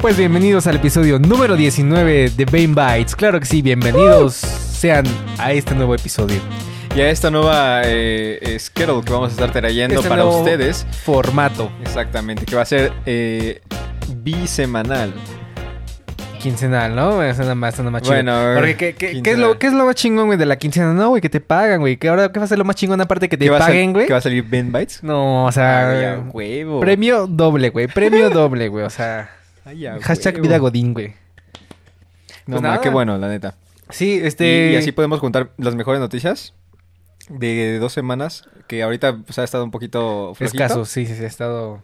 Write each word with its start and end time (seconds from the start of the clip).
Pues 0.00 0.16
bienvenidos 0.16 0.66
al 0.66 0.76
episodio 0.76 1.18
número 1.18 1.56
19 1.56 2.30
de 2.30 2.44
Bane 2.46 2.68
Bites. 2.98 3.14
Claro 3.14 3.38
que 3.38 3.46
sí, 3.46 3.60
bienvenidos 3.60 4.34
sean 4.34 5.04
a 5.38 5.52
este 5.52 5.74
nuevo 5.74 5.94
episodio. 5.94 6.38
Y 6.96 7.00
a 7.02 7.10
esta 7.10 7.30
nueva 7.30 7.82
eh, 7.84 8.56
schedule 8.58 9.04
que 9.04 9.12
vamos 9.12 9.28
a 9.28 9.32
estar 9.32 9.52
trayendo 9.52 9.96
Este 9.96 10.08
para 10.08 10.22
nuevo 10.22 10.38
ustedes. 10.38 10.86
Formato 11.04 11.70
Exactamente, 11.82 12.46
que 12.46 12.56
va 12.56 12.62
a 12.62 12.66
ser 12.66 12.92
eh, 13.06 13.60
bisemanal. 14.16 15.12
quincenal, 16.42 16.96
¿no? 16.96 17.22
Es 17.22 17.38
nada 17.38 17.54
más, 17.54 17.78
nada 17.78 17.90
más 17.90 18.00
chido. 18.02 18.14
Bueno, 18.14 18.54
Porque 18.56 18.74
¿qué, 18.76 18.94
qué- 18.94 19.22
qué 19.22 19.30
es 19.32 19.38
lo, 19.38 19.58
¿qué 19.58 19.66
es 19.68 19.72
lo 19.74 19.84
más 19.84 19.94
chingón, 19.94 20.26
güey, 20.26 20.38
de 20.38 20.46
la 20.46 20.56
quincena? 20.56 20.94
No, 20.94 21.10
güey, 21.10 21.20
que 21.20 21.28
te 21.28 21.40
pagan, 21.40 21.78
güey. 21.80 21.98
Que 21.98 22.08
ahora, 22.08 22.32
¿qué 22.32 22.38
va 22.40 22.46
a 22.46 22.48
ser 22.48 22.58
lo 22.58 22.64
más 22.64 22.74
chingón 22.74 23.00
aparte 23.02 23.28
que 23.28 23.36
te 23.36 23.44
¿Qué 23.44 23.50
paguen, 23.52 23.92
güey? 23.92 24.06
¿Que 24.06 24.14
va 24.14 24.18
a 24.18 24.22
salir 24.22 24.42
Ben 24.44 24.72
Bites? 24.72 25.04
No, 25.04 25.44
o 25.44 25.46
Ay, 25.48 25.52
sea, 25.52 26.14
a 26.14 26.18
huevo. 26.32 26.80
premio 26.80 27.26
doble, 27.28 27.68
güey. 27.68 27.86
Premio 27.86 28.30
doble, 28.30 28.68
güey. 28.68 28.84
O 28.86 28.90
sea, 28.90 29.30
Ay, 29.64 29.86
a 29.86 30.00
hashtag 30.00 30.40
vida 30.40 30.58
godín, 30.58 30.92
güey. 30.94 31.08
No, 32.46 32.56
Pues 32.56 32.62
ma, 32.62 32.68
nada. 32.68 32.80
qué 32.80 32.88
bueno, 32.88 33.16
la 33.18 33.28
neta. 33.28 33.56
Sí, 33.90 34.20
este... 34.22 34.72
Y, 34.72 34.76
así 34.76 34.92
podemos 34.92 35.20
contar 35.20 35.50
las 35.58 35.74
mejores 35.74 36.00
noticias 36.00 36.54
de 37.28 37.78
dos 37.78 37.92
semanas, 37.92 38.48
que 38.66 38.82
ahorita 38.82 39.18
pues, 39.18 39.38
ha 39.38 39.44
estado 39.44 39.64
un 39.64 39.70
poquito 39.70 40.32
flojito. 40.34 40.62
Escaso, 40.64 40.84
sí, 40.84 41.06
sí, 41.06 41.14
sí, 41.14 41.24
ha 41.24 41.26
estado... 41.26 41.82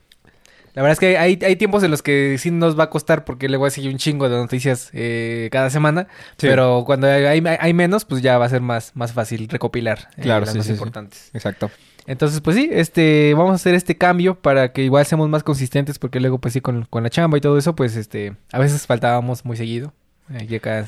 La 0.74 0.82
verdad 0.82 0.92
es 0.92 1.00
que 1.00 1.16
hay, 1.16 1.38
hay 1.42 1.56
tiempos 1.56 1.82
en 1.84 1.90
los 1.90 2.02
que 2.02 2.36
sí 2.38 2.50
nos 2.50 2.78
va 2.78 2.84
a 2.84 2.90
costar 2.90 3.24
porque 3.24 3.48
le 3.48 3.56
voy 3.56 3.68
a 3.68 3.70
seguir 3.70 3.90
un 3.90 3.96
chingo 3.96 4.28
de 4.28 4.36
noticias 4.36 4.90
eh, 4.92 5.48
cada 5.50 5.70
semana. 5.70 6.06
Sí. 6.36 6.48
Pero 6.48 6.82
cuando 6.84 7.06
hay, 7.06 7.24
hay- 7.24 7.42
hay 7.58 7.72
menos, 7.72 8.04
pues 8.04 8.20
ya 8.20 8.36
va 8.36 8.44
a 8.44 8.48
ser 8.50 8.60
más, 8.60 8.92
más 8.94 9.14
fácil 9.14 9.48
recopilar 9.48 10.10
eh, 10.18 10.22
Claro, 10.22 10.40
las 10.44 10.52
sí, 10.52 10.58
más 10.58 10.66
sí, 10.66 10.72
sí. 10.72 10.74
importantes. 10.74 11.30
Exacto. 11.32 11.70
Entonces, 12.06 12.40
pues 12.40 12.56
sí, 12.56 12.68
este, 12.72 13.34
vamos 13.34 13.52
a 13.52 13.54
hacer 13.56 13.74
este 13.74 13.96
cambio 13.96 14.36
para 14.36 14.72
que 14.72 14.82
igual 14.84 15.04
seamos 15.06 15.28
más 15.28 15.42
consistentes 15.42 15.98
porque 15.98 16.20
luego, 16.20 16.38
pues 16.38 16.54
sí, 16.54 16.60
con, 16.60 16.84
con 16.84 17.02
la 17.02 17.10
chamba 17.10 17.38
y 17.38 17.40
todo 17.40 17.58
eso, 17.58 17.74
pues 17.74 17.96
este, 17.96 18.36
a 18.52 18.58
veces 18.58 18.86
faltábamos 18.86 19.44
muy 19.44 19.56
seguido. 19.56 19.92
eh, 20.32 20.56
acá 20.56 20.86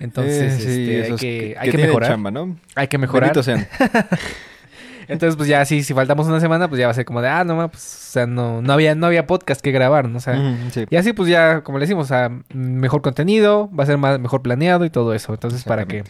Entonces, 0.00 0.54
Eh, 0.54 0.60
sí, 0.60 0.68
este, 0.68 0.94
hay 0.94 1.00
esos 1.02 1.20
que, 1.20 1.56
hay 1.58 1.70
que 1.70 1.78
mejorar. 1.78 2.10
chamba, 2.10 2.30
¿no? 2.30 2.56
Hay 2.76 2.86
que 2.88 2.98
mejorar. 2.98 3.42
Sean. 3.42 3.66
Entonces, 5.08 5.36
pues 5.36 5.48
ya 5.48 5.64
sí, 5.64 5.82
si 5.82 5.94
faltamos 5.94 6.26
una 6.26 6.38
semana, 6.38 6.68
pues 6.68 6.78
ya 6.78 6.86
va 6.86 6.90
a 6.90 6.94
ser 6.94 7.06
como 7.06 7.22
de, 7.22 7.28
ah, 7.28 7.42
no, 7.42 7.56
ma, 7.56 7.68
pues, 7.68 7.82
o 7.82 8.12
sea, 8.12 8.26
no, 8.26 8.60
no 8.60 8.72
había, 8.74 8.94
no 8.94 9.06
había 9.06 9.26
podcast 9.26 9.62
que 9.62 9.72
grabar, 9.72 10.06
¿no? 10.06 10.18
O 10.18 10.20
sea, 10.20 10.36
sí. 10.70 10.84
y 10.90 10.96
así, 10.96 11.14
pues 11.14 11.30
ya, 11.30 11.62
como 11.62 11.78
le 11.78 11.84
decimos, 11.84 12.04
o 12.04 12.08
sea, 12.08 12.30
mejor 12.52 13.00
contenido, 13.00 13.70
va 13.74 13.84
a 13.84 13.86
ser 13.86 13.96
más, 13.96 14.20
mejor 14.20 14.42
planeado 14.42 14.84
y 14.84 14.90
todo 14.90 15.14
eso. 15.14 15.32
Entonces, 15.32 15.64
para 15.64 15.86
que, 15.86 16.04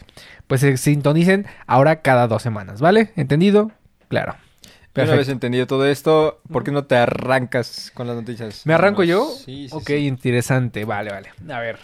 pues, 0.47 0.59
se 0.59 0.75
sintonicen 0.75 1.45
ahora 1.65 2.01
cada 2.01 2.27
dos 2.27 2.41
semanas, 2.43 2.81
¿vale? 2.81 3.11
¿Entendido? 3.15 3.71
Claro. 4.09 4.33
Una 4.33 5.05
Perfecto. 5.05 5.17
vez 5.19 5.29
entendido 5.29 5.65
todo 5.67 5.85
esto, 5.87 6.41
¿por 6.51 6.63
qué 6.65 6.71
no 6.71 6.83
te 6.83 6.97
arrancas 6.97 7.91
con 7.93 8.07
las 8.07 8.17
noticias? 8.17 8.65
¿Me 8.65 8.73
arranco 8.73 9.03
yo? 9.03 9.31
Sí, 9.45 9.69
sí, 9.69 9.75
ok, 9.75 9.87
sí. 9.87 9.93
interesante. 10.07 10.83
Vale, 10.83 11.11
vale. 11.11 11.29
A 11.53 11.59
ver. 11.59 11.77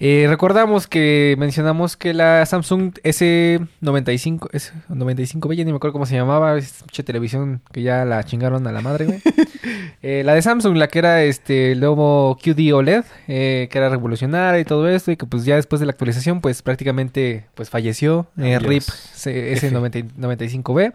Eh, 0.00 0.26
recordamos 0.28 0.88
que 0.88 1.36
mencionamos 1.38 1.96
que 1.96 2.12
la 2.12 2.44
Samsung 2.44 2.92
S95, 3.04 4.50
S95B, 4.50 5.54
ya 5.54 5.64
ni 5.64 5.70
me 5.70 5.76
acuerdo 5.76 5.92
cómo 5.92 6.04
se 6.04 6.16
llamaba, 6.16 6.58
es 6.58 6.82
mucha 6.82 7.02
televisión 7.04 7.62
que 7.72 7.82
ya 7.82 8.04
la 8.04 8.22
chingaron 8.24 8.66
a 8.66 8.72
la 8.72 8.80
madre, 8.80 9.06
güey. 9.06 9.22
Eh, 10.06 10.22
la 10.22 10.34
de 10.34 10.42
Samsung, 10.42 10.76
la 10.76 10.88
que 10.88 10.98
era 10.98 11.22
este 11.22 11.72
el 11.72 11.80
nuevo 11.80 12.36
QD 12.36 12.74
OLED, 12.74 13.04
eh, 13.26 13.68
que 13.70 13.78
era 13.78 13.88
revolucionaria 13.88 14.60
y 14.60 14.64
todo 14.66 14.86
esto, 14.86 15.10
y 15.10 15.16
que 15.16 15.24
pues 15.24 15.46
ya 15.46 15.56
después 15.56 15.80
de 15.80 15.86
la 15.86 15.92
actualización, 15.92 16.42
pues 16.42 16.60
prácticamente 16.60 17.46
pues 17.54 17.70
falleció. 17.70 18.26
Eh. 18.36 18.58
RIP 18.58 18.82
C- 18.82 19.54
S95B. 19.56 20.92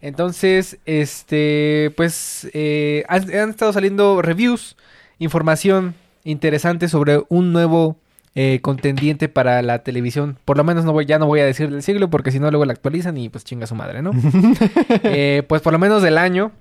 Entonces, 0.00 0.78
este, 0.86 1.92
pues, 1.96 2.48
eh, 2.54 3.04
han, 3.08 3.22
han 3.34 3.50
estado 3.50 3.72
saliendo 3.72 4.22
reviews, 4.22 4.76
información 5.18 5.94
interesante 6.24 6.88
sobre 6.88 7.22
un 7.28 7.52
nuevo 7.52 7.96
eh, 8.36 8.60
contendiente 8.62 9.28
para 9.28 9.60
la 9.60 9.80
televisión. 9.80 10.38
Por 10.44 10.56
lo 10.56 10.64
menos 10.64 10.84
no 10.84 10.92
voy, 10.92 11.04
ya 11.04 11.18
no 11.18 11.26
voy 11.26 11.40
a 11.40 11.44
decir 11.44 11.70
del 11.70 11.82
siglo, 11.82 12.10
porque 12.10 12.30
si 12.30 12.38
no 12.38 12.50
luego 12.50 12.64
la 12.64 12.72
actualizan 12.72 13.16
y 13.16 13.28
pues 13.28 13.44
chinga 13.44 13.66
su 13.66 13.74
madre, 13.74 14.02
¿no? 14.02 14.12
Eh, 15.02 15.42
pues 15.48 15.62
por 15.62 15.72
lo 15.72 15.78
menos 15.78 16.02
del 16.02 16.16
año, 16.16 16.52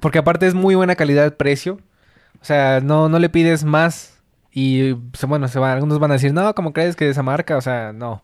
porque 0.00 0.18
aparte 0.18 0.46
es 0.46 0.54
muy 0.54 0.74
buena 0.74 0.96
calidad-precio. 0.96 1.78
O 2.40 2.44
sea, 2.44 2.80
no, 2.80 3.08
no 3.08 3.18
le 3.18 3.28
pides 3.28 3.64
más 3.64 4.20
y, 4.50 4.94
pues, 4.94 5.24
bueno, 5.26 5.46
se 5.48 5.58
van, 5.58 5.72
algunos 5.72 5.98
van 5.98 6.10
a 6.10 6.14
decir, 6.14 6.32
no, 6.32 6.54
¿cómo 6.54 6.72
crees 6.72 6.96
que 6.96 7.04
de 7.04 7.12
esa 7.12 7.22
marca? 7.22 7.56
O 7.56 7.60
sea, 7.60 7.92
no. 7.92 8.22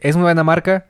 Es 0.00 0.14
muy 0.16 0.22
buena 0.22 0.44
marca. 0.44 0.86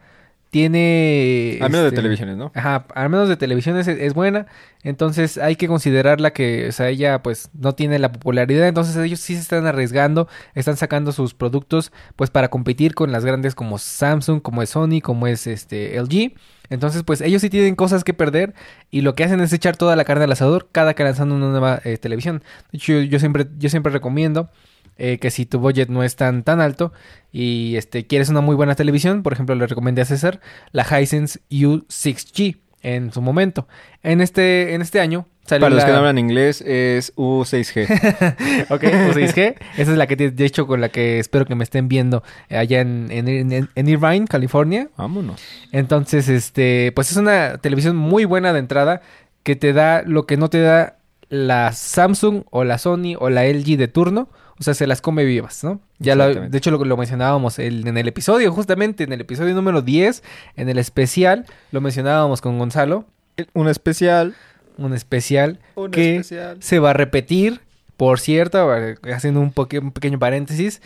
Tiene... 0.54 1.58
Al 1.60 1.68
menos 1.68 1.82
de 1.82 1.88
este, 1.88 1.96
televisiones, 1.96 2.36
¿no? 2.36 2.52
Ajá, 2.54 2.86
al 2.94 3.10
menos 3.10 3.28
de 3.28 3.36
televisión 3.36 3.76
es, 3.76 3.88
es 3.88 4.14
buena. 4.14 4.46
Entonces 4.84 5.36
hay 5.36 5.56
que 5.56 5.66
considerarla 5.66 6.32
que, 6.32 6.68
o 6.68 6.70
sea, 6.70 6.90
ella 6.90 7.24
pues 7.24 7.50
no 7.54 7.74
tiene 7.74 7.98
la 7.98 8.12
popularidad. 8.12 8.68
Entonces 8.68 8.94
ellos 8.94 9.18
sí 9.18 9.34
se 9.34 9.40
están 9.40 9.66
arriesgando, 9.66 10.28
están 10.54 10.76
sacando 10.76 11.10
sus 11.10 11.34
productos 11.34 11.90
pues 12.14 12.30
para 12.30 12.50
competir 12.50 12.94
con 12.94 13.10
las 13.10 13.24
grandes 13.24 13.56
como 13.56 13.78
Samsung, 13.78 14.42
como 14.42 14.62
es 14.62 14.70
Sony, 14.70 15.00
como 15.02 15.26
es 15.26 15.48
este 15.48 16.00
LG. 16.00 16.34
Entonces 16.70 17.02
pues 17.02 17.20
ellos 17.20 17.42
sí 17.42 17.50
tienen 17.50 17.74
cosas 17.74 18.04
que 18.04 18.14
perder 18.14 18.54
y 18.92 19.00
lo 19.00 19.16
que 19.16 19.24
hacen 19.24 19.40
es 19.40 19.52
echar 19.52 19.76
toda 19.76 19.96
la 19.96 20.04
carne 20.04 20.22
al 20.22 20.30
asador 20.30 20.68
cada 20.70 20.94
que 20.94 21.02
lanzan 21.02 21.32
una 21.32 21.48
nueva 21.48 21.80
eh, 21.82 21.98
televisión. 21.98 22.44
De 22.70 22.78
hecho 22.78 22.92
yo, 22.92 23.00
yo 23.00 23.18
siempre, 23.18 23.48
yo 23.58 23.70
siempre 23.70 23.90
recomiendo 23.90 24.50
eh, 24.98 25.18
que 25.18 25.30
si 25.30 25.46
tu 25.46 25.58
budget 25.58 25.88
no 25.88 26.02
es 26.02 26.16
tan, 26.16 26.42
tan 26.44 26.60
alto 26.60 26.92
y 27.32 27.76
este, 27.76 28.06
quieres 28.06 28.28
una 28.28 28.40
muy 28.40 28.54
buena 28.56 28.74
televisión, 28.74 29.22
por 29.22 29.32
ejemplo, 29.32 29.54
le 29.54 29.66
recomendé 29.66 30.02
a 30.02 30.04
César 30.04 30.40
la 30.72 30.84
Hisense 31.00 31.40
U6G 31.50 32.58
en 32.82 33.12
su 33.12 33.22
momento. 33.22 33.66
En 34.02 34.20
este, 34.20 34.74
en 34.74 34.82
este 34.82 35.00
año 35.00 35.26
salió 35.46 35.62
Para 35.66 35.74
los 35.74 35.84
que 35.84 35.90
no 35.92 35.98
hablan 35.98 36.18
inglés, 36.18 36.60
es 36.62 37.14
U6G. 37.16 38.66
Ok, 38.70 38.82
U6G. 38.82 39.54
Esa 39.78 39.92
es 39.92 39.96
la 39.98 40.06
que, 40.06 40.16
de 40.16 40.44
hecho, 40.44 40.66
con 40.66 40.80
la 40.80 40.90
que 40.90 41.18
espero 41.18 41.46
que 41.46 41.54
me 41.54 41.64
estén 41.64 41.88
viendo 41.88 42.22
eh, 42.48 42.56
allá 42.58 42.80
en, 42.82 43.08
en, 43.10 43.28
en- 43.28 43.68
en 43.74 43.88
Irvine, 43.88 44.26
California. 44.26 44.88
Vámonos. 44.96 45.40
Entonces, 45.72 46.28
este, 46.28 46.92
pues 46.94 47.10
es 47.10 47.16
una 47.16 47.58
televisión 47.58 47.96
muy 47.96 48.24
buena 48.26 48.52
de 48.52 48.58
entrada 48.58 49.00
que 49.42 49.56
te 49.56 49.72
da 49.72 50.02
lo 50.06 50.26
que 50.26 50.36
no 50.36 50.48
te 50.50 50.60
da 50.60 50.96
la 51.30 51.72
Samsung 51.72 52.44
o 52.50 52.64
la 52.64 52.78
Sony 52.78 53.16
o 53.18 53.28
la 53.30 53.44
LG 53.46 53.76
de 53.76 53.88
turno. 53.88 54.28
O 54.58 54.62
sea, 54.62 54.74
se 54.74 54.86
las 54.86 55.00
come 55.00 55.24
vivas, 55.24 55.64
¿no? 55.64 55.80
Ya 55.98 56.14
lo, 56.14 56.32
de 56.32 56.56
hecho 56.58 56.70
lo, 56.70 56.84
lo 56.84 56.96
mencionábamos 56.96 57.58
el- 57.58 57.86
en 57.86 57.96
el 57.98 58.06
episodio, 58.08 58.52
justamente 58.52 59.04
en 59.04 59.12
el 59.12 59.20
episodio 59.20 59.54
número 59.54 59.82
10, 59.82 60.22
en 60.56 60.68
el 60.68 60.78
especial, 60.78 61.46
lo 61.72 61.80
mencionábamos 61.80 62.40
con 62.40 62.58
Gonzalo, 62.58 63.04
Un 63.52 63.68
especial. 63.68 64.34
un 64.78 64.94
especial 64.94 65.58
Un 65.74 65.90
que 65.90 66.16
especial. 66.16 66.56
se 66.60 66.78
va 66.78 66.90
a 66.90 66.92
repetir, 66.92 67.60
por 67.96 68.20
cierto, 68.20 68.70
haciendo 69.12 69.40
un 69.40 69.52
pequeño 69.52 70.18
paréntesis. 70.18 70.80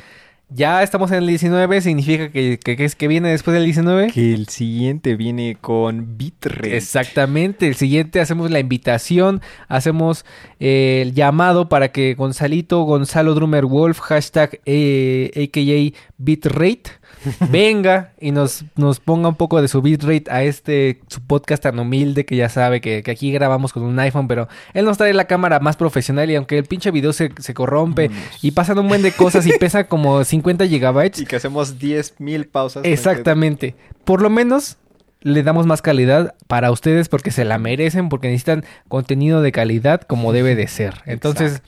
Ya 0.51 0.83
estamos 0.83 1.11
en 1.11 1.19
el 1.19 1.27
19, 1.27 1.83
significa 1.83 2.31
que, 2.31 2.59
que, 2.59 2.77
que 2.77 2.85
es 2.87 2.97
que 2.97 3.07
viene 3.07 3.29
después 3.29 3.55
del 3.55 3.65
19. 3.65 4.11
Que 4.11 4.33
el 4.33 4.49
siguiente 4.49 5.15
viene 5.15 5.59
con 5.61 6.17
bitrate. 6.17 6.75
Exactamente, 6.75 7.69
el 7.69 7.75
siguiente 7.75 8.19
hacemos 8.19 8.51
la 8.51 8.59
invitación, 8.59 9.43
hacemos 9.69 10.25
eh, 10.59 11.01
el 11.03 11.13
llamado 11.13 11.69
para 11.69 11.93
que 11.93 12.15
Gonzalito, 12.15 12.83
Gonzalo 12.85 13.35
Drummer 13.35 13.67
Wolf, 13.67 13.99
hashtag 13.99 14.61
eh, 14.65 15.31
AKA 15.37 15.99
bitrate, 16.17 16.93
venga 17.51 18.13
y 18.21 18.33
nos, 18.33 18.65
nos 18.77 19.01
ponga 19.01 19.29
un 19.29 19.35
poco 19.35 19.61
de 19.61 19.69
su 19.69 19.83
bitrate 19.83 20.25
a 20.31 20.43
este 20.43 21.01
su 21.09 21.21
podcast 21.21 21.63
tan 21.63 21.79
humilde 21.79 22.25
que 22.25 22.37
ya 22.37 22.49
sabe 22.49 22.81
que, 22.81 23.03
que 23.03 23.11
aquí 23.11 23.33
grabamos 23.33 23.73
con 23.73 23.83
un 23.83 23.99
iPhone, 23.99 24.29
pero 24.29 24.49
él 24.75 24.85
nos 24.85 24.99
trae 24.99 25.13
la 25.15 25.27
cámara 25.27 25.61
más 25.61 25.77
profesional 25.77 26.31
y 26.31 26.37
aunque 26.37 26.59
el 26.59 26.65
pinche 26.65 26.91
video 26.91 27.13
se, 27.13 27.31
se 27.39 27.55
corrompe 27.55 28.11
y 28.43 28.53
pasan 28.53 28.79
un 28.79 28.89
buen 28.89 29.03
de 29.03 29.13
cosas 29.13 29.47
y 29.47 29.53
pesa 29.59 29.85
como 29.85 30.23
50 30.25 30.67
gigabytes, 30.67 31.21
Y 31.21 31.27
que 31.27 31.37
hacemos 31.37 31.79
10.000 31.79 32.49
pausas. 32.49 32.85
Exactamente. 32.85 33.75
Por 34.05 34.23
lo 34.23 34.31
menos 34.31 34.79
le 35.21 35.43
damos 35.43 35.67
más 35.67 35.83
calidad 35.83 36.35
para 36.47 36.71
ustedes 36.71 37.09
porque 37.09 37.31
se 37.31 37.45
la 37.45 37.59
merecen, 37.59 38.09
porque 38.09 38.29
necesitan 38.29 38.65
contenido 38.89 39.43
de 39.43 39.53
calidad 39.53 40.03
como 40.03 40.33
debe 40.33 40.55
de 40.55 40.69
ser. 40.69 40.95
Entonces, 41.07 41.63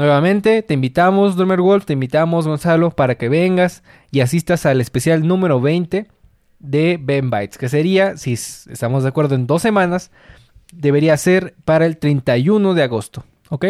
nuevamente, 0.00 0.62
te 0.62 0.74
invitamos, 0.74 1.36
Drummer 1.36 1.60
Wolf, 1.60 1.84
te 1.84 1.92
invitamos, 1.92 2.46
Gonzalo, 2.48 2.90
para 2.90 3.16
que 3.16 3.28
vengas 3.28 3.82
y 4.10 4.20
asistas 4.20 4.66
al 4.66 4.80
especial 4.80 5.26
número 5.26 5.60
20 5.60 6.08
de 6.58 6.98
Ben 7.00 7.30
Bites, 7.30 7.58
que 7.58 7.68
sería, 7.68 8.16
si 8.16 8.32
estamos 8.32 9.02
de 9.02 9.10
acuerdo, 9.10 9.34
en 9.34 9.46
dos 9.46 9.62
semanas, 9.62 10.10
debería 10.72 11.16
ser 11.16 11.54
para 11.64 11.86
el 11.86 11.98
31 11.98 12.74
de 12.74 12.82
agosto. 12.82 13.24
¿Ok? 13.50 13.66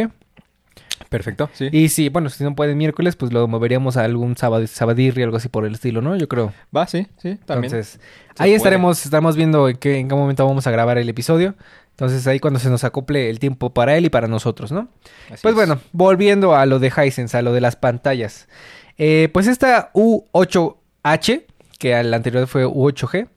Perfecto, 1.09 1.51
sí. 1.53 1.69
Y 1.73 1.89
si, 1.89 2.09
bueno, 2.09 2.29
si 2.29 2.45
no 2.45 2.55
puede 2.55 2.75
miércoles, 2.75 3.17
pues 3.17 3.33
lo 3.33 3.49
moveríamos 3.49 3.97
a 3.97 4.05
algún 4.05 4.37
sábado, 4.37 4.65
sabadirri, 4.67 5.25
algo 5.25 5.39
así 5.39 5.49
por 5.49 5.65
el 5.65 5.75
estilo, 5.75 6.03
¿no? 6.03 6.15
Yo 6.17 6.29
creo. 6.29 6.53
Va, 6.75 6.87
sí, 6.87 7.09
sí, 7.17 7.37
también. 7.47 7.73
Entonces, 7.75 8.01
ahí 8.39 8.51
puede. 8.51 8.55
estaremos, 8.55 9.05
estaremos 9.05 9.35
viendo 9.35 9.69
en 9.69 9.77
qué, 9.77 9.99
en 9.99 10.09
qué 10.09 10.15
momento 10.15 10.47
vamos 10.47 10.67
a 10.69 10.71
grabar 10.71 10.99
el 10.99 11.09
episodio. 11.09 11.57
Entonces, 12.01 12.27
ahí 12.27 12.41
cuando 12.41 12.59
se 12.59 12.71
nos 12.71 12.83
acople 12.83 13.29
el 13.29 13.39
tiempo 13.39 13.75
para 13.75 13.95
él 13.99 14.07
y 14.07 14.09
para 14.09 14.27
nosotros, 14.27 14.73
¿no? 14.73 14.89
Así 15.31 15.43
Pues 15.43 15.53
es. 15.53 15.55
bueno, 15.55 15.81
volviendo 15.93 16.55
a 16.57 16.65
lo 16.65 16.79
de 16.79 16.89
Hisense, 16.89 17.37
a 17.37 17.43
lo 17.43 17.53
de 17.53 17.61
las 17.61 17.77
pantallas. 17.77 18.49
Eh, 18.97 19.29
pues 19.35 19.47
esta 19.47 19.93
U8H, 19.93 21.45
que 21.79 21.95
al 21.95 22.15
anterior 22.15 22.47
fue 22.47 22.65
U8G, 22.67 23.29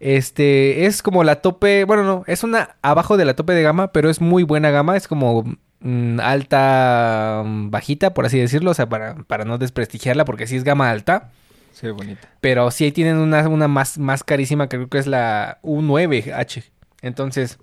este 0.00 0.86
es 0.86 1.02
como 1.02 1.22
la 1.22 1.36
tope, 1.36 1.84
bueno, 1.84 2.02
no, 2.02 2.24
es 2.26 2.42
una 2.42 2.74
abajo 2.82 3.16
de 3.16 3.24
la 3.26 3.34
tope 3.36 3.52
de 3.52 3.62
gama, 3.62 3.92
pero 3.92 4.10
es 4.10 4.20
muy 4.20 4.42
buena 4.42 4.70
gama, 4.70 4.96
es 4.96 5.06
como 5.06 5.44
mm, 5.78 6.18
alta 6.18 7.44
mm, 7.46 7.70
bajita, 7.70 8.12
por 8.12 8.26
así 8.26 8.40
decirlo, 8.40 8.72
o 8.72 8.74
sea, 8.74 8.88
para, 8.88 9.14
para 9.28 9.44
no 9.44 9.56
desprestigiarla, 9.56 10.24
porque 10.24 10.48
sí 10.48 10.56
es 10.56 10.64
gama 10.64 10.90
alta. 10.90 11.30
Sí, 11.70 11.88
bonita. 11.90 12.28
Pero 12.40 12.72
sí 12.72 12.90
tienen 12.90 13.18
una, 13.18 13.48
una 13.48 13.68
más, 13.68 13.98
más 13.98 14.24
carísima, 14.24 14.68
que 14.68 14.78
creo 14.78 14.88
que 14.88 14.98
es 14.98 15.06
la 15.06 15.60
U9H. 15.62 16.64
Entonces, 17.02 17.58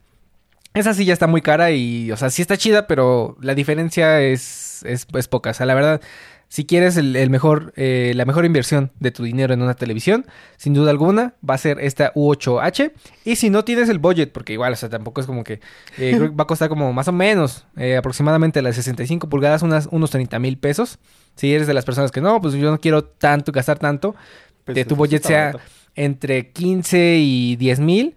esa 0.77 0.94
sí 0.94 1.06
ya 1.06 1.13
está 1.13 1.27
muy 1.27 1.41
cara 1.41 1.71
y, 1.71 2.12
o 2.12 2.18
sea, 2.18 2.29
sí 2.29 2.41
está 2.41 2.57
chida, 2.57 2.88
pero 2.88 3.38
la 3.41 3.56
diferencia 3.56 4.21
es, 4.21 4.83
es, 4.85 5.07
es 5.13 5.27
poca. 5.27 5.51
O 5.51 5.53
sea, 5.53 5.65
la 5.65 5.74
verdad, 5.75 6.01
si 6.50 6.65
quieres 6.65 6.95
el, 6.97 7.15
el 7.15 7.29
mejor, 7.29 7.74
eh, 7.75 8.13
la 8.15 8.24
mejor 8.25 8.45
inversión 8.45 8.91
de 9.00 9.12
tu 9.12 9.24
dinero 9.24 9.53
en 9.53 9.62
una 9.62 9.74
televisión, 9.74 10.25
sin 10.56 10.74
duda 10.74 10.91
alguna, 10.91 11.33
va 11.47 11.56
a 11.56 11.57
ser 11.57 11.79
esta 11.81 12.13
U8H. 12.13 12.94
Y 13.25 13.35
si 13.35 13.50
no 13.50 13.65
tienes 13.65 13.89
el 13.89 14.00
budget, 14.00 14.31
porque 14.31 14.53
igual, 14.53 14.71
o 14.74 14.75
sea, 14.75 14.88
tampoco 14.89 15.19
es 15.21 15.27
como 15.27 15.44
que 15.44 15.53
eh, 15.97 16.13
creo 16.15 16.29
que 16.29 16.35
va 16.35 16.44
a 16.44 16.47
costar 16.47 16.69
como 16.69 16.94
más 16.94 17.07
o 17.09 17.12
menos, 17.12 17.65
eh, 17.75 17.97
aproximadamente 17.97 18.62
las 18.62 18.75
65 18.75 19.29
pulgadas, 19.29 19.62
unas, 19.62 19.88
unos 19.91 20.09
30 20.12 20.39
mil 20.39 20.57
pesos. 20.57 21.00
Si 21.35 21.53
eres 21.53 21.68
de 21.68 21.74
las 21.74 21.85
personas 21.85 22.12
que 22.12 22.21
no, 22.21 22.39
pues 22.41 22.53
yo 22.53 22.71
no 22.71 22.79
quiero 22.79 23.03
tanto, 23.03 23.51
gastar 23.51 23.77
tanto, 23.79 24.15
Pues, 24.63 24.75
que 24.75 24.85
tu 24.85 24.95
budget 24.95 25.24
sea 25.24 25.45
barato. 25.47 25.59
entre 25.95 26.51
15 26.51 27.18
y 27.18 27.56
10 27.57 27.79
mil, 27.81 28.15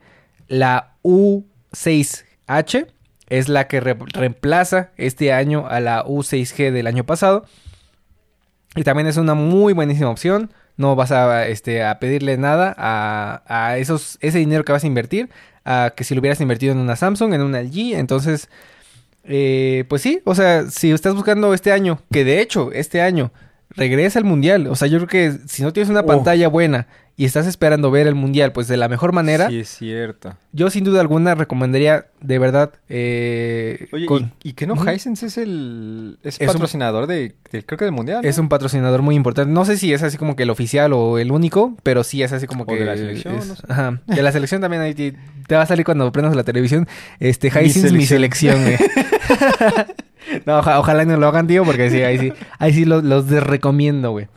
la 0.48 0.94
U6H 2.58 2.86
es 3.28 3.48
la 3.48 3.68
que 3.68 3.80
re- 3.80 3.96
reemplaza 4.12 4.90
este 4.96 5.32
año 5.32 5.66
a 5.68 5.80
la 5.80 6.04
U6G 6.04 6.72
del 6.72 6.86
año 6.86 7.04
pasado. 7.04 7.44
Y 8.76 8.82
también 8.84 9.06
es 9.06 9.16
una 9.16 9.34
muy 9.34 9.72
buenísima 9.72 10.10
opción. 10.10 10.50
No 10.76 10.96
vas 10.96 11.12
a, 11.12 11.46
este, 11.46 11.82
a 11.84 11.98
pedirle 11.98 12.36
nada 12.38 12.74
a, 12.78 13.42
a 13.46 13.78
esos, 13.78 14.18
ese 14.20 14.38
dinero 14.38 14.64
que 14.64 14.72
vas 14.72 14.84
a 14.84 14.86
invertir. 14.86 15.28
A 15.64 15.92
que 15.96 16.04
si 16.04 16.14
lo 16.14 16.20
hubieras 16.20 16.40
invertido 16.40 16.72
en 16.72 16.78
una 16.78 16.96
Samsung, 16.96 17.34
en 17.34 17.42
una 17.42 17.60
LG. 17.60 17.94
Entonces, 17.94 18.48
eh, 19.24 19.84
pues 19.88 20.02
sí, 20.02 20.20
o 20.24 20.34
sea, 20.34 20.64
si 20.70 20.90
estás 20.90 21.14
buscando 21.14 21.52
este 21.54 21.70
año, 21.72 22.00
que 22.10 22.24
de 22.24 22.40
hecho, 22.40 22.72
este 22.72 23.02
año 23.02 23.30
regresa 23.70 24.18
al 24.18 24.24
mundial. 24.24 24.66
O 24.68 24.74
sea, 24.74 24.88
yo 24.88 24.98
creo 24.98 25.08
que 25.08 25.38
si 25.46 25.62
no 25.62 25.72
tienes 25.72 25.90
una 25.90 26.00
Oh. 26.00 26.06
pantalla 26.06 26.48
buena 26.48 26.86
y 27.20 27.26
estás 27.26 27.46
esperando 27.46 27.90
ver 27.90 28.06
el 28.06 28.14
mundial, 28.14 28.52
pues 28.52 28.66
de 28.66 28.78
la 28.78 28.88
mejor 28.88 29.12
manera, 29.12 29.48
Sí, 29.50 29.60
es 29.60 29.68
cierto. 29.68 30.36
yo 30.52 30.70
sin 30.70 30.84
duda 30.84 31.02
alguna 31.02 31.34
recomendaría 31.34 32.06
de 32.22 32.38
verdad. 32.38 32.70
eh, 32.88 33.88
Oye, 33.92 34.06
con- 34.06 34.32
¿y, 34.42 34.50
y 34.50 34.52
que 34.54 34.66
no. 34.66 34.74
Hisense 34.90 35.26
es 35.26 35.36
el 35.36 36.18
es, 36.22 36.36
Es 36.36 36.40
un- 36.40 36.46
patrocinador 36.54 37.06
de, 37.06 37.34
de- 37.52 37.62
creo 37.66 37.76
que 37.76 37.84
del 37.84 37.92
mundial? 37.92 38.24
Es 38.24 38.38
un 38.38 38.48
patrocinador 38.48 39.02
muy 39.02 39.16
importante. 39.16 39.52
No 39.52 39.66
sé 39.66 39.76
si 39.76 39.92
es 39.92 40.02
así 40.02 40.16
como 40.16 40.34
que 40.34 40.44
el 40.44 40.50
oficial 40.50 40.94
o 40.94 41.18
el 41.18 41.30
único, 41.30 41.76
pero 41.82 42.04
sí 42.04 42.22
es 42.22 42.32
así 42.32 42.46
como 42.46 42.64
O 42.64 42.66
que. 42.66 42.76
de 42.76 42.84
la 42.86 42.96
selección, 42.96 43.34
es- 43.34 43.46
no 43.48 43.56
sé. 43.56 43.62
Ajá. 43.68 44.00
De 44.06 44.22
la 44.22 44.32
selección 44.32 44.62
también 44.62 44.80
ahí 44.82 44.94
te, 44.94 45.14
te 45.46 45.54
va 45.56 45.62
a 45.62 45.66
salir 45.66 45.84
cuando 45.84 46.10
prendas 46.12 46.34
la 46.34 46.44
televisión. 46.44 46.88
Este, 47.18 47.50
Mi 47.50 47.66
Hisense, 47.66 47.92
mi 47.92 48.06
selección, 48.06 48.56
selección. 48.64 48.90
no, 50.46 50.58
oja- 50.58 50.78
ojalá 50.78 51.04
no 51.04 51.16
lo 51.16 51.28
hagan, 51.28 51.46
tío, 51.46 51.64
porque 51.64 51.90
sí, 51.90 52.02
ahí 52.02 52.18
sí, 52.18 52.32
ahí 52.58 52.72
sí 52.72 52.84
los, 52.84 53.02
los 53.04 53.28
desrecomiendo, 53.28 54.10
güey. 54.12 54.28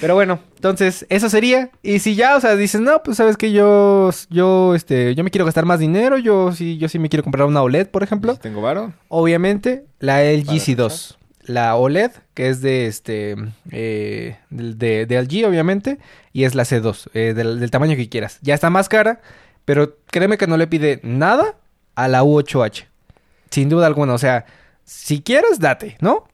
Pero 0.00 0.14
bueno, 0.14 0.38
entonces, 0.56 1.04
eso 1.10 1.28
sería. 1.28 1.70
Y 1.82 1.98
si 1.98 2.14
ya, 2.14 2.36
o 2.36 2.40
sea, 2.40 2.56
dices, 2.56 2.80
no, 2.80 3.02
pues 3.02 3.18
sabes 3.18 3.36
que 3.36 3.52
yo, 3.52 4.10
yo, 4.30 4.74
este, 4.74 5.14
yo 5.14 5.24
me 5.24 5.30
quiero 5.30 5.44
gastar 5.44 5.66
más 5.66 5.78
dinero, 5.78 6.16
yo 6.16 6.52
sí, 6.52 6.78
yo 6.78 6.88
sí 6.88 6.98
me 6.98 7.08
quiero 7.10 7.22
comprar 7.22 7.46
una 7.46 7.62
OLED, 7.62 7.88
por 7.88 8.02
ejemplo. 8.02 8.32
Si 8.34 8.40
tengo 8.40 8.62
varo. 8.62 8.92
Obviamente, 9.08 9.84
la 9.98 10.22
LG 10.24 10.46
Para 10.46 10.58
C2. 10.58 11.16
La 11.44 11.74
OLED, 11.76 12.12
que 12.34 12.48
es 12.48 12.60
de 12.62 12.86
este 12.86 13.34
eh, 13.72 14.36
de, 14.50 15.06
de 15.06 15.22
LG, 15.22 15.46
obviamente, 15.48 15.98
y 16.32 16.44
es 16.44 16.54
la 16.54 16.62
C2, 16.64 17.10
eh, 17.12 17.34
del, 17.34 17.58
del 17.60 17.70
tamaño 17.70 17.96
que 17.96 18.08
quieras. 18.08 18.38
Ya 18.40 18.54
está 18.54 18.70
más 18.70 18.88
cara, 18.88 19.20
pero 19.64 19.96
créeme 20.10 20.38
que 20.38 20.46
no 20.46 20.56
le 20.56 20.66
pide 20.66 21.00
nada 21.02 21.56
a 21.94 22.08
la 22.08 22.22
U8H. 22.22 22.84
Sin 23.50 23.68
duda 23.68 23.86
alguna, 23.86 24.14
o 24.14 24.18
sea, 24.18 24.46
si 24.90 25.22
quieres, 25.22 25.60
date, 25.60 25.96
¿no? 26.00 26.24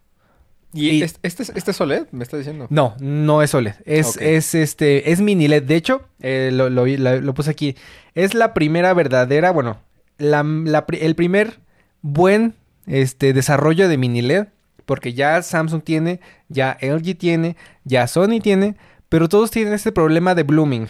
¿Y, 0.73 0.89
Y- 0.89 1.03
es- 1.03 1.19
este, 1.23 1.43
es- 1.43 1.53
este 1.55 1.71
es 1.73 1.81
OLED? 1.81 2.07
Me 2.11 2.25
está 2.25 2.39
diciendo. 2.39 2.67
No, 2.71 2.95
no 3.01 3.43
es 3.43 3.55
OLED. 3.55 3.75
Es, 3.85 4.17
es 4.17 4.55
este, 4.55 5.11
es 5.13 5.21
mini 5.21 5.47
LED. 5.47 5.65
De 5.65 5.77
hecho, 5.77 6.03
eh, 6.21 6.51
lo, 6.53 6.71
lo, 6.71 7.35
puse 7.35 7.51
aquí. 7.51 7.77
Es 8.15 8.33
la 8.35 8.55
primera 8.55 8.95
verdadera, 8.95 9.51
bueno, 9.51 9.79
la, 10.19 10.41
el 11.01 11.15
primer 11.15 11.61
buen 12.01 12.55
este, 12.87 13.33
desarrollo 13.35 13.89
de 13.89 13.99
mini 13.99 14.23
LED. 14.23 14.47
Porque 14.87 15.13
ya 15.15 15.43
Samsung 15.43 15.83
tiene, 15.83 16.21
ya 16.49 16.79
LG 16.81 17.19
tiene, 17.19 17.57
ya 17.85 18.07
Sony 18.07 18.41
tiene. 18.43 18.77
Pero 19.11 19.29
todos 19.29 19.51
tienen 19.51 19.75
este 19.75 19.93
problema 19.93 20.35
de 20.35 20.45
blooming. 20.45 20.89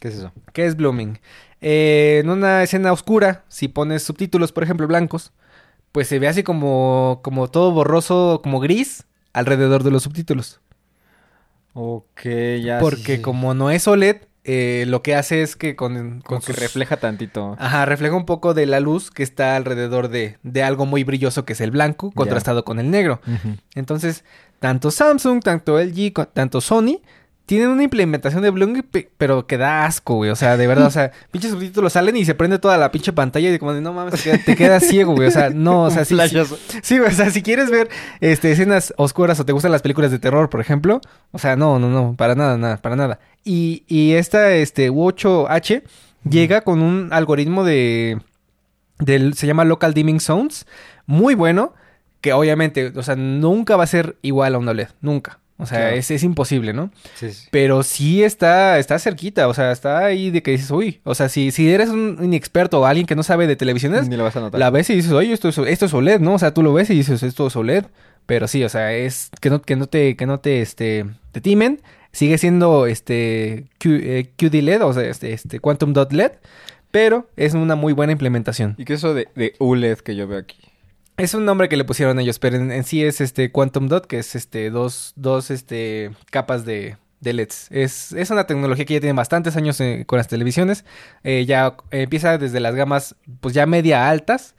¿Qué 0.00 0.08
es 0.08 0.14
eso? 0.16 0.32
¿Qué 0.52 0.66
es 0.66 0.76
blooming? 0.76 1.18
Eh, 1.62 2.20
en 2.22 2.28
una 2.30 2.62
escena 2.62 2.92
oscura, 2.92 3.44
si 3.48 3.68
pones 3.68 4.02
subtítulos, 4.02 4.52
por 4.52 4.62
ejemplo, 4.64 4.86
blancos, 4.86 5.32
pues 5.92 6.08
se 6.08 6.18
ve 6.18 6.28
así 6.28 6.42
como, 6.42 7.20
como 7.22 7.48
todo 7.48 7.72
borroso, 7.72 8.40
como 8.42 8.60
gris, 8.60 9.04
alrededor 9.32 9.82
de 9.82 9.90
los 9.90 10.02
subtítulos. 10.02 10.60
Ok, 11.74 12.22
ya. 12.62 12.78
Porque 12.80 13.16
sí, 13.16 13.22
como 13.22 13.54
no 13.54 13.70
es 13.70 13.86
OLED, 13.86 14.16
eh, 14.44 14.84
lo 14.86 15.02
que 15.02 15.16
hace 15.16 15.42
es 15.42 15.56
que 15.56 15.74
con, 15.74 16.20
con 16.20 16.40
que 16.40 16.52
refleja 16.52 16.98
tantito. 16.98 17.56
Ajá, 17.58 17.84
refleja 17.84 18.14
un 18.14 18.26
poco 18.26 18.54
de 18.54 18.64
la 18.66 18.78
luz 18.78 19.10
que 19.10 19.24
está 19.24 19.56
alrededor 19.56 20.08
de, 20.08 20.38
de 20.44 20.62
algo 20.62 20.86
muy 20.86 21.02
brilloso 21.02 21.44
que 21.44 21.54
es 21.54 21.60
el 21.60 21.72
blanco, 21.72 22.12
contrastado 22.12 22.64
con 22.64 22.78
el 22.78 22.90
negro. 22.90 23.20
Entonces, 23.74 24.24
tanto 24.60 24.92
Samsung, 24.92 25.42
tanto 25.42 25.80
LG, 25.80 26.28
tanto 26.32 26.60
Sony 26.60 27.00
tienen 27.46 27.68
una 27.68 27.84
implementación 27.84 28.42
de 28.42 28.50
blooming, 28.50 28.82
pe- 28.82 29.08
pero 29.16 29.46
que 29.46 29.56
da 29.56 29.84
asco, 29.86 30.16
güey. 30.16 30.30
O 30.30 30.36
sea, 30.36 30.56
de 30.56 30.66
verdad, 30.66 30.86
o 30.86 30.90
sea, 30.90 31.12
pinches 31.30 31.52
subtítulos 31.52 31.92
salen 31.92 32.16
y 32.16 32.24
se 32.24 32.34
prende 32.34 32.58
toda 32.58 32.76
la 32.76 32.90
pinche 32.90 33.12
pantalla 33.12 33.52
y 33.52 33.58
como 33.58 33.72
de 33.72 33.80
no 33.80 33.92
mames, 33.92 34.14
te 34.22 34.30
queda- 34.38 34.56
quedas 34.56 34.84
ciego, 34.84 35.14
güey. 35.14 35.28
O 35.28 35.30
sea, 35.30 35.50
no, 35.50 35.84
o 35.84 35.90
sea, 35.90 36.04
sí, 36.04 36.16
sí, 36.82 36.98
o 36.98 37.10
sea, 37.10 37.30
si 37.30 37.42
quieres 37.42 37.70
ver 37.70 37.88
este, 38.20 38.50
escenas 38.52 38.92
oscuras 38.96 39.38
o 39.40 39.46
te 39.46 39.52
gustan 39.52 39.70
las 39.72 39.82
películas 39.82 40.10
de 40.10 40.18
terror, 40.18 40.50
por 40.50 40.60
ejemplo, 40.60 41.00
o 41.30 41.38
sea, 41.38 41.56
no, 41.56 41.78
no, 41.78 41.88
no, 41.88 42.14
para 42.16 42.34
nada, 42.34 42.58
nada, 42.58 42.76
para 42.78 42.96
nada. 42.96 43.20
Y, 43.44 43.84
y 43.86 44.12
esta, 44.14 44.52
este, 44.52 44.90
U8H 44.90 45.82
llega 46.28 46.62
con 46.62 46.82
un 46.82 47.08
algoritmo 47.12 47.62
de, 47.64 48.18
del, 48.98 49.34
se 49.34 49.46
llama 49.46 49.64
Local 49.64 49.94
Dimming 49.94 50.18
Zones, 50.20 50.66
muy 51.06 51.34
bueno, 51.36 51.74
que 52.20 52.32
obviamente, 52.32 52.92
o 52.96 53.02
sea, 53.04 53.14
nunca 53.14 53.76
va 53.76 53.84
a 53.84 53.86
ser 53.86 54.16
igual 54.22 54.56
a 54.56 54.58
una 54.58 54.72
OLED, 54.72 54.88
nunca. 55.00 55.38
O 55.58 55.64
sea, 55.66 55.78
Claro. 55.78 55.96
es, 55.96 56.10
es 56.10 56.22
imposible, 56.22 56.72
¿no? 56.74 56.90
Sí, 57.14 57.30
sí. 57.32 57.48
Pero 57.50 57.82
sí 57.82 58.22
está, 58.22 58.78
está 58.78 58.98
cerquita, 58.98 59.48
o 59.48 59.54
sea, 59.54 59.72
está 59.72 60.04
ahí 60.04 60.30
de 60.30 60.42
que 60.42 60.50
dices, 60.50 60.70
uy, 60.70 61.00
o 61.04 61.14
sea, 61.14 61.28
si, 61.30 61.50
si 61.50 61.70
eres 61.70 61.88
un 61.88 62.18
inexperto 62.22 62.80
o 62.80 62.84
alguien 62.86 63.06
que 63.06 63.14
no 63.16 63.22
sabe 63.22 63.46
de 63.46 63.56
televisiones, 63.56 64.08
Ni 64.08 64.16
lo 64.16 64.24
vas 64.24 64.36
a 64.36 64.40
notar. 64.40 64.60
la 64.60 64.68
ves 64.70 64.90
y 64.90 64.94
dices, 64.96 65.12
oye, 65.12 65.32
esto 65.32 65.48
es, 65.48 65.56
esto 65.58 65.86
es 65.86 65.94
OLED, 65.94 66.20
¿no? 66.20 66.34
O 66.34 66.38
sea, 66.38 66.52
tú 66.52 66.62
lo 66.62 66.72
ves 66.74 66.90
y 66.90 66.94
dices, 66.94 67.22
esto 67.22 67.46
es 67.46 67.56
OLED. 67.56 67.84
Pero 68.26 68.48
sí, 68.48 68.64
o 68.64 68.68
sea, 68.68 68.92
es 68.92 69.30
que 69.40 69.50
no, 69.50 69.62
que 69.62 69.76
no 69.76 69.86
te, 69.86 70.16
que 70.16 70.26
no 70.26 70.40
te, 70.40 70.60
este, 70.60 71.06
te 71.32 71.40
timen. 71.40 71.80
Sigue 72.12 72.38
siendo, 72.38 72.86
este, 72.86 73.66
Q- 73.80 74.00
eh, 74.02 74.30
QD 74.36 74.62
LED, 74.62 74.82
o 74.84 74.92
sea, 74.92 75.04
este, 75.04 75.32
este, 75.32 75.60
Quantum 75.60 75.92
Dot 75.92 76.12
LED. 76.12 76.32
Pero 76.90 77.28
es 77.36 77.54
una 77.54 77.76
muy 77.76 77.92
buena 77.92 78.12
implementación. 78.12 78.74
¿Y 78.78 78.84
qué 78.84 78.94
es 78.94 79.00
eso 79.00 79.14
de, 79.14 79.28
de 79.36 79.54
ULED 79.58 79.98
que 79.98 80.16
yo 80.16 80.26
veo 80.26 80.38
aquí? 80.38 80.56
Es 81.16 81.34
un 81.34 81.44
nombre 81.44 81.68
que 81.68 81.76
le 81.76 81.84
pusieron 81.84 82.18
ellos, 82.20 82.38
pero 82.38 82.56
en, 82.56 82.70
en 82.70 82.84
sí 82.84 83.02
es, 83.02 83.20
este, 83.20 83.50
Quantum 83.50 83.88
Dot, 83.88 84.06
que 84.06 84.18
es, 84.18 84.34
este, 84.34 84.70
dos, 84.70 85.12
dos, 85.16 85.50
este, 85.50 86.10
capas 86.30 86.64
de, 86.66 86.96
de 87.20 87.32
LEDs. 87.32 87.68
Es, 87.70 88.12
es 88.12 88.30
una 88.30 88.46
tecnología 88.46 88.84
que 88.84 88.94
ya 88.94 89.00
tiene 89.00 89.16
bastantes 89.16 89.56
años 89.56 89.80
eh, 89.80 90.04
con 90.06 90.18
las 90.18 90.28
televisiones. 90.28 90.84
Eh, 91.24 91.44
ya 91.46 91.76
eh, 91.90 92.02
empieza 92.02 92.36
desde 92.36 92.60
las 92.60 92.74
gamas, 92.74 93.16
pues 93.40 93.54
ya 93.54 93.66
media 93.66 94.08
altas. 94.10 94.54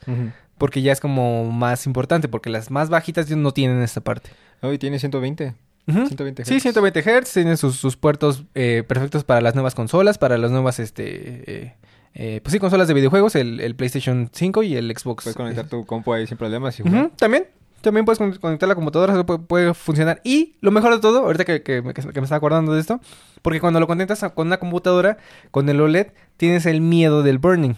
Porque 0.56 0.82
ya 0.82 0.90
es 0.90 0.98
como 0.98 1.52
más 1.52 1.86
importante, 1.86 2.26
porque 2.26 2.50
las 2.50 2.72
más 2.72 2.88
bajitas 2.88 3.30
no 3.30 3.52
tienen 3.52 3.80
esta 3.80 4.00
parte. 4.00 4.30
Hoy 4.60 4.76
tiene 4.78 4.98
120. 4.98 5.54
Ujú. 5.86 6.06
120 6.06 6.44
Sí, 6.44 6.54
hertz. 6.54 6.62
120 6.62 7.02
Hz, 7.02 7.32
tienen 7.32 7.56
sus, 7.56 7.76
sus 7.76 7.96
puertos 7.96 8.42
eh, 8.56 8.82
perfectos 8.86 9.22
para 9.22 9.40
las 9.40 9.54
nuevas 9.54 9.76
consolas, 9.76 10.18
para 10.18 10.36
las 10.36 10.50
nuevas, 10.50 10.80
este, 10.80 11.76
eh, 12.18 12.36
eh, 12.36 12.40
pues 12.42 12.52
sí, 12.52 12.58
consolas 12.58 12.88
de 12.88 12.94
videojuegos, 12.94 13.34
el, 13.36 13.60
el 13.60 13.74
PlayStation 13.76 14.28
5 14.32 14.62
y 14.64 14.76
el 14.76 14.90
Xbox. 14.96 15.24
Puedes 15.24 15.36
conectar 15.36 15.66
tu 15.68 15.86
compu 15.86 16.12
ahí 16.12 16.26
sin 16.26 16.36
problemas 16.36 16.78
y. 16.80 16.82
También, 17.16 17.46
también 17.80 18.04
puedes 18.04 18.18
con- 18.18 18.32
conectar 18.38 18.68
la 18.68 18.74
computadora, 18.74 19.12
eso 19.14 19.24
puede, 19.24 19.38
puede 19.38 19.74
funcionar. 19.74 20.20
Y 20.24 20.56
lo 20.60 20.70
mejor 20.72 20.92
de 20.94 21.00
todo, 21.00 21.20
ahorita 21.20 21.44
que, 21.44 21.62
que 21.62 21.80
me- 21.82 21.94
que 21.94 22.02
me 22.02 22.24
estaba 22.24 22.36
acordando 22.36 22.74
de 22.74 22.80
esto, 22.80 23.00
porque 23.42 23.60
cuando 23.60 23.78
lo 23.80 23.86
conectas 23.86 24.20
con 24.34 24.48
una 24.48 24.58
computadora, 24.58 25.16
con 25.52 25.68
el 25.68 25.80
OLED, 25.80 26.08
tienes 26.36 26.66
el 26.66 26.80
miedo 26.80 27.22
del 27.22 27.38
burning. 27.38 27.74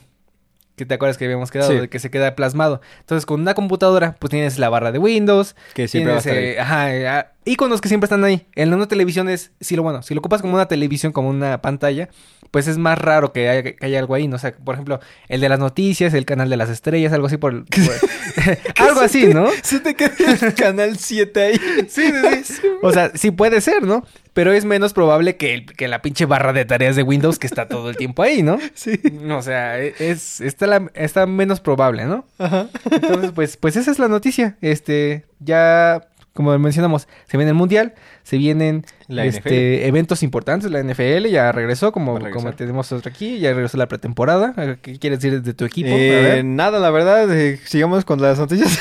Que 0.76 0.86
te 0.86 0.94
acuerdas 0.94 1.18
que 1.18 1.26
habíamos 1.26 1.50
quedado, 1.50 1.72
Sí. 1.72 1.78
de 1.78 1.88
que 1.90 1.98
se 1.98 2.10
queda 2.10 2.34
plasmado. 2.34 2.80
Entonces, 3.00 3.26
con 3.26 3.42
una 3.42 3.52
computadora, 3.52 4.16
pues 4.18 4.30
tienes 4.30 4.58
la 4.58 4.70
barra 4.70 4.92
de 4.92 4.98
Windows, 4.98 5.54
Que 5.74 5.86
siempre 5.88 6.12
va 6.12 6.16
a 6.16 6.20
estar 6.20 6.32
ahí. 6.34 6.44
eh, 6.44 6.60
ajá, 6.60 7.32
eh, 7.50 7.52
ah, 7.52 7.52
iconos 7.52 7.80
que 7.80 7.88
siempre 7.88 8.06
están 8.06 8.24
ahí. 8.24 8.46
En 8.54 8.72
una 8.72 8.86
televisión 8.88 9.28
es, 9.28 9.50
si 9.60 9.76
lo 9.76 9.82
bueno, 9.82 10.02
si 10.02 10.14
lo 10.14 10.20
ocupas 10.20 10.40
como 10.42 10.54
una 10.54 10.66
televisión, 10.66 11.12
como 11.12 11.28
una 11.30 11.60
pantalla, 11.62 12.08
pues 12.50 12.66
es 12.66 12.78
más 12.78 12.98
raro 12.98 13.32
que 13.32 13.48
haya, 13.48 13.62
que 13.62 13.76
haya 13.80 13.98
algo 13.98 14.14
ahí, 14.14 14.26
¿no? 14.26 14.36
O 14.36 14.38
sea, 14.38 14.52
por 14.52 14.74
ejemplo, 14.74 14.98
el 15.28 15.40
de 15.40 15.48
las 15.48 15.58
noticias, 15.60 16.14
el 16.14 16.24
canal 16.24 16.50
de 16.50 16.56
las 16.56 16.68
estrellas, 16.70 17.12
algo 17.12 17.26
así 17.28 17.36
por... 17.36 17.52
el- 17.52 17.64
por- 17.64 18.58
algo 18.88 19.00
así, 19.00 19.26
¿no? 19.28 19.48
Se 19.62 19.80
te 19.80 19.94
queda 19.94 20.12
el 20.40 20.54
canal 20.56 20.98
7 20.98 21.40
ahí. 21.42 21.56
Sí, 21.88 22.10
sí, 22.10 22.44
sí. 22.44 22.62
O 22.82 22.92
sea, 22.92 23.12
sí 23.14 23.30
puede 23.30 23.60
ser, 23.60 23.82
¿no? 23.82 24.04
pero 24.32 24.52
es 24.52 24.64
menos 24.64 24.92
probable 24.92 25.36
que, 25.36 25.54
el- 25.54 25.66
que 25.66 25.88
la 25.88 26.02
pinche 26.02 26.24
barra 26.24 26.52
de 26.52 26.64
tareas 26.64 26.94
de 26.94 27.02
Windows 27.02 27.38
que 27.38 27.48
está 27.48 27.66
todo 27.66 27.90
el 27.90 27.96
tiempo 27.96 28.22
ahí, 28.22 28.42
¿no? 28.44 28.58
Sí. 28.74 28.98
O 29.28 29.42
sea, 29.42 29.80
e- 29.80 29.92
es, 29.98 30.40
está, 30.40 30.66
la- 30.68 30.90
está 30.94 31.26
menos 31.26 31.60
probable, 31.60 32.04
¿no? 32.04 32.24
Ajá. 32.38 32.68
Entonces, 32.90 33.32
pues, 33.34 33.56
pues 33.56 33.74
esa 33.76 33.90
es 33.90 33.98
la 33.98 34.06
noticia. 34.08 34.56
Este, 34.60 35.24
ya, 35.40 36.08
como 36.40 36.58
mencionamos, 36.58 37.06
se 37.26 37.36
viene 37.36 37.50
el 37.50 37.54
Mundial, 37.54 37.92
se 38.22 38.38
vienen 38.38 38.86
La 39.08 39.26
este, 39.26 39.86
eventos 39.86 40.22
importantes, 40.22 40.70
la 40.70 40.82
NFL 40.82 41.26
ya 41.26 41.52
regresó, 41.52 41.92
como, 41.92 42.18
como 42.30 42.52
tenemos 42.54 42.90
otro 42.92 43.10
aquí, 43.10 43.38
ya 43.40 43.52
regresó 43.52 43.76
la 43.76 43.88
pretemporada. 43.88 44.54
¿Qué 44.80 44.98
quieres 44.98 45.20
decir 45.20 45.42
de 45.42 45.52
tu 45.52 45.66
equipo? 45.66 45.90
Eh, 45.92 46.40
nada, 46.42 46.78
la 46.78 46.88
verdad, 46.90 47.30
eh, 47.30 47.60
sigamos 47.66 48.06
con 48.06 48.22
las 48.22 48.38
noticias. 48.38 48.78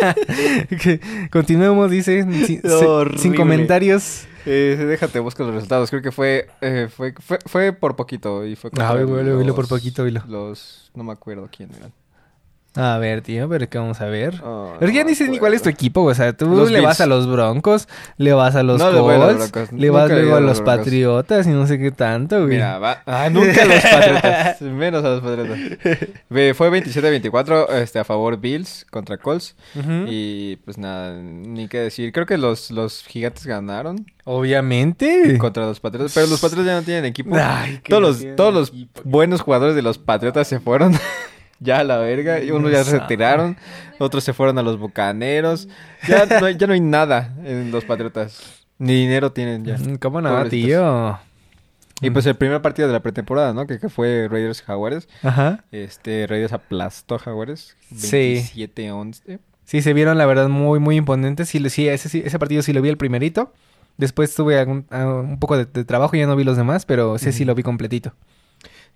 que 0.82 1.00
continuemos, 1.30 1.88
dice, 1.88 2.26
sin, 3.16 3.34
comentarios. 3.36 4.26
Eh, 4.44 4.76
déjate, 4.88 5.20
busca 5.20 5.44
los 5.44 5.54
resultados. 5.54 5.88
Creo 5.88 6.02
que 6.02 6.10
fue, 6.10 6.48
eh, 6.60 6.88
fue, 6.90 7.14
fue, 7.16 7.38
fue 7.46 7.72
por 7.72 7.94
poquito 7.94 8.44
y 8.44 8.56
fue 8.56 8.72
Ah, 8.80 8.94
velo, 8.94 9.54
por 9.54 9.68
poquito, 9.68 10.02
velo. 10.02 10.20
Los, 10.26 10.90
no 10.96 11.04
me 11.04 11.12
acuerdo 11.12 11.48
quién 11.56 11.70
eran. 11.76 11.92
A 12.74 12.96
ver, 12.96 13.20
tío, 13.20 13.50
pero 13.50 13.68
¿qué 13.68 13.76
vamos 13.76 14.00
a 14.00 14.06
ver? 14.06 14.40
Oh, 14.42 14.72
Pero 14.80 14.90
ya 14.90 15.02
no 15.02 15.10
ni 15.10 15.14
sé 15.14 15.28
ni 15.28 15.38
cuál 15.38 15.52
es 15.52 15.60
tu 15.60 15.68
acuerdo. 15.68 15.76
equipo, 15.76 16.02
o 16.04 16.14
sea, 16.14 16.32
tú 16.32 16.46
Los 16.48 16.70
le 16.70 16.80
vas 16.80 17.02
a 17.02 17.06
los 17.06 17.30
Broncos, 17.30 17.86
le 18.16 18.32
vas 18.32 18.56
a 18.56 18.62
los 18.62 18.78
No 18.78 18.90
le 18.90 18.98
voy 19.00 19.14
a 19.14 19.18
los 19.18 19.26
Colts, 19.36 19.52
Broncos, 19.52 19.78
le 19.78 19.90
vas 19.90 20.10
luego 20.10 20.36
a 20.36 20.40
los 20.40 20.60
Broncos. 20.60 20.78
Patriotas 20.78 21.46
y 21.46 21.50
no 21.50 21.66
sé 21.66 21.78
qué 21.78 21.90
tanto, 21.90 22.38
güey. 22.38 22.54
Mira, 22.56 22.78
va. 22.78 23.02
Ah, 23.04 23.28
nunca 23.30 23.62
a 23.62 23.66
los 23.66 23.82
Patriotas. 23.82 24.60
Menos 24.62 25.04
a 25.04 25.08
los 25.10 25.20
Patriotas. 25.20 25.58
Fue 26.56 26.70
27-24 26.70 27.70
este, 27.74 27.98
a 27.98 28.04
favor 28.04 28.38
Bills 28.38 28.86
contra 28.90 29.18
Colts. 29.18 29.54
Y 30.08 30.56
pues 30.64 30.78
nada, 30.78 31.14
ni 31.20 31.68
qué 31.68 31.78
decir. 31.78 32.10
Creo 32.10 32.24
que 32.24 32.38
los, 32.38 32.70
los 32.70 33.04
gigantes 33.04 33.44
ganaron 33.46 34.06
Obviamente. 34.24 35.36
contra 35.36 35.66
los 35.66 35.78
Patriotas. 35.78 36.12
Pero 36.14 36.26
los 36.26 36.40
Patriotas 36.40 36.66
ya 36.66 36.76
no 36.80 36.82
tienen 36.84 37.04
equipo. 37.04 37.36
Ay, 37.38 37.80
que 37.84 37.90
todos 37.90 38.02
los, 38.02 38.36
todos 38.36 38.54
los 38.54 38.72
buenos 39.04 39.42
jugadores 39.42 39.74
de 39.76 39.82
los 39.82 39.98
Patriotas 39.98 40.48
se 40.48 40.58
fueron. 40.58 40.92
ya 41.62 41.78
a 41.78 41.84
la 41.84 41.98
verga. 41.98 42.40
Y 42.42 42.50
unos 42.50 42.70
ya 42.72 42.84
se 42.84 42.98
retiraron. 42.98 43.56
Otros 43.98 44.24
se 44.24 44.32
fueron 44.32 44.58
a 44.58 44.62
los 44.62 44.78
Bucaneros. 44.78 45.68
Ya 46.08 46.26
no 46.26 46.46
hay, 46.46 46.56
ya 46.56 46.66
no 46.66 46.72
hay 46.74 46.80
nada 46.80 47.34
en 47.44 47.70
los 47.70 47.84
Patriotas. 47.84 48.64
Ni 48.78 48.94
dinero 48.94 49.32
tienen 49.32 49.64
ya. 49.64 49.76
¿Cómo 50.00 50.20
no, 50.20 50.28
Pobrecitos. 50.30 50.66
tío? 50.68 51.18
Y 52.00 52.10
pues 52.10 52.26
el 52.26 52.34
primer 52.34 52.60
partido 52.62 52.88
de 52.88 52.94
la 52.94 53.00
pretemporada, 53.00 53.52
¿no? 53.52 53.66
Que, 53.68 53.78
que 53.78 53.88
fue 53.88 54.26
Raiders 54.28 54.60
Jaguares. 54.62 55.08
Ajá. 55.22 55.62
Este, 55.70 56.26
Raiders 56.26 56.52
aplastó 56.52 57.14
a 57.14 57.18
Jaguares. 57.20 57.76
Sí. 57.94 58.42
27-11. 58.56 59.38
Sí, 59.64 59.82
se 59.82 59.92
vieron, 59.92 60.18
la 60.18 60.26
verdad, 60.26 60.48
muy, 60.48 60.80
muy 60.80 60.96
imponentes. 60.96 61.48
Sí, 61.48 61.70
sí, 61.70 61.86
ese, 61.88 62.08
sí- 62.08 62.22
ese 62.24 62.38
partido 62.40 62.62
sí 62.62 62.72
lo 62.72 62.82
vi 62.82 62.88
el 62.88 62.96
primerito. 62.96 63.52
Después 63.98 64.34
tuve 64.34 64.58
algún- 64.58 64.86
ah, 64.90 65.06
un 65.06 65.38
poco 65.38 65.56
de, 65.56 65.64
de 65.66 65.84
trabajo 65.84 66.16
y 66.16 66.18
ya 66.18 66.26
no 66.26 66.34
vi 66.34 66.42
los 66.42 66.56
demás, 66.56 66.86
pero 66.86 67.18
sí, 67.18 67.30
sí 67.30 67.44
lo 67.44 67.54
vi 67.54 67.62
completito. 67.62 68.14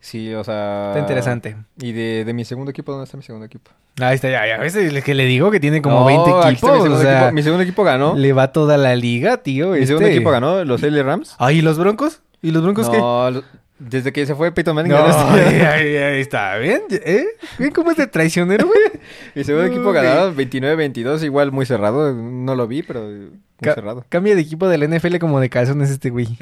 Sí, 0.00 0.32
o 0.34 0.44
sea... 0.44 0.88
Está 0.90 1.00
interesante. 1.00 1.56
¿Y 1.80 1.92
de, 1.92 2.24
de 2.24 2.32
mi 2.32 2.44
segundo 2.44 2.70
equipo? 2.70 2.92
¿Dónde 2.92 3.04
está 3.04 3.16
mi 3.16 3.22
segundo 3.24 3.44
equipo? 3.46 3.70
Ahí 4.00 4.14
está, 4.14 4.28
ya, 4.30 4.46
ya 4.46 4.58
ves 4.58 4.76
el 4.76 5.02
que 5.02 5.14
le 5.14 5.24
digo 5.24 5.50
que 5.50 5.58
tiene 5.58 5.80
como 5.82 6.00
No, 6.00 6.04
20 6.06 6.30
aquí 6.30 6.38
está 6.38 6.50
equipos. 6.50 6.70
Mi 6.70 6.76
segundo, 6.76 6.96
o 6.96 7.02
sea, 7.02 7.18
equipo, 7.22 7.32
mi 7.32 7.42
segundo 7.42 7.62
equipo 7.62 7.82
ganó. 7.84 8.14
le 8.14 8.32
va 8.32 8.52
toda 8.52 8.76
la 8.76 8.94
liga, 8.94 9.38
tío. 9.38 9.70
Mi 9.70 9.74
este. 9.78 9.86
segundo 9.88 10.08
equipo 10.08 10.30
ganó, 10.30 10.64
los 10.64 10.82
LA 10.82 11.02
Rams. 11.02 11.34
Ay, 11.38 11.58
¿y 11.58 11.62
los 11.62 11.78
Broncos? 11.78 12.20
¿Y 12.42 12.50
los 12.52 12.62
Broncos 12.62 12.88
qué? 12.90 12.98
No, 12.98 13.30
lo- 13.30 13.42
desde 13.78 14.12
que 14.12 14.24
se 14.26 14.34
fue 14.34 14.52
Peyton 14.52 14.74
Manning. 14.74 14.92
No, 14.92 14.98
ay, 15.30 16.20
está 16.20 16.56
bien, 16.58 16.82
¿eh? 16.90 17.26
¿Ven 17.58 17.70
cómo 17.72 17.90
es 17.90 17.96
de 17.96 18.06
traicionero, 18.06 18.66
güey? 18.66 18.78
Mi 19.34 19.44
segundo 19.44 19.66
equipo 19.66 19.88
Ok. 19.90 19.94
ganaron 19.94 20.36
29-22, 20.36 21.22
igual 21.24 21.52
muy 21.52 21.66
cerrado. 21.66 22.12
No 22.14 22.54
lo 22.54 22.66
vi, 22.66 22.82
pero 22.82 23.02
muy 23.02 23.30
Ca- 23.60 23.74
cerrado. 23.74 24.04
Cambia 24.08 24.34
de 24.34 24.40
equipo 24.42 24.68
del 24.68 24.88
NFL 24.88 25.16
como 25.18 25.40
de 25.40 25.48
calzones 25.50 25.90
este 25.90 26.10
güey. 26.10 26.26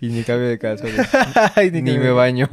y 0.00 0.08
ni 0.08 0.22
cambio 0.24 0.48
de 0.48 0.58
calzones. 0.58 1.08
Ay, 1.56 1.70
ni 1.70 1.82
me 1.82 2.10
baño. 2.10 2.48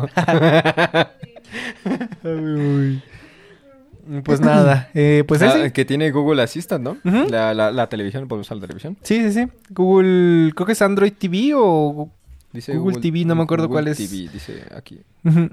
Pues 4.23 4.39
nada, 4.39 4.89
eh, 4.93 5.23
pues 5.27 5.41
Ah, 5.41 5.57
ese. 5.57 5.73
que 5.73 5.83
tiene 5.83 6.11
Google 6.11 6.43
Assistant, 6.43 6.83
¿no? 6.83 6.97
La, 7.27 7.55
la, 7.55 7.71
la 7.71 7.89
televisión, 7.89 8.27
podemos 8.27 8.45
usar 8.47 8.57
la 8.57 8.61
televisión. 8.61 8.97
Sí, 9.01 9.19
sí, 9.23 9.31
sí. 9.31 9.47
Google, 9.71 10.51
creo 10.53 10.67
que 10.67 10.73
es 10.73 10.81
Android 10.83 11.13
TV 11.17 11.53
o... 11.55 12.09
Dice 12.55 12.75
Google 12.77 13.01
TV, 13.01 13.25
no 13.25 13.35
me 13.35 13.43
acuerdo 13.43 13.67
Google 13.67 13.83
cuál 13.83 13.87
es. 13.89 13.97
TV, 13.97 14.29
dice 14.31 14.63
aquí. 14.75 15.01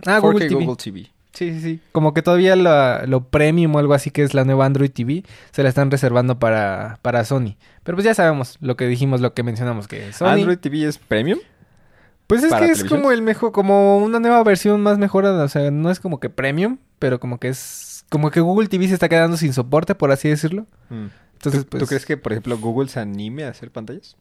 Ah, 0.07 0.21
4K 0.21 0.21
Google 0.21 0.49
TV. 0.49 0.65
Google 0.65 0.77
TV. 0.77 1.11
Sí, 1.33 1.51
sí, 1.55 1.61
sí. 1.61 1.81
Como 1.93 2.13
que 2.13 2.23
todavía 2.23 2.57
lo 2.57 3.29
premium 3.29 3.75
o 3.75 3.79
algo 3.79 3.95
así 3.95 4.11
que 4.11 4.23
es 4.23 4.35
la 4.35 4.45
nueva 4.45 4.67
Android 4.67 4.91
TV 4.91 5.25
se 5.51 5.63
la 5.63 5.69
están 5.69 5.91
reservando 5.91 6.39
para, 6.39 6.99
para 7.03 7.25
Sony. 7.25 7.57
Pero 7.83 7.97
pues 7.97 8.05
ya 8.05 8.15
sabemos 8.15 8.59
lo 8.61 8.77
que 8.77 8.87
dijimos, 8.87 9.21
lo 9.21 9.33
que 9.35 9.43
mencionamos, 9.43 9.89
que 9.89 10.13
Sony... 10.13 10.29
Android 10.29 10.59
TV 10.59 10.87
es 10.87 10.99
premium. 10.99 11.39
Pues 12.27 12.45
es 12.45 12.51
¿Para 12.51 12.67
que 12.67 12.73
es 12.73 12.85
como 12.85 13.13
el 13.13 13.23
mejor, 13.23 13.53
como 13.53 13.99
una 13.99 14.21
nueva 14.21 14.43
versión 14.45 14.81
más 14.83 14.99
mejorada. 14.99 15.45
O 15.45 15.49
sea, 15.49 15.71
no 15.71 15.91
es 15.91 16.01
como 16.01 16.21
que 16.21 16.31
premium, 16.31 16.79
pero 16.99 17.19
como 17.19 17.39
que 17.39 17.49
es... 17.49 18.05
Como 18.09 18.31
que 18.31 18.41
Google 18.41 18.69
TV 18.69 18.89
se 18.89 18.95
está 18.95 19.09
quedando 19.09 19.37
sin 19.39 19.55
soporte, 19.55 19.95
por 19.95 20.11
así 20.13 20.29
decirlo. 20.29 20.67
Mm. 20.91 21.07
Entonces, 21.33 21.63
¿Tú, 21.63 21.71
pues... 21.71 21.83
tú 21.83 21.87
crees 21.89 22.07
que, 22.07 22.17
por 22.19 22.33
ejemplo, 22.33 22.59
Google 22.59 22.89
se 22.89 23.01
anime 23.01 23.45
a 23.45 23.49
hacer 23.49 23.71
pantallas? 23.71 24.17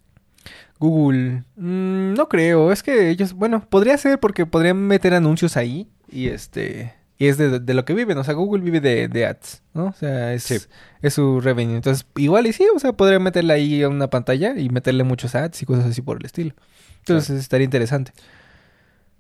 Google. 0.80 1.44
mm, 1.56 2.14
no 2.14 2.28
creo. 2.30 2.72
Es 2.72 2.84
que 2.84 3.10
ellos, 3.10 3.34
bueno, 3.34 3.66
podría 3.70 3.98
ser 3.98 4.20
porque 4.20 4.46
podrían 4.46 4.78
meter 4.88 5.14
anuncios 5.14 5.58
ahí 5.58 5.88
y 6.12 6.28
este 6.30 6.94
y 7.18 7.28
es 7.28 7.38
de, 7.38 7.60
de 7.60 7.74
lo 7.76 7.86
que 7.86 7.94
viven. 7.94 8.18
O 8.18 8.24
sea, 8.24 8.34
Google 8.34 8.64
vive 8.64 8.82
de, 8.82 9.08
de 9.08 9.28
ads, 9.28 9.62
¿no? 9.76 9.86
O 9.86 9.94
sea, 9.94 10.34
es, 10.34 10.44
Sí. 10.44 10.58
es 11.04 11.14
su 11.14 11.40
revenue. 11.40 11.76
Entonces, 11.76 12.08
igual 12.16 12.48
y 12.48 12.54
sí, 12.54 12.66
o 12.76 12.80
sea, 12.80 12.94
podrían 12.94 13.22
meterle 13.22 13.54
ahí 13.54 13.84
a 13.84 13.90
una 13.90 14.10
pantalla 14.10 14.58
y 14.58 14.70
meterle 14.70 15.04
muchos 15.04 15.36
ads 15.36 15.62
y 15.62 15.66
cosas 15.68 15.86
así 15.86 16.02
por 16.02 16.18
el 16.18 16.26
estilo. 16.26 16.56
Entonces, 17.00 17.40
estaría 17.40 17.66
interesante. 17.66 18.12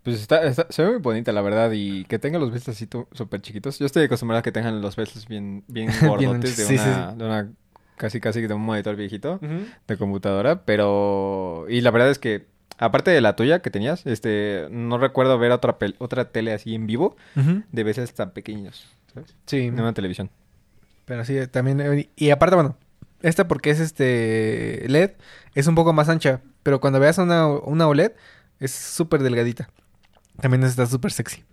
Pues 0.03 0.19
está, 0.19 0.43
está- 0.45 0.65
se 0.71 0.81
ve 0.81 0.89
muy 0.93 0.97
bonita, 0.99 1.31
la 1.31 1.41
verdad, 1.43 1.71
y 1.73 2.05
que 2.05 2.17
tenga 2.17 2.39
los 2.39 2.51
besos 2.51 2.69
así 2.69 2.87
súper 3.11 3.39
chiquitos. 3.41 3.77
Yo 3.77 3.85
estoy 3.85 4.05
acostumbrado 4.05 4.39
a 4.39 4.41
que 4.41 4.51
tengan 4.51 4.81
los 4.81 4.95
besos 4.95 5.27
bien, 5.27 5.63
bien 5.67 5.91
gordotes 6.03 6.57
de, 6.57 6.65
sí, 6.65 6.77
sí, 6.79 6.83
una, 6.89 7.13
de 7.13 7.23
una, 7.25 7.51
casi 8.01 8.19
casi 8.19 8.41
de 8.41 8.53
un 8.55 8.61
monitor 8.61 8.95
viejito 8.95 9.39
de 9.87 9.95
computadora, 9.97 10.63
pero, 10.65 11.65
y 11.69 11.81
la 11.81 11.91
verdad 11.91 12.09
es 12.09 12.17
que, 12.17 12.47
aparte 12.79 13.11
de 13.11 13.21
la 13.21 13.35
tuya 13.35 13.61
que 13.61 13.69
tenías, 13.69 14.07
este, 14.07 14.67
no 14.71 14.97
recuerdo 14.97 15.37
ver 15.37 15.51
otra, 15.51 15.77
pel- 15.77 15.95
otra 15.99 16.31
tele 16.31 16.51
así 16.51 16.73
en 16.73 16.87
vivo 16.87 17.15
de 17.71 17.83
veces 17.83 18.11
tan 18.15 18.31
pequeños, 18.31 18.87
¿sabes? 19.13 19.35
Sí, 19.45 19.67
En 19.67 19.79
una 19.79 19.93
televisión. 19.93 20.31
pero 21.05 21.23
sí, 21.25 21.37
también... 21.51 21.79
eh, 21.79 22.09
Y 22.15 22.31
aparte, 22.31 22.55
bueno, 22.55 22.75
esta 23.21 23.47
porque 23.47 23.69
es 23.69 23.79
este 23.79 24.83
LED, 24.89 25.11
es 25.53 25.67
un 25.67 25.75
poco 25.75 25.93
más 25.93 26.09
ancha, 26.09 26.41
pero 26.63 26.81
cuando 26.81 26.99
veas 26.99 27.19
una, 27.19 27.47
una 27.47 27.87
OLED, 27.87 28.13
es 28.59 28.71
súper 28.71 29.21
delgadita. 29.21 29.69
También 30.41 30.63
está 30.63 30.87
súper 30.87 31.11
sexy. 31.11 31.43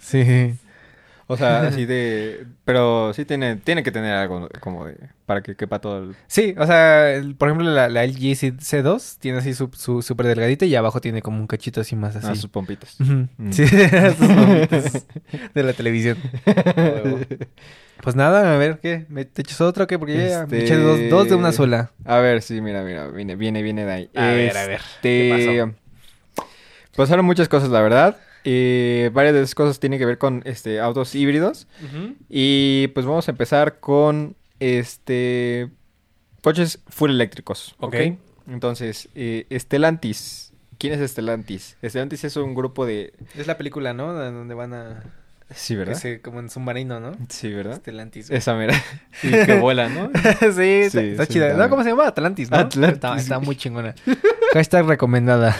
Sí. 0.00 0.54
O 1.32 1.36
sea, 1.36 1.60
así 1.68 1.86
de, 1.86 2.44
pero 2.64 3.12
sí 3.14 3.24
tiene, 3.24 3.54
tiene 3.56 3.84
que 3.84 3.92
tener 3.92 4.12
algo 4.14 4.48
como 4.58 4.84
de, 4.86 4.96
para 5.26 5.42
que 5.42 5.54
quepa 5.54 5.78
todo 5.80 6.02
el... 6.02 6.16
Sí, 6.26 6.54
o 6.58 6.66
sea, 6.66 7.12
el- 7.14 7.36
por 7.36 7.48
ejemplo, 7.48 7.70
la, 7.70 7.88
la 7.88 8.02
LG 8.02 8.34
C- 8.34 8.52
C2 8.58 9.18
tiene 9.20 9.38
así 9.38 9.54
su, 9.54 9.70
su 9.72 10.02
súper 10.02 10.26
delgadita 10.26 10.66
y 10.66 10.74
abajo 10.74 11.00
tiene 11.00 11.22
como 11.22 11.38
un 11.38 11.46
cachito 11.46 11.80
así 11.80 11.94
más 11.94 12.16
así. 12.16 12.26
Ah, 12.28 12.34
sus 12.34 12.50
pompitas. 12.50 12.96
Mm. 12.98 13.52
Sí, 13.52 13.64
sus 14.18 14.34
bombitas 14.34 15.06
de 15.54 15.62
la 15.62 15.72
televisión. 15.72 16.18
Pues 18.02 18.16
nada, 18.16 18.54
a 18.54 18.56
ver, 18.56 18.78
¿qué? 18.80 19.04
¿Me 19.10 19.26
te 19.26 19.42
echas 19.42 19.60
otro 19.60 19.84
o 19.84 19.86
qué? 19.86 19.98
Porque 19.98 20.30
ya 20.30 20.46
me 20.46 20.60
eché 20.60 20.74
dos, 20.76 20.98
dos 21.10 21.28
de 21.28 21.34
una 21.34 21.50
Este, 21.50 21.56
sola. 21.58 21.90
A 22.06 22.16
ver, 22.18 22.40
sí, 22.40 22.62
mira, 22.62 22.82
mira, 22.82 23.08
viene, 23.08 23.36
viene, 23.36 23.62
viene 23.62 23.84
de 23.84 23.92
ahí. 23.92 24.10
A 24.16 24.32
ver, 24.32 24.56
a 24.56 24.66
ver, 24.66 24.80
¿qué 25.02 25.34
Este, 25.34 25.74
Pasaron 26.96 27.24
muchas 27.26 27.48
cosas, 27.48 27.68
la 27.68 27.80
verdad. 27.82 28.16
Eh, 28.44 29.10
varias 29.12 29.34
de 29.34 29.40
esas 29.42 29.54
cosas 29.54 29.78
tienen 29.80 29.98
que 29.98 30.06
ver 30.06 30.18
con 30.18 30.42
este 30.46 30.80
autos 30.80 31.14
híbridos. 31.14 31.66
Y 32.28 32.88
pues 32.88 33.06
vamos 33.06 33.28
a 33.28 33.32
empezar 33.32 33.80
con 33.80 34.36
este 34.60 35.68
coches 36.42 36.80
full 36.88 37.10
eléctricos. 37.10 37.74
Ok. 37.80 37.96
Entonces, 38.48 39.08
eh, 39.14 39.46
Stellantis. 39.58 40.52
¿Quién 40.78 40.94
es 41.00 41.10
Stellantis? 41.10 41.76
Stellantis 41.84 42.24
es 42.24 42.36
un 42.36 42.54
grupo 42.54 42.86
de. 42.86 43.12
Es 43.36 43.46
la 43.46 43.56
película, 43.58 43.92
¿no? 43.92 44.14
De 44.14 44.30
Donde 44.32 44.54
van 44.54 44.72
a... 44.74 45.02
Sí, 45.52 45.74
¿verdad? 45.74 45.96
ese- 45.96 46.20
como 46.20 46.38
en 46.38 46.48
submarino, 46.48 47.00
¿no? 47.00 47.12
Sí, 47.28 47.52
¿verdad? 47.52 47.74
Estelantis. 47.74 48.30
Esa 48.30 48.54
mera. 48.54 48.74
Y 49.24 49.30
que 49.30 49.58
vuela, 49.58 49.88
¿no? 49.88 50.08
sí, 50.40 50.62
está, 50.62 51.00
Sí, 51.00 51.06
está 51.08 51.26
sí, 51.26 51.32
chida. 51.34 51.54
No, 51.54 51.68
¿cómo 51.68 51.82
se 51.82 51.90
llama? 51.90 52.06
Atlantis, 52.06 52.50
¿no? 52.52 52.56
Atlantis. 52.56 52.94
Está, 52.94 53.16
está 53.16 53.38
muy 53.40 53.56
chingona. 53.56 53.94
Hashtag 54.54 54.86
recomendada. 54.86 55.56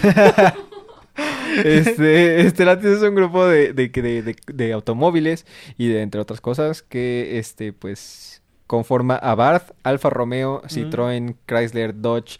Este, 1.64 2.48
Stellantis 2.50 2.90
es 2.90 3.02
un 3.02 3.14
grupo 3.14 3.46
de, 3.46 3.72
de, 3.72 3.88
de, 3.88 4.22
de- 4.22 4.36
de 4.52 4.72
automóviles 4.72 5.46
y 5.76 5.88
de 5.88 6.02
entre 6.02 6.20
otras 6.20 6.40
cosas 6.40 6.82
que 6.82 7.38
este 7.38 7.72
pues 7.72 8.42
conforma 8.66 9.16
Abarth, 9.16 9.72
Alfa 9.82 10.10
Romeo, 10.10 10.62
Citroën, 10.68 11.34
Chrysler, 11.46 12.00
Dodge, 12.00 12.38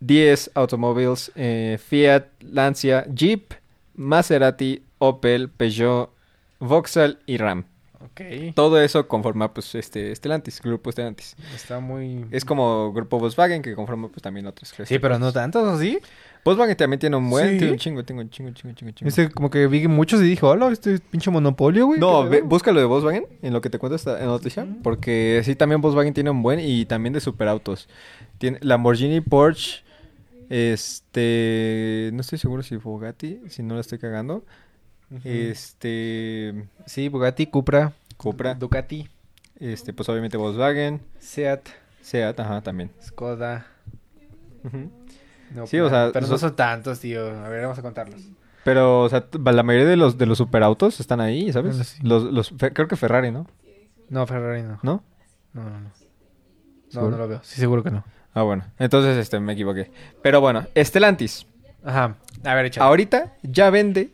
10 0.00 0.50
Automobiles, 0.54 1.30
eh, 1.34 1.78
Fiat, 1.84 2.24
Lancia, 2.40 3.04
Jeep, 3.14 3.52
Maserati, 3.94 4.82
Opel, 4.98 5.50
Peugeot, 5.50 6.10
Vauxhall 6.58 7.18
y 7.26 7.36
Ram. 7.36 7.66
Ok. 8.00 8.20
Todo 8.54 8.80
eso 8.82 9.06
conforma, 9.06 9.52
pues, 9.54 9.74
este, 9.74 10.14
Stellantis, 10.16 10.60
grupo 10.60 10.90
Stellantis. 10.90 11.36
Está 11.54 11.78
muy... 11.78 12.24
Es 12.30 12.44
como 12.44 12.92
grupo 12.92 13.18
Volkswagen 13.20 13.62
que 13.62 13.74
conforma, 13.74 14.08
pues, 14.08 14.22
también 14.22 14.46
otras. 14.46 14.72
Sí, 14.86 14.98
pero 14.98 15.18
no 15.18 15.32
tantos, 15.32 15.62
¿o 15.62 15.78
sí? 15.78 15.98
Volkswagen 16.44 16.76
también 16.76 16.98
tiene 16.98 17.16
un 17.16 17.30
buen, 17.30 17.50
Sí. 17.50 17.58
tiene 17.58 17.72
un 17.72 17.78
chingo, 17.78 18.04
tengo 18.04 18.20
un 18.20 18.30
chingo, 18.30 18.50
chingo, 18.50 18.74
chingo, 18.74 18.90
chingo. 18.92 19.08
Este, 19.08 19.30
como 19.30 19.48
que 19.48 19.66
vi 19.68 19.86
muchos 19.86 20.20
y 20.20 20.24
dije, 20.24 20.44
hola, 20.44 20.70
este 20.72 20.98
pinche 20.98 21.30
monopolio, 21.30 21.86
güey. 21.86 22.00
No, 22.00 22.24
¿qué 22.24 22.28
ve- 22.30 22.36
pedo?" 22.38 22.48
búscalo 22.48 22.80
de 22.80 22.86
Volkswagen 22.86 23.26
en 23.42 23.52
lo 23.52 23.60
que 23.60 23.70
te 23.70 23.78
cuento 23.78 23.94
esta 23.94 24.14
en 24.18 24.26
la 24.26 24.32
noticia. 24.32 24.66
Porque 24.82 25.40
sí, 25.44 25.54
también 25.54 25.80
Volkswagen 25.80 26.12
tiene 26.14 26.30
un 26.30 26.42
buen 26.42 26.58
y 26.58 26.84
también 26.84 27.12
de 27.12 27.20
superautos. 27.20 27.88
Tiene 28.38 28.58
Lamborghini, 28.60 29.20
Porsche, 29.20 29.82
este... 30.50 32.10
No 32.12 32.20
estoy 32.20 32.38
seguro 32.38 32.62
si 32.62 32.76
Bugatti, 32.76 33.40
si 33.48 33.62
no 33.62 33.74
la 33.74 33.80
estoy 33.80 33.98
cagando. 33.98 34.44
Este... 35.24 36.64
Sí, 36.86 37.08
Bugatti, 37.08 37.46
Cupra, 37.46 37.92
Cupra, 38.16 38.54
Ducati, 38.54 39.08
este, 39.60 39.92
pues 39.92 40.08
obviamente 40.08 40.36
Volkswagen, 40.36 41.00
Seat, 41.18 41.68
Seat, 42.00 42.38
ajá, 42.40 42.60
también. 42.62 42.90
Skoda. 43.02 43.66
Ujú. 44.64 44.90
No, 45.54 45.66
Sí, 45.66 45.78
o 45.80 45.88
sea, 45.88 46.10
pero 46.12 46.26
no 46.26 46.38
son- 46.38 46.56
tantos, 46.56 47.00
tío. 47.00 47.26
A 47.26 47.48
ver, 47.48 47.62
vamos 47.62 47.78
a 47.78 47.82
contarlos. 47.82 48.20
Pero, 48.64 49.02
o 49.02 49.08
sea, 49.08 49.26
la 49.44 49.62
mayoría 49.62 49.88
de 49.88 49.96
los 49.96 50.18
de 50.18 50.26
los 50.26 50.38
superautos 50.38 51.00
están 51.00 51.20
ahí, 51.20 51.52
¿sabes? 51.52 51.76
Sí. 51.76 51.98
Los, 52.02 52.22
los, 52.24 52.52
creo 52.72 52.86
que 52.88 52.96
Ferrari, 52.96 53.30
¿no? 53.32 53.46
No, 54.08 54.26
Ferrari 54.26 54.62
no. 54.62 54.78
¿No? 54.82 55.02
No, 55.52 55.64
no, 55.64 55.70
no. 55.70 55.80
No, 55.80 55.92
¿Seguro? 56.88 57.10
no 57.10 57.16
lo 57.18 57.28
veo. 57.28 57.40
Sí, 57.42 57.60
seguro 57.60 57.82
que 57.82 57.90
no. 57.90 58.04
Ah, 58.34 58.42
bueno. 58.42 58.64
Entonces, 58.78 59.16
este, 59.16 59.40
me 59.40 59.54
equivoqué. 59.54 59.90
Pero 60.22 60.40
bueno, 60.40 60.66
Stellantis. 60.76 61.46
Ajá. 61.84 62.16
A 62.44 62.54
ver, 62.54 62.66
échale. 62.66 62.86
Ahorita 62.86 63.34
ya 63.42 63.68
vende 63.70 64.10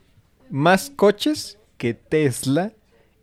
más 0.51 0.91
coches 0.91 1.59
que 1.77 1.95
Tesla 1.95 2.73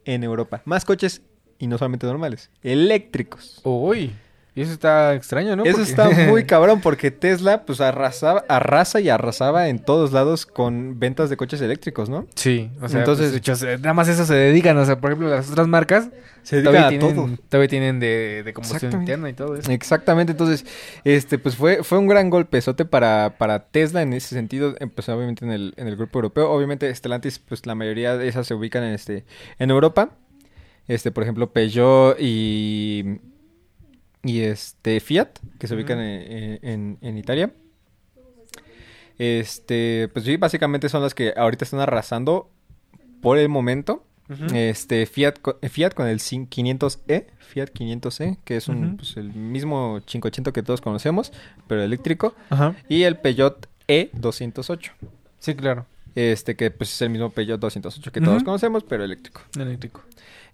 en 0.06 0.24
Europa. 0.24 0.62
Más 0.66 0.86
coches 0.86 1.22
y 1.58 1.68
no 1.68 1.78
solamente 1.78 2.06
normales, 2.06 2.52
eléctricos. 2.62 3.62
Uy. 3.64 4.14
Y 4.58 4.62
eso 4.62 4.72
está 4.72 5.14
extraño, 5.16 5.56
¿no? 5.58 5.64
Eso 5.66 5.78
Porque- 5.78 5.90
está 5.90 6.10
muy 6.32 6.46
cabrón 6.46 6.80
porque 6.80 7.12
Tesla 7.12 7.66
pues 7.66 7.82
arrasaba, 7.82 8.46
arrasa 8.48 9.02
y 9.02 9.10
arrasaba 9.10 9.68
en 9.68 9.80
todos 9.80 10.14
lados 10.14 10.46
con 10.46 10.98
ventas 10.98 11.30
de 11.30 11.36
coches 11.36 11.60
eléctricos, 11.60 12.08
¿no? 12.10 12.26
Sí, 12.36 12.72
o 12.82 12.88
sea, 12.88 13.00
Entonces- 13.02 13.32
pues, 13.32 13.62
hecho, 13.62 13.78
nada 13.80 13.94
más 13.94 14.08
eso 14.08 14.26
se 14.26 14.34
dedican. 14.34 14.78
O 14.78 14.86
sea, 14.86 15.00
por 15.02 15.12
ejemplo, 15.12 15.30
las 15.30 15.52
otras 15.52 15.68
marcas 15.68 16.08
Se 16.44 16.62
todavía 16.62 16.88
dedica 16.88 17.06
a 17.06 17.10
tienen, 17.10 17.16
todo. 17.36 17.44
todavía 17.50 17.68
tienen 17.68 18.00
de, 18.00 18.44
de 18.46 18.54
combustión 18.54 18.94
interna 18.94 19.30
y 19.30 19.34
todo 19.34 19.58
eso. 19.58 19.70
Exactamente, 19.72 20.32
entonces, 20.32 20.66
este, 21.04 21.38
pues 21.38 21.58
fue, 21.58 21.84
fue 21.84 21.98
un 21.98 22.08
gran 22.08 22.30
golpezote 22.30 22.86
para, 22.86 23.36
para 23.38 23.60
Tesla 23.68 24.04
en 24.04 24.14
ese 24.14 24.36
sentido, 24.36 24.74
eh, 24.80 24.88
pues 24.88 25.10
obviamente 25.10 25.44
en 25.44 25.52
el, 25.52 25.74
en 25.76 25.88
el 25.90 25.98
grupo 25.98 26.20
europeo, 26.20 26.50
obviamente 26.50 26.94
Stellantis, 26.96 27.40
pues 27.40 27.66
la 27.66 27.76
mayoría 27.76 28.16
de 28.16 28.30
esas 28.30 28.48
se 28.48 28.54
ubican 28.54 28.84
en 28.84 28.94
este, 28.94 29.26
en 29.60 29.70
Europa, 29.70 30.12
este, 30.88 31.12
por 31.12 31.24
ejemplo, 31.24 31.52
Peugeot 31.52 32.16
y, 32.22 33.20
y 34.26 34.42
este, 34.42 35.00
Fiat, 35.00 35.30
que 35.60 35.68
se 35.68 35.76
ubican 35.76 36.00
Ujú. 36.00 36.08
en, 36.08 36.60
en- 36.64 36.98
en 37.02 37.18
Italia. 37.18 37.52
Este, 39.18 40.10
pues 40.14 40.26
sí, 40.26 40.36
básicamente 40.38 40.90
son 40.90 41.02
las 41.02 41.14
que 41.14 41.34
ahorita 41.38 41.64
están 41.64 41.80
arrasando 41.80 42.50
por 43.22 43.38
el 43.38 43.50
momento. 43.50 44.04
Este 44.54 45.06
Fiat, 45.06 45.36
co- 45.40 45.60
Fiat 45.62 45.94
con 45.94 46.08
el 46.08 46.18
cin- 46.20 46.50
500e, 46.50 47.28
Fiat 47.38 47.68
500e, 47.70 48.40
que 48.44 48.58
es 48.58 48.68
un, 48.68 48.98
pues, 48.98 49.18
el 49.18 49.32
mismo 49.34 50.02
580 50.04 50.52
que 50.52 50.64
todos 50.64 50.82
conocemos, 50.82 51.32
pero 51.68 51.84
eléctrico, 51.84 52.34
Ajá. 52.50 52.76
y 52.90 53.04
el 53.04 53.18
Peugeot 53.18 53.68
E208, 53.88 54.92
Sí, 55.38 55.54
claro. 55.54 55.86
este 56.16 56.56
que 56.56 56.72
pues 56.72 56.92
es 56.92 57.02
el 57.04 57.12
mismo 57.12 57.30
Peugeot 57.30 57.60
208 57.60 58.12
que 58.12 58.20
todos 58.20 58.44
conocemos, 58.44 58.84
pero 58.84 59.04
eléctrico. 59.04 59.42
Eléctrico. 59.60 60.02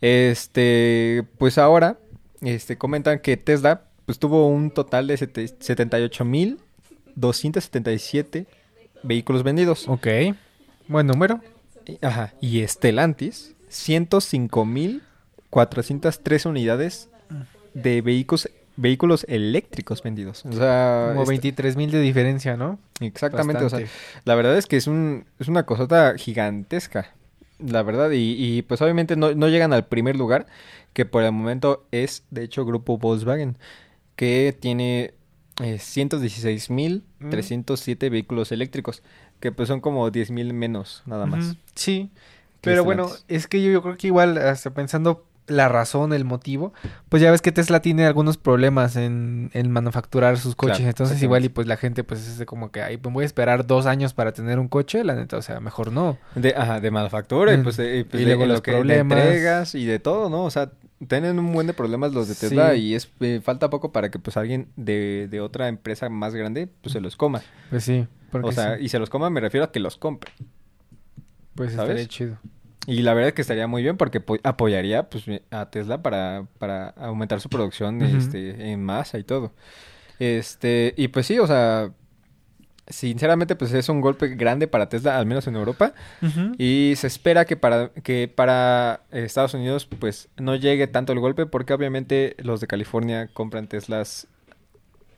Este, 0.01 1.23
pues 1.37 1.57
ahora 1.57 1.97
este 2.41 2.77
comentan 2.77 3.19
que 3.19 3.37
Tesla 3.37 3.83
pues 4.05 4.19
tuvo 4.19 4.47
un 4.47 4.71
total 4.71 5.07
de 5.07 5.17
sete- 5.17 5.47
78.277 7.15 8.45
vehículos 9.03 9.43
vendidos. 9.43 9.87
Ok. 9.87 10.07
Buen 10.87 11.05
número. 11.07 11.39
Y- 11.85 11.97
Ajá. 12.05 12.33
Y 12.41 12.65
Stellantis, 12.67 13.55
105.403 13.69 16.45
unidades 16.45 17.09
de 17.73 18.01
vehículos, 18.01 18.49
vehículos 18.75 19.25
eléctricos 19.29 20.03
vendidos. 20.03 20.45
O 20.45 20.51
sea, 20.53 21.05
Como 21.09 21.21
este- 21.23 21.31
23 21.33 21.75
mil 21.77 21.89
de 21.91 22.01
diferencia, 22.01 22.57
¿no? 22.57 22.79
exactamente. 22.99 23.63
O 23.63 23.69
sea, 23.69 23.79
la 24.25 24.35
verdad 24.35 24.57
es 24.57 24.65
que 24.67 24.75
es, 24.77 24.87
un, 24.87 25.25
es 25.39 25.47
una 25.47 25.65
cosota 25.65 26.15
gigantesca. 26.17 27.13
La 27.65 27.83
verdad. 27.83 28.11
Y, 28.11 28.35
y, 28.37 28.61
pues 28.63 28.81
obviamente 28.81 29.15
no, 29.15 29.33
no 29.33 29.47
llegan 29.47 29.71
al 29.73 29.85
primer 29.85 30.15
lugar, 30.15 30.47
que 30.93 31.05
por 31.05 31.23
el 31.23 31.31
momento 31.31 31.85
es, 31.91 32.25
de 32.31 32.43
hecho, 32.43 32.65
Grupo 32.65 32.97
Volkswagen, 32.97 33.57
que 34.15 34.57
tiene 34.59 35.13
eh, 35.61 35.75
116.307 35.75 38.09
vehículos 38.09 38.51
eléctricos, 38.51 39.03
que 39.39 39.51
pues 39.51 39.67
son 39.67 39.81
como 39.81 40.09
10.000 40.09 40.53
menos, 40.53 41.03
nada 41.05 41.25
más. 41.25 41.57
Sí. 41.75 42.11
Pero 42.61 42.83
bueno, 42.83 43.09
es 43.27 43.47
que 43.47 43.63
yo, 43.63 43.71
yo 43.71 43.81
creo 43.81 43.97
que 43.97 44.07
igual, 44.07 44.37
hasta 44.37 44.71
pensando 44.71 45.25
la 45.47 45.67
razón, 45.67 46.13
el 46.13 46.23
motivo, 46.23 46.71
pues 47.09 47.21
ya 47.21 47.29
ves 47.31 47.41
que 47.41 47.51
Tesla 47.51 47.81
tiene 47.81 48.05
algunos 48.05 48.37
problemas 48.37 48.95
en, 48.95 49.49
en 49.53 49.69
manufacturar 49.71 50.37
sus 50.37 50.55
coches. 50.55 50.77
Claro, 50.77 50.89
Entonces 50.89 51.21
igual 51.21 51.43
y 51.45 51.49
pues 51.49 51.67
la 51.67 51.75
gente 51.77 52.03
pues 52.03 52.25
es 52.27 52.45
como 52.45 52.71
que, 52.71 52.81
ay, 52.81 52.97
pues 52.97 53.13
voy 53.13 53.23
a 53.23 53.25
esperar 53.25 53.67
dos 53.67 53.85
años 53.85 54.13
para 54.13 54.31
tener 54.31 54.59
un 54.59 54.67
coche, 54.69 55.03
la 55.03 55.15
neta, 55.15 55.37
o 55.37 55.41
sea, 55.41 55.59
mejor 55.59 55.91
no. 55.91 56.17
De, 56.35 56.53
ajá, 56.55 56.79
de 56.79 56.89
manufactura 56.91 57.53
y 57.53 57.57
pues, 57.57 57.75
de, 57.77 57.97
y, 57.99 58.03
pues 58.05 58.21
Y 58.21 58.25
de- 58.25 58.31
luego 58.35 58.45
los 58.45 58.61
que 58.61 58.71
de 58.71 58.77
problemas. 58.77 59.17
entregas 59.19 59.75
y 59.75 59.85
de 59.85 59.99
todo, 59.99 60.29
¿no? 60.29 60.43
O 60.45 60.51
sea, 60.51 60.71
tienen 61.07 61.37
un 61.39 61.51
buen 61.51 61.65
de 61.67 61.73
problemas 61.73 62.13
los 62.13 62.27
de 62.27 62.35
Sí. 62.35 62.41
Tesla 62.49 62.75
y 62.75 62.93
es 62.95 63.09
eh, 63.19 63.41
falta 63.43 63.69
poco 63.69 63.91
para 63.91 64.09
que 64.11 64.19
pues 64.19 64.37
alguien 64.37 64.67
de, 64.75 65.27
de 65.29 65.41
otra 65.41 65.67
empresa 65.67 66.07
más 66.09 66.33
grande 66.35 66.69
pues 66.81 66.93
se 66.93 67.01
los 67.01 67.17
coma. 67.17 67.41
Pues 67.71 67.83
sí, 67.83 68.07
porque 68.31 68.47
O 68.49 68.51
sea, 68.51 68.77
sí, 68.77 68.83
y 68.85 68.89
se 68.89 68.99
los 68.99 69.09
coma 69.09 69.29
me 69.31 69.39
refiero 69.41 69.65
a 69.65 69.71
que 69.71 69.79
los 69.79 69.97
compre. 69.97 70.31
pues 71.55 71.73
¿sabes? 71.73 71.89
estaría 71.89 72.07
chido. 72.07 72.37
Y 72.87 73.01
la 73.03 73.13
verdad 73.13 73.29
es 73.29 73.33
que 73.35 73.41
estaría 73.41 73.67
muy 73.67 73.83
bien 73.83 73.95
porque 73.97 74.19
po- 74.19 74.39
apoyaría 74.43 75.03
pues 75.09 75.25
a 75.51 75.69
Tesla 75.69 76.01
para, 76.01 76.45
para 76.57 76.89
aumentar 76.89 77.39
su 77.39 77.47
producción 77.49 78.01
este, 78.01 78.71
en 78.71 78.83
masa 78.83 79.19
y 79.19 79.23
todo. 79.23 79.51
Este, 80.19 80.93
y 80.97 81.07
pues 81.09 81.27
sí, 81.27 81.37
o 81.39 81.45
sea, 81.47 81.91
sinceramente 82.87 83.55
pues 83.55 83.71
es 83.73 83.87
un 83.89 84.01
golpe 84.01 84.29
grande 84.29 84.67
para 84.67 84.89
Tesla, 84.89 85.17
al 85.17 85.25
menos 85.25 85.45
en 85.47 85.55
Europa. 85.55 85.93
Y 86.57 86.93
se 86.97 87.07
espera 87.07 87.45
que 87.45 87.55
para, 87.55 87.89
que 87.89 88.27
para 88.33 89.01
Estados 89.11 89.53
Unidos 89.53 89.85
pues 89.85 90.29
no 90.37 90.55
llegue 90.55 90.87
tanto 90.87 91.13
el 91.13 91.19
golpe 91.19 91.45
porque 91.45 91.73
obviamente 91.73 92.35
los 92.39 92.59
de 92.61 92.67
California 92.67 93.29
compran 93.33 93.67
Teslas 93.67 94.27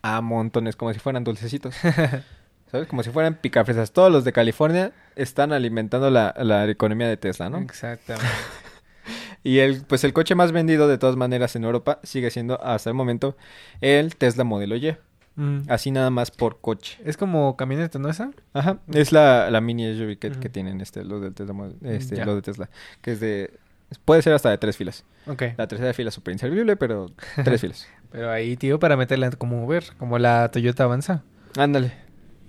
a 0.01 0.19
montones 0.21 0.75
como 0.75 0.91
si 0.93 0.99
fueran 0.99 1.23
dulcecitos. 1.23 1.75
¿Sabes? 2.73 2.87
Como 2.87 3.03
si 3.03 3.11
fueran 3.11 3.35
picafresas. 3.35 3.91
Todos 3.91 4.11
los 4.11 4.23
de 4.23 4.33
California 4.33 4.93
están 5.15 5.53
alimentando 5.53 6.09
la, 6.09 6.33
la 6.39 6.67
economía 6.67 7.07
de 7.07 7.17
Tesla, 7.17 7.47
¿no? 7.51 7.59
Exactamente. 7.59 8.27
Y 9.43 9.59
el, 9.59 9.83
pues 9.83 10.05
el 10.05 10.13
coche 10.13 10.35
más 10.35 10.53
vendido 10.53 10.87
de 10.87 10.97
todas 10.97 11.17
maneras 11.17 11.55
en 11.57 11.65
Europa 11.65 11.99
sigue 12.03 12.31
siendo 12.31 12.63
hasta 12.63 12.89
el 12.89 12.93
momento 12.95 13.35
el 13.81 14.15
Tesla 14.15 14.45
Modelo 14.45 14.77
Y. 14.77 14.95
Mm. 15.35 15.63
Así 15.67 15.91
nada 15.91 16.09
más 16.09 16.31
por 16.31 16.61
coche. 16.61 16.97
Es 17.03 17.17
como 17.17 17.57
camioneta, 17.57 17.99
¿no 17.99 18.09
esa? 18.09 18.31
Ajá. 18.53 18.77
Es 18.93 19.11
la, 19.11 19.51
la 19.51 19.59
mini 19.59 19.93
SUV 19.97 20.17
que, 20.17 20.29
tienen 20.49 20.79
este, 20.79 21.03
los, 21.03 21.21
del 21.21 21.33
Tesla, 21.33 21.53
Model- 21.53 21.75
este, 21.83 22.23
los 22.25 22.35
de 22.35 22.41
Tesla. 22.41 22.69
Que 23.01 23.11
es 23.11 23.19
de... 23.19 23.59
Puede 24.05 24.21
ser 24.21 24.31
hasta 24.31 24.49
de 24.49 24.57
tres 24.57 24.77
filas. 24.77 25.03
Ok. 25.27 25.43
La 25.57 25.67
tercera 25.67 25.93
fila 25.93 26.07
es 26.07 26.15
súper 26.15 26.31
inservible, 26.31 26.77
pero 26.77 27.11
tres 27.43 27.59
filas. 27.61 27.87
Pero 28.13 28.31
ahí, 28.31 28.55
tío, 28.55 28.79
para 28.79 28.95
meterla 28.95 29.29
como 29.31 29.65
Uber, 29.65 29.83
como 29.99 30.17
la 30.19 30.49
Toyota 30.51 30.85
Avanza. 30.85 31.21
Ándale. 31.57 32.02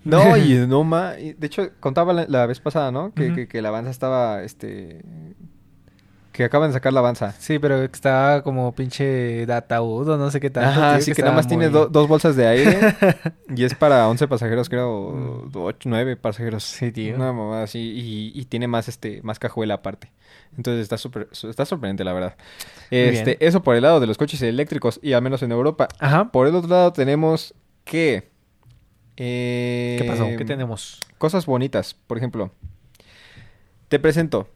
No, 0.04 0.36
y 0.36 0.54
no 0.66 0.84
y 1.18 1.32
De 1.32 1.46
hecho, 1.46 1.70
contaba 1.80 2.12
la, 2.12 2.26
la 2.28 2.46
vez 2.46 2.60
pasada, 2.60 2.92
¿no? 2.92 3.12
Que, 3.14 3.34
que, 3.34 3.48
que 3.48 3.62
la 3.62 3.68
Avanza 3.70 3.90
estaba, 3.90 4.42
este... 4.42 5.02
Que 6.32 6.42
acaban 6.42 6.68
de 6.70 6.74
sacar 6.74 6.92
la 6.92 6.98
Avanza. 6.98 7.30
Sí, 7.38 7.60
pero 7.60 7.84
está 7.84 8.42
como 8.42 8.74
pinche 8.74 9.44
ataúd 9.52 10.08
o 10.08 10.16
no 10.16 10.32
sé 10.32 10.40
qué 10.40 10.50
tanto. 10.50 10.68
Ajá, 10.68 11.00
sí 11.00 11.12
que, 11.12 11.22
nada 11.22 11.32
más 11.32 11.46
estaba 11.46 11.60
tiene 11.60 11.72
do- 11.72 11.86
dos 11.86 12.08
bolsas 12.08 12.34
de 12.34 12.44
aire 12.48 12.76
y 13.54 13.62
es 13.62 13.76
para 13.76 14.08
11 14.08 14.26
pasajeros, 14.26 14.68
creo, 14.68 15.48
8, 15.54 15.88
9 15.88 16.16
pasajeros. 16.16 16.64
Sí, 16.64 16.90
tío. 16.90 17.14
Una 17.14 17.32
mamada 17.32 17.62
así 17.62 17.78
y, 17.78 18.32
y 18.34 18.44
tiene 18.46 18.66
más 18.66 18.88
este 18.88 19.20
más 19.22 19.38
cajuela 19.38 19.74
aparte. 19.74 20.10
Entonces 20.56 20.82
está 20.82 20.98
súper 20.98 21.28
está 21.30 21.64
sorprendente 21.64 22.02
la 22.02 22.12
verdad. 22.12 22.34
Este, 22.90 23.36
eso 23.46 23.62
por 23.62 23.76
el 23.76 23.82
lado 23.82 24.00
de 24.00 24.08
los 24.08 24.18
coches 24.18 24.42
eléctricos 24.42 24.98
y 25.04 25.12
al 25.12 25.22
menos 25.22 25.40
en 25.44 25.52
Europa. 25.52 25.86
Ajá. 26.00 26.32
Por 26.32 26.48
el 26.48 26.56
otro 26.56 26.68
lado 26.68 26.92
tenemos 26.92 27.54
que 27.84 28.33
eh, 29.16 29.96
¿Qué 30.00 30.06
pasó? 30.08 30.26
¿Qué 30.36 30.44
tenemos? 30.44 31.00
Cosas 31.18 31.46
bonitas, 31.46 31.94
por 32.06 32.18
ejemplo. 32.18 32.52
Te 33.88 33.98
presento 33.98 34.48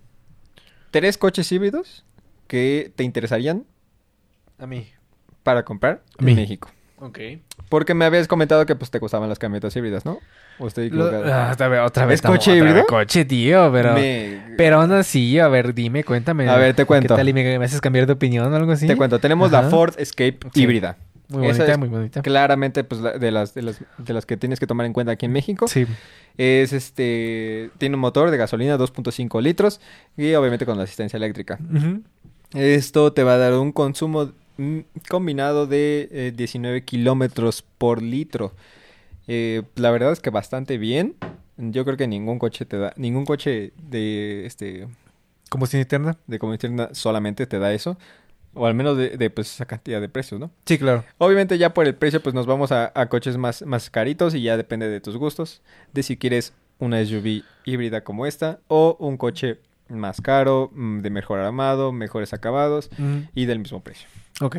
tres 0.90 1.18
coches 1.18 1.50
híbridos 1.52 2.04
que 2.46 2.92
te 2.96 3.04
interesarían 3.04 3.64
A 4.58 4.66
mí. 4.66 4.88
para 5.42 5.64
comprar 5.64 6.02
A 6.18 6.22
mí. 6.22 6.32
en 6.32 6.36
México. 6.38 6.70
Ok. 7.00 7.18
Porque 7.68 7.94
me 7.94 8.04
habías 8.06 8.26
comentado 8.26 8.66
que 8.66 8.74
pues 8.74 8.90
te 8.90 8.98
gustaban 8.98 9.28
las 9.28 9.38
camionetas 9.38 9.76
híbridas, 9.76 10.04
¿no? 10.04 10.18
¿O 10.58 10.66
estoy 10.66 10.86
equivocado? 10.86 11.24
ah, 11.32 11.50
otra 11.52 11.68
vez, 11.68 11.80
otra 11.86 12.06
vez. 12.06 12.14
¿Es 12.14 12.18
estamos- 12.18 12.38
coche 12.38 12.50
otra 12.52 12.64
vez 12.64 12.70
híbrido? 12.72 12.86
Coche, 12.86 13.24
tío, 13.24 13.70
pero... 13.72 13.94
Me- 13.94 14.54
Pero 14.56 14.80
aún 14.80 14.90
así, 14.92 15.38
a 15.38 15.46
ver, 15.46 15.72
dime, 15.74 16.02
cuéntame. 16.02 16.48
A 16.48 16.56
ver, 16.56 16.74
te 16.74 16.84
cuento. 16.84 17.14
¿Qué 17.14 17.18
tal? 17.18 17.28
¿Y 17.28 17.32
me, 17.32 17.58
me 17.60 17.64
haces 17.64 17.80
cambiar 17.80 18.06
de 18.06 18.14
opinión 18.14 18.52
o 18.52 18.56
algo 18.56 18.72
así? 18.72 18.88
Te 18.88 18.96
cuento, 18.96 19.20
tenemos 19.20 19.52
la. 19.52 19.70
Ford 19.70 19.94
Escape 19.98 20.38
Sí. 20.52 20.62
híbrida. 20.62 20.96
Muy 21.28 21.46
Esa 21.46 21.58
bonita, 21.58 21.72
es 21.72 21.78
muy 21.78 21.88
bonita. 21.88 22.22
Claramente, 22.22 22.84
pues, 22.84 23.00
la- 23.00 23.18
de 23.18 23.30
las, 23.30 23.52
de 23.54 23.62
las, 23.62 23.80
de 23.98 24.12
las 24.14 24.24
que 24.26 24.36
tienes 24.36 24.58
que 24.58 24.66
tomar 24.66 24.86
en 24.86 24.92
cuenta 24.94 25.12
aquí 25.12 25.26
en 25.26 25.32
México. 25.32 25.68
Sí. 25.68 25.86
Es 26.38 26.72
este, 26.72 27.70
tiene 27.78 27.96
un 27.96 28.00
motor 28.00 28.30
de 28.30 28.36
gasolina 28.36 28.78
2.5 28.78 29.40
litros 29.42 29.80
y 30.16 30.32
obviamente 30.34 30.64
con 30.64 30.78
la 30.78 30.84
asistencia 30.84 31.16
eléctrica. 31.16 31.58
Esto 32.54 33.12
te 33.12 33.24
va 33.24 33.34
a 33.34 33.38
dar 33.38 33.52
un 33.54 33.72
consumo 33.72 34.32
mm, 34.56 34.78
combinado 35.08 35.66
de 35.66 36.08
eh, 36.10 36.32
19 36.34 36.82
kilómetros 36.84 37.62
por 37.76 38.00
litro. 38.02 38.52
Eh, 39.26 39.62
la 39.76 39.90
verdad 39.90 40.12
es 40.12 40.20
que 40.20 40.30
bastante 40.30 40.78
bien. 40.78 41.14
Yo 41.58 41.84
creo 41.84 41.96
que 41.96 42.06
ningún 42.06 42.38
coche 42.38 42.64
te 42.64 42.78
da, 42.78 42.92
ningún 42.96 43.24
coche 43.26 43.72
de 43.90 44.46
este 44.46 44.86
¿Combustión 45.50 45.80
interna? 45.82 46.16
de 46.26 46.38
combustión 46.38 46.72
interna 46.72 46.94
solamente 46.94 47.46
te 47.46 47.58
da 47.58 47.72
eso. 47.72 47.98
O 48.58 48.66
al 48.66 48.74
menos 48.74 48.96
de, 48.96 49.16
de, 49.16 49.30
pues 49.30 49.54
esa 49.54 49.66
cantidad 49.66 50.00
de 50.00 50.08
precios, 50.08 50.40
¿no? 50.40 50.50
Sí, 50.66 50.78
claro. 50.78 51.04
Obviamente 51.18 51.56
ya 51.58 51.72
por 51.72 51.86
el 51.86 51.94
precio 51.94 52.22
pues 52.22 52.34
nos 52.34 52.46
vamos 52.46 52.72
a, 52.72 52.92
a 52.94 53.08
coches 53.08 53.36
más, 53.36 53.62
más 53.62 53.88
caritos 53.90 54.34
y 54.34 54.42
ya 54.42 54.56
depende 54.56 54.88
de 54.88 55.00
tus 55.00 55.16
gustos. 55.16 55.62
De 55.92 56.02
si 56.02 56.16
quieres 56.16 56.52
una 56.78 57.04
SUV 57.04 57.42
híbrida 57.64 58.02
como 58.02 58.26
esta 58.26 58.60
o 58.68 58.96
un 59.00 59.16
coche 59.16 59.58
más 59.88 60.20
caro, 60.20 60.70
mm, 60.74 61.00
de 61.00 61.10
mejor 61.10 61.40
armado, 61.40 61.92
mejores 61.92 62.32
acabados 62.32 62.90
y 63.34 63.46
del 63.46 63.58
mismo 63.58 63.80
precio. 63.82 64.08
Ok. 64.40 64.58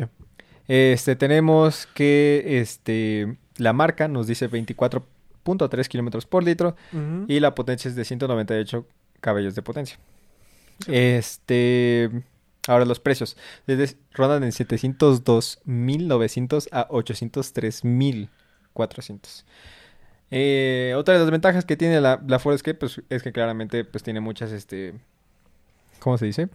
Este, 0.68 1.16
tenemos 1.16 1.86
que 1.86 2.60
este, 2.60 3.36
la 3.56 3.72
marca 3.72 4.08
nos 4.08 4.26
dice 4.26 4.48
24.3 4.48 5.88
kilómetros 5.88 6.26
por 6.26 6.44
litro 6.44 6.76
y 7.28 7.40
la 7.40 7.54
potencia 7.54 7.88
es 7.88 7.96
de 7.96 8.04
198 8.04 8.86
caballos 9.20 9.54
de 9.54 9.62
potencia. 9.62 9.98
Este, 10.86 12.10
ahora 12.70 12.84
los 12.84 13.00
precios. 13.00 13.36
Desde, 13.66 13.96
rondan 14.12 14.44
en 14.44 14.50
702.900 14.52 16.68
a 16.72 16.86
803.400. 16.88 19.44
Eh, 20.32 20.94
otra 20.96 21.14
de 21.14 21.20
las 21.20 21.30
ventajas 21.30 21.64
que 21.64 21.76
tiene 21.76 22.00
la, 22.00 22.22
la 22.26 22.38
Ford 22.38 22.54
Escape 22.54 22.78
pues, 22.78 23.00
es 23.10 23.22
que 23.22 23.32
claramente 23.32 23.84
pues, 23.84 24.02
tiene 24.04 24.20
muchas, 24.20 24.52
este, 24.52 24.94
¿cómo 25.98 26.16
se 26.18 26.26
dice? 26.26 26.48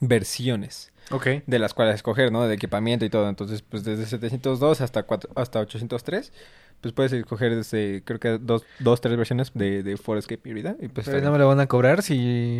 Versiones 0.00 0.92
Ok. 1.10 1.26
de 1.46 1.58
las 1.58 1.74
cuales 1.74 1.96
escoger, 1.96 2.30
¿no? 2.30 2.46
De 2.46 2.54
equipamiento 2.54 3.04
y 3.04 3.10
todo. 3.10 3.28
Entonces, 3.28 3.62
pues 3.62 3.82
desde 3.84 4.06
702 4.06 4.80
hasta, 4.80 5.02
cuatro- 5.04 5.30
hasta 5.34 5.58
803, 5.60 6.32
pues 6.80 6.94
puedes 6.94 7.12
escoger 7.12 7.56
desde, 7.56 8.02
creo 8.04 8.20
que 8.20 8.38
dos, 8.38 8.64
dos 8.78 9.00
tres 9.00 9.16
versiones 9.16 9.50
de, 9.54 9.82
de 9.82 9.96
Ford 9.96 10.18
Escape 10.18 10.48
híbrida. 10.48 10.76
Y 10.80 10.88
pues, 10.88 11.06
Pero 11.08 11.20
no 11.22 11.32
me 11.32 11.38
lo 11.38 11.48
van 11.48 11.58
a 11.60 11.66
cobrar 11.66 12.02
si 12.02 12.14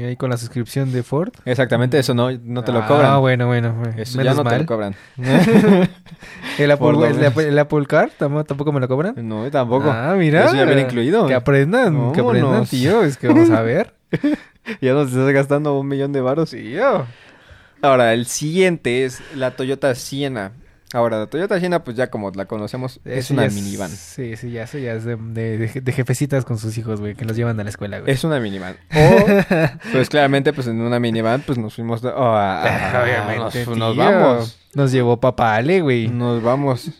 hay 0.04 0.16
con 0.16 0.30
la 0.30 0.36
suscripción 0.36 0.90
de 0.92 1.02
Ford. 1.02 1.30
Exactamente, 1.44 1.98
eso 1.98 2.14
no, 2.14 2.30
no 2.32 2.64
te 2.64 2.72
lo 2.72 2.80
Ah, 2.80 2.86
cobran. 2.88 3.20
bueno, 3.20 3.46
bueno. 3.46 3.74
bueno. 3.74 3.94
Eso 3.96 4.18
Menos 4.18 4.36
ya 4.36 4.42
no 4.42 4.48
te 4.48 4.50
mal. 4.54 4.60
lo 4.62 4.66
cobran. 4.66 4.94
¿El 6.58 6.70
Apple, 6.70 7.46
el, 7.48 7.58
Apple 7.58 7.86
Car 7.86 8.10
¿Tampoco, 8.18 8.72
me 8.72 8.80
lo 8.80 8.88
cobran? 8.88 9.14
no, 9.28 9.48
tampoco. 9.50 9.90
Ah, 9.90 10.14
mira. 10.18 10.46
Eso 10.46 10.56
ya 10.56 10.64
viene 10.64 10.82
incluido. 10.82 11.26
Que 11.26 11.34
aprendan, 11.34 12.12
que 12.12 12.20
aprendan, 12.20 12.42
Vámonos. 12.50 12.70
tío. 12.70 13.02
Es 13.04 13.16
que 13.16 13.28
vamos 13.28 13.50
a 13.50 13.62
ver. 13.62 13.94
Ya 14.82 14.92
nos 14.92 15.08
estás 15.08 15.30
gastando 15.32 15.78
un 15.80 15.88
millón 15.88 16.12
de 16.12 16.20
varos. 16.20 16.50
Tío. 16.50 17.06
Ahora, 17.80 18.12
el 18.12 18.26
siguiente 18.26 19.06
es 19.06 19.22
la 19.34 19.52
Toyota 19.52 19.94
Siena. 19.94 20.52
Ahora, 20.94 21.18
la 21.18 21.26
Toyota 21.26 21.58
Siena, 21.60 21.84
pues 21.84 21.96
ya 21.98 22.08
como 22.08 22.30
la 22.30 22.46
conocemos, 22.46 22.98
es 23.04 23.30
una 23.30 23.46
minivan. 23.48 23.90
Sí, 23.90 24.36
sí, 24.36 24.50
ya, 24.50 24.62
eso 24.62 24.78
ya 24.78 24.94
es 24.94 25.04
de, 25.04 25.16
de, 25.16 25.58
de- 25.58 25.80
de 25.82 25.92
jefecitas 25.92 26.46
con 26.46 26.56
sus 26.58 26.78
hijos, 26.78 26.98
güey, 27.00 27.14
que 27.14 27.26
los 27.26 27.36
llevan 27.36 27.60
a 27.60 27.64
la 27.64 27.68
escuela, 27.68 28.00
güey. 28.00 28.10
Es 28.10 28.24
una 28.24 28.40
minivan. 28.40 28.76
O, 28.96 29.26
pues 29.92 30.08
claramente, 30.08 30.52
pues 30.54 30.66
en 30.66 30.80
una 30.80 30.98
minivan, 30.98 31.42
pues 31.46 31.58
nos 31.58 31.74
fuimos 31.74 32.00
de- 32.00 32.08
oh, 32.08 32.34
a- 32.34 33.02
Obviamente, 33.04 33.66
nos, 33.66 33.76
nos 33.76 33.96
vamos. 33.96 34.58
Nos 34.74 34.90
llevó 34.92 35.18
papá 35.20 35.56
Ale, 35.56 35.82
güey. 35.82 36.08
Nos 36.08 36.42
vamos. 36.42 36.90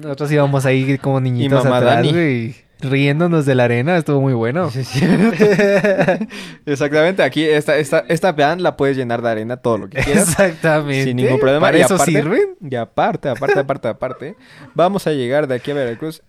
Nosotros 0.00 0.30
íbamos 0.32 0.64
ahí 0.64 0.96
como 0.98 1.20
niñitos 1.20 1.64
mamá 1.64 1.78
atrás, 1.78 1.96
Dani. 1.96 2.12
güey. 2.12 2.56
Riéndonos 2.82 3.46
de 3.46 3.54
la 3.54 3.64
arena, 3.64 3.96
estuvo 3.96 4.20
muy 4.20 4.32
bueno. 4.34 4.70
Sí, 4.70 4.84
sí. 4.84 5.00
Exactamente, 6.66 7.22
aquí 7.22 7.44
esta, 7.44 7.76
esta, 7.76 8.00
esta 8.08 8.32
van 8.32 8.62
la 8.62 8.76
puedes 8.76 8.96
llenar 8.96 9.22
de 9.22 9.28
arena 9.30 9.56
todo 9.56 9.78
lo 9.78 9.88
que 9.88 9.98
quieras. 10.02 10.28
Exactamente. 10.30 11.04
Sin 11.04 11.16
ningún 11.16 11.38
problema. 11.38 11.60
¿Para 11.66 11.78
Y 11.78 11.80
eso 11.82 11.94
aparte- 11.94 12.12
sirven? 12.12 12.56
Y 12.60 12.74
aparte, 12.74 13.28
aparte, 13.28 13.58
aparte, 13.58 13.88
aparte, 13.88 14.36
vamos 14.74 15.06
a 15.06 15.12
llegar 15.12 15.46
de 15.46 15.54
aquí 15.54 15.70
a 15.70 15.74
Veracruz 15.74 16.22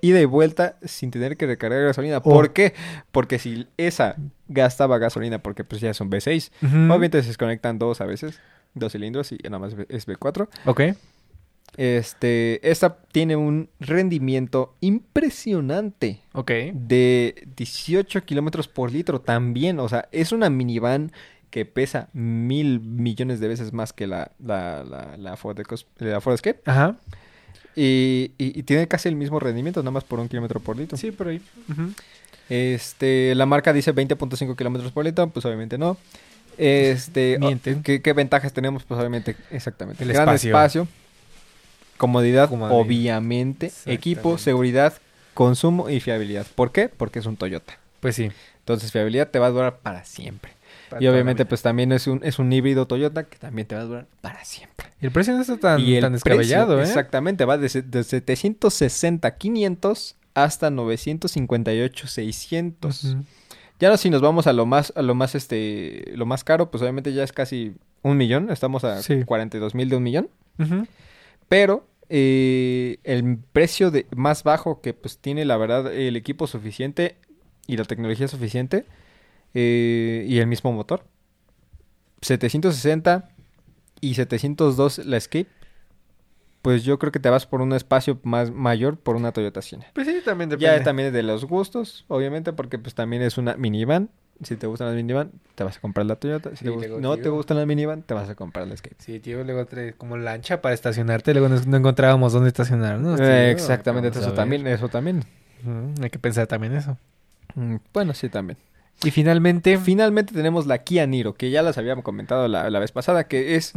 ida 0.00 0.20
y 0.20 0.24
vuelta 0.24 0.76
sin 0.84 1.10
tener 1.10 1.36
que 1.36 1.46
recargar 1.46 1.82
gasolina. 1.84 2.18
Oh. 2.18 2.22
¿Por 2.22 2.52
qué? 2.52 2.74
Porque 3.12 3.38
si 3.38 3.66
esa 3.76 4.16
gastaba 4.48 4.98
gasolina, 4.98 5.38
porque 5.38 5.64
pues 5.64 5.80
ya 5.80 5.92
son 5.94 6.10
V6, 6.10 6.50
Ujú. 6.62 6.76
obviamente 6.76 7.20
se 7.22 7.28
desconectan 7.28 7.78
dos 7.78 8.00
a 8.00 8.06
veces, 8.06 8.40
dos 8.74 8.92
cilindros 8.92 9.32
y 9.32 9.38
nada 9.44 9.58
más 9.58 9.74
es 9.88 10.06
V4. 10.06 10.48
Ok. 10.66 10.80
Este, 11.76 12.58
esta 12.68 12.96
tiene 13.12 13.36
un 13.36 13.68
rendimiento 13.78 14.74
impresionante 14.80 16.20
Ok. 16.32 16.50
de 16.72 17.46
18 17.56 18.24
kilómetros 18.24 18.66
por 18.68 18.90
litro 18.92 19.20
también. 19.20 19.78
O 19.78 19.88
sea, 19.88 20.08
es 20.10 20.32
una 20.32 20.50
minivan 20.50 21.12
que 21.50 21.64
pesa 21.64 22.08
mil 22.12 22.80
millones 22.80 23.40
de 23.40 23.48
veces 23.48 23.72
más 23.72 23.92
que 23.92 24.06
la, 24.06 24.32
la, 24.44 24.84
la, 24.84 25.16
la 25.16 25.36
Ford, 25.36 25.58
Ecos- 25.60 25.86
la 25.98 26.20
Ford 26.20 26.34
Escape. 26.34 26.60
Ajá. 26.66 26.96
Y, 27.76 28.32
y- 28.38 28.58
y 28.58 28.62
tiene 28.64 28.88
casi 28.88 29.08
el 29.08 29.14
mismo 29.14 29.38
rendimiento, 29.38 29.80
nada 29.80 29.92
más 29.92 30.04
por 30.04 30.18
un 30.18 30.28
kilómetro 30.28 30.58
por 30.60 30.76
litro. 30.76 30.98
Sí, 30.98 31.12
por 31.12 31.28
ahí. 31.28 31.40
Este, 32.48 33.34
la 33.34 33.46
marca 33.46 33.72
dice 33.72 33.94
20.5 33.94 34.56
kilómetros 34.56 34.90
por 34.92 35.04
litro, 35.04 35.28
pues 35.30 35.44
obviamente 35.44 35.78
no. 35.78 35.96
Este, 36.56 37.38
Mienten. 37.38 37.82
¿qué, 37.82 38.02
qué 38.02 38.12
ventajas 38.14 38.52
tenemos? 38.52 38.82
Pues 38.84 38.98
obviamente, 38.98 39.36
exactamente. 39.50 40.02
El 40.02 40.12
Gran 40.12 40.28
espacio. 40.30 40.50
espacio, 40.50 40.88
comodidad, 41.98 42.48
Comodidad. 42.48 42.78
obviamente, 42.78 43.70
equipo, 43.86 44.38
seguridad, 44.38 44.94
consumo 45.34 45.90
y 45.90 46.00
fiabilidad. 46.00 46.46
¿Por 46.54 46.72
qué? 46.72 46.88
Porque 46.88 47.18
es 47.18 47.26
un 47.26 47.36
Toyota. 47.36 47.78
Pues 48.00 48.16
sí. 48.16 48.30
Entonces, 48.60 48.90
fiabilidad 48.92 49.28
te 49.30 49.38
va 49.38 49.46
a 49.46 49.50
durar 49.50 49.78
para 49.80 50.04
siempre. 50.04 50.52
Para 50.90 51.02
y 51.02 51.06
obviamente, 51.08 51.44
pues 51.44 51.60
también 51.62 51.92
es 51.92 52.06
un, 52.06 52.20
es 52.24 52.38
un 52.38 52.50
híbrido 52.52 52.86
Toyota 52.86 53.24
que 53.24 53.36
también 53.38 53.66
te 53.68 53.74
va 53.74 53.82
a 53.82 53.84
durar 53.84 54.06
para 54.20 54.44
siempre. 54.44 54.86
Y 55.00 55.06
el 55.06 55.12
precio 55.12 55.34
no 55.34 55.40
está 55.42 55.56
tan, 55.58 55.80
y 55.80 55.94
el 55.96 56.00
tan 56.02 56.12
descabellado, 56.14 56.76
precio, 56.76 56.80
¿eh? 56.80 56.88
Exactamente, 56.88 57.44
va 57.44 57.58
de, 57.58 57.68
de 57.82 58.04
760 58.04 59.36
500 59.36 60.16
hasta 60.34 60.70
958 60.70 62.06
600. 62.06 63.04
Ujú. 63.04 63.24
Ya 63.80 63.88
no, 63.90 63.96
si 63.96 64.10
nos 64.10 64.20
vamos 64.22 64.46
a 64.46 64.52
lo 64.52 64.66
más, 64.66 64.92
a 64.96 65.02
lo 65.02 65.14
más, 65.14 65.34
este, 65.34 66.12
lo 66.14 66.26
más 66.26 66.42
caro, 66.44 66.70
pues 66.70 66.82
obviamente 66.82 67.12
ya 67.12 67.22
es 67.22 67.32
casi 67.32 67.74
un 68.02 68.16
millón. 68.16 68.50
Estamos 68.50 68.84
a 68.84 69.02
Sí. 69.02 69.22
42 69.24 69.74
mil 69.74 69.88
de 69.88 69.96
un 69.96 70.02
millón. 70.02 70.28
Ujú. 70.58 70.86
Pero 71.48 71.86
eh, 72.08 72.98
el 73.04 73.38
precio 73.38 73.90
de 73.90 74.06
más 74.14 74.42
bajo 74.42 74.80
que 74.80 74.94
pues 74.94 75.18
tiene 75.18 75.44
la 75.44 75.56
verdad 75.56 75.92
el 75.92 76.16
equipo 76.16 76.46
suficiente 76.46 77.16
y 77.66 77.76
la 77.76 77.84
tecnología 77.84 78.28
suficiente 78.28 78.86
eh, 79.54 80.24
y 80.28 80.38
el 80.38 80.46
mismo 80.46 80.72
motor. 80.72 81.04
760 82.22 83.28
y 84.00 84.14
702 84.14 85.06
la 85.06 85.16
Escape. 85.16 85.48
Pues 86.62 86.82
yo 86.84 86.98
creo 86.98 87.12
que 87.12 87.20
te 87.20 87.30
vas 87.30 87.46
por 87.46 87.60
un 87.62 87.72
espacio 87.72 88.18
más 88.24 88.50
mayor 88.50 88.98
por 88.98 89.14
una 89.16 89.32
Toyota 89.32 89.62
Siena. 89.62 89.86
Pues 89.94 90.06
sí, 90.06 90.20
también 90.24 90.50
depende. 90.50 90.76
Ya 90.78 90.82
también 90.82 91.08
es 91.08 91.12
de 91.12 91.22
los 91.22 91.44
gustos, 91.44 92.04
obviamente, 92.08 92.52
porque 92.52 92.78
pues 92.78 92.94
también 92.94 93.22
es 93.22 93.38
una 93.38 93.56
minivan. 93.56 94.10
Si 94.42 94.56
te 94.56 94.66
gustan 94.68 94.86
las 94.88 94.96
minivan, 94.96 95.32
te 95.56 95.64
vas 95.64 95.76
a 95.78 95.80
comprar 95.80 96.06
la 96.06 96.16
Toyota. 96.16 96.50
Si 96.50 96.56
Sí, 96.58 96.64
te 96.64 96.70
gust- 96.70 96.78
luego, 96.80 97.00
no 97.00 97.16
te 97.18 97.28
gustan 97.28 97.56
las 97.56 97.66
minivan, 97.66 98.02
te 98.02 98.14
vas 98.14 98.28
a 98.28 98.34
comprar 98.36 98.68
la 98.68 98.74
Escape. 98.74 98.94
Sí, 98.98 99.18
tío, 99.18 99.42
luego 99.42 99.66
trae 99.66 99.94
como 99.94 100.16
lancha 100.16 100.60
para 100.62 100.74
estacionarte, 100.74 101.32
luego 101.34 101.48
no, 101.48 101.60
no 101.66 101.76
encontrábamos 101.76 102.32
dónde 102.32 102.48
estacionarnos. 102.48 103.18
Eh, 103.20 103.50
exactamente, 103.50 104.10
Vamos 104.10 104.24
a 104.24 104.26
eso 104.28 104.34
también, 104.34 104.66
eso 104.66 104.88
también. 104.88 105.24
Hay 106.00 106.10
que 106.10 106.18
pensar 106.20 106.46
también 106.46 106.74
eso. 106.74 106.96
Mm, 107.56 107.76
Bueno, 107.92 108.14
sí, 108.14 108.28
también. 108.28 108.58
Y 109.04 109.10
finalmente... 109.10 109.76
Finalmente 109.78 110.32
tenemos 110.34 110.66
la 110.66 110.78
Kia 110.78 111.06
Niro, 111.06 111.34
que 111.34 111.50
ya 111.50 111.62
las 111.62 111.78
habíamos 111.78 112.04
comentado 112.04 112.46
la, 112.48 112.68
la 112.70 112.78
vez 112.78 112.92
pasada, 112.92 113.26
que 113.28 113.56
es 113.56 113.72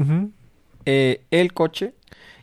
eh, 0.85 1.23
el 1.31 1.53
coche 1.53 1.93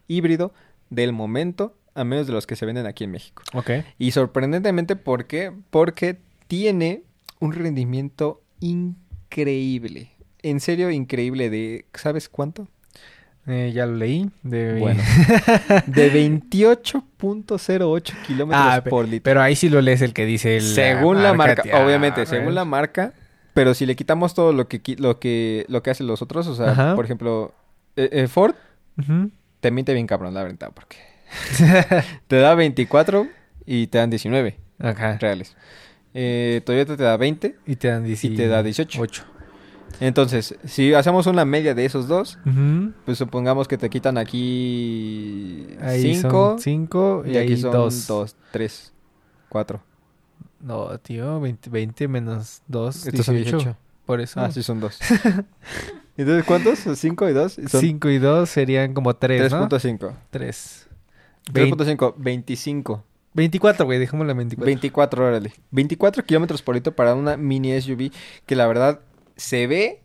híbrido 0.06 0.52
del 0.90 1.12
momento, 1.12 1.76
a 1.94 2.04
menos 2.04 2.26
de 2.26 2.32
los 2.32 2.46
que 2.46 2.56
se 2.56 2.66
venden 2.66 2.86
aquí 2.86 3.04
en 3.04 3.10
México. 3.12 3.42
Ok. 3.54 3.70
Y 3.98 4.12
sorprendentemente, 4.12 4.96
¿por 4.96 5.26
qué? 5.26 5.52
Porque 5.70 6.18
tiene 6.46 7.02
un 7.40 7.52
rendimiento 7.52 8.42
increíble. 8.60 10.12
En 10.42 10.60
serio, 10.60 10.90
increíble 10.90 11.50
de... 11.50 11.86
¿Sabes 11.94 12.28
cuánto? 12.28 12.68
Eh, 13.46 13.72
ya 13.74 13.86
lo 13.86 13.96
leí. 13.96 14.30
De... 14.42 14.78
Bueno. 14.78 15.02
De 15.86 16.12
28.08 16.12 18.22
kilómetros 18.26 18.64
Ah, 18.66 18.82
por 18.88 19.08
litro. 19.08 19.24
Pero 19.24 19.42
ahí 19.42 19.56
sí 19.56 19.68
lo 19.68 19.80
lees 19.80 20.02
el 20.02 20.12
que 20.12 20.26
dice 20.26 20.56
el- 20.56 20.62
según 20.62 21.22
la 21.22 21.34
marca, 21.34 21.62
obviamente, 21.82 22.26
según 22.26 22.54
la 22.54 22.64
marca, 22.64 23.12
pero 23.54 23.74
si 23.74 23.86
le 23.86 23.96
quitamos 23.96 24.34
todo 24.34 24.52
lo 24.52 24.68
que 24.68 24.80
lo 24.98 25.18
que 25.18 25.64
lo 25.68 25.82
que 25.82 25.90
hacen 25.90 26.06
los 26.06 26.22
otros, 26.22 26.46
o 26.46 26.54
sea, 26.54 26.70
Ajá. 26.72 26.94
por 26.94 27.04
ejemplo, 27.04 27.54
eh, 27.96 28.08
eh, 28.12 28.28
Ford 28.28 28.54
te 29.60 29.70
miente 29.70 29.92
bien 29.94 30.06
cabrón, 30.06 30.34
la 30.34 30.42
verdad, 30.44 30.70
porque 30.74 30.96
te 32.28 32.36
da 32.36 32.54
24 32.54 33.26
y 33.66 33.86
te 33.88 33.98
dan 33.98 34.10
19 34.10 34.56
Ajá. 34.78 35.18
reales. 35.18 35.56
Eh, 36.20 36.62
Toyota 36.64 36.96
te 36.96 37.04
da 37.04 37.16
20 37.16 37.58
Y 37.64 37.76
te 37.76 37.86
dan 37.86 38.02
18. 38.02 38.32
y 38.34 38.36
te 38.36 38.48
da 38.48 38.60
18. 38.64 39.00
8. 39.00 39.24
Entonces, 40.00 40.56
si 40.64 40.92
hacemos 40.92 41.28
una 41.28 41.44
media 41.44 41.76
de 41.76 41.84
esos 41.84 42.08
dos, 42.08 42.38
Ujú. 42.44 42.92
pues 43.04 43.18
supongamos 43.18 43.68
que 43.68 43.78
te 43.78 43.88
quitan 43.88 44.18
aquí 44.18 45.68
Ahí 45.80 46.16
5 46.16 46.30
son 46.30 46.58
5 46.58 47.22
y, 47.24 47.30
y, 47.30 47.36
aquí 47.36 47.56
son 47.56 47.70
2. 47.70 48.06
2, 48.08 48.36
3, 48.50 48.92
4. 49.48 49.80
No, 50.60 50.98
tío, 50.98 51.38
20, 51.40 51.70
20 51.70 52.08
menos 52.08 52.62
2, 52.66 53.06
Estos 53.06 53.24
son 53.26 53.36
18. 53.36 53.56
18. 53.58 53.76
Por 54.04 54.20
eso. 54.20 54.40
Ah, 54.40 54.50
sí, 54.50 54.64
son 54.64 54.80
2. 54.80 54.98
Entonces, 56.16 56.44
¿cuántos? 56.44 56.84
¿5 56.84 57.30
y 57.30 57.32
2? 57.32 57.52
Son 57.70 57.80
5 57.80 58.08
y 58.10 58.18
2 58.18 58.48
serían 58.48 58.92
como 58.92 59.14
3, 59.14 59.52
¿no? 59.52 59.68
3.5. 59.68 60.14
3. 60.30 60.88
3.5, 61.52 62.14
25. 62.16 63.04
24, 63.34 63.84
güey, 63.84 63.98
dejémosla 63.98 64.32
en 64.32 64.38
24. 64.38 64.66
24, 64.66 65.26
órale. 65.26 65.52
24 65.70 66.24
kilómetros 66.24 66.62
por 66.62 66.74
litro 66.74 66.94
para 66.94 67.14
una 67.14 67.36
mini 67.36 67.80
SUV 67.80 68.10
que 68.46 68.56
la 68.56 68.66
verdad 68.66 69.00
se 69.36 69.66
ve 69.66 70.02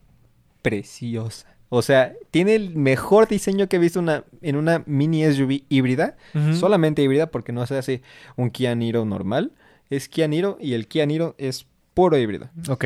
preciosa. 0.61 1.53
O 1.69 1.81
sea, 1.81 2.13
tiene 2.29 2.53
el 2.53 2.75
mejor 2.75 3.27
diseño 3.27 3.67
que 3.67 3.77
he 3.77 3.79
visto 3.79 3.99
una, 3.99 4.25
en 4.41 4.57
una 4.57 4.83
mini 4.85 5.25
SUV 5.25 5.63
híbrida. 5.69 6.17
Solamente 6.53 7.01
híbrida 7.01 7.31
porque 7.31 7.51
no 7.51 7.65
se 7.65 7.75
hace 7.75 8.03
un 8.35 8.51
Kia 8.51 8.75
Niro 8.75 9.05
normal. 9.05 9.53
Es 9.89 10.07
Kia 10.07 10.27
Niro 10.27 10.57
y 10.61 10.73
el 10.73 10.87
Kia 10.87 11.07
Niro 11.07 11.33
es 11.39 11.65
puro 11.95 12.15
híbrido. 12.17 12.49
Ok. 12.69 12.85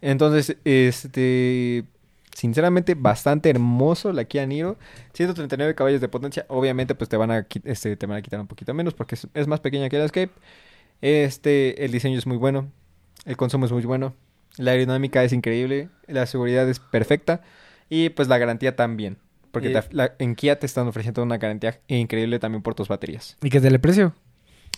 Entonces, 0.00 0.56
este... 0.64 1.84
Sinceramente, 2.36 2.94
bastante 2.94 3.48
hermoso 3.48 4.12
la 4.12 4.26
Kia 4.26 4.44
Niro. 4.44 4.76
139 5.14 5.74
caballos 5.74 6.02
de 6.02 6.08
potencia. 6.08 6.44
Obviamente, 6.48 6.94
pues 6.94 7.08
te 7.08 7.16
van 7.16 7.30
a, 7.30 7.46
este, 7.64 7.96
te 7.96 8.04
van 8.04 8.18
a 8.18 8.20
quitar 8.20 8.38
un 8.38 8.46
poquito 8.46 8.74
menos 8.74 8.92
porque 8.92 9.14
es, 9.14 9.26
es 9.32 9.46
más 9.46 9.60
pequeña 9.60 9.88
que 9.88 9.96
la 9.98 10.04
Escape. 10.04 10.30
Este, 11.00 11.84
el 11.84 11.92
diseño 11.92 12.18
es 12.18 12.26
muy 12.26 12.36
bueno. 12.36 12.70
El 13.24 13.38
consumo 13.38 13.64
es 13.64 13.72
muy 13.72 13.82
bueno. 13.84 14.14
La 14.58 14.72
aerodinámica 14.72 15.24
es 15.24 15.32
increíble. 15.32 15.88
La 16.06 16.26
seguridad 16.26 16.68
es 16.68 16.78
perfecta. 16.78 17.40
Y 17.88 18.10
pues 18.10 18.28
la 18.28 18.36
garantía 18.36 18.76
también. 18.76 19.16
Porque 19.50 19.72
Eh. 19.72 19.80
te- 19.82 19.94
la- 19.94 20.14
en 20.18 20.34
Kia 20.34 20.58
te 20.58 20.66
están 20.66 20.86
ofreciendo 20.88 21.22
una 21.22 21.38
garantía 21.38 21.80
increíble 21.88 22.38
también 22.38 22.62
por 22.62 22.74
tus 22.74 22.88
baterías. 22.88 23.38
¿Y 23.42 23.48
qué 23.48 23.62
tal 23.62 23.72
el 23.72 23.80
precio? 23.80 24.14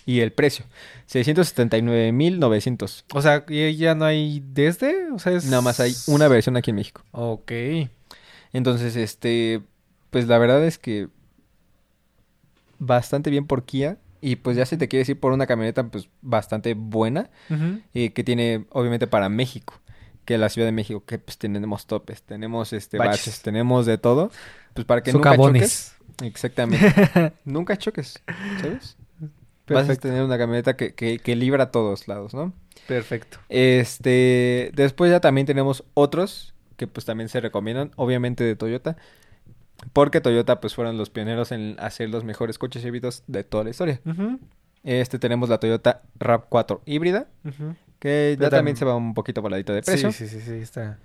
Y 0.05 0.21
el 0.21 0.31
precio, 0.31 0.65
679.900. 1.09 3.03
O 3.13 3.21
sea, 3.21 3.45
¿y 3.47 3.75
ya 3.75 3.95
no 3.95 4.05
hay 4.05 4.43
desde? 4.45 5.11
O 5.11 5.19
sea, 5.19 5.33
es... 5.33 5.45
Nada 5.45 5.61
más 5.61 5.79
hay 5.79 5.93
una 6.07 6.27
versión 6.27 6.57
aquí 6.57 6.71
en 6.71 6.77
México. 6.77 7.03
Ok. 7.11 7.51
Entonces, 8.53 8.95
este, 8.95 9.61
pues 10.09 10.27
la 10.27 10.37
verdad 10.37 10.65
es 10.65 10.77
que 10.77 11.09
bastante 12.79 13.29
bien 13.29 13.45
por 13.45 13.65
Kia. 13.65 13.97
Y 14.21 14.35
pues 14.37 14.57
ya 14.57 14.65
si 14.65 14.75
te 14.75 14.89
quieres 14.89 15.07
ir 15.07 15.19
por 15.19 15.31
una 15.31 15.47
camioneta, 15.47 15.87
pues 15.87 16.09
bastante 16.21 16.73
buena. 16.73 17.29
Eh, 17.93 18.11
que 18.11 18.23
tiene, 18.23 18.65
obviamente, 18.71 19.07
para 19.07 19.29
México. 19.29 19.79
Que 20.25 20.37
la 20.37 20.49
Ciudad 20.49 20.67
de 20.67 20.73
México, 20.73 21.03
que 21.05 21.17
pues 21.19 21.37
tenemos 21.37 21.87
topes, 21.87 22.21
tenemos 22.21 22.73
este 22.73 22.97
Baches. 22.97 23.25
baches, 23.25 23.41
tenemos 23.41 23.85
de 23.85 23.97
todo. 23.97 24.31
Pues 24.73 24.85
para 24.85 25.01
que 25.01 25.13
nunca 25.13 25.35
choques. 25.35 25.95
Exactamente. 26.21 27.33
nunca 27.45 27.77
choques, 27.77 28.21
¿sabes? 28.61 28.97
Vas 29.73 29.89
a 29.89 29.95
tener 29.95 30.23
una 30.23 30.37
camioneta 30.37 30.75
que, 30.75 30.93
que, 30.93 31.19
que 31.19 31.35
libra 31.35 31.65
a 31.65 31.71
todos 31.71 32.07
lados, 32.07 32.33
¿no? 32.33 32.53
Perfecto. 32.87 33.37
Este, 33.49 34.71
después 34.73 35.11
ya 35.11 35.19
también 35.19 35.45
tenemos 35.47 35.83
otros 35.93 36.53
que 36.77 36.87
pues 36.87 37.05
también 37.05 37.27
se 37.29 37.39
recomiendan, 37.41 37.91
obviamente 37.97 38.43
de 38.43 38.55
Toyota, 38.55 38.95
porque 39.93 40.21
Toyota 40.21 40.59
pues 40.61 40.75
fueron 40.75 40.97
los 40.97 41.09
pioneros 41.09 41.51
en 41.51 41.75
hacer 41.79 42.09
los 42.09 42.23
mejores 42.23 42.57
coches 42.57 42.83
híbridos 42.85 43.23
de 43.27 43.43
toda 43.43 43.63
la 43.65 43.69
historia. 43.71 43.99
Este 44.83 45.19
tenemos 45.19 45.49
la 45.49 45.59
Toyota 45.59 46.01
RAV4 46.19 46.79
híbrida, 46.85 47.27
que 47.99 48.37
ya 48.39 48.49
también 48.49 48.75
tam- 48.75 48.79
se 48.79 48.85
va 48.85 48.95
un 48.95 49.13
poquito 49.13 49.41
voladito 49.41 49.73
de 49.73 49.81
precio. 49.81 50.11
Sí, 50.13 50.27
sí, 50.27 50.39
sí, 50.39 50.45
sí, 50.45 50.53
está. 50.61 50.97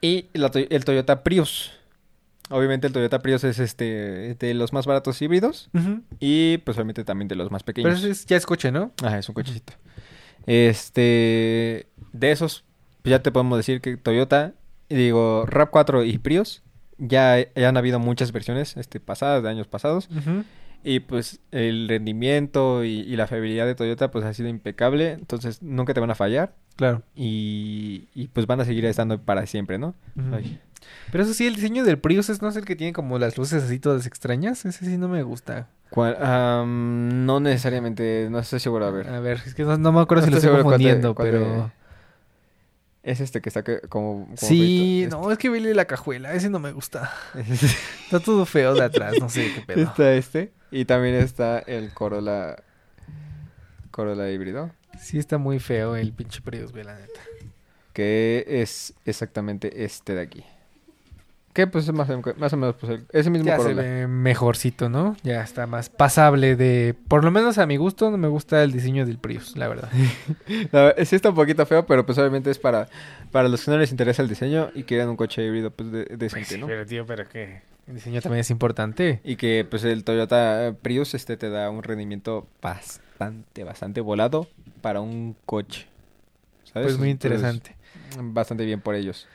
Y 0.00 0.26
la 0.34 0.50
el 0.54 0.84
Toyota 0.84 1.22
Prius. 1.22 1.72
Obviamente 2.52 2.86
el 2.86 2.92
Toyota 2.92 3.20
Prius 3.20 3.42
es 3.44 3.58
este 3.58 4.36
de 4.38 4.54
los 4.54 4.72
más 4.72 4.86
baratos 4.86 5.20
híbridos 5.22 5.70
y 6.20 6.58
pues 6.58 6.76
obviamente 6.76 7.02
también 7.04 7.26
de 7.28 7.34
los 7.34 7.50
más 7.50 7.62
Pero 7.62 7.74
pequeños. 7.76 7.98
eso 7.98 8.08
es- 8.08 8.26
ya 8.26 8.36
es 8.36 8.46
coche, 8.46 8.70
¿no? 8.70 8.92
Ajá, 9.02 9.18
es 9.18 9.28
un 9.28 9.34
cochecito. 9.34 9.72
Este, 10.46 11.86
de 12.12 12.30
esos, 12.32 12.64
pues 13.02 13.10
ya 13.10 13.22
te 13.22 13.32
podemos 13.32 13.58
decir 13.58 13.80
que 13.80 13.96
Toyota, 13.96 14.54
digo, 14.88 15.44
RAV4 15.46 16.04
y 16.06 16.18
Prius, 16.18 16.62
ya, 16.98 17.36
ya 17.54 17.68
han 17.68 17.76
habido 17.76 17.98
muchas 17.98 18.32
versiones 18.32 18.76
este, 18.76 19.00
pasadas, 19.00 19.42
de 19.42 19.48
años 19.48 19.66
pasados, 19.66 20.08
y 20.84 21.00
pues 21.00 21.40
el 21.52 21.88
rendimiento 21.88 22.84
y, 22.84 23.00
y 23.00 23.16
la 23.16 23.26
fiabilidad 23.26 23.66
de 23.66 23.74
Toyota 23.74 24.10
pues 24.10 24.24
ha 24.24 24.34
sido 24.34 24.48
impecable, 24.48 25.12
entonces 25.12 25.62
nunca 25.62 25.94
te 25.94 26.00
van 26.00 26.10
a 26.10 26.14
fallar 26.14 26.54
Claro. 26.76 27.02
y, 27.14 28.08
y 28.14 28.28
pues 28.28 28.46
van 28.46 28.60
a 28.60 28.64
seguir 28.64 28.84
estando 28.86 29.20
para 29.20 29.46
siempre, 29.46 29.78
¿no? 29.78 29.94
Pero 31.12 31.24
eso 31.24 31.32
sí, 31.34 31.46
el 31.46 31.54
diseño 31.54 31.84
del 31.84 31.98
Prius 31.98 32.28
es, 32.30 32.42
no 32.42 32.48
es 32.48 32.56
el 32.56 32.64
que 32.64 32.74
tiene 32.76 32.92
como 32.92 33.18
las 33.18 33.36
luces 33.38 33.62
así 33.62 33.78
todas 33.78 34.06
extrañas. 34.06 34.64
Ese 34.64 34.84
sí 34.84 34.96
no 34.98 35.08
me 35.08 35.22
gusta. 35.22 35.68
No 36.66 37.40
necesariamente, 37.40 38.28
no 38.30 38.38
estoy 38.38 38.60
seguro, 38.60 38.86
a 38.86 38.90
ver. 38.90 39.08
A 39.08 39.20
ver, 39.20 39.40
es 39.46 39.54
que 39.54 39.62
no, 39.64 39.76
no 39.78 39.92
me 39.92 40.00
acuerdo 40.00 40.22
No 40.22 40.26
si 40.26 40.30
lo 40.32 40.36
estoy 40.38 40.50
cuál 40.50 40.58
te- 40.60 40.62
confundiendo, 40.64 41.14
cuál 41.14 41.28
pero... 41.30 41.72
te- 43.02 43.10
Es 43.12 43.20
este 43.20 43.40
que 43.40 43.48
está 43.50 43.62
que- 43.62 43.80
como... 43.88 44.24
como 44.24 44.36
Sí, 44.36 45.06
no, 45.10 45.30
es 45.30 45.38
que 45.38 45.50
vele 45.50 45.74
la 45.74 45.84
cajuela, 45.84 46.32
ese 46.34 46.48
no 46.50 46.58
me 46.58 46.72
gusta. 46.72 47.12
Está 47.34 48.20
todo 48.20 48.46
feo 48.46 48.74
de 48.74 48.84
atrás, 48.84 49.14
no 49.20 49.28
sé 49.28 49.52
qué 49.54 49.60
pedo. 49.60 49.82
Está 49.82 50.14
este. 50.14 50.52
Y 50.70 50.84
también 50.86 51.14
está 51.16 51.58
el 51.60 51.92
Corolla. 51.92 52.56
Corolla 53.90 54.30
híbrido. 54.30 54.70
Sí 55.02 55.18
está 55.18 55.36
muy 55.38 55.58
feo 55.58 55.96
el 55.96 56.12
pinche 56.12 56.40
Prius, 56.40 56.72
güey, 56.72 56.84
la 56.84 56.94
neta. 56.94 57.20
Que 57.92 58.44
es 58.48 58.94
exactamente 59.04 59.84
este 59.84 60.14
de 60.14 60.22
aquí. 60.22 60.44
Que 61.52 61.66
pues 61.66 61.84
es 61.86 61.92
más, 61.92 62.08
o- 62.08 62.22
más 62.38 62.52
o 62.54 62.56
menos 62.56 62.76
pues, 62.80 62.92
el- 62.92 63.04
ese 63.12 63.28
mismo 63.28 63.46
Ya 63.46 63.56
se 63.58 63.62
Corolla. 63.64 63.82
ve 63.82 64.06
mejorcito, 64.06 64.88
¿no? 64.88 65.16
Ya 65.22 65.42
está 65.42 65.66
más 65.66 65.90
pasable 65.90 66.56
de... 66.56 66.94
Por 67.08 67.24
lo 67.24 67.30
menos 67.30 67.58
a 67.58 67.66
mi 67.66 67.76
gusto 67.76 68.10
no 68.10 68.16
me 68.16 68.28
gusta 68.28 68.62
el 68.62 68.72
diseño 68.72 69.04
del 69.04 69.18
Prius, 69.18 69.54
la 69.58 69.68
verdad. 69.68 69.90
Sí 71.04 71.14
está 71.16 71.28
un 71.28 71.34
poquito 71.34 71.66
feo, 71.66 71.84
pero 71.84 72.06
pues 72.06 72.16
obviamente 72.16 72.50
es 72.50 72.58
para, 72.58 72.88
para 73.30 73.48
los 73.50 73.62
que 73.64 73.70
no 73.70 73.76
les 73.76 73.90
interesa 73.90 74.22
el 74.22 74.28
diseño 74.30 74.70
y 74.74 74.84
quieren 74.84 75.10
un 75.10 75.16
coche 75.16 75.44
híbrido 75.44 75.70
pues 75.70 75.92
de- 75.92 76.04
decente, 76.16 76.56
¿no? 76.56 76.66
Pero 76.66 76.86
tío, 76.86 77.04
pero 77.04 77.28
que 77.28 77.60
el 77.86 77.96
diseño 77.96 78.22
también 78.22 78.40
es 78.40 78.50
importante. 78.50 79.20
Y 79.22 79.36
que 79.36 79.66
pues 79.68 79.84
el 79.84 80.04
Toyota 80.04 80.74
Prius 80.80 81.12
este 81.12 81.36
te 81.36 81.50
da 81.50 81.68
un 81.68 81.82
rendimiento 81.82 82.46
bastante, 83.26 83.64
bastante 83.64 84.00
volado 84.00 84.46
para 84.80 85.00
un 85.00 85.36
coche. 85.46 85.86
¿Sabes? 86.64 86.86
Pues 86.88 86.98
muy 86.98 87.10
interesante. 87.10 87.74
bastante 88.18 88.64
bien 88.64 88.80
por 88.80 88.94
ellos. 88.94 89.26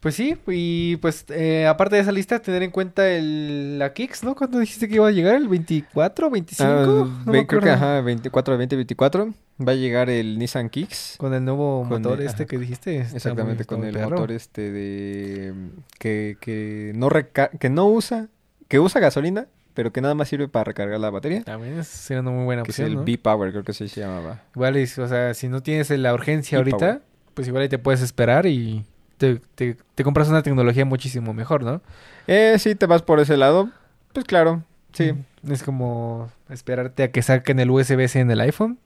Pues 0.00 0.14
sí, 0.14 0.36
y 0.46 0.94
pues 0.98 1.24
eh, 1.30 1.66
aparte 1.66 1.96
de 1.96 2.02
esa 2.02 2.12
lista, 2.12 2.38
tener 2.40 2.62
en 2.62 2.70
cuenta 2.70 3.08
el, 3.10 3.80
la 3.80 3.92
Kicks, 3.92 4.22
¿no? 4.22 4.36
¿Cuándo 4.36 4.60
dijiste 4.60 4.86
que 4.88 4.94
iba 4.94 5.08
a 5.08 5.10
llegar? 5.10 5.34
¿El 5.34 5.48
24, 5.48 6.30
25? 6.30 6.70
Ah, 6.70 6.84
No 6.86 7.32
ve- 7.32 7.40
me 7.40 7.46
creo 7.48 7.60
que 7.60 7.70
ajá, 7.70 8.00
24, 8.02 8.56
20, 8.56 8.76
24 8.76 9.34
va 9.66 9.72
a 9.72 9.74
llegar 9.74 10.08
el 10.08 10.38
Nissan 10.38 10.68
Kicks. 10.70 11.16
Con 11.18 11.34
el 11.34 11.44
nuevo 11.44 11.80
Con 11.80 12.00
motor 12.00 12.20
el- 12.20 12.26
este 12.28 12.44
ajá. 12.44 12.48
que 12.48 12.58
dijiste. 12.58 13.00
Exactamente, 13.00 13.64
muy- 13.64 13.64
con 13.64 13.84
el 13.84 13.94
perro. 13.94 14.10
motor 14.10 14.30
este 14.30 14.70
de 14.70 15.52
que, 15.98 16.36
que 16.40 16.92
no 16.94 17.08
reca- 17.08 17.50
que 17.58 17.68
no 17.68 17.86
usa, 17.88 18.28
que 18.68 18.78
usa 18.78 19.00
gasolina, 19.00 19.48
pero 19.78 19.92
que 19.92 20.00
nada 20.00 20.16
más 20.16 20.26
sirve 20.26 20.48
para 20.48 20.64
recargar 20.64 20.98
la 20.98 21.08
batería. 21.08 21.44
También 21.44 21.78
es 21.78 22.10
una 22.10 22.22
muy 22.32 22.44
buena 22.44 22.64
Que 22.64 22.72
es 22.72 22.74
opción, 22.80 22.88
el 22.88 22.94
¿no? 22.96 23.04
B-Power, 23.04 23.52
creo 23.52 23.62
que 23.62 23.70
así 23.70 23.86
se 23.86 24.00
llamaba. 24.00 24.42
Igual, 24.56 24.74
es- 24.74 24.98
o 24.98 25.06
sea, 25.06 25.34
si 25.34 25.46
no 25.48 25.62
tienes 25.62 25.88
la 25.90 26.12
urgencia 26.12 26.58
ahorita, 26.58 27.00
pues 27.34 27.46
igual 27.46 27.62
ahí 27.62 27.68
te 27.68 27.78
puedes 27.78 28.02
esperar 28.02 28.46
y 28.46 28.84
te, 29.18 29.40
te, 29.54 29.76
te 29.94 30.02
compras 30.02 30.28
una 30.30 30.42
tecnología 30.42 30.84
muchísimo 30.84 31.32
mejor, 31.32 31.62
¿no? 31.62 31.80
Eh, 32.26 32.56
si 32.58 32.74
te 32.74 32.86
vas 32.86 33.02
por 33.02 33.20
ese 33.20 33.36
lado, 33.36 33.70
pues 34.12 34.24
claro, 34.26 34.64
sí. 34.92 35.12
Es 35.48 35.62
como 35.62 36.28
esperarte 36.50 37.04
a 37.04 37.12
que 37.12 37.22
saquen 37.22 37.60
el 37.60 37.70
USB-C 37.70 38.18
en 38.18 38.32
el 38.32 38.40
iPhone, 38.40 38.80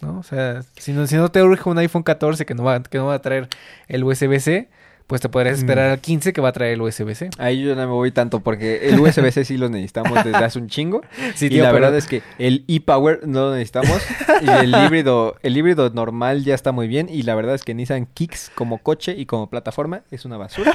¿no? 0.00 0.18
O 0.18 0.22
sea, 0.22 0.62
si 0.78 0.94
no, 0.94 1.06
si 1.06 1.16
no 1.16 1.30
te 1.30 1.42
urge 1.42 1.68
un 1.68 1.76
iPhone 1.76 2.04
14 2.04 2.46
que 2.46 2.54
no 2.54 2.64
va, 2.64 2.82
que 2.82 2.96
no 2.96 3.04
va 3.08 3.16
a 3.16 3.20
traer 3.20 3.50
el 3.86 4.02
USB-C, 4.02 4.70
pues 5.12 5.20
te 5.20 5.28
podrías 5.28 5.58
esperar 5.58 5.90
Mm. 5.90 5.92
al 5.92 6.00
15 6.00 6.32
que 6.32 6.40
va 6.40 6.48
a 6.48 6.52
traer 6.52 6.72
el 6.72 6.80
USB-C. 6.80 7.28
Ahí 7.36 7.62
yo 7.62 7.74
no 7.74 7.82
me 7.82 7.92
voy 7.92 8.12
tanto 8.12 8.40
porque 8.40 8.88
el 8.88 8.98
USB-C 8.98 9.44
sí 9.44 9.58
lo 9.58 9.68
necesitamos 9.68 10.24
desde 10.24 10.38
hace 10.42 10.58
un 10.58 10.68
chingo. 10.68 11.02
Sí, 11.34 11.48
y 11.50 11.58
la 11.58 11.70
verdad 11.70 11.94
es 11.94 12.06
que 12.06 12.22
el 12.38 12.64
e-Power 12.66 13.20
no 13.26 13.40
lo 13.50 13.52
necesitamos. 13.52 14.00
y 14.40 14.48
el 14.48 14.74
híbrido, 14.86 15.36
el 15.42 15.54
híbrido 15.54 15.90
normal 15.90 16.44
ya 16.44 16.54
está 16.54 16.72
muy 16.72 16.88
bien. 16.88 17.08
Y 17.10 17.24
la 17.24 17.34
verdad 17.34 17.54
es 17.54 17.62
que 17.62 17.74
Nissan 17.74 18.06
Kicks 18.06 18.50
como 18.54 18.78
coche 18.78 19.14
y 19.18 19.26
como 19.26 19.50
plataforma 19.50 20.00
es 20.10 20.24
una 20.24 20.38
basura. 20.38 20.74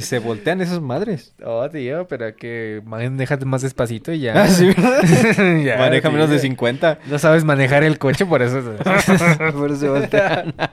Se 0.00 0.18
voltean 0.18 0.60
esas 0.60 0.80
madres. 0.80 1.34
Oh, 1.44 1.68
tío, 1.68 2.06
pero 2.08 2.34
que 2.34 2.80
manéjate 2.84 3.44
más 3.44 3.62
despacito 3.62 4.12
y 4.12 4.20
ya. 4.20 4.42
Ah, 4.42 4.48
sí, 4.48 4.72
Ya, 5.64 5.76
Maneja 5.78 6.10
menos 6.10 6.30
de 6.30 6.36
tío. 6.36 6.42
50. 6.42 6.98
No 7.06 7.18
sabes 7.18 7.44
manejar 7.44 7.84
el 7.84 7.98
coche, 7.98 8.24
por 8.24 8.42
eso. 8.42 8.62
Por 9.54 9.70
eso 9.70 9.76
se 9.76 9.88
voltean. 9.88 10.54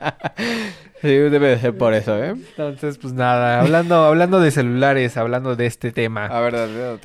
Sí, 1.02 1.08
debe 1.08 1.48
de 1.48 1.60
ser 1.60 1.78
por 1.78 1.94
eso, 1.94 2.22
¿eh? 2.22 2.32
Entonces, 2.32 2.98
pues 2.98 3.14
nada, 3.14 3.62
hablando, 3.62 4.04
hablando 4.04 4.42
de 4.42 4.52
celulares, 4.52 5.16
hablando 5.16 5.56
de 5.56 5.66
este 5.66 5.94
tema. 5.94 6.26
A 6.26 6.42
ver. 6.42 6.56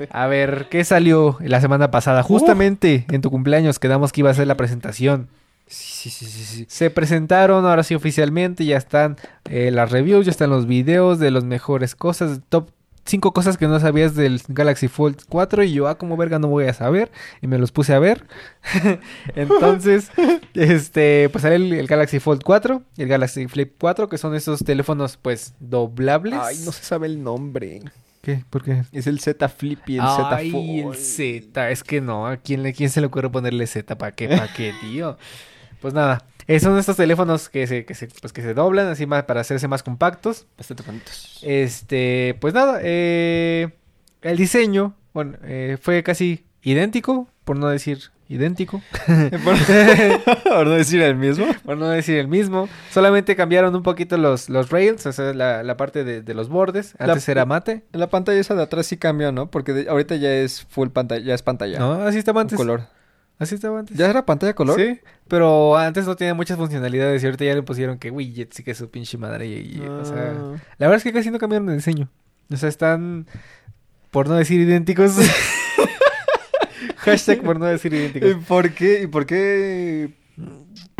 A 0.09 0.27
ver, 0.27 0.67
¿qué 0.69 0.83
salió 0.83 1.37
la 1.39 1.61
semana 1.61 1.91
pasada? 1.91 2.21
Justamente 2.21 3.05
en 3.09 3.21
tu 3.21 3.31
cumpleaños 3.31 3.79
quedamos 3.79 4.11
que 4.11 4.19
iba 4.19 4.29
a 4.29 4.33
ser 4.33 4.47
la 4.47 4.57
presentación. 4.57 5.29
Sí, 5.67 6.09
sí, 6.09 6.25
sí, 6.25 6.43
sí. 6.43 6.65
Se 6.69 6.89
presentaron 6.89 7.65
ahora 7.65 7.83
sí 7.83 7.95
oficialmente, 7.95 8.65
ya 8.65 8.77
están 8.77 9.17
eh, 9.49 9.71
las 9.71 9.91
reviews, 9.91 10.25
ya 10.25 10.31
están 10.31 10.51
los 10.51 10.67
videos 10.67 11.19
de 11.19 11.31
las 11.31 11.43
mejores 11.43 11.95
cosas, 11.95 12.41
top 12.49 12.69
cinco 13.05 13.33
cosas 13.33 13.57
que 13.57 13.67
no 13.67 13.79
sabías 13.79 14.15
del 14.15 14.41
Galaxy 14.47 14.87
Fold 14.87 15.21
4 15.29 15.63
y 15.63 15.73
yo, 15.73 15.87
ah, 15.87 15.97
como 15.97 16.17
verga 16.17 16.39
no 16.39 16.47
voy 16.47 16.65
a 16.65 16.73
saber 16.73 17.11
y 17.41 17.47
me 17.47 17.57
los 17.57 17.71
puse 17.71 17.93
a 17.93 17.99
ver. 17.99 18.25
Entonces, 19.35 20.11
este, 20.53 21.29
pues 21.31 21.43
sale 21.43 21.55
el, 21.55 21.73
el, 21.73 21.87
Galaxy 21.87 22.19
Fold 22.19 22.43
4 22.43 22.83
y 22.97 23.03
el 23.03 23.07
Galaxy 23.07 23.47
Flip 23.47 23.73
4, 23.79 24.09
que 24.09 24.17
son 24.17 24.35
esos 24.35 24.59
teléfonos 24.63 25.17
pues 25.17 25.53
doblables. 25.59 26.39
Ay, 26.41 26.57
no 26.65 26.71
se 26.71 26.83
sabe 26.83 27.07
el 27.07 27.23
nombre. 27.23 27.81
¿Qué? 28.21 28.43
¿Por 28.49 28.63
qué? 28.63 28.83
Es 28.91 29.05
el 29.05 29.19
Z 29.19 29.47
Flip 29.49 29.79
y 29.87 29.97
el 29.97 30.01
Z 30.01 30.35
Ay, 30.35 30.51
Fold. 30.51 30.95
el 30.95 30.95
Z, 30.95 31.69
es 31.69 31.83
que 31.83 32.01
no, 32.01 32.27
¿a 32.27 32.37
quién, 32.37 32.63
le, 32.63 32.73
quién 32.73 32.89
se 32.89 32.99
le 32.99 33.07
ocurre 33.07 33.29
ponerle 33.29 33.67
Z? 33.67 33.95
¿Para 33.97 34.15
qué? 34.15 34.27
¿Para 34.29 34.51
qué, 34.51 34.73
tío? 34.81 35.17
Pues 35.81 35.93
nada, 35.93 36.25
eh, 36.47 36.59
son 36.59 36.77
estos 36.77 36.97
teléfonos 36.97 37.49
que 37.49 37.67
se, 37.67 37.85
que 37.85 37.93
se, 37.95 38.07
pues 38.07 38.31
que 38.33 38.41
se 38.41 38.53
doblan 38.53 38.87
así 38.87 39.05
más 39.05 39.23
para 39.23 39.41
hacerse 39.41 39.67
más 39.67 39.83
compactos. 39.83 40.47
Bastante 40.57 40.83
bonitos. 40.83 41.39
Este, 41.43 42.35
pues 42.39 42.53
nada, 42.53 42.79
eh, 42.83 43.69
el 44.21 44.37
diseño, 44.37 44.95
bueno, 45.13 45.37
eh, 45.43 45.77
fue 45.81 46.03
casi 46.03 46.45
idéntico, 46.63 47.27
por 47.43 47.57
no 47.57 47.67
decir 47.69 47.99
idéntico. 48.27 48.81
por, 49.43 49.55
por 50.43 50.65
no 50.67 50.71
decir 50.71 51.01
el 51.03 51.15
mismo. 51.15 51.45
por 51.63 51.77
no 51.77 51.89
decir 51.89 52.17
el 52.17 52.27
mismo. 52.27 52.67
Solamente 52.91 53.35
cambiaron 53.35 53.75
un 53.75 53.83
poquito 53.83 54.17
los, 54.17 54.49
los 54.49 54.71
rails, 54.71 55.05
o 55.05 55.11
sea, 55.13 55.31
la, 55.33 55.61
la 55.61 55.77
parte 55.77 56.03
de, 56.03 56.21
de, 56.23 56.33
los 56.33 56.49
bordes. 56.49 56.95
Antes 56.97 57.27
La- 57.27 57.31
era 57.31 57.45
mate. 57.45 57.83
La 57.91 58.09
pantalla 58.09 58.39
esa 58.39 58.55
de 58.55 58.63
atrás 58.63 58.87
sí 58.87 58.97
cambió, 58.97 59.31
¿no? 59.31 59.51
Porque 59.51 59.73
de- 59.73 59.89
ahorita 59.89 60.15
ya 60.15 60.31
es 60.33 60.63
full 60.63 60.89
pantalla, 60.89 61.23
ya 61.23 61.35
es 61.35 61.43
pantalla. 61.43 61.77
No, 61.77 61.93
así 62.03 62.17
estaba 62.17 62.39
Un 62.41 62.45
antes. 62.45 62.57
color. 62.57 62.87
Así 63.37 63.55
estaba 63.55 63.79
antes. 63.79 63.97
¿Ya 63.97 64.09
era 64.09 64.25
pantalla 64.25 64.53
color? 64.55 64.79
Sí, 64.79 64.99
pero 65.27 65.75
antes 65.77 66.05
no 66.05 66.15
tenía 66.15 66.33
muchas 66.33 66.57
funcionalidades 66.57 67.21
y 67.21 67.25
ahorita 67.25 67.43
ya 67.45 67.53
le 67.55 67.63
pusieron 67.63 67.97
que 67.99 68.09
widgets 68.11 68.59
y 68.59 68.63
que 68.63 68.73
su 68.75 68.89
pinche 68.89 69.17
madre. 69.17 69.45
Y, 69.47 69.77
y, 69.77 69.79
o 69.81 70.05
sea, 70.05 70.33
Ah. 70.37 70.55
la 70.77 70.87
verdad 70.87 70.97
es 70.97 71.03
que 71.03 71.11
casi 71.13 71.29
no 71.31 71.37
cambiaron 71.39 71.69
el 71.69 71.75
diseño. 71.77 72.09
O 72.51 72.55
sea, 72.57 72.69
están, 72.69 73.27
por 74.11 74.27
no 74.29 74.35
decir 74.35 74.61
idénticos. 74.61 75.15
Hashtag 76.97 77.41
por 77.43 77.59
no 77.59 77.65
decir 77.65 77.93
¿Y 77.93 77.97
idénticos. 77.97 78.35
por 78.47 78.71
qué? 78.71 79.01
¿Y 79.03 79.07
por 79.07 79.25
qué? 79.25 80.13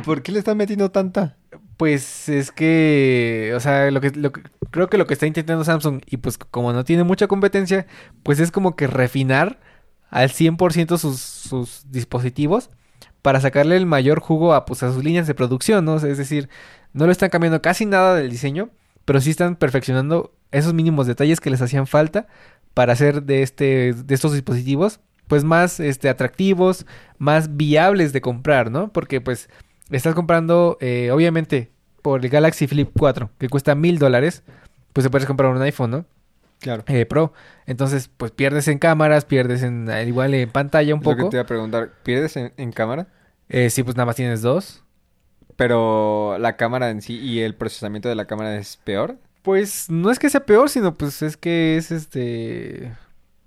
¿Por 0.03 0.21
qué 0.21 0.31
le 0.31 0.39
están 0.39 0.57
metiendo 0.57 0.91
tanta? 0.91 1.37
Pues 1.77 2.29
es 2.29 2.51
que, 2.51 3.53
o 3.55 3.59
sea, 3.59 3.89
lo 3.91 4.01
que, 4.01 4.11
lo 4.11 4.31
que- 4.31 4.41
creo 4.71 4.87
que 4.89 4.97
lo 4.97 5.07
que 5.07 5.13
está 5.13 5.25
intentando 5.25 5.63
Samsung 5.63 6.01
y 6.05 6.17
pues 6.17 6.37
como 6.37 6.73
no 6.73 6.83
tiene 6.83 7.03
mucha 7.03 7.27
competencia, 7.27 7.85
pues 8.23 8.39
es 8.39 8.51
como 8.51 8.75
que 8.75 8.87
refinar 8.87 9.59
al 10.09 10.29
100% 10.29 10.97
sus, 10.97 11.19
sus 11.19 11.91
dispositivos 11.91 12.69
para 13.21 13.41
sacarle 13.41 13.75
el 13.75 13.85
mayor 13.85 14.19
jugo 14.19 14.53
a, 14.53 14.65
pues, 14.65 14.83
a 14.83 14.93
sus 14.93 15.03
líneas 15.03 15.27
de 15.27 15.33
producción, 15.33 15.83
¿no? 15.85 15.97
Es 15.97 16.17
decir, 16.17 16.49
no 16.93 17.05
le 17.05 17.11
están 17.11 17.29
cambiando 17.29 17.61
casi 17.61 17.85
nada 17.85 18.15
del 18.15 18.29
diseño, 18.29 18.69
pero 19.03 19.19
sí 19.19 19.31
están 19.31 19.55
perfeccionando 19.55 20.33
esos 20.51 20.73
mínimos 20.73 21.07
detalles 21.07 21.39
que 21.39 21.49
les 21.49 21.61
hacían 21.61 21.87
falta 21.87 22.27
para 22.73 22.93
hacer 22.93 23.23
de 23.23 23.41
este 23.41 23.93
de 23.93 24.13
estos 24.13 24.33
dispositivos 24.33 24.99
pues 25.27 25.43
más 25.43 25.79
este 25.79 26.09
atractivos, 26.09 26.85
más 27.17 27.57
viables 27.57 28.13
de 28.13 28.21
comprar, 28.21 28.71
¿no? 28.71 28.91
Porque 28.91 29.21
pues 29.21 29.49
estás 29.89 30.13
comprando 30.13 30.77
eh, 30.81 31.09
obviamente 31.11 31.71
por 32.01 32.23
el 32.23 32.29
Galaxy 32.29 32.67
Flip 32.67 32.89
4 32.97 33.31
que 33.37 33.49
cuesta 33.49 33.75
mil 33.75 33.97
dólares, 33.97 34.43
pues 34.93 35.03
te 35.03 35.09
puedes 35.09 35.27
comprar 35.27 35.51
un 35.51 35.61
iPhone, 35.61 35.91
¿no? 35.91 36.05
Claro. 36.59 36.83
Eh, 36.87 37.05
Pro. 37.05 37.33
Entonces 37.65 38.09
pues 38.15 38.31
pierdes 38.31 38.67
en 38.67 38.79
cámaras, 38.79 39.25
pierdes 39.25 39.61
en 39.63 39.89
al 39.89 40.07
igual 40.07 40.33
en 40.33 40.49
pantalla 40.49 40.93
un 40.95 41.01
Es 41.01 41.05
lo 41.05 41.11
que 41.15 41.17
poco. 41.21 41.29
te 41.29 41.37
iba 41.37 41.43
a 41.43 41.47
preguntar. 41.47 41.91
¿Pierdes 42.03 42.35
en, 42.37 42.53
en 42.57 42.71
cámara? 42.71 43.07
Eh, 43.49 43.69
sí, 43.69 43.83
pues 43.83 43.95
nada 43.95 44.05
más 44.07 44.15
tienes 44.15 44.41
dos. 44.41 44.83
Pero 45.55 46.37
la 46.39 46.57
cámara 46.57 46.89
en 46.89 47.01
sí 47.01 47.17
y 47.19 47.39
el 47.41 47.55
procesamiento 47.55 48.09
de 48.09 48.15
la 48.15 48.25
cámara 48.25 48.55
es 48.57 48.77
peor. 48.77 49.17
Pues 49.41 49.89
no 49.89 50.09
es 50.11 50.19
que 50.19 50.29
sea 50.29 50.45
peor, 50.45 50.69
sino 50.69 50.95
pues 50.95 51.21
es 51.21 51.37
que 51.37 51.77
es 51.77 51.91
este. 51.91 52.91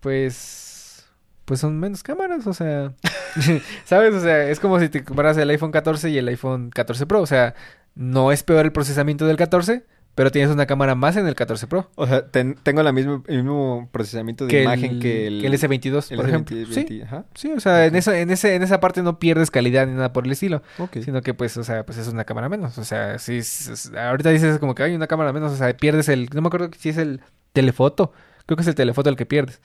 Pues. 0.01 1.07
Pues 1.44 1.61
son 1.61 1.79
menos 1.81 2.03
cámaras, 2.03 2.47
o 2.47 2.53
sea. 2.53 2.92
¿Sabes? 3.85 4.14
O 4.14 4.21
sea, 4.21 4.49
es 4.51 4.61
como 4.61 4.79
si 4.81 4.88
te 4.88 5.03
comparas 5.03 5.37
el 5.38 5.51
iPhone 5.51 5.73
14 5.73 6.11
y 6.11 6.18
el 6.18 6.29
iPhone 6.29 6.71
14 6.71 7.07
Pro. 7.07 7.21
O 7.23 7.27
sea, 7.27 7.55
no 7.94 8.33
es 8.33 8.42
peor 8.42 8.64
el 8.66 8.73
procesamiento 8.73 9.27
del 9.27 9.37
14, 9.37 9.85
pero 10.19 10.33
tienes 10.33 10.51
una 10.51 10.67
cámara 10.67 10.97
más 10.97 11.17
en 11.17 11.29
el 11.29 11.37
14 11.37 11.69
Pro. 11.69 11.89
O 11.95 12.05
sea, 12.05 12.27
ten- 12.27 12.57
tengo 12.65 12.83
la 12.83 12.91
misma, 12.91 13.23
el 13.29 13.37
mismo 13.45 13.89
procesamiento 13.93 14.47
de 14.47 14.51
Que 14.51 14.63
imagen 14.65 14.91
el, 14.97 14.99
que 15.01 15.27
el, 15.29 15.41
que 15.41 15.47
el 15.47 15.53
S22, 15.55 16.11
el 16.11 16.17
por 16.17 16.29
ejemplo. 16.29 16.57
S20, 16.57 16.67
Sí, 16.67 16.75
20, 16.89 17.05
ajá. 17.05 17.25
sí, 17.37 17.53
o 17.53 17.61
sea, 17.61 17.87
en, 17.87 17.95
esa, 17.95 18.19
en, 18.19 18.29
ese, 18.33 18.57
en 18.57 18.65
esa 18.65 18.81
parte 18.81 19.01
no 19.05 19.21
pierdes 19.21 19.53
calidad 19.53 19.87
ni 19.87 19.93
nada 19.95 20.13
por 20.13 20.27
el 20.27 20.33
estilo. 20.33 20.61
Ok. 20.79 20.97
Sino 21.05 21.23
que, 21.23 21.35
pues, 21.35 21.57
o 21.57 21.63
sea, 21.63 21.87
pues 21.87 21.99
es 21.99 22.09
una 22.09 22.25
cámara 22.25 22.49
menos. 22.49 22.77
O 22.79 22.85
sea, 22.85 23.21
si 23.21 23.37
es- 23.37 23.93
ahorita 23.97 24.31
dices 24.31 24.59
como 24.59 24.75
que 24.75 24.83
hay 24.83 24.95
una 24.97 25.07
cámara 25.07 25.33
menos, 25.33 25.53
o 25.53 25.57
sea, 25.57 25.73
pierdes 25.77 26.09
el. 26.09 26.29
No 26.35 26.41
me 26.43 26.49
acuerdo 26.49 26.69
si 26.77 26.89
es 26.89 26.97
el 26.97 27.21
telefoto. 27.53 28.13
Creo 28.47 28.57
que 28.57 28.63
es 28.63 28.69
el 28.69 28.75
telefoto 28.75 29.09
el 29.11 29.15
que 29.17 29.25
pierdes. 29.27 29.61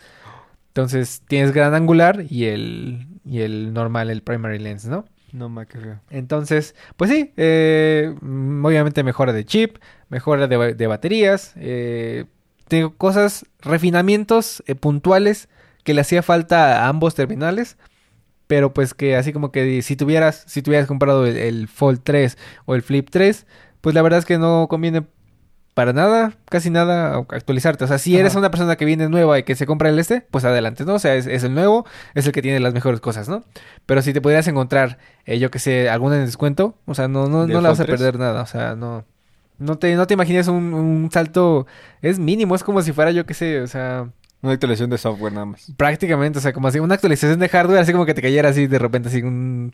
Entonces, 0.67 1.21
tienes 1.27 1.51
gran 1.51 1.73
angular 1.73 2.25
y 2.29 2.45
el, 2.45 3.07
y 3.25 3.41
el 3.41 3.73
normal, 3.73 4.09
el 4.09 4.21
primary 4.23 4.59
lens, 4.59 4.85
¿no? 4.85 5.05
No 5.33 5.49
me 5.49 5.65
creo. 5.65 5.99
Entonces, 6.11 6.75
pues 6.95 7.09
sí, 7.09 7.33
eh, 7.37 8.15
mm, 8.21 8.63
obviamente 8.63 9.03
mejora 9.03 9.33
de 9.33 9.45
chip, 9.45 9.77
mejora 10.09 10.47
de, 10.47 10.75
de 10.75 10.87
baterías, 10.87 11.53
eh, 11.57 12.25
tengo 12.67 12.95
cosas, 12.95 13.45
refinamientos 13.59 14.63
eh, 14.67 14.75
puntuales 14.75 15.49
que 15.83 15.95
le 15.95 16.01
hacía 16.01 16.21
falta 16.21 16.85
a 16.85 16.87
ambos 16.87 17.15
terminales, 17.15 17.77
pero 18.45 18.75
pues 18.75 18.93
que 18.93 19.15
así 19.15 19.33
como 19.33 19.51
que 19.51 19.81
si 19.81 19.95
tuvieras, 19.95 20.43
si 20.47 20.61
tuvieras 20.61 20.87
comprado 20.87 21.25
el, 21.25 21.35
el 21.35 21.67
Fold 21.67 22.01
3 22.03 22.37
o 22.65 22.75
el 22.75 22.83
Flip 22.83 23.09
3, 23.09 23.47
pues 23.81 23.95
la 23.95 24.03
verdad 24.03 24.19
es 24.19 24.25
que 24.25 24.37
no 24.37 24.67
conviene 24.69 25.03
para 25.73 25.93
nada, 25.93 26.33
casi 26.49 26.69
nada 26.69 27.15
actualizarte. 27.17 27.83
O 27.83 27.87
sea, 27.87 27.97
si 27.97 28.17
eres 28.17 28.33
Ajá. 28.33 28.39
una 28.39 28.51
persona 28.51 28.75
que 28.75 28.85
viene 28.85 29.09
nueva 29.09 29.39
y 29.39 29.43
que 29.43 29.55
se 29.55 29.65
compra 29.65 29.89
el 29.89 29.97
este, 29.99 30.21
pues 30.31 30.45
adelante, 30.45 30.85
¿no? 30.85 30.95
O 30.95 30.99
sea, 30.99 31.15
es, 31.15 31.27
es 31.27 31.43
el 31.43 31.53
nuevo, 31.53 31.85
es 32.13 32.25
el 32.25 32.31
que 32.31 32.41
tiene 32.41 32.59
las 32.59 32.73
mejores 32.73 32.99
cosas, 33.01 33.27
¿no? 33.29 33.43
Pero 33.85 34.01
si 34.01 34.13
te 34.13 34.21
pudieras 34.21 34.47
encontrar, 34.47 34.97
eh, 35.25 35.39
yo 35.39 35.49
que 35.51 35.59
sé, 35.59 35.89
alguna 35.89 36.17
en 36.17 36.25
descuento, 36.25 36.77
o 36.85 36.93
sea, 36.93 37.07
no, 37.07 37.27
no, 37.27 37.47
¿Del 37.47 37.53
no 37.53 37.61
la 37.61 37.69
vas 37.69 37.79
a 37.79 37.85
Fold 37.85 37.87
3? 37.87 37.99
perder 37.99 38.19
nada, 38.19 38.41
o 38.41 38.45
sea, 38.47 38.75
no. 38.75 39.05
No 39.59 39.77
te, 39.77 39.95
no 39.95 40.07
te 40.07 40.15
imagines 40.15 40.47
un, 40.47 40.73
un 40.73 41.09
salto, 41.11 41.67
es 42.01 42.19
mínimo, 42.19 42.55
es 42.55 42.63
como 42.63 42.81
si 42.81 42.91
fuera, 42.91 43.11
yo 43.11 43.25
que 43.25 43.33
sé, 43.33 43.61
o 43.61 43.67
sea, 43.67 44.09
Una 44.43 44.53
actualización 44.53 44.89
de 44.89 44.97
software 44.97 45.31
nada 45.31 45.45
más. 45.45 45.71
prácticamente, 45.77 46.37
o 46.37 46.41
sea, 46.41 46.51
como 46.51 46.67
así, 46.67 46.77
una 46.77 46.95
actualización 46.95 47.39
de 47.39 47.47
hardware, 47.47 47.79
así 47.79 47.93
como 47.93 48.05
que 48.05 48.13
te 48.13 48.21
cayera 48.21 48.49
así 48.49 48.67
de 48.67 48.77
repente, 48.77 49.07
así 49.07 49.21
un, 49.21 49.73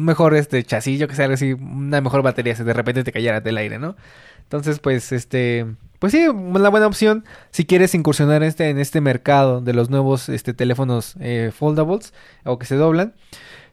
mejor 0.00 0.36
este 0.36 0.62
chasis, 0.62 1.00
yo 1.00 1.08
que 1.08 1.20
algo 1.20 1.34
así, 1.34 1.54
una 1.54 2.00
mejor 2.00 2.22
batería, 2.22 2.52
así 2.52 2.62
de 2.62 2.72
repente 2.72 3.02
te 3.02 3.10
cayera 3.10 3.40
del 3.40 3.58
aire, 3.58 3.80
¿no? 3.80 3.96
Entonces, 4.44 4.78
pues, 4.78 5.10
este, 5.10 5.66
pues 5.98 6.12
sí, 6.12 6.28
una 6.28 6.68
buena 6.68 6.86
opción 6.86 7.24
si 7.50 7.64
quieres 7.64 7.96
incursionar 7.96 8.44
este, 8.44 8.70
en 8.70 8.78
este 8.78 9.00
mercado 9.00 9.60
de 9.60 9.72
los 9.72 9.90
nuevos 9.90 10.28
este, 10.28 10.54
teléfonos 10.54 11.16
eh, 11.18 11.50
foldables 11.52 12.14
o 12.44 12.60
que 12.60 12.66
se 12.66 12.76
doblan. 12.76 13.12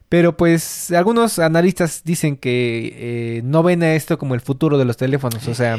Pero 0.10 0.38
pues 0.38 0.92
algunos 0.92 1.40
analistas 1.40 2.04
dicen 2.06 2.38
que 2.38 3.38
eh, 3.38 3.42
no 3.44 3.64
ven 3.64 3.82
a 3.82 3.96
esto 3.96 4.20
como 4.20 4.36
el 4.36 4.42
futuro 4.42 4.78
de 4.78 4.86
los 4.86 4.96
teléfonos. 4.96 5.48
O 5.48 5.56
sea, 5.56 5.78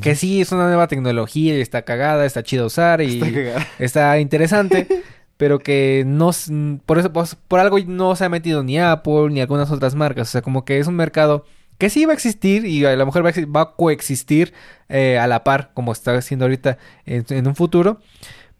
que 0.00 0.14
sí 0.14 0.40
es 0.40 0.52
una 0.52 0.66
nueva 0.66 0.88
tecnología 0.88 1.56
y 1.56 1.60
está 1.60 1.82
cagada, 1.82 2.24
está 2.24 2.42
chida 2.42 2.64
usar 2.64 3.00
y 3.02 3.20
Está 3.78 4.18
interesante. 4.18 4.86
pero 5.36 5.58
que 5.58 6.04
no 6.06 6.30
por 6.86 6.98
eso 6.98 7.12
pues, 7.12 7.36
por 7.48 7.60
algo 7.60 7.78
no 7.80 8.14
se 8.14 8.24
ha 8.24 8.28
metido 8.28 8.62
ni 8.62 8.78
Apple 8.78 9.30
ni 9.30 9.40
algunas 9.40 9.70
otras 9.70 9.94
marcas. 9.94 10.28
O 10.28 10.32
sea, 10.32 10.42
como 10.42 10.64
que 10.64 10.78
es 10.78 10.86
un 10.86 10.96
mercado 10.96 11.44
que 11.78 11.90
sí 11.90 12.04
va 12.04 12.12
a 12.12 12.14
existir 12.14 12.64
y 12.66 12.84
a 12.84 12.94
lo 12.94 13.06
mejor 13.06 13.24
va 13.24 13.30
a, 13.30 13.46
va 13.46 13.60
a 13.62 13.72
coexistir 13.72 14.52
eh, 14.88 15.18
a 15.18 15.26
la 15.26 15.42
par, 15.42 15.72
como 15.74 15.92
está 15.92 16.16
haciendo 16.16 16.44
ahorita 16.44 16.78
en, 17.04 17.24
en 17.28 17.46
un 17.46 17.56
futuro. 17.56 18.00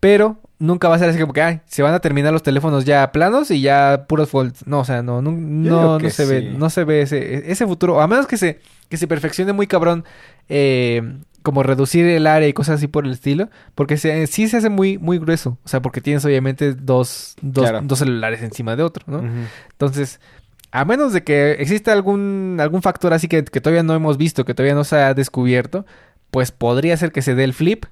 Pero 0.05 0.37
nunca 0.59 0.87
va 0.91 0.97
a 0.97 0.99
ser 0.99 1.09
así 1.09 1.19
como 1.19 1.33
que 1.33 1.41
ay, 1.41 1.61
se 1.65 1.83
van 1.83 1.95
a 1.95 1.99
terminar 2.01 2.31
los 2.31 2.43
teléfonos 2.43 2.85
ya 2.85 3.11
planos 3.11 3.51
y 3.51 3.63
ya 3.63 4.05
puros 4.07 4.29
folds. 4.29 4.67
No, 4.67 4.81
o 4.81 4.85
sea, 4.85 5.03
no, 5.03 5.23
no, 5.23 5.31
no, 5.33 6.11
se 6.11 6.27
ve, 6.27 6.43
no 6.59 6.69
se 6.69 6.85
ve 6.85 7.01
ese, 7.01 7.51
ese 7.51 7.67
futuro. 7.67 8.03
A 8.03 8.07
menos 8.07 8.27
que 8.27 8.37
se, 8.37 8.61
que 8.91 8.99
se 8.99 9.07
perfeccione 9.09 9.55
muy 9.55 9.67
cabrón, 9.67 10.05
eh, 10.51 11.01
como 11.41 11.63
reducir 11.63 12.05
el 12.05 12.27
área 12.27 12.47
y 12.47 12.53
cosas 12.53 12.75
así 12.77 12.87
por 12.87 13.07
el 13.07 13.13
estilo. 13.13 13.49
Porque 13.75 13.97
se, 13.97 14.27
sí 14.27 14.47
se 14.47 14.59
hace 14.59 14.69
muy, 14.69 14.99
muy 14.99 15.17
grueso. 15.19 15.57
O 15.65 15.69
sea, 15.69 15.81
porque 15.81 16.03
tienes 16.03 16.23
obviamente 16.27 16.75
dos, 16.75 17.35
dos, 17.41 17.65
Claro. 17.65 17.81
dos 17.83 18.01
celulares 18.01 18.43
encima 18.43 18.77
de 18.77 18.83
otro, 18.83 19.05
¿no? 19.07 19.23
Entonces, 19.73 20.21
a 20.71 20.85
menos 20.85 21.15
de 21.15 21.25
que 21.25 21.53
exista 21.53 21.95
algún, 21.95 22.59
algún 22.61 22.83
factor 22.83 23.15
así 23.15 23.27
que, 23.27 23.43
que 23.43 23.61
todavía 23.63 23.83
no 23.83 23.95
hemos 23.95 24.19
visto, 24.19 24.45
que 24.45 24.53
todavía 24.53 24.75
no 24.75 24.85
se 24.85 24.97
ha 24.97 25.15
descubierto, 25.15 25.87
pues 26.31 26.51
podría 26.51 26.95
ser 26.99 27.11
que 27.11 27.23
se 27.23 27.35
dé 27.35 27.45
el 27.45 27.55
flip, 27.55 27.87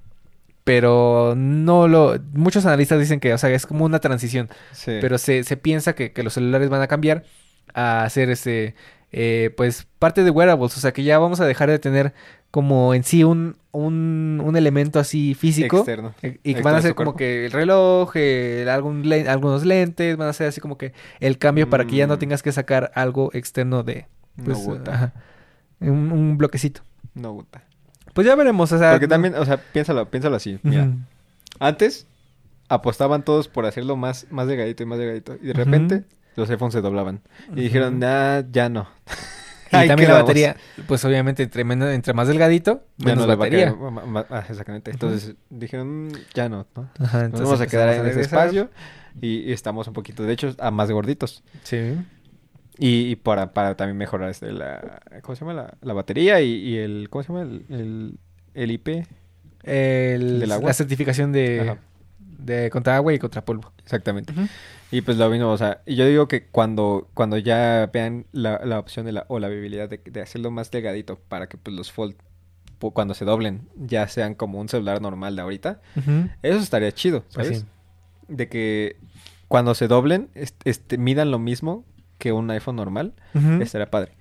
pero 0.64 1.34
no 1.36 1.88
lo... 1.88 2.16
Muchos 2.34 2.64
analistas 2.66 2.98
dicen 3.00 3.20
que, 3.20 3.32
o 3.34 3.38
sea, 3.38 3.50
es 3.50 3.66
como 3.66 3.84
una 3.84 3.98
transición, 3.98 4.48
Sí. 4.72 4.98
pero 5.00 5.18
se, 5.18 5.44
se 5.44 5.56
piensa 5.56 5.94
que, 5.94 6.12
que 6.12 6.22
los 6.22 6.34
celulares 6.34 6.68
van 6.70 6.82
a 6.82 6.86
cambiar 6.88 7.24
a 7.74 8.04
hacer 8.04 8.30
ese... 8.30 8.74
eh, 9.12 9.50
pues 9.56 9.86
parte 9.98 10.22
de 10.24 10.30
wearables, 10.30 10.76
o 10.76 10.80
sea 10.80 10.92
que 10.92 11.02
ya 11.02 11.18
vamos 11.18 11.40
a 11.40 11.46
dejar 11.46 11.68
de 11.70 11.78
tener 11.78 12.12
como 12.50 12.92
en 12.94 13.02
sí 13.02 13.24
un, 13.24 13.56
un, 13.72 14.42
un 14.44 14.56
elemento 14.56 14.98
así 15.00 15.34
físico. 15.34 15.78
Externo. 15.78 16.14
eh, 16.22 16.38
Y 16.42 16.54
que 16.54 16.60
van 16.62 16.74
a 16.74 16.82
ser 16.82 16.94
como 16.94 17.16
que 17.16 17.46
el 17.46 17.52
reloj, 17.52 18.14
el- 18.16 18.68
algún 18.68 19.10
algunos 19.26 19.64
lentes, 19.64 20.16
van 20.18 20.28
a 20.28 20.32
ser 20.34 20.48
así 20.48 20.60
como 20.60 20.76
que 20.76 20.92
el 21.20 21.38
cambio 21.38 21.68
para 21.70 21.86
que 21.86 21.96
ya 21.96 22.06
no 22.06 22.16
Mm. 22.16 22.18
tengas 22.18 22.42
que 22.42 22.52
sacar 22.52 22.92
algo 22.94 23.30
externo 23.32 23.82
de 23.82 24.06
No 24.36 24.44
pues, 24.44 24.58
gusta. 24.58 24.94
ajá, 24.94 25.12
un, 25.80 26.12
un 26.12 26.36
bloquecito. 26.38 26.82
No 27.14 27.32
gusta. 27.32 27.62
Pues 28.12 28.26
ya 28.26 28.34
veremos, 28.34 28.70
o 28.72 28.78
sea. 28.78 28.90
Porque 28.92 29.06
no- 29.06 29.10
también, 29.10 29.34
o 29.34 29.44
sea, 29.44 29.56
piénsalo, 29.58 30.10
piénsalo 30.10 30.36
así. 30.36 30.58
Mira, 30.62 30.88
antes 31.58 32.06
apostaban 32.68 33.24
todos 33.24 33.48
por 33.48 33.66
hacerlo 33.66 33.96
más, 33.96 34.26
más 34.30 34.46
delgadito 34.46 34.82
y 34.82 34.86
más 34.86 34.98
delgadito. 34.98 35.36
Y 35.42 35.46
de 35.48 35.52
repente 35.52 36.04
los 36.36 36.48
iPhones 36.50 36.72
se 36.74 36.80
doblaban. 36.80 37.20
Y 37.54 37.62
dijeron, 37.62 37.96
Ujú. 37.96 38.04
ah, 38.06 38.42
ya 38.50 38.68
no. 38.68 38.88
Y 39.70 39.76
Ahí 39.76 39.88
también 39.88 40.10
la 40.10 40.20
batería, 40.22 40.56
pues 40.86 41.02
obviamente 41.04 41.42
entre, 41.42 41.64
menos- 41.64 41.90
entre 41.90 42.12
más 42.12 42.28
delgadito, 42.28 42.84
menos 42.98 43.26
no 43.26 43.36
batería. 43.36 43.74
ah, 44.30 44.44
exactamente. 44.48 44.90
Entonces 44.90 45.34
dijeron, 45.50 46.08
"Mm, 46.08 46.12
ya 46.34 46.48
no, 46.50 46.66
¿no? 46.76 46.90
Ajá, 47.00 47.28
Nos 47.28 47.40
vamos 47.40 47.60
a 47.60 47.66
quedar 47.66 47.88
en 47.94 48.06
ese 48.06 48.20
espacio 48.20 48.70
y, 49.20 49.38
y 49.48 49.52
estamos 49.52 49.86
un 49.88 49.94
poquito, 49.94 50.22
de 50.24 50.32
hecho, 50.34 50.54
a 50.58 50.70
más 50.70 50.90
gorditos. 50.90 51.42
Sí. 51.62 51.96
Y, 52.78 53.10
y 53.10 53.16
para, 53.16 53.52
para 53.52 53.76
también 53.76 53.96
mejorar 53.98 54.30
este, 54.30 54.50
la, 54.52 55.00
¿cómo 55.22 55.36
se 55.36 55.40
llama? 55.44 55.54
La, 55.54 55.74
la 55.82 55.92
batería 55.92 56.40
y, 56.40 56.50
y 56.52 56.76
el, 56.78 57.08
¿cómo 57.10 57.22
se 57.22 57.28
llama? 57.28 57.42
El, 57.42 57.64
el, 57.68 58.18
el 58.54 58.70
IP. 58.70 58.88
El- 59.62 60.40
Del 60.40 60.52
agua. 60.52 60.68
la 60.68 60.74
certificación 60.74 61.32
de, 61.32 61.60
Ajá. 61.60 61.78
de 62.38 62.70
contra 62.70 62.96
agua 62.96 63.12
y 63.14 63.18
contra 63.18 63.44
polvo. 63.44 63.72
Exactamente. 63.84 64.32
Y 64.90 65.02
pues 65.02 65.16
lo 65.16 65.28
mismo, 65.30 65.50
o 65.50 65.56
sea, 65.58 65.82
yo 65.86 66.06
digo 66.06 66.28
que 66.28 66.46
cuando, 66.46 67.08
cuando 67.14 67.38
ya 67.38 67.88
vean 67.92 68.26
la, 68.32 68.60
la 68.64 68.78
opción 68.78 69.06
de 69.06 69.12
la, 69.12 69.24
o 69.28 69.38
la 69.38 69.48
viabilidad 69.48 69.88
de, 69.88 69.98
de 70.04 70.20
hacerlo 70.20 70.50
más 70.50 70.70
delgadito 70.70 71.18
para 71.28 71.48
que 71.48 71.56
pues 71.58 71.76
los 71.76 71.92
fold 71.92 72.14
cuando 72.92 73.14
se 73.14 73.24
doblen 73.24 73.68
ya 73.76 74.08
sean 74.08 74.34
como 74.34 74.58
un 74.60 74.68
celular 74.68 75.00
normal 75.00 75.36
de 75.36 75.42
ahorita, 75.42 75.80
eso 76.42 76.58
estaría 76.58 76.90
chido, 76.90 77.22
Pues 77.32 77.46
¿sabes? 77.46 77.60
sí. 77.60 77.66
De 78.26 78.48
que 78.48 78.96
cuando 79.46 79.76
se 79.76 79.86
doblen, 79.86 80.30
est- 80.34 80.60
este, 80.64 80.98
midan 80.98 81.30
lo 81.30 81.38
mismo 81.38 81.84
que 82.22 82.30
un 82.32 82.48
iPhone 82.52 82.76
normal, 82.76 83.12
Ujú. 83.34 83.60
estaría 83.60 83.90
padre. 83.90 84.12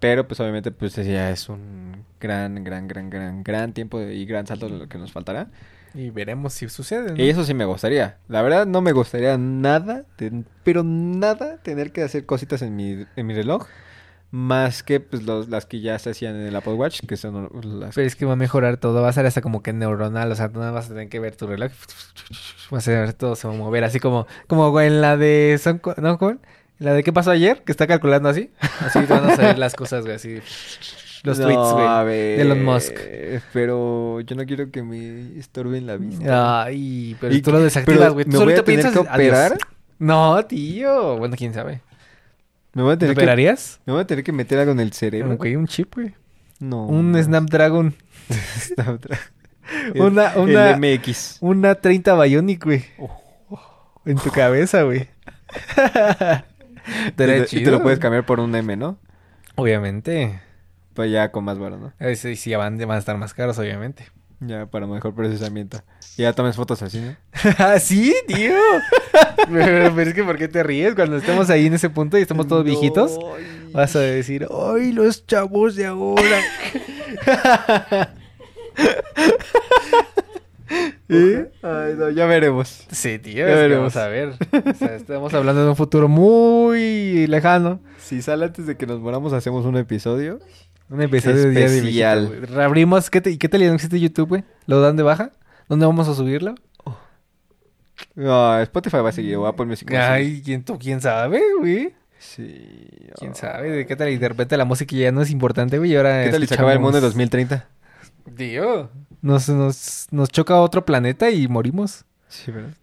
Pero 0.00 0.26
pues 0.26 0.40
obviamente 0.40 0.72
pues 0.72 0.96
ya 0.96 1.30
es 1.30 1.48
un 1.48 2.04
gran, 2.20 2.64
gran, 2.64 2.88
gran, 2.88 3.08
gran, 3.08 3.44
gran 3.44 3.72
tiempo 3.72 4.00
de- 4.00 4.14
y 4.16 4.26
gran 4.26 4.46
salto 4.46 4.68
lo 4.68 4.88
que 4.88 4.98
nos 4.98 5.12
faltará. 5.12 5.46
Y 5.94 6.10
veremos 6.10 6.52
si 6.54 6.68
sucede. 6.68 7.12
¿no? 7.12 7.22
Y 7.22 7.30
eso 7.30 7.44
sí 7.44 7.54
me 7.54 7.64
gustaría. 7.64 8.16
La 8.28 8.42
verdad 8.42 8.66
no 8.66 8.80
me 8.82 8.90
gustaría 8.92 9.38
nada, 9.38 10.02
ten- 10.16 10.44
pero 10.64 10.82
nada 10.82 11.58
tener 11.62 11.92
que 11.92 12.02
hacer 12.02 12.26
cositas 12.26 12.60
en 12.62 12.74
mi, 12.76 13.06
en 13.16 13.26
mi 13.26 13.32
reloj. 13.34 13.66
Más 14.32 14.82
que 14.82 14.98
pues 14.98 15.22
los, 15.22 15.48
las 15.48 15.66
que 15.66 15.80
ya 15.80 15.98
se 16.00 16.10
hacían 16.10 16.34
en 16.34 16.46
el 16.48 16.56
Apple 16.56 16.74
Watch, 16.74 17.00
que 17.06 17.16
son 17.16 17.48
las... 17.80 17.94
Pero 17.94 18.06
es 18.08 18.16
que 18.16 18.26
va 18.26 18.32
a 18.32 18.36
mejorar 18.36 18.76
todo, 18.76 19.00
va 19.00 19.08
a 19.08 19.12
ser 19.12 19.24
hasta 19.24 19.40
como 19.40 19.62
que 19.62 19.72
neuronal, 19.72 20.30
o 20.32 20.34
sea, 20.34 20.48
no 20.48 20.60
vas 20.72 20.86
a 20.86 20.88
tener 20.88 21.08
que 21.08 21.20
ver 21.20 21.36
tu 21.36 21.46
reloj, 21.46 21.70
va 22.74 22.78
a 22.78 22.80
ser 22.80 23.12
todo 23.14 23.36
se 23.36 23.46
va 23.46 23.54
a 23.54 23.56
mover, 23.56 23.84
así 23.84 24.00
como, 24.00 24.26
como 24.48 24.78
en 24.80 25.00
la 25.00 25.16
de, 25.16 25.58
Son 25.62 25.80
¿no? 25.98 26.18
¿Cómo? 26.18 26.38
La 26.78 26.92
de 26.92 27.02
qué 27.02 27.12
pasó 27.12 27.30
ayer, 27.30 27.62
que 27.64 27.72
está 27.72 27.86
calculando 27.86 28.28
así, 28.28 28.50
así 28.80 29.00
te 29.00 29.06
van 29.12 29.30
a 29.30 29.36
salir 29.36 29.58
las 29.58 29.74
cosas, 29.74 30.02
güey, 30.04 30.16
así, 30.16 30.40
los 31.24 31.38
No, 31.38 31.46
tweets, 31.46 31.72
güey, 31.72 31.86
a 31.86 32.04
de 32.04 32.40
Elon 32.42 32.62
Musk. 32.64 32.94
Pero 33.54 34.20
yo 34.20 34.36
no 34.36 34.44
quiero 34.44 34.70
que 34.70 34.82
me 34.82 35.38
estorben 35.38 35.86
la 35.86 35.96
vista. 35.96 36.64
Ay, 36.64 37.16
pero 37.20 37.34
Y 37.34 37.40
tú 37.40 37.50
lo 37.52 37.60
desactivas, 37.60 38.12
güey, 38.12 38.26
tú 38.26 38.32
¿me 38.38 38.44
voy 38.44 38.52
a 38.54 38.62
tener 38.62 38.82
que 38.82 38.88
adiós. 38.98 39.08
operar? 39.10 39.56
No, 39.98 40.44
tío, 40.44 41.16
bueno, 41.16 41.34
quién 41.38 41.54
sabe, 41.54 41.80
¿Me 42.74 42.82
voy 42.82 42.92
a 42.92 42.96
¿te 42.96 43.00
tener 43.06 43.16
que, 43.16 43.22
operarías? 43.22 43.80
me 43.86 43.94
voy 43.94 44.02
a 44.02 44.06
tener 44.06 44.22
que 44.22 44.32
meter 44.32 44.58
algo 44.58 44.72
en 44.72 44.80
el 44.80 44.92
cerebro? 44.92 45.34
Un 45.58 45.66
chip, 45.66 45.94
güey, 45.94 46.14
No. 46.60 46.84
un 46.86 47.16
Snapdragon, 47.22 47.94
Snapdragon. 48.58 49.24
Una- 49.96 50.34
una- 50.36 50.70
El 50.72 50.78
MX. 50.98 51.38
una 51.40 51.74
30 51.74 52.14
Bionic, 52.22 52.62
güey, 52.64 52.84
Oh. 52.98 54.02
en 54.04 54.18
tu 54.18 54.30
cabeza, 54.30 54.82
güey. 54.82 55.08
Y 56.86 57.08
Estaría 57.08 57.34
te- 57.36 57.40
y 57.40 57.42
te 57.42 57.46
chido, 57.46 57.70
lo 57.72 57.82
puedes 57.82 57.98
cambiar 57.98 58.24
por 58.26 58.40
un 58.40 58.54
M, 58.54 58.76
¿no? 58.76 58.98
Obviamente. 59.56 60.40
Pues 60.94 61.10
ya 61.10 61.30
con 61.30 61.44
más 61.44 61.58
varo, 61.58 61.76
¿no? 61.78 61.92
Eh, 62.00 62.16
Sí, 62.16 62.36
sí, 62.36 62.54
van, 62.54 62.78
van 62.78 62.90
a 62.92 62.98
estar 62.98 63.16
más 63.18 63.34
caros, 63.34 63.58
obviamente. 63.58 64.06
Ya 64.40 64.66
para 64.66 64.86
mejor 64.86 65.14
procesamiento. 65.14 65.82
Y 66.18 66.22
ya 66.22 66.32
tomes 66.34 66.56
fotos 66.56 66.82
así, 66.82 67.00
¿no? 67.00 67.16
¿Ah, 67.58 67.78
sí, 67.78 68.14
tío? 68.26 68.54
pero, 69.50 69.94
pero 69.94 70.10
es 70.10 70.14
que 70.14 70.24
¿por 70.24 70.36
qué 70.36 70.46
te 70.48 70.62
ríes 70.62 70.94
cuando 70.94 71.16
estemos 71.16 71.48
ahí 71.50 71.66
en 71.66 71.74
ese 71.74 71.88
punto 71.90 72.18
y 72.18 72.22
estamos 72.22 72.46
todos 72.46 72.64
viejitos? 72.64 73.18
No, 73.18 73.32
Vas 73.72 73.96
a 73.96 74.00
decir, 74.00 74.46
¡ay, 74.74 74.92
los 74.92 75.26
chavos 75.26 75.74
de 75.76 75.86
ahora! 75.86 76.40
¿Eh? 81.08 81.50
Ay, 81.62 81.94
no, 81.96 82.10
ya 82.10 82.26
veremos. 82.26 82.86
sí, 82.90 83.18
tío, 83.18 83.34
Ya 83.36 83.48
es 83.48 83.54
que 83.54 83.60
veremos. 83.62 83.94
vamos 83.94 83.96
a 83.96 84.08
ver. 84.08 84.34
O 84.70 84.74
sea, 84.74 84.94
estamos 84.96 85.34
hablando 85.34 85.62
de 85.62 85.70
un 85.70 85.76
futuro 85.76 86.08
muy 86.08 87.26
lejano. 87.26 87.80
Si 87.98 88.22
sale 88.22 88.46
antes 88.46 88.66
de 88.66 88.76
que 88.76 88.86
nos 88.86 89.00
moramos, 89.00 89.32
hacemos 89.32 89.64
un 89.64 89.76
episodio. 89.76 90.38
Un 90.88 91.02
episodio 91.02 91.42
de 91.42 91.50
Día 91.50 91.68
de 91.68 91.78
Especial. 91.78 92.46
Abrimos, 92.60 93.10
¿qué, 93.10 93.20
te, 93.20 93.30
¿y 93.30 93.38
qué 93.38 93.48
tal 93.48 93.62
existe 93.62 93.98
YouTube, 93.98 94.28
güey? 94.28 94.44
¿Lo 94.66 94.80
dan 94.80 94.96
de 94.96 95.02
baja? 95.02 95.32
¿Dónde 95.68 95.86
vamos 95.86 96.08
a 96.08 96.14
subirlo? 96.14 96.54
No, 98.14 98.58
Spotify 98.60 98.98
va 98.98 99.08
a 99.08 99.12
seguir, 99.12 99.36
o 99.36 99.46
Apple 99.46 99.66
Music. 99.66 99.92
Ay, 99.92 100.42
¿quién, 100.44 100.64
tú, 100.64 100.78
¿quién 100.78 101.00
sabe, 101.00 101.40
güey? 101.58 101.94
Sí. 102.18 103.10
¿Quién 103.18 103.32
oh. 103.32 103.34
sabe? 103.34 103.70
¿De 103.70 103.86
qué 103.86 103.96
tal? 103.96 104.08
Y 104.10 104.16
de 104.16 104.28
repente 104.28 104.56
la 104.56 104.64
música 104.64 104.94
ya 104.96 105.12
no 105.12 105.22
es 105.22 105.30
importante, 105.30 105.78
güey. 105.78 105.96
Ahora 105.96 106.24
¿Qué 106.24 106.30
tal 106.30 106.42
y 106.42 106.46
se 106.46 106.54
acaba 106.54 106.72
el 106.72 106.78
mundo 106.78 106.98
en 106.98 107.04
escuchamos- 107.04 107.30
2030? 107.30 107.68
Tío, 108.36 108.90
nos, 109.26 109.48
nos, 109.48 110.06
nos 110.10 110.28
choca 110.30 110.56
otro 110.60 110.84
planeta 110.84 111.30
y 111.30 111.48
morimos. 111.48 112.04
Sí, 112.28 112.50
¿verdad? 112.50 112.74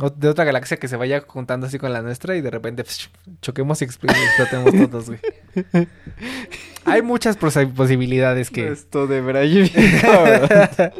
O- 0.00 0.10
de 0.10 0.28
otra 0.28 0.44
galaxia 0.44 0.76
que 0.76 0.88
se 0.88 0.96
vaya 0.96 1.22
juntando 1.26 1.66
así 1.68 1.78
con 1.78 1.92
la 1.92 2.02
nuestra 2.02 2.34
y 2.36 2.40
de 2.40 2.50
repente 2.50 2.82
psh, 2.84 3.08
choquemos 3.40 3.80
y 3.82 3.86
expl- 3.86 4.10
explotemos 4.12 4.90
todos, 4.90 5.06
güey. 5.06 5.20
Hay 6.84 7.02
muchas 7.02 7.38
posi- 7.38 7.72
posibilidades 7.72 8.50
que, 8.50 8.68
Esto 8.68 9.06
de 9.06 9.20
Brian. 9.20 9.68
cabrón. 10.02 10.48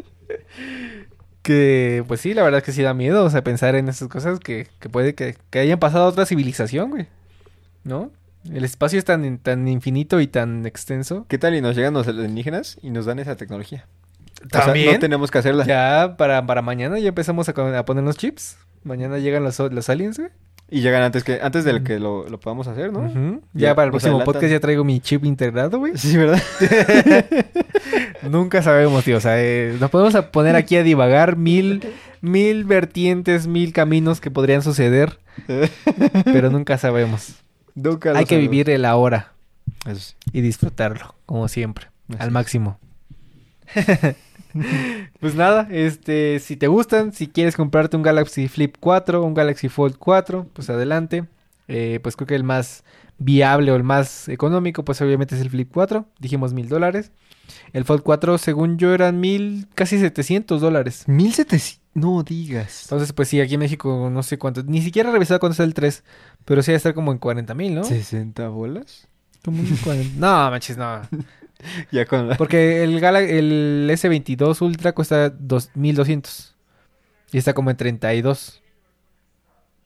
que, 1.41 2.03
pues 2.07 2.21
sí, 2.21 2.33
la 2.33 2.43
verdad 2.43 2.59
es 2.59 2.63
que 2.63 2.71
sí 2.71 2.81
da 2.81 2.93
miedo, 2.93 3.23
o 3.23 3.29
sea, 3.29 3.43
pensar 3.43 3.75
en 3.75 3.87
esas 3.89 4.07
cosas 4.07 4.39
que, 4.39 4.67
que 4.79 4.89
puede 4.89 5.13
que, 5.13 5.35
que 5.49 5.59
hayan 5.59 5.79
pasado 5.79 6.05
a 6.05 6.07
otra 6.07 6.25
civilización, 6.25 6.89
güey. 6.91 7.07
¿No? 7.83 8.11
El 8.51 8.63
espacio 8.63 8.97
es 8.99 9.05
tan, 9.05 9.37
tan 9.39 9.67
infinito 9.67 10.19
y 10.21 10.27
tan 10.27 10.65
extenso. 10.65 11.25
¿Qué 11.27 11.37
tal 11.37 11.53
y 11.55 11.61
nos 11.61 11.75
llegan 11.75 11.93
los 11.93 12.07
alienígenas 12.07 12.77
y 12.81 12.89
nos 12.91 13.05
dan 13.05 13.19
esa 13.19 13.35
tecnología? 13.35 13.87
O 14.45 14.49
sea, 14.51 14.65
También. 14.65 14.93
no 14.93 14.99
tenemos 14.99 15.31
que 15.31 15.37
hacerla. 15.39 15.65
Ya 15.65 16.15
para, 16.17 16.45
para 16.45 16.61
mañana 16.61 16.99
ya 16.99 17.09
empezamos 17.09 17.49
a, 17.49 17.79
a 17.79 17.85
poner 17.85 18.03
los 18.03 18.17
chips. 18.17 18.57
Mañana 18.83 19.17
llegan 19.17 19.43
los, 19.43 19.57
los 19.59 19.89
aliens, 19.89 20.17
güey. 20.19 20.29
Y 20.69 20.81
llegan 20.81 21.03
antes 21.03 21.23
que 21.23 21.39
antes 21.43 21.63
del 21.63 21.83
que 21.83 21.99
lo, 21.99 22.27
lo 22.27 22.39
podamos 22.39 22.67
hacer, 22.67 22.91
¿no? 22.91 23.07
Ya, 23.53 23.67
Ya 23.69 23.75
para 23.75 23.85
el 23.85 23.91
próximo 23.91 24.13
adelantan. 24.15 24.33
podcast 24.33 24.51
ya 24.51 24.59
traigo 24.59 24.83
mi 24.83 24.99
chip 24.99 25.23
integrado, 25.23 25.77
güey. 25.77 25.95
Sí, 25.95 26.17
¿verdad? 26.17 26.41
Nunca 28.29 28.61
sabemos, 28.63 29.03
tío. 29.03 29.17
O 29.17 29.19
sea, 29.21 29.41
eh, 29.41 29.75
nos 29.79 29.91
podemos 29.91 30.15
a 30.15 30.31
poner 30.31 30.55
aquí 30.55 30.75
a 30.77 30.83
divagar 30.83 31.35
mil, 31.35 31.83
mil 32.21 32.65
vertientes, 32.65 33.45
mil 33.47 33.73
caminos 33.73 34.19
que 34.21 34.31
podrían 34.31 34.63
suceder, 34.63 35.19
pero 36.25 36.49
nunca 36.49 36.77
sabemos. 36.79 37.35
Nunca 37.75 38.13
Hay 38.17 38.25
que 38.25 38.37
vivir 38.37 38.69
el 38.69 38.85
ahora 38.85 39.33
Eso 39.85 39.99
sí. 39.99 40.15
y 40.31 40.41
disfrutarlo, 40.41 41.13
como 41.27 41.47
siempre, 41.47 41.87
al 42.17 42.31
máximo. 42.31 42.79
pues 45.19 45.35
nada, 45.35 45.67
este, 45.71 46.39
si 46.39 46.55
te 46.55 46.67
gustan, 46.67 47.13
si 47.13 47.27
quieres 47.27 47.55
comprarte 47.55 47.97
un 47.97 48.03
Galaxy 48.03 48.47
Flip 48.47 48.75
4, 48.79 49.23
un 49.23 49.33
Galaxy 49.33 49.69
Fold 49.69 49.97
4, 49.97 50.47
pues 50.53 50.69
adelante. 50.69 51.25
Eh, 51.67 51.99
pues 52.03 52.15
creo 52.15 52.27
que 52.27 52.35
el 52.35 52.43
más 52.43 52.83
viable 53.17 53.71
o 53.71 53.75
el 53.75 53.83
más 53.83 54.29
económico, 54.29 54.85
pues 54.85 55.01
obviamente 55.01 55.35
es 55.35 55.41
el 55.41 55.49
Flip 55.49 55.69
4. 55.71 56.05
Dijimos 56.19 56.53
mil 56.53 56.69
dólares. 56.69 57.11
El 57.73 57.85
Fold 57.85 58.01
4, 58.03 58.37
según 58.37 58.77
yo, 58.77 58.93
eran 58.93 59.19
mil, 59.19 59.67
casi 59.75 59.99
700 59.99 60.61
dólares. 60.61 61.07
1700. 61.07 61.81
No 61.93 62.23
digas. 62.23 62.83
Entonces, 62.83 63.13
pues 63.13 63.29
sí, 63.29 63.39
aquí 63.39 63.53
en 63.53 63.61
México 63.61 64.09
no 64.11 64.21
sé 64.21 64.37
cuánto, 64.37 64.63
ni 64.63 64.81
siquiera 64.81 65.09
he 65.09 65.13
revisado 65.13 65.39
cuánto 65.39 65.53
está 65.53 65.63
el 65.63 65.73
3, 65.73 66.03
pero 66.43 66.61
sí 66.61 66.71
debe 66.71 66.77
estar 66.77 66.93
como 66.93 67.13
en 67.13 67.19
40 67.19 67.53
mil, 67.53 67.73
¿no? 67.73 67.83
¿60 67.83 68.51
bolas? 68.51 69.07
Como 69.43 69.59
en 69.59 69.77
40. 69.77 70.19
No, 70.19 70.51
manches, 70.51 70.77
no. 70.77 71.01
Ya 71.91 72.05
con 72.05 72.27
la... 72.29 72.37
Porque 72.37 72.83
el, 72.83 72.99
Gala- 72.99 73.21
el 73.21 73.89
S22 73.91 74.61
Ultra 74.61 74.93
cuesta 74.93 75.29
dos- 75.29 75.71
1200. 75.75 76.55
Y 77.31 77.37
está 77.37 77.53
como 77.53 77.69
en 77.71 77.77
32. 77.77 78.61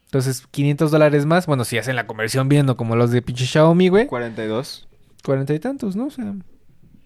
Entonces, 0.05 0.43
500 0.51 0.91
dólares 0.91 1.25
más. 1.25 1.45
Bueno, 1.45 1.63
si 1.65 1.77
hacen 1.77 1.95
la 1.95 2.07
conversión 2.07 2.49
viendo 2.49 2.75
como 2.75 2.95
los 2.95 3.11
de 3.11 3.21
pinche 3.21 3.45
Xiaomi, 3.45 3.89
güey. 3.89 4.07
42. 4.07 4.87
40 5.23 5.53
y 5.53 5.59
tantos, 5.59 5.95
¿no? 5.95 6.07
O 6.07 6.11
sea. 6.11 6.33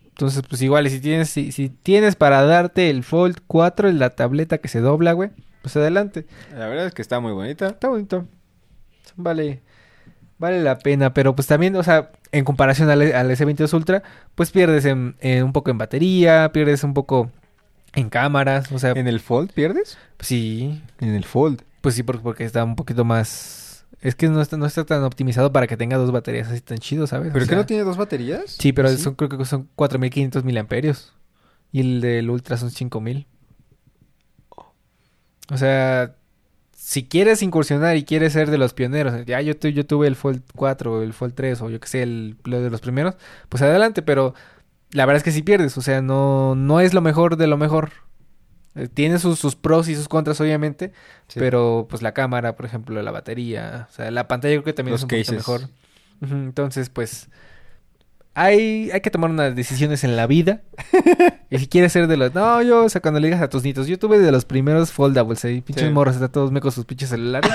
Entonces, 0.08 0.44
pues 0.48 0.62
igual, 0.62 0.90
si 0.90 1.00
tienes, 1.00 1.30
si, 1.30 1.52
si 1.52 1.70
tienes 1.70 2.16
para 2.16 2.44
darte 2.44 2.90
el 2.90 3.04
Fold 3.04 3.40
4, 3.48 3.92
la 3.92 4.12
tableta 4.12 4.60
que 4.60 4.68
se 4.68 4.80
dobla, 4.80 5.14
güey, 5.14 5.32
pues 5.64 5.76
adelante. 5.76 6.26
La 6.56 6.68
verdad 6.68 6.86
es 6.86 6.94
que 6.94 7.02
está 7.02 7.20
muy 7.20 7.32
bonita. 7.32 7.68
Está 7.70 7.90
bonito. 7.90 8.28
Vale. 9.16 9.62
Vale 10.40 10.62
la 10.62 10.80
pena, 10.80 11.14
pero 11.14 11.36
pues 11.36 11.48
también, 11.48 11.76
o 11.76 11.84
sea, 11.84 12.12
en 12.32 12.44
comparación 12.44 12.90
al, 12.90 13.02
al 13.02 13.30
S22 13.32 13.72
Ultra, 13.74 14.04
pues 14.36 14.52
pierdes 14.52 14.84
en, 14.86 15.16
en 15.22 15.44
un 15.44 15.54
poco 15.54 15.72
en 15.72 15.78
batería, 15.78 16.52
pierdes 16.54 16.84
un 16.84 16.94
poco 16.94 17.32
en 17.94 18.10
cámaras, 18.10 18.72
o 18.72 18.80
sea, 18.80 18.92
¿En 18.92 19.08
el 19.08 19.20
Fold 19.20 19.52
pierdes? 19.54 19.98
sí, 20.20 20.82
En 21.00 21.14
el 21.16 21.24
Fold. 21.26 21.62
pues 21.82 21.96
sí, 21.96 22.04
porque, 22.04 22.24
porque 22.24 22.44
está 22.44 22.64
un 22.64 22.76
poquito 22.76 23.06
más... 23.06 23.86
Es 24.02 24.16
que 24.16 24.28
no 24.28 24.42
está, 24.42 24.58
no 24.58 24.66
está 24.66 24.84
tan 24.84 25.04
optimizado 25.04 25.54
para 25.54 25.66
que 25.68 25.78
tenga 25.78 25.96
dos 25.98 26.12
baterías 26.12 26.50
así 26.50 26.60
tan 26.60 26.80
chido, 26.80 27.08
¿sabes? 27.08 27.30
O 27.30 27.34
¿Pero 27.34 27.46
que 27.46 27.50
sea, 27.50 27.58
no 27.58 27.66
tiene 27.66 27.84
dos 27.84 27.96
baterías? 27.96 28.52
Sí, 28.60 28.74
pero 28.74 28.90
¿Sí? 28.90 28.98
son, 28.98 29.16
creo 29.16 29.30
que 29.30 29.46
son 29.46 29.70
4500 29.76 30.44
miliamperios. 30.44 31.14
Y 31.72 31.80
el 31.82 32.02
del 32.02 32.30
Ultra 32.30 32.58
son 32.58 32.70
5000. 32.70 33.28
O 35.52 35.58
sea, 35.58 36.16
si 36.86 37.06
quieres 37.08 37.42
incursionar 37.42 37.96
y 37.96 38.04
quieres 38.04 38.34
ser 38.34 38.52
de 38.52 38.58
los 38.58 38.74
pioneros, 38.74 39.26
ya 39.26 39.40
yo, 39.40 39.56
tu- 39.58 39.70
yo 39.70 39.86
tuve 39.86 40.06
el 40.08 40.18
Fold 40.18 40.42
4 40.54 40.94
o 40.96 41.02
el 41.02 41.14
Fold 41.14 41.34
3 41.34 41.62
o 41.62 41.70
yo 41.70 41.80
que 41.80 41.88
sé, 41.88 42.04
el, 42.04 42.36
lo 42.44 42.62
de 42.62 42.70
los 42.70 42.82
primeros, 42.82 43.16
pues 43.48 43.64
adelante, 43.64 44.02
pero 44.02 44.34
la 44.92 45.06
verdad 45.06 45.18
es 45.18 45.24
que 45.24 45.32
si 45.32 45.44
pierdes, 45.44 45.78
o 45.78 45.82
sea, 45.82 46.02
no, 46.02 46.56
no 46.56 46.82
es 46.82 46.94
lo 46.94 47.00
mejor 47.02 47.38
de 47.38 47.48
lo 47.48 47.56
mejor. 47.58 47.92
Eh, 48.76 48.90
Tiene 48.94 49.18
sus, 49.20 49.40
sus 49.40 49.56
pros 49.56 49.88
y 49.88 49.96
sus 49.96 50.10
contras, 50.10 50.42
obviamente, 50.42 50.92
Sí. 51.28 51.40
pero 51.40 51.88
pues 51.90 52.02
la 52.02 52.14
cámara, 52.14 52.56
por 52.58 52.66
ejemplo, 52.66 53.02
la 53.02 53.12
batería, 53.12 53.88
o 53.90 53.94
sea, 53.94 54.12
la 54.12 54.28
pantalla 54.28 54.56
creo 54.56 54.64
que 54.66 54.74
también 54.74 54.92
Los 54.94 55.02
es 55.02 55.04
un 55.04 55.10
poquito 55.10 55.32
cases. 55.32 55.48
mejor. 55.48 55.70
Entonces, 56.22 56.90
pues 56.90 57.30
hay, 58.36 58.90
hay 58.92 59.02
que 59.02 59.12
tomar 59.12 59.30
unas 59.30 59.56
decisiones 59.56 60.04
en 60.04 60.16
la 60.16 60.28
vida. 60.28 60.62
y 61.50 61.58
si 61.60 61.68
quieres 61.68 61.92
ser 61.94 62.08
de 62.08 62.18
los... 62.18 62.34
No, 62.34 62.62
yo, 62.62 62.86
o 62.86 62.90
sea, 62.90 63.02
cuando 63.02 63.20
le 63.20 63.28
digas 63.28 63.42
a 63.42 63.50
tus 63.50 63.64
nietos, 63.64 63.88
yo 63.88 64.00
tuve 64.00 64.20
de 64.20 64.32
los 64.32 64.46
primeros 64.46 64.92
foldables 64.92 65.44
ahí, 65.46 65.62
pinches 65.62 65.86
Sí. 65.88 65.92
morros, 65.94 66.16
están 66.16 66.32
todos 66.32 66.52
mecos 66.52 66.74
sus 66.74 66.86
pinches 66.86 67.10
celulares. 67.10 67.52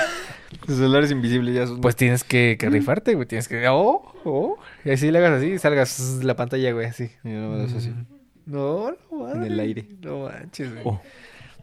Los 0.67 0.77
celulares 0.77 1.11
invisibles 1.11 1.53
ya 1.55 1.67
son... 1.67 1.81
pues 1.81 1.95
tienes 1.95 2.23
que, 2.23 2.55
que 2.59 2.69
rifarte, 2.69 3.15
güey, 3.15 3.27
tienes 3.27 3.47
que... 3.47 3.67
Oh, 3.67 4.13
oh. 4.23 4.57
Y 4.85 4.91
así 4.91 5.11
le 5.11 5.19
hagas 5.19 5.39
así 5.39 5.47
y 5.51 5.57
salgas 5.59 6.19
la 6.23 6.35
pantalla, 6.35 6.71
güey, 6.71 6.87
así. 6.87 7.11
Y 7.23 7.29
no 7.29 7.57
das 7.57 7.73
así. 7.73 7.89
Mm. 7.89 8.05
No, 8.45 8.91
no, 9.11 9.31
En 9.31 9.43
el 9.43 9.59
aire. 9.59 9.85
No 10.01 10.21
manches, 10.23 10.71
güey. 10.73 10.81
Oh. 10.85 10.99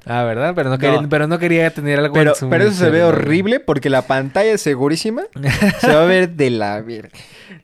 Ah, 0.07 0.23
¿verdad? 0.23 0.53
Pero 0.55 0.71
no, 0.71 0.77
No. 0.77 0.79
Quería, 0.81 1.07
pero 1.11 1.27
no 1.27 1.39
quería 1.39 1.71
tener 1.71 1.99
algo 1.99 2.15
Pero, 2.15 2.31
en 2.31 2.37
su 2.37 2.49
pero 2.49 2.65
eso 2.65 2.75
se 2.75 2.91
ve 2.91 3.03
horrible 3.03 3.59
porque 3.61 3.91
la 3.91 4.03
pantalla 4.03 4.53
es 4.53 4.61
segurísima. 4.61 5.23
se 5.81 5.89
va 5.93 6.03
a 6.05 6.07
ver 6.07 6.31
de 6.31 6.51
la 6.51 6.81
verga. 6.81 7.11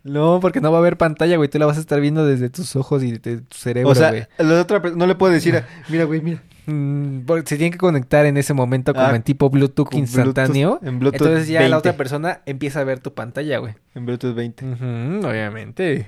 No, 0.03 0.39
porque 0.41 0.61
no 0.61 0.73
va 0.73 0.79
a 0.79 0.81
haber 0.81 0.97
pantalla, 0.97 1.37
güey. 1.37 1.49
Tú 1.49 1.59
la 1.61 1.67
vas 1.67 1.77
a 1.77 1.81
estar 1.81 2.01
viendo 2.01 2.27
desde 2.27 2.51
tus 2.51 2.75
ojos 2.75 3.05
y 3.05 3.13
de 3.13 3.39
tu 3.41 3.57
cerebro, 3.57 3.91
O 3.91 3.95
sea, 3.95 4.11
güey. 4.11 4.27
la 4.39 4.61
otra 4.61 4.81
no 4.97 5.07
le 5.07 5.15
puedo 5.15 5.33
decir, 5.33 5.57
a- 5.57 5.67
mira, 5.89 6.05
güey, 6.05 6.21
mira. 6.21 6.43
Mm, 6.67 7.21
porque 7.27 7.49
se 7.49 7.57
tiene 7.57 7.73
que 7.73 7.79
conectar 7.79 8.25
en 8.27 8.37
ese 8.37 8.55
momento 8.55 8.95
como 8.95 9.07
Ah, 9.07 9.17
en 9.17 9.23
tipo 9.23 9.51
Bluetooth 9.51 9.93
instantáneo. 9.95 10.79
Bluetooth- 10.81 10.89
en 10.89 10.99
Bluetooth 11.01 11.23
Entonces 11.27 11.49
ya 11.49 11.59
20. 11.61 11.71
la 11.71 11.79
otra 11.79 11.93
persona 11.97 12.41
empieza 12.47 12.81
a 12.81 12.85
ver 12.85 13.01
tu 13.01 13.15
pantalla, 13.15 13.59
güey. 13.59 13.75
En 13.95 14.07
Bluetooth 14.07 14.35
20. 14.35 14.65
Ujú, 14.65 15.27
obviamente. 15.27 16.07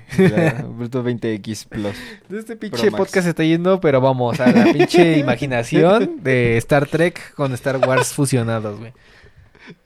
Bluetooth 0.77 1.03
20X 1.05 1.65
Plus. 1.67 1.95
Este 2.31 2.55
pinche 2.55 2.89
podcast 2.91 3.25
se 3.25 3.29
está 3.31 3.43
yendo, 3.43 3.79
pero 3.81 3.99
vamos 4.01 4.39
a 4.39 4.49
la 4.51 4.71
pinche 4.71 5.17
imaginación 5.19 6.23
de 6.23 6.57
Star 6.57 6.87
Trek 6.87 7.33
con 7.35 7.53
Star 7.53 7.77
Wars 7.77 8.13
fusionados, 8.13 8.79
güey. 8.79 8.93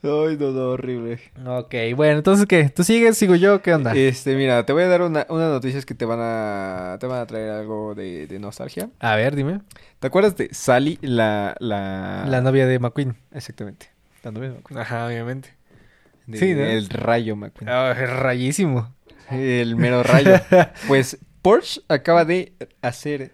Ay, 0.03 0.37
no, 0.37 0.51
no, 0.51 0.69
horrible. 0.71 1.19
Ok, 1.45 1.73
bueno, 1.95 2.17
entonces 2.17 2.45
¿qué? 2.45 2.69
¿Tú 2.69 2.83
sigues? 2.83 3.17
¿Sigo 3.17 3.35
yo? 3.35 3.61
¿Qué 3.61 3.73
onda? 3.73 3.93
Este, 3.95 4.35
mira, 4.35 4.65
te 4.65 4.73
voy 4.73 4.83
a 4.83 4.87
dar 4.87 5.01
una, 5.01 5.25
unas 5.29 5.49
noticias 5.51 5.85
que 5.85 5.95
te 5.95 6.05
van 6.05 6.19
a, 6.21 6.97
te 6.99 7.07
van 7.07 7.19
a 7.21 7.25
traer 7.25 7.51
algo 7.51 7.95
de, 7.95 8.27
de 8.27 8.39
nostalgia. 8.39 8.89
A 8.99 9.15
ver, 9.15 9.35
dime. 9.35 9.61
¿Te 9.99 10.07
acuerdas 10.07 10.35
de 10.35 10.53
Sally, 10.53 10.97
la, 11.01 11.55
la... 11.59 12.25
La 12.27 12.41
novia 12.41 12.65
de 12.67 12.79
McQueen. 12.79 13.15
Exactamente. 13.33 13.89
La 14.23 14.31
novia 14.31 14.49
de 14.49 14.55
McQueen. 14.55 14.79
Ajá, 14.81 15.05
obviamente. 15.07 15.53
De- 16.27 16.37
Sí, 16.37 16.53
¿no? 16.53 16.61
El 16.63 16.89
rayo 16.89 17.35
McQueen. 17.35 17.69
Ah, 17.69 17.91
es 17.91 18.09
rayísimo. 18.09 18.93
El 19.31 19.75
mero 19.75 20.03
rayo. 20.03 20.35
pues 20.87 21.17
Porsche 21.41 21.81
acaba 21.87 22.25
de 22.25 22.53
hacer 22.81 23.31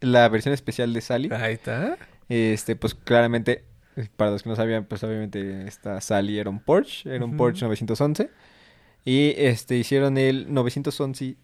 la 0.00 0.28
versión 0.28 0.52
especial 0.54 0.92
de 0.92 1.00
Sally. 1.00 1.30
Ahí 1.32 1.54
está. 1.54 1.96
Este, 2.28 2.76
pues 2.76 2.94
claramente, 2.94 3.64
para 4.16 4.30
los 4.30 4.42
que 4.42 4.48
no 4.48 4.56
sabían, 4.56 4.84
pues 4.84 5.02
obviamente 5.04 5.66
esta 5.66 6.00
Sally 6.00 6.38
era 6.38 6.50
un 6.50 6.60
Porsche, 6.60 7.14
era 7.14 7.24
un. 7.24 7.36
Porsche 7.36 7.64
911. 7.66 8.30
Y 9.04 9.34
este, 9.36 9.76
hicieron 9.76 10.18
el 10.18 10.52
911 10.52 11.36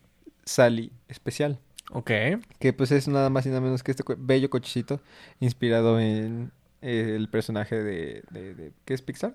Sally 0.44 0.92
especial. 1.08 1.58
Ok. 1.90 2.10
Que 2.58 2.72
pues 2.72 2.90
es 2.92 3.08
nada 3.08 3.30
más 3.30 3.46
y 3.46 3.48
nada 3.50 3.60
menos 3.60 3.82
que 3.82 3.90
este 3.90 4.02
co- 4.04 4.16
bello 4.18 4.50
cochecito 4.50 5.00
inspirado 5.40 5.98
en 6.00 6.50
eh, 6.82 7.14
el 7.16 7.28
personaje 7.28 7.76
de, 7.82 8.22
de, 8.30 8.54
de- 8.54 8.72
¿qué 8.84 8.94
es 8.94 9.02
Pixar? 9.02 9.34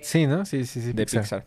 Sí, 0.00 0.26
¿no? 0.26 0.44
Sí, 0.46 0.64
sí, 0.66 0.80
sí. 0.80 0.92
De 0.92 1.04
Pixar. 1.06 1.46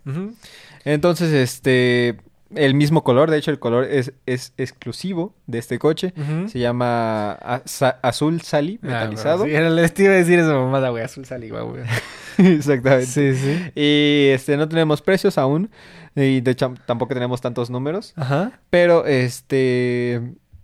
Entonces, 0.84 1.32
este, 1.34 2.18
el 2.54 2.74
mismo 2.76 3.04
color, 3.04 3.32
de 3.32 3.38
hecho 3.38 3.50
el 3.52 3.60
color 3.60 3.86
es, 3.86 4.14
es 4.26 4.54
exclusivo 4.58 5.34
de 5.48 5.58
este 5.58 5.80
coche. 5.80 6.14
Se 6.48 6.60
llama 6.60 7.32
a- 7.34 7.62
sa- 7.66 8.00
azul 8.04 8.42
Sally 8.42 8.80
Ah, 8.84 8.88
metalizado. 8.88 9.40
bueno, 9.40 9.52
sí, 9.54 9.58
era- 9.58 9.70
les 9.70 9.94
te 9.94 10.04
iba 10.04 10.14
a 10.14 10.18
decir 10.18 10.40
esa 10.40 10.54
mamada, 10.54 10.90
güey. 10.90 11.04
Azul 11.04 11.26
sal 11.26 11.44
igual, 11.44 11.66
güey. 11.66 11.84
Exactamente. 12.38 13.06
Sí, 13.08 13.34
sí. 13.36 13.72
Y 13.76 14.30
este 14.34 14.58
no 14.58 14.68
tenemos 14.70 15.02
precios 15.02 15.38
aún 15.38 15.70
y 16.16 16.42
de 16.42 16.52
hecho 16.52 16.74
tampoco 16.86 17.14
tenemos 17.14 17.42
tantos 17.42 17.70
números, 17.70 18.14
Ajá. 18.16 18.60
pero 18.70 19.06
este 19.06 20.22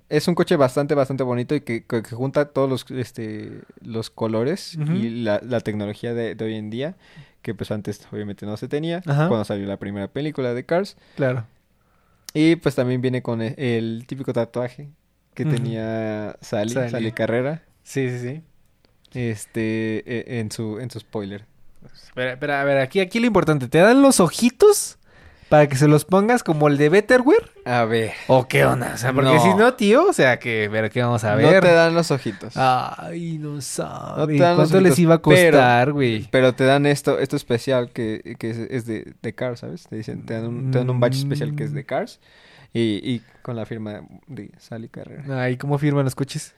es 0.10 0.28
un 0.28 0.36
coche 0.36 0.56
bastante 0.58 0.94
bastante 0.96 1.24
bonito 1.24 1.56
y 1.56 1.62
que, 1.62 1.84
que- 1.86 2.04
que 2.04 2.16
junta 2.16 2.46
todos 2.50 2.70
los 2.70 2.86
este 2.92 3.62
los 3.84 4.10
colores 4.10 4.76
y 4.76 5.10
la, 5.24 5.40
la 5.44 5.62
tecnología 5.62 6.14
de, 6.14 6.36
de 6.36 6.46
hoy 6.46 6.56
en 6.56 6.70
día 6.70 6.96
que 7.42 7.54
pues 7.56 7.72
antes 7.72 8.06
obviamente 8.12 8.46
no 8.46 8.56
se 8.58 8.68
tenía 8.68 9.02
Ajá. 9.06 9.28
cuando 9.30 9.46
salió 9.46 9.66
la 9.66 9.78
primera 9.78 10.08
película 10.10 10.54
de 10.54 10.66
Cars 10.66 10.98
Claro. 11.16 11.46
Y 12.34 12.56
pues 12.58 12.76
también 12.76 13.02
viene 13.02 13.22
con 13.22 13.42
el, 13.42 13.54
el 13.58 14.04
típico 14.08 14.34
tatuaje 14.34 14.90
que 15.34 15.46
tenía 15.46 16.36
Sally, 16.42 16.72
Sally. 16.72 16.90
Sally 16.90 17.12
Carrera 17.12 17.64
Sí, 17.84 18.10
sí, 18.10 18.20
sí. 18.20 18.42
este 19.14 20.04
e- 20.06 20.40
en 20.40 20.52
su 20.52 20.80
en 20.80 20.90
su 20.92 21.00
spoiler. 21.00 21.46
Espera, 21.94 22.34
espera, 22.34 22.62
a 22.62 22.64
ver, 22.64 22.78
aquí, 22.78 23.00
aquí 23.00 23.20
lo 23.20 23.28
importante. 23.28 23.68
¿Te 23.68 23.80
dan 23.80 24.02
los 24.02 24.20
ojitos 24.20 24.98
para 25.52 25.68
que 25.68 25.76
se 25.76 25.88
los 25.90 26.06
pongas 26.06 26.44
como 26.44 26.70
el 26.70 26.78
de 26.78 26.88
Betterware? 26.88 27.52
A 27.66 27.84
ver, 27.84 28.14
¿O 28.28 28.48
qué 28.48 28.64
onda? 28.66 28.94
O 28.96 28.98
sea, 28.98 29.12
porque 29.12 29.34
No. 29.34 29.40
si 29.44 29.50
no, 29.54 29.74
tío, 29.74 30.08
o 30.08 30.14
sea, 30.14 30.40
que, 30.40 30.70
pero 30.72 30.90
¿qué 30.90 31.02
vamos 31.04 31.24
a 31.26 31.32
no 31.36 31.38
ver? 31.38 31.62
te 31.62 31.74
dan 31.74 31.94
los 31.94 32.10
ojitos. 32.10 32.54
Ay, 32.56 33.38
no 33.38 33.56
No 33.56 33.62
sabe. 33.62 34.38
te 34.38 34.40
dan 34.42 34.56
los 34.58 34.70
¿Cuánto 34.72 34.88
les 34.88 34.98
iba 34.98 35.16
a 35.16 35.18
costar, 35.22 35.92
güey? 35.92 36.28
Pero 36.32 36.56
te 36.56 36.64
dan 36.64 36.86
esto, 36.86 37.20
esto 37.20 37.36
especial 37.36 37.92
que, 37.92 38.36
que 38.40 38.50
es, 38.50 38.58
es 38.58 38.86
de, 38.86 39.14
de 39.22 39.36
Cars, 39.36 39.60
¿sabes? 39.60 39.88
Te 39.90 39.98
dicen, 39.98 40.26
te 40.26 40.34
dan 40.36 40.46
un, 40.48 40.72
te 40.72 40.78
dan 40.80 40.90
un 40.90 41.00
badge 41.02 41.18
especial 41.18 41.54
que 41.56 41.66
es 41.66 41.74
de 41.74 41.84
Cars 41.86 42.22
y, 42.74 43.02
y 43.04 43.22
con 43.42 43.58
la 43.58 43.66
firma 43.66 44.04
de 44.28 44.52
Sally 44.58 44.88
Carrera. 44.88 45.44
Ay, 45.44 45.58
¿cómo 45.58 45.78
firman 45.78 46.06
los 46.06 46.16
coches? 46.16 46.56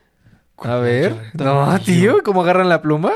A 0.60 0.76
ver. 0.76 1.16
No, 1.34 1.80
tío, 1.80 2.22
¿cómo 2.24 2.44
agarran 2.44 2.70
la 2.70 2.82
pluma? 2.84 3.12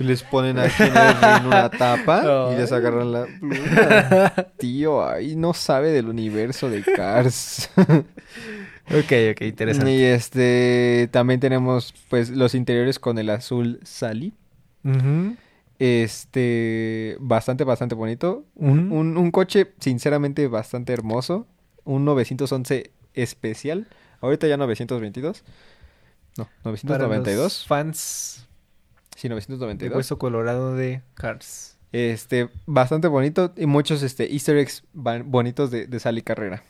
Que 0.00 0.04
les 0.04 0.22
ponen 0.22 0.58
aquí 0.58 0.82
en, 0.82 0.96
el- 0.96 1.46
una 1.46 1.68
tapa 1.68 2.48
y 2.54 2.56
les 2.56 2.72
agarran 2.72 3.12
la 3.12 3.26
pluma. 3.26 4.46
Tío, 4.56 5.06
ahí 5.06 5.36
no 5.36 5.52
sabe 5.52 5.90
del 5.90 6.08
universo 6.08 6.70
de 6.70 6.82
Cars. 6.82 7.68
Ok, 8.92 9.12
ok, 9.32 9.40
interesante. 9.42 9.92
y 9.92 10.02
este, 10.02 11.08
también 11.12 11.38
tenemos 11.38 11.94
pues 12.08 12.28
los 12.30 12.56
interiores 12.56 12.98
con 12.98 13.18
el 13.18 13.30
azul 13.30 13.78
Sally. 13.84 14.32
Este, 15.78 17.16
bastante, 17.20 17.64
bastante 17.64 17.94
bonito. 17.94 18.44
Un, 18.56 18.90
un, 18.92 19.16
un 19.16 19.30
coche, 19.30 19.72
sinceramente, 19.80 20.46
bastante 20.48 20.92
hermoso. 20.92 21.46
Un 21.84 22.04
911 22.04 22.90
especial. 23.14 23.86
Ahorita 24.20 24.46
ya 24.46 24.56
922. 24.56 25.44
No, 26.36 26.44
Para 26.62 26.70
992. 26.72 27.36
los 27.42 27.66
fans 27.66 28.46
Sí, 29.20 29.28
de 29.28 29.34
992. 29.34 29.94
Hueso 29.94 30.18
Colorado 30.18 30.74
de 30.74 31.02
Cars. 31.12 31.76
Este, 31.92 32.48
bastante 32.64 33.06
bonito. 33.06 33.52
Y 33.54 33.66
muchos 33.66 34.02
este, 34.02 34.32
easter 34.32 34.56
eggs 34.56 34.82
bonitos 34.94 35.70
de, 35.70 35.86
de 35.86 36.00
Sally 36.00 36.22
Carrera. 36.22 36.64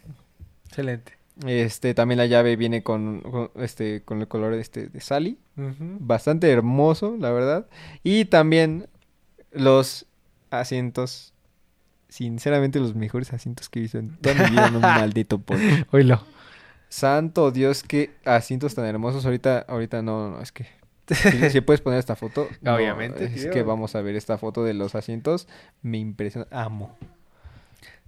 Excelente. 0.67 1.13
Este, 1.47 1.95
también 1.95 2.19
la 2.19 2.27
llave 2.27 2.57
viene 2.57 2.83
con, 2.83 3.21
con, 3.21 3.53
este, 3.55 4.03
con 4.03 4.21
el 4.21 4.27
color 4.27 4.55
este, 4.55 4.89
de 4.89 5.01
Sally. 5.01 5.39
Bastante 5.55 6.51
hermoso, 6.51 7.17
la 7.21 7.31
verdad. 7.31 7.69
Y 8.03 8.25
también 8.25 8.89
los 9.53 10.07
asientos. 10.51 11.33
Sinceramente, 12.09 12.81
los 12.81 12.97
mejores 12.97 13.33
asientos 13.33 13.69
que 13.69 13.79
he 13.79 13.83
visto 13.83 13.99
en 13.99 14.17
toda 14.17 14.35
mi 14.35 14.51
vida 14.51 14.67
en 14.67 14.75
un 14.75 14.81
maldito 14.83 15.39
Porsche. 15.39 15.87
Oílo. 15.93 16.21
Santo 16.89 17.53
Dios, 17.53 17.85
qué 17.85 18.11
asientos 18.25 18.75
tan 18.75 18.87
hermosos. 18.87 19.25
Ahorita, 19.25 19.61
ahorita 19.69 20.03
no, 20.03 20.31
no, 20.31 20.43
es 20.43 20.51
que. 20.51 20.80
Si, 21.15 21.51
si 21.51 21.61
puedes 21.61 21.81
poner 21.81 21.99
esta 21.99 22.17
foto. 22.17 22.49
no, 22.61 22.75
Obviamente, 22.75 23.25
es 23.25 23.43
tío. 23.43 23.51
que 23.51 23.63
vamos 23.63 23.95
a 23.95 24.03
ver 24.03 24.17
esta 24.17 24.39
foto 24.39 24.65
de 24.65 24.75
los 24.75 24.95
asientos. 24.95 25.49
Me 25.83 25.99
impresiona. 25.99 26.47
Amo. 26.51 26.97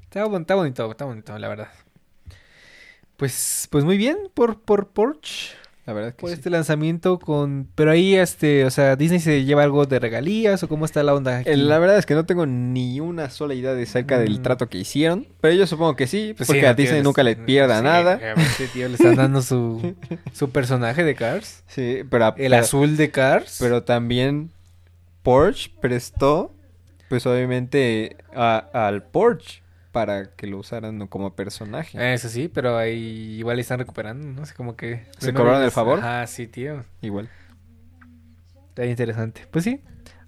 Está, 0.02 0.24
está 0.24 0.54
bonito, 0.54 0.90
está 0.90 1.04
bonito, 1.04 1.38
la 1.38 1.48
verdad. 1.48 1.68
Pues, 3.16 3.68
pues 3.70 3.84
muy 3.84 3.96
bien 3.96 4.18
por, 4.34 4.60
por 4.60 4.88
Porsche. 4.88 5.54
La 5.84 5.92
verdad 5.94 6.10
que 6.14 6.20
por 6.20 6.30
sí. 6.30 6.34
este 6.34 6.48
lanzamiento 6.48 7.18
con... 7.18 7.68
Pero 7.74 7.90
ahí, 7.90 8.14
este, 8.14 8.64
o 8.64 8.70
sea, 8.70 8.94
Disney 8.94 9.18
se 9.18 9.44
lleva 9.44 9.64
algo 9.64 9.84
de 9.84 9.98
regalías 9.98 10.62
o 10.62 10.68
cómo 10.68 10.84
está 10.84 11.02
la 11.02 11.12
onda 11.12 11.38
aquí? 11.38 11.56
La 11.56 11.78
verdad 11.80 11.98
es 11.98 12.06
que 12.06 12.14
no 12.14 12.24
tengo 12.24 12.46
ni 12.46 13.00
una 13.00 13.30
sola 13.30 13.54
idea 13.54 13.74
de 13.74 13.84
cerca 13.86 14.16
del 14.18 14.38
Mm. 14.38 14.42
trato 14.42 14.68
que 14.68 14.78
hicieron. 14.78 15.26
Pero 15.40 15.54
yo 15.54 15.66
supongo 15.66 15.96
que 15.96 16.06
sí, 16.06 16.34
Pues 16.36 16.46
porque 16.46 16.60
sí, 16.60 16.66
a 16.66 16.70
no, 16.70 16.74
Disney 16.76 16.98
les- 16.98 17.04
nunca 17.04 17.24
le 17.24 17.34
pierda 17.34 17.78
sí, 17.78 17.84
nada. 17.84 18.14
obviamente, 18.16 18.68
tío, 18.72 18.86
le 18.88 18.94
están 18.94 19.16
dando 19.16 19.42
su, 19.42 19.96
su 20.32 20.50
personaje 20.50 21.02
de 21.02 21.16
Cars. 21.16 21.64
Sí, 21.66 22.02
pero, 22.08 22.26
a- 22.26 22.34
El 22.38 22.50
pero- 22.52 22.56
azul 22.58 22.96
de 22.96 23.10
Cars. 23.10 23.56
pero 23.60 23.82
también 23.82 24.50
Porsche 25.24 25.70
prestó, 25.80 26.54
pues 27.08 27.26
obviamente, 27.26 28.16
a- 28.34 28.68
al 28.72 29.02
Porsche 29.02 29.61
para 29.92 30.34
que 30.34 30.46
lo 30.46 30.58
usaran 30.58 31.06
como 31.06 31.34
personaje. 31.36 32.14
Eso 32.14 32.28
sí, 32.28 32.48
pero 32.48 32.76
ahí 32.78 33.36
igual 33.38 33.58
están 33.58 33.78
recuperando, 33.78 34.26
¿no? 34.40 34.46
sé 34.46 34.54
como 34.54 34.74
que... 34.74 35.04
¿Se 35.18 35.32
cobraron 35.34 35.62
el 35.62 35.70
favor? 35.70 36.00
Ah, 36.02 36.26
sí, 36.26 36.46
tío. 36.46 36.84
Igual. 37.02 37.28
Está 38.70 38.86
interesante. 38.86 39.46
Pues 39.50 39.64
sí. 39.64 39.80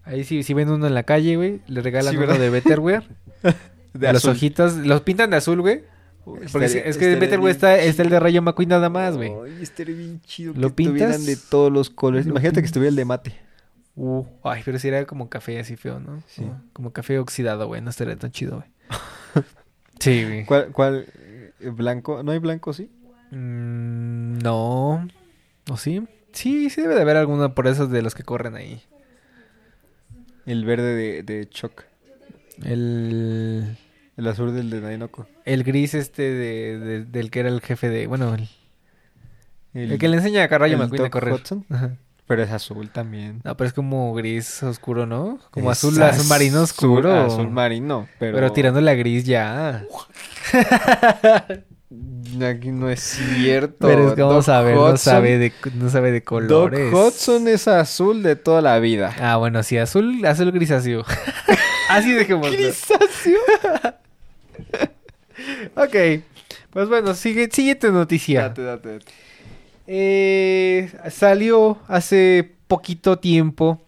Ahí 0.04 0.24
sí, 0.24 0.42
si 0.42 0.52
ven 0.52 0.68
uno 0.68 0.86
en 0.86 0.92
la 0.94 1.04
calle, 1.04 1.36
güey, 1.36 1.62
le 1.66 1.80
regalan 1.80 2.12
Sí, 2.12 2.18
uno 2.18 2.34
de 2.38 2.50
Betterware. 2.50 3.04
De 3.94 4.12
los 4.12 4.22
azul. 4.22 4.32
ojitos, 4.32 4.74
los 4.76 5.00
pintan 5.02 5.30
de 5.30 5.36
azul, 5.36 5.60
güey. 5.60 5.82
Porque 6.24 6.64
es- 6.84 6.96
que 6.98 7.14
Betterware 7.14 7.38
bien 7.40 7.50
está, 7.50 7.78
está 7.78 8.02
el 8.02 8.10
de 8.10 8.18
Rayo 8.18 8.42
McQueen 8.42 8.68
nada 8.68 8.88
más, 8.90 9.16
güey. 9.16 9.30
Ay, 9.32 9.62
estaría 9.62 9.94
bien 9.94 10.20
chido 10.22 10.52
¿Lo 10.56 10.70
que 10.70 10.74
pintas? 10.74 11.24
de 11.24 11.36
todos 11.36 11.70
los 11.72 11.90
colores. 11.90 12.26
¿Lo 12.26 12.32
Imagínate 12.32 12.60
que 12.60 12.66
estuviera 12.66 12.88
el 12.90 12.96
de 12.96 13.04
mate. 13.04 13.34
Uh, 13.94 14.24
ay, 14.42 14.62
pero 14.64 14.78
si 14.80 14.88
era 14.88 15.04
como 15.06 15.28
café 15.30 15.60
así 15.60 15.76
feo, 15.76 16.00
¿no? 16.00 16.22
Sí. 16.26 16.42
Como, 16.42 16.60
como 16.72 16.92
café 16.92 17.18
oxidado, 17.20 17.68
güey. 17.68 17.80
No 17.82 17.90
estaría 17.90 18.16
tan 18.16 18.32
chido, 18.32 18.56
güey. 18.56 18.68
sí, 20.00 20.24
güey. 20.26 20.44
¿Cuál, 20.46 20.72
cuál 20.72 21.06
eh, 21.60 21.70
blanco? 21.70 22.22
¿No 22.22 22.32
hay 22.32 22.38
blanco, 22.38 22.72
sí? 22.72 22.90
Mm, 23.30 24.38
no. 24.38 25.08
¿O 25.70 25.76
sí? 25.76 26.02
Sí, 26.32 26.68
sí 26.70 26.80
debe 26.82 26.94
de 26.94 27.02
haber 27.02 27.16
alguno 27.16 27.54
por 27.54 27.66
esos 27.68 27.90
de 27.90 28.02
los 28.02 28.14
que 28.14 28.22
corren 28.24 28.54
ahí. 28.56 28.82
El 30.46 30.64
verde 30.64 30.94
de, 30.94 31.22
de 31.22 31.48
Choc. 31.48 31.84
El, 32.62 33.76
El 34.16 34.28
azul 34.28 34.54
del 34.54 34.70
de 34.70 34.80
Nainoko. 34.80 35.26
el 35.44 35.64
gris 35.64 35.94
este 35.94 36.22
de, 36.22 36.78
de- 36.78 37.04
del 37.04 37.30
que 37.30 37.40
era 37.40 37.48
el 37.48 37.60
jefe 37.60 37.88
de... 37.88 38.06
Bueno, 38.06 38.34
el, 38.34 38.48
El, 39.72 39.92
el 39.92 39.98
que 39.98 40.08
le 40.08 40.18
enseña 40.18 40.44
a 40.44 40.58
Rayo 40.58 40.74
el 40.74 40.80
McQueen 40.82 41.06
a 41.06 41.10
correr. 41.10 41.34
Hudson. 41.34 41.64
Ajá. 41.70 41.96
Pero 42.26 42.42
es 42.42 42.50
azul 42.50 42.90
también. 42.90 43.40
No, 43.44 43.56
pero 43.56 43.68
es 43.68 43.74
como 43.74 44.14
gris 44.14 44.62
oscuro, 44.62 45.04
¿no? 45.04 45.38
Como 45.50 45.70
Es 45.70 45.78
azul, 45.78 46.02
azul 46.02 46.26
marino 46.26 46.62
oscuro. 46.62 47.12
Azul 47.12 47.50
marino, 47.50 48.08
pero... 48.18 48.36
pero... 48.36 48.52
tirándole 48.52 48.90
a 48.90 48.94
gris 48.94 49.24
ya. 49.24 49.84
Aquí 52.42 52.72
no 52.72 52.90
es 52.90 53.00
cierto. 53.00 53.86
Pero 53.86 54.08
es 54.08 54.14
que 54.14 54.22
vamos 54.22 54.46
Doc 54.46 54.54
a 54.54 54.62
ver, 54.62 54.74
no 54.74 54.96
sabe 54.96 55.38
de, 55.38 55.52
no 55.74 55.88
sabe 55.90 56.10
de 56.10 56.20
Doc 56.20 56.28
colores. 56.28 56.92
Hudson 56.92 57.46
es 57.46 57.68
azul 57.68 58.22
de 58.22 58.36
toda 58.36 58.60
la 58.60 58.78
vida. 58.78 59.14
Ah, 59.20 59.36
bueno, 59.36 59.62
sí, 59.62 59.78
azul, 59.78 60.24
azul 60.24 60.50
grisáceo. 60.50 61.04
Así 61.88 62.12
dejemos. 62.12 62.50
Grisáceo. 62.50 63.38
Ok. 65.74 66.22
Pues 66.70 66.88
bueno, 66.88 67.12
sigue, 67.14 67.48
siguiente 67.50 67.90
noticia. 67.90 68.42
Date, 68.42 68.62
date, 68.62 68.92
date. 68.92 69.12
Eh, 69.86 70.90
salió 71.10 71.78
hace 71.88 72.52
poquito 72.68 73.18
tiempo 73.18 73.82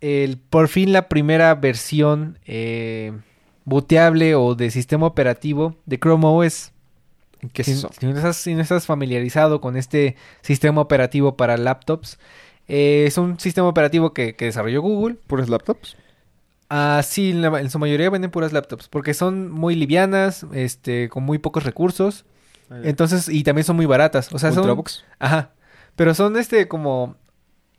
el, 0.00 0.38
por 0.38 0.68
fin 0.68 0.92
la 0.92 1.08
primera 1.08 1.54
versión 1.54 2.38
eh, 2.46 3.12
booteable 3.64 4.34
o 4.34 4.54
de 4.54 4.70
sistema 4.70 5.06
operativo 5.06 5.76
de 5.86 5.98
Chrome 5.98 6.26
OS. 6.26 6.72
¿Qué 7.52 7.62
es 7.62 7.68
si, 7.68 7.72
eso? 7.72 7.90
si 7.98 8.06
no 8.06 8.16
estás, 8.16 8.36
si 8.36 8.54
no 8.54 8.62
estás 8.62 8.86
familiarizado 8.86 9.60
con 9.60 9.76
este 9.76 10.16
sistema 10.42 10.80
operativo 10.80 11.36
para 11.36 11.56
laptops, 11.56 12.18
eh, 12.68 13.04
es 13.06 13.18
un 13.18 13.38
sistema 13.40 13.68
operativo 13.68 14.14
que, 14.14 14.34
que 14.36 14.46
desarrolló 14.46 14.82
Google. 14.82 15.16
¿Puros 15.26 15.48
laptops? 15.48 15.96
Ah, 16.68 17.02
sí, 17.04 17.30
en, 17.30 17.42
la- 17.42 17.60
en 17.60 17.70
su 17.70 17.78
mayoría 17.78 18.08
venden 18.10 18.30
puras 18.30 18.52
laptops 18.52 18.88
porque 18.88 19.12
son 19.14 19.50
muy 19.50 19.74
livianas, 19.74 20.46
este, 20.54 21.08
con 21.10 21.22
muy 21.24 21.38
pocos 21.38 21.64
recursos. 21.64 22.24
Entonces, 22.70 23.28
y 23.28 23.42
también 23.44 23.64
son 23.64 23.76
muy 23.76 23.86
baratas. 23.86 24.32
O 24.32 24.38
sea, 24.38 24.52
son. 24.52 24.82
Ajá. 25.18 25.52
Pero 25.96 26.14
son 26.14 26.36
este 26.36 26.68
como... 26.68 27.16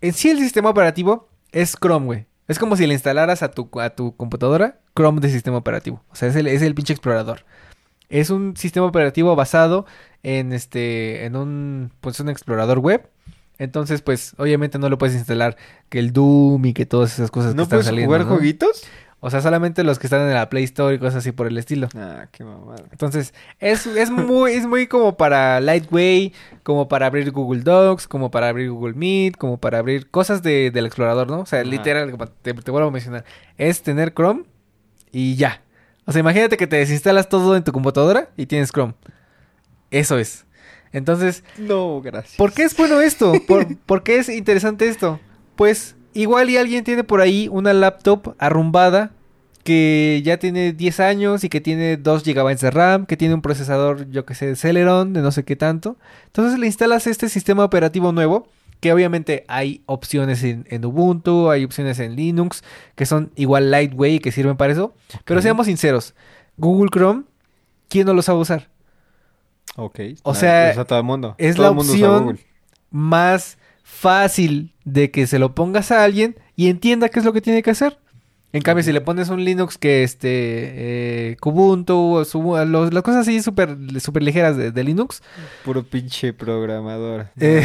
En 0.01 0.13
sí 0.13 0.29
el 0.29 0.39
sistema 0.39 0.69
operativo 0.69 1.29
es 1.51 1.75
Chrome, 1.81 2.05
güey. 2.05 2.27
Es 2.47 2.59
como 2.59 2.75
si 2.75 2.85
le 2.85 2.93
instalaras 2.93 3.41
a 3.41 3.51
tu, 3.51 3.69
a 3.79 3.91
tu 3.91 4.15
computadora 4.15 4.79
Chrome 4.95 5.21
de 5.21 5.29
sistema 5.29 5.57
operativo. 5.57 6.03
O 6.11 6.15
sea, 6.15 6.29
es 6.29 6.35
el, 6.35 6.47
es 6.47 6.61
el 6.61 6.75
pinche 6.75 6.93
explorador. 6.93 7.45
Es 8.09 8.29
un 8.29 8.55
sistema 8.57 8.85
operativo 8.85 9.35
basado 9.35 9.85
en 10.21 10.53
este... 10.53 11.25
En 11.25 11.35
un... 11.35 11.91
Pues 12.01 12.19
un 12.19 12.29
explorador 12.29 12.79
web. 12.79 13.09
Entonces, 13.57 14.01
pues, 14.01 14.33
obviamente 14.37 14.77
no 14.77 14.89
lo 14.89 14.97
puedes 14.97 15.15
instalar 15.15 15.57
que 15.89 15.99
el 15.99 16.11
Doom 16.11 16.65
y 16.65 16.73
que 16.73 16.85
todas 16.85 17.13
esas 17.13 17.31
cosas 17.31 17.51
que 17.51 17.57
¿No 17.57 17.63
están 17.63 17.77
puedes 17.77 17.85
saliendo, 17.85 18.07
jugar 18.07 18.25
¿no? 18.25 18.35
jueguitos? 18.35 18.83
O 19.25 19.29
sea, 19.29 19.41
solamente 19.41 19.85
los 19.85 19.99
que 19.99 20.07
están 20.07 20.19
en 20.27 20.33
la 20.33 20.49
Play 20.49 20.65
Store 20.65 20.93
y 20.93 20.99
cosas 20.99 21.15
así 21.15 21.31
por 21.31 21.47
el 21.47 21.57
estilo. 21.57 21.87
Ah, 21.95 22.27
qué 22.29 22.43
mamada. 22.43 22.83
Entonces, 22.91 23.33
es, 23.61 23.87
es 23.87 24.11
muy, 24.11 24.51
es 24.51 24.67
muy 24.67 24.85
como 24.87 25.15
para 25.15 25.61
Lightweight, 25.61 26.33
como 26.63 26.89
para 26.89 27.05
abrir 27.05 27.31
Google 27.31 27.61
Docs, 27.61 28.09
como 28.09 28.31
para 28.31 28.49
abrir 28.49 28.69
Google 28.69 28.95
Meet, 28.95 29.37
como 29.37 29.57
para 29.57 29.79
abrir 29.79 30.09
cosas 30.11 30.43
de, 30.43 30.71
del 30.71 30.85
explorador, 30.85 31.31
¿no? 31.31 31.39
O 31.39 31.45
sea, 31.45 31.61
Ajá. 31.61 31.69
literal, 31.69 32.13
te 32.41 32.51
vuelvo 32.71 32.89
a 32.89 32.91
mencionar, 32.91 33.23
es 33.57 33.81
tener 33.81 34.13
Chrome 34.13 34.43
y 35.13 35.35
ya. 35.35 35.61
O 36.05 36.11
sea, 36.11 36.19
imagínate 36.19 36.57
que 36.57 36.67
te 36.67 36.75
desinstalas 36.75 37.29
todo 37.29 37.55
en 37.55 37.63
tu 37.63 37.71
computadora 37.71 38.27
y 38.35 38.45
tienes 38.45 38.73
Chrome. 38.73 38.93
Eso 39.89 40.17
es. 40.17 40.45
Entonces, 40.91 41.45
No, 41.57 42.01
gracias. 42.01 42.35
¿Por 42.35 42.51
qué 42.51 42.63
es 42.63 42.75
bueno 42.75 42.99
esto? 42.99 43.31
¿Por, 43.47 43.77
por 43.77 44.03
qué 44.03 44.17
es 44.17 44.27
interesante 44.27 44.89
esto? 44.89 45.19
Pues 45.55 45.95
igual 46.13 46.49
y 46.49 46.57
alguien 46.57 46.83
tiene 46.83 47.03
por 47.03 47.21
ahí 47.21 47.47
una 47.51 47.73
laptop 47.73 48.35
arrumbada 48.39 49.11
que 49.63 50.21
ya 50.25 50.37
tiene 50.37 50.73
10 50.73 50.99
años 50.99 51.43
y 51.43 51.49
que 51.49 51.61
tiene 51.61 51.97
2 51.97 52.23
GB 52.23 52.57
de 52.59 52.71
RAM, 52.71 53.05
que 53.05 53.15
tiene 53.15 53.33
un 53.33 53.41
procesador, 53.41 54.09
yo 54.09 54.25
que 54.25 54.35
sé, 54.35 54.47
de 54.47 54.55
Celeron, 54.55 55.13
de 55.13 55.21
no 55.21 55.31
sé 55.31 55.43
qué 55.45 55.55
tanto. 55.55 55.97
Entonces 56.25 56.59
le 56.59 56.67
instalas 56.67 57.07
este 57.07 57.29
sistema 57.29 57.63
operativo 57.63 58.11
nuevo, 58.11 58.47
que 58.81 58.91
obviamente 58.91 59.45
hay 59.47 59.81
opciones 59.85 60.43
en, 60.43 60.65
en 60.69 60.83
Ubuntu, 60.83 61.49
hay 61.49 61.63
opciones 61.63 61.99
en 61.99 62.17
Linux, 62.17 62.63
que 62.95 63.05
son 63.05 63.31
igual 63.35 63.71
lightweight 63.71 64.17
y 64.17 64.19
que 64.19 64.33
sirven 64.33 64.57
para 64.57 64.73
eso. 64.73 64.93
Pero 65.23 65.41
seamos 65.41 65.67
sinceros, 65.67 66.13
Google 66.57 66.89
Chrome, 66.91 67.23
¿quién 67.87 68.05
no 68.05 68.13
lo 68.13 68.21
sabe 68.21 68.39
usar? 68.39 68.69
Ok. 69.77 69.99
O 70.23 70.35
sea, 70.35 70.83
todo 70.85 70.99
el 70.99 71.05
mundo. 71.05 71.35
es 71.37 71.55
Todo 71.55 71.63
la 71.63 71.69
el 71.69 71.75
mundo 71.75 71.93
opción 71.93 72.39
más 72.91 73.57
fácil 73.93 74.71
de 74.85 75.11
que 75.11 75.27
se 75.27 75.39
lo 75.39 75.53
pongas 75.55 75.91
a 75.91 76.03
alguien 76.03 76.35
y 76.55 76.67
entienda 76.69 77.09
qué 77.09 77.19
es 77.19 77.25
lo 77.25 77.33
que 77.33 77.41
tiene 77.41 77.63
que 77.63 77.71
hacer. 77.71 77.97
En 78.51 78.61
cambio, 78.61 78.83
si 78.83 78.91
le 78.91 79.01
pones 79.01 79.29
un 79.29 79.43
Linux 79.43 79.79
que 79.79 80.03
este 80.03 80.27
eh, 81.31 81.37
Kubuntu, 81.39 82.17
o 82.17 82.25
su- 82.25 82.55
los- 82.67 82.93
las 82.93 83.01
cosas 83.03 83.21
así 83.27 83.41
súper 83.41 83.75
súper 83.99 84.21
ligeras 84.21 84.55
de, 84.57 84.71
de 84.71 84.83
Linux, 84.83 85.23
Puro 85.65 85.81
pinche 85.83 86.33
programador. 86.33 87.29
eh, 87.39 87.63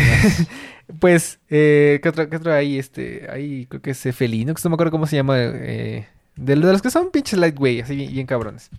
pues, 0.99 1.41
eh, 1.51 2.01
¿qué 2.03 2.09
otro, 2.09 2.31
qué 2.31 2.37
otro 2.37 2.55
hay? 2.55 2.79
Este, 2.79 3.27
hay, 3.31 3.67
creo 3.67 3.83
que 3.83 3.91
es 3.91 4.07
F 4.07 4.27
Linux, 4.27 4.65
no 4.65 4.71
me 4.71 4.75
acuerdo 4.75 4.91
cómo 4.93 5.07
se 5.07 5.17
llama, 5.17 5.37
eh, 5.39 6.07
de, 6.37 6.57
de 6.57 6.73
los 6.73 6.81
que 6.81 6.91
son 6.91 7.11
pinches 7.11 7.39
lightweight, 7.39 7.85
así 7.85 7.95
bien, 7.95 8.11
bien 8.13 8.27
cabrones. 8.27 8.71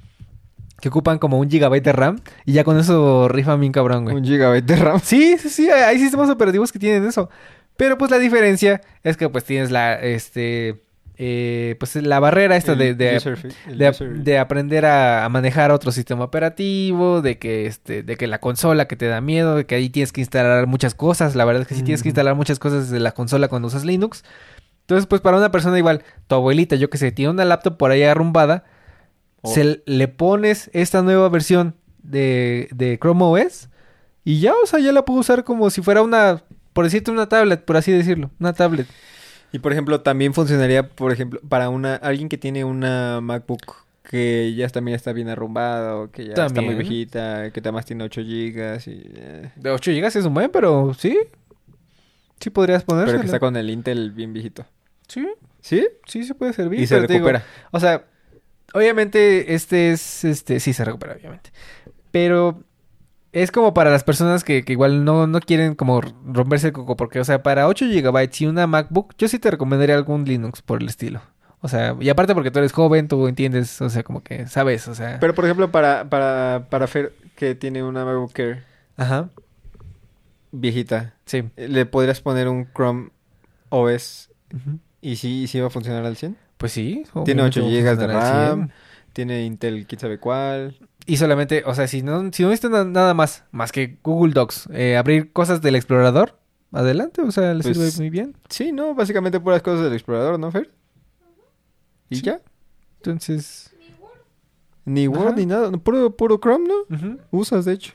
Que 0.82 0.90
ocupan 0.90 1.20
como 1.20 1.38
un 1.40 1.50
gigabyte 1.50 1.84
de 1.84 1.92
RAM 1.94 2.20
y 2.46 2.54
ya 2.54 2.64
con 2.64 2.78
eso 2.78 3.28
rifan 3.28 3.60
bien 3.60 3.72
cabrón, 3.72 4.04
güey. 4.06 4.16
Un 4.16 4.24
gigabyte 4.24 4.66
de 4.66 4.76
RAM. 4.76 5.00
Sí, 5.04 5.38
sí, 5.38 5.50
sí, 5.50 5.70
hay 5.70 6.00
sistemas 6.00 6.30
operativos 6.30 6.72
que 6.72 6.80
tienen 6.80 7.06
eso. 7.06 7.30
Pero 7.78 7.98
pues 7.98 8.12
la 8.12 8.18
diferencia 8.18 8.82
es 9.04 9.16
que 9.18 9.30
pues 9.30 9.46
tienes 9.46 9.72
la, 9.72 9.96
este, 9.96 10.82
eh, 11.18 11.76
pues 11.80 11.96
la 11.96 12.20
barrera 12.20 12.58
esta 12.58 12.76
de, 12.76 12.94
de, 12.94 13.20
de, 13.68 14.22
de 14.24 14.38
aprender 14.38 14.86
a, 14.86 15.26
a 15.26 15.30
manejar 15.30 15.72
otro 15.72 15.92
sistema 15.92 16.26
operativo, 16.26 17.22
de 17.22 17.38
que, 17.38 17.66
este, 17.66 18.04
de 18.04 18.16
que 18.18 18.28
la 18.28 18.40
consola 18.40 18.88
que 18.88 18.96
te 18.96 19.08
da 19.08 19.22
miedo, 19.22 19.56
de 19.56 19.66
que 19.66 19.76
ahí 19.76 19.90
tienes 19.90 20.12
que 20.12 20.22
instalar 20.22 20.68
muchas 20.68 20.94
cosas. 20.94 21.36
La 21.36 21.46
verdad 21.46 21.62
es 21.62 21.68
que 21.68 21.76
sí 21.76 21.84
tienes 21.84 22.04
que 22.04 22.10
instalar 22.10 22.36
muchas 22.36 22.60
cosas 22.60 22.90
desde 22.90 23.00
la 23.02 23.14
consola 23.14 23.48
cuando 23.48 23.68
usas 23.70 23.86
Linux. 23.86 24.24
Entonces, 24.82 25.06
pues 25.06 25.22
para 25.22 25.38
una 25.38 25.52
persona 25.52 25.78
igual, 25.78 26.04
tu 26.28 26.36
abuelita, 26.36 26.76
yo 26.76 26.90
que 26.90 26.98
sé, 26.98 27.12
tiene 27.12 27.32
una 27.32 27.46
laptop 27.46 27.78
por 27.78 27.92
ahí 27.92 28.04
arrumbada, 28.04 28.64
Oh. 29.42 29.54
se 29.54 29.82
le 29.86 30.08
pones 30.10 30.70
esta 30.74 31.02
nueva 31.02 31.30
versión 31.30 31.76
de, 32.04 32.68
de 32.72 32.98
Chrome 33.00 33.24
OS 33.24 33.70
y 34.26 34.40
ya, 34.42 34.54
o 34.62 34.66
sea, 34.66 34.80
ya 34.80 34.92
la 34.92 35.06
puedo 35.06 35.20
usar 35.22 35.44
como 35.44 35.70
si 35.70 35.82
fuera 35.82 36.02
una, 36.02 36.44
por 36.74 36.84
decirte, 36.86 37.10
una 37.12 37.30
tablet, 37.30 37.64
por 37.64 37.78
así 37.78 37.92
decirlo, 37.92 38.32
una 38.40 38.54
tablet. 38.54 38.88
Y 39.52 39.60
por 39.60 39.72
ejemplo, 39.72 40.02
también 40.02 40.34
funcionaría, 40.34 40.88
por 40.88 41.12
ejemplo, 41.12 41.40
para 41.48 41.70
una 41.70 41.96
alguien 41.96 42.30
que 42.30 42.38
tiene 42.38 42.64
una 42.66 43.20
MacBook 43.22 43.76
que 44.04 44.54
ya 44.56 44.68
también 44.70 44.96
está 44.96 45.14
bien 45.14 45.30
arrumbada 45.30 45.96
o 45.98 46.12
que 46.12 46.26
ya 46.26 46.30
está 46.32 46.62
muy 46.62 46.76
También. 46.76 46.78
viejita, 46.80 47.52
que 47.52 47.60
además 47.60 47.86
tiene 47.86 48.04
8 48.04 48.22
gigas 48.22 48.88
y 48.88 49.04
eh, 49.16 49.52
De 49.56 49.70
8 49.70 49.92
GB 49.92 50.06
es 50.08 50.26
un 50.26 50.34
buen, 50.34 50.50
pero 50.52 50.94
sí. 50.96 51.18
Sí 52.40 52.50
podrías 52.50 52.84
ponérsela. 52.84 53.12
pero 53.12 53.22
que 53.22 53.26
está 53.28 53.40
con 53.40 53.56
el 53.56 53.70
Intel 53.70 54.12
bien 54.12 54.34
viejito. 54.34 54.66
Sí, 55.08 55.28
¿Sí? 55.62 55.88
sí 56.08 56.24
se 56.24 56.34
puede 56.36 56.54
servir. 56.54 56.80
Y 56.80 56.88
se 56.88 56.96
digo, 57.02 57.08
recupera. 57.08 57.44
o 57.72 57.80
sea, 57.80 58.06
obviamente 58.74 59.54
este 59.56 59.92
es, 59.92 60.24
este, 60.24 60.60
sí 60.60 60.74
se 60.74 60.86
recupera, 60.86 61.14
obviamente. 61.14 61.52
Pero 62.12 62.64
Es 63.32 63.52
como 63.52 63.74
para 63.76 63.92
las 63.92 64.04
personas 64.04 64.44
que, 64.44 64.66
que 64.66 64.74
igual 64.74 65.06
no, 65.06 65.28
no 65.28 65.40
quieren 65.40 65.76
como 65.76 66.02
romperse 66.02 66.68
el 66.68 66.74
coco, 66.74 66.96
porque, 66.98 67.20
o 67.20 67.24
sea, 67.26 67.44
para 67.44 67.68
8 67.68 67.86
GB 67.88 68.30
y 68.40 68.46
una 68.48 68.66
MacBook, 68.68 69.14
yo 69.20 69.28
sí 69.28 69.38
te 69.40 69.52
recomendaría 69.52 69.96
algún 69.96 70.26
Linux 70.26 70.62
por 70.64 70.82
el 70.82 70.88
estilo. 70.90 71.22
O 71.62 71.68
sea, 71.68 71.96
y 72.00 72.10
aparte 72.10 72.34
porque 72.34 72.52
tú 72.52 72.60
eres 72.60 72.72
joven, 72.72 73.08
tú 73.08 73.28
entiendes, 73.28 73.82
o 73.82 73.90
sea, 73.90 74.02
como 74.04 74.24
que 74.24 74.48
sabes, 74.48 74.88
o 74.88 74.96
sea. 74.96 75.20
Pero 75.20 75.36
por 75.36 75.46
ejemplo, 75.46 75.72
para, 75.72 76.10
para, 76.10 76.68
para 76.72 76.88
Fer, 76.88 77.14
que 77.36 77.54
tiene 77.56 77.84
una 77.84 78.04
MacBook 78.06 78.38
Air 78.40 78.64
Ajá, 78.98 79.30
viejita, 80.52 81.14
sí. 81.26 81.44
¿le 81.56 81.86
podrías 81.86 82.22
poner 82.22 82.48
un 82.48 82.68
Chrome 82.74 83.10
OS 83.70 84.30
y 85.02 85.16
sí, 85.18 85.44
y 85.44 85.48
sí 85.48 85.60
va 85.60 85.68
a 85.68 85.70
funcionar 85.70 86.06
al 86.06 86.16
100? 86.18 86.36
Pues 86.60 86.74
sí. 86.74 87.04
Tiene 87.26 87.42
obviamente 87.42 87.60
8 87.62 87.62
va 87.62 87.68
a 87.68 87.72
GB 87.72 87.84
de 87.84 87.90
funcionar 87.90 88.16
al 88.16 88.22
100. 88.22 88.60
RAM, 88.60 88.70
tiene 89.14 89.46
Intel, 89.46 89.88
quién 89.88 90.00
sabe 90.00 90.20
cuál. 90.20 90.78
Y 91.06 91.16
solamente, 91.18 91.64
o 91.66 91.74
sea, 91.74 91.88
si 91.88 92.04
no, 92.04 92.32
si 92.34 92.44
no 92.44 92.50
viste 92.50 92.70
na- 92.70 92.84
nada 92.84 93.14
más, 93.14 93.46
más 93.52 93.72
que 93.72 93.98
Google 94.04 94.34
Docs, 94.34 94.68
eh, 94.74 94.98
abrir 94.98 95.32
cosas 95.32 95.62
del 95.62 95.76
explorador, 95.76 96.38
adelante, 96.74 97.22
o 97.22 97.32
sea, 97.32 97.54
le 97.54 97.64
Pues, 97.64 97.78
sirve 97.78 97.92
muy 97.98 98.10
bien. 98.10 98.36
Sí, 98.50 98.72
¿no? 98.74 98.94
Básicamente 98.94 99.40
puras 99.40 99.62
cosas 99.64 99.86
del 99.86 99.94
explorador, 99.94 100.38
¿no, 100.38 100.52
Fer? 100.52 100.70
¿Y 102.10 102.18
Sí. 102.18 102.22
ya? 102.24 102.42
Entonces, 102.98 103.74
Ni 104.86 105.08
Word 105.08 105.28
Ajá. 105.28 105.36
ni 105.38 105.46
nada, 105.46 105.72
puro, 105.72 106.16
puro 106.16 106.40
Chrome, 106.40 106.68
¿no? 106.68 107.18
Usas, 107.32 107.64
de 107.66 107.74
hecho. 107.74 107.94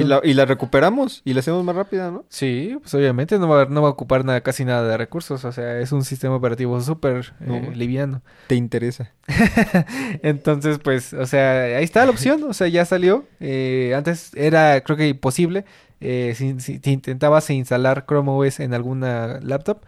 Y 0.00 0.04
la, 0.04 0.20
y 0.24 0.34
la 0.34 0.44
recuperamos 0.44 1.22
y 1.24 1.34
la 1.34 1.40
hacemos 1.40 1.62
más 1.64 1.76
rápida, 1.76 2.10
¿no? 2.10 2.24
sí, 2.28 2.76
pues 2.80 2.92
obviamente 2.94 3.38
no 3.38 3.48
va, 3.48 3.66
no 3.66 3.80
va 3.82 3.88
a 3.88 3.90
ocupar 3.92 4.24
nada, 4.24 4.40
casi 4.42 4.64
nada 4.64 4.86
de 4.88 4.96
recursos, 4.96 5.44
o 5.44 5.52
sea, 5.52 5.78
es 5.80 5.92
un 5.92 6.02
sistema 6.04 6.34
operativo 6.36 6.80
súper 6.80 7.32
eh, 7.40 7.44
No. 7.46 7.70
liviano. 7.72 8.22
Te 8.48 8.54
interesa. 8.56 9.12
Entonces, 10.22 10.78
pues, 10.78 11.12
o 11.12 11.26
sea, 11.26 11.62
ahí 11.78 11.84
está 11.84 12.04
la 12.04 12.10
opción, 12.10 12.42
o 12.44 12.52
sea, 12.52 12.68
ya 12.68 12.84
salió. 12.84 13.24
Eh, 13.40 13.92
antes 13.96 14.32
era, 14.34 14.80
creo 14.82 14.96
que 14.96 15.08
imposible, 15.08 15.64
eh, 16.00 16.34
si, 16.36 16.58
si- 16.60 16.80
si 16.82 16.92
intentabas 16.92 17.48
instalar 17.50 18.04
Chrome 18.06 18.30
OS 18.30 18.60
en 18.60 18.74
alguna 18.74 19.40
laptop. 19.42 19.78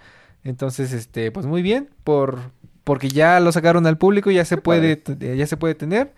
Entonces, 0.45 0.93
este, 0.93 1.31
pues 1.33 1.47
muy 1.47 1.63
bien, 1.63 1.91
por 2.05 2.39
porque 2.85 3.09
ya 3.09 3.41
lo 3.41 3.51
sacaron 3.51 3.85
al 3.89 3.99
público, 3.99 4.31
ya 4.31 4.45
se 4.45 4.59
puede, 4.59 5.03
ya 5.37 5.47
se 5.49 5.57
puede 5.57 5.75
tener. 5.75 6.13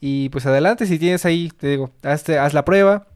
Y 0.00 0.30
pues 0.30 0.46
adelante, 0.46 0.86
si 0.86 0.98
tienes 0.98 1.26
ahí, 1.26 1.50
te 1.58 1.66
digo, 1.68 1.90
hazte- 2.02 2.38
haz 2.38 2.54
la 2.54 2.64
prueba. 2.64 3.07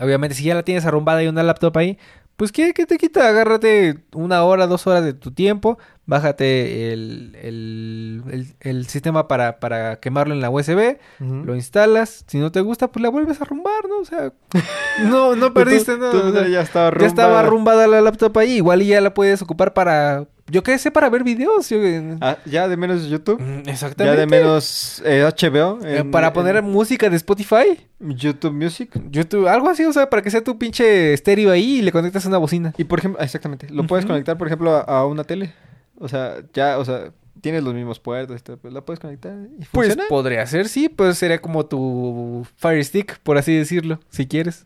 Obviamente, 0.00 0.34
si 0.34 0.44
ya 0.44 0.54
la 0.54 0.62
tienes 0.62 0.84
arrumbada 0.86 1.22
y 1.22 1.28
una 1.28 1.42
laptop 1.42 1.76
ahí, 1.78 1.98
pues 2.36 2.52
¿qué, 2.52 2.72
qué 2.72 2.86
te 2.86 2.98
quita? 2.98 3.26
Agárrate 3.28 3.98
una 4.12 4.44
hora, 4.44 4.68
dos 4.68 4.86
horas 4.86 5.02
de 5.04 5.12
tu 5.12 5.32
tiempo, 5.32 5.76
bájate 6.06 6.92
el, 6.92 7.36
el, 7.42 8.22
el- 8.30 8.54
el 8.60 8.86
sistema 8.86 9.26
para, 9.26 9.58
para 9.58 9.96
quemarlo 9.98 10.34
en 10.34 10.40
la 10.40 10.48
USB, 10.50 10.98
lo 11.18 11.54
instalas, 11.56 12.24
si 12.28 12.38
no 12.38 12.52
te 12.52 12.60
gusta, 12.60 12.92
pues 12.92 13.02
la 13.02 13.08
vuelves 13.08 13.40
a 13.40 13.44
arrumbar, 13.44 13.88
¿no? 13.88 13.98
O 13.98 14.04
sea, 14.04 14.32
no, 15.04 15.34
no 15.34 15.52
perdiste 15.52 15.94
Tú- 15.94 16.00
nada. 16.00 16.12
tú 16.12 16.18
o 16.28 16.32
sea, 16.32 16.46
ya 16.48 16.60
estaba 16.60 16.96
ya 16.98 17.06
estaba 17.06 17.40
arrumbada. 17.40 17.80
arrumbada 17.80 17.86
la 17.88 18.00
laptop 18.02 18.38
ahí, 18.38 18.52
igual 18.56 18.82
y 18.82 18.86
ya 18.86 19.00
la 19.00 19.12
puedes 19.14 19.42
ocupar 19.42 19.74
para, 19.74 20.26
yo 20.50 20.62
qué 20.62 20.78
sé, 20.78 20.90
para 20.90 21.08
ver 21.10 21.22
videos. 21.24 21.68
yo- 21.68 21.78
Ah, 22.20 22.38
ya 22.46 22.68
de 22.68 22.76
menos 22.76 23.08
YouTube. 23.08 23.40
Mm, 23.40 23.62
Ya 23.64 23.72
Exactamente. 23.72 24.20
de 24.20 24.26
menos 24.26 25.02
eh, 25.04 25.22
HBO. 25.24 25.78
Eh, 25.84 25.98
en- 25.98 26.10
para 26.10 26.28
en 26.28 26.32
poner 26.32 26.62
música 26.62 27.08
de 27.10 27.16
Spotify. 27.16 27.78
YouTube 28.00 28.52
Music. 28.52 28.90
YouTube, 29.10 29.46
algo 29.48 29.68
así, 29.68 29.84
o 29.84 29.92
sea, 29.92 30.08
para 30.08 30.22
que 30.22 30.30
sea 30.30 30.42
tu 30.42 30.58
pinche 30.58 31.12
estéreo 31.12 31.50
ahí 31.50 31.78
y 31.78 31.82
le 31.82 31.92
conectas 31.92 32.24
una 32.26 32.38
bocina. 32.38 32.72
Y 32.78 32.84
por 32.84 32.98
ejemplo, 32.98 33.20
exactamente, 33.22 33.68
lo 33.70 33.86
puedes 33.86 34.06
conectar, 34.06 34.36
por 34.38 34.46
ejemplo, 34.46 34.72
a, 34.76 34.80
a 34.82 35.06
una 35.06 35.24
tele. 35.24 35.52
O 35.98 36.08
sea, 36.08 36.36
ya, 36.54 36.78
o 36.78 36.84
sea, 36.84 37.12
tienes 37.40 37.62
los 37.62 37.74
mismos 37.74 37.98
puertos, 38.00 38.40
pero 38.42 38.58
la 38.74 38.80
puedes 38.82 39.00
conectar 39.00 39.32
y 39.58 39.64
Pues 39.72 39.88
funciona. 39.88 40.04
podría 40.08 40.46
ser, 40.46 40.68
sí, 40.68 40.88
pues 40.88 41.18
sería 41.18 41.40
como 41.40 41.66
tu 41.66 42.46
Fire 42.56 42.84
Stick, 42.84 43.18
por 43.20 43.36
así 43.38 43.54
decirlo, 43.54 43.98
si 44.10 44.26
quieres. 44.26 44.64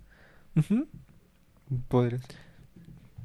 Ujú. 0.57 0.87
Podrías. 1.89 2.21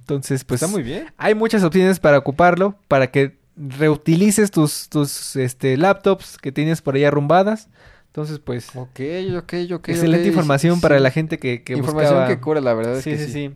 Entonces, 0.08 0.46
pues 0.46 0.62
Está 0.62 0.72
muy 0.74 0.84
bien. 0.84 1.08
hay 1.18 1.36
muchas 1.36 1.64
opciones 1.66 2.00
para 2.00 2.18
ocuparlo, 2.18 2.76
para 2.88 3.12
que 3.12 3.36
reutilices 3.58 4.52
tus, 4.52 4.88
tus 4.88 5.36
este, 5.36 5.76
laptops 5.76 6.38
que 6.38 6.54
tienes 6.54 6.82
por 6.82 6.96
ahí 6.96 7.04
arrumbadas. 7.04 7.68
Entonces, 8.08 8.40
pues, 8.40 8.70
Ok, 8.76 9.02
ok, 9.38 9.54
ok. 9.74 9.90
excelente 9.90 10.28
información 10.28 10.76
sí, 10.76 10.82
para 10.82 10.96
sí. 10.98 11.04
la 11.04 11.12
gente 11.12 11.38
que, 11.40 11.62
que 11.64 11.74
Información 11.74 12.14
buscaba... 12.14 12.28
que 12.30 12.40
cura, 12.40 12.62
la 12.62 12.74
verdad 12.74 12.96
es 12.98 13.04
sí, 13.04 13.12
que 13.12 13.18
sí, 13.18 13.26
sí. 13.26 13.32
sí. 13.32 13.56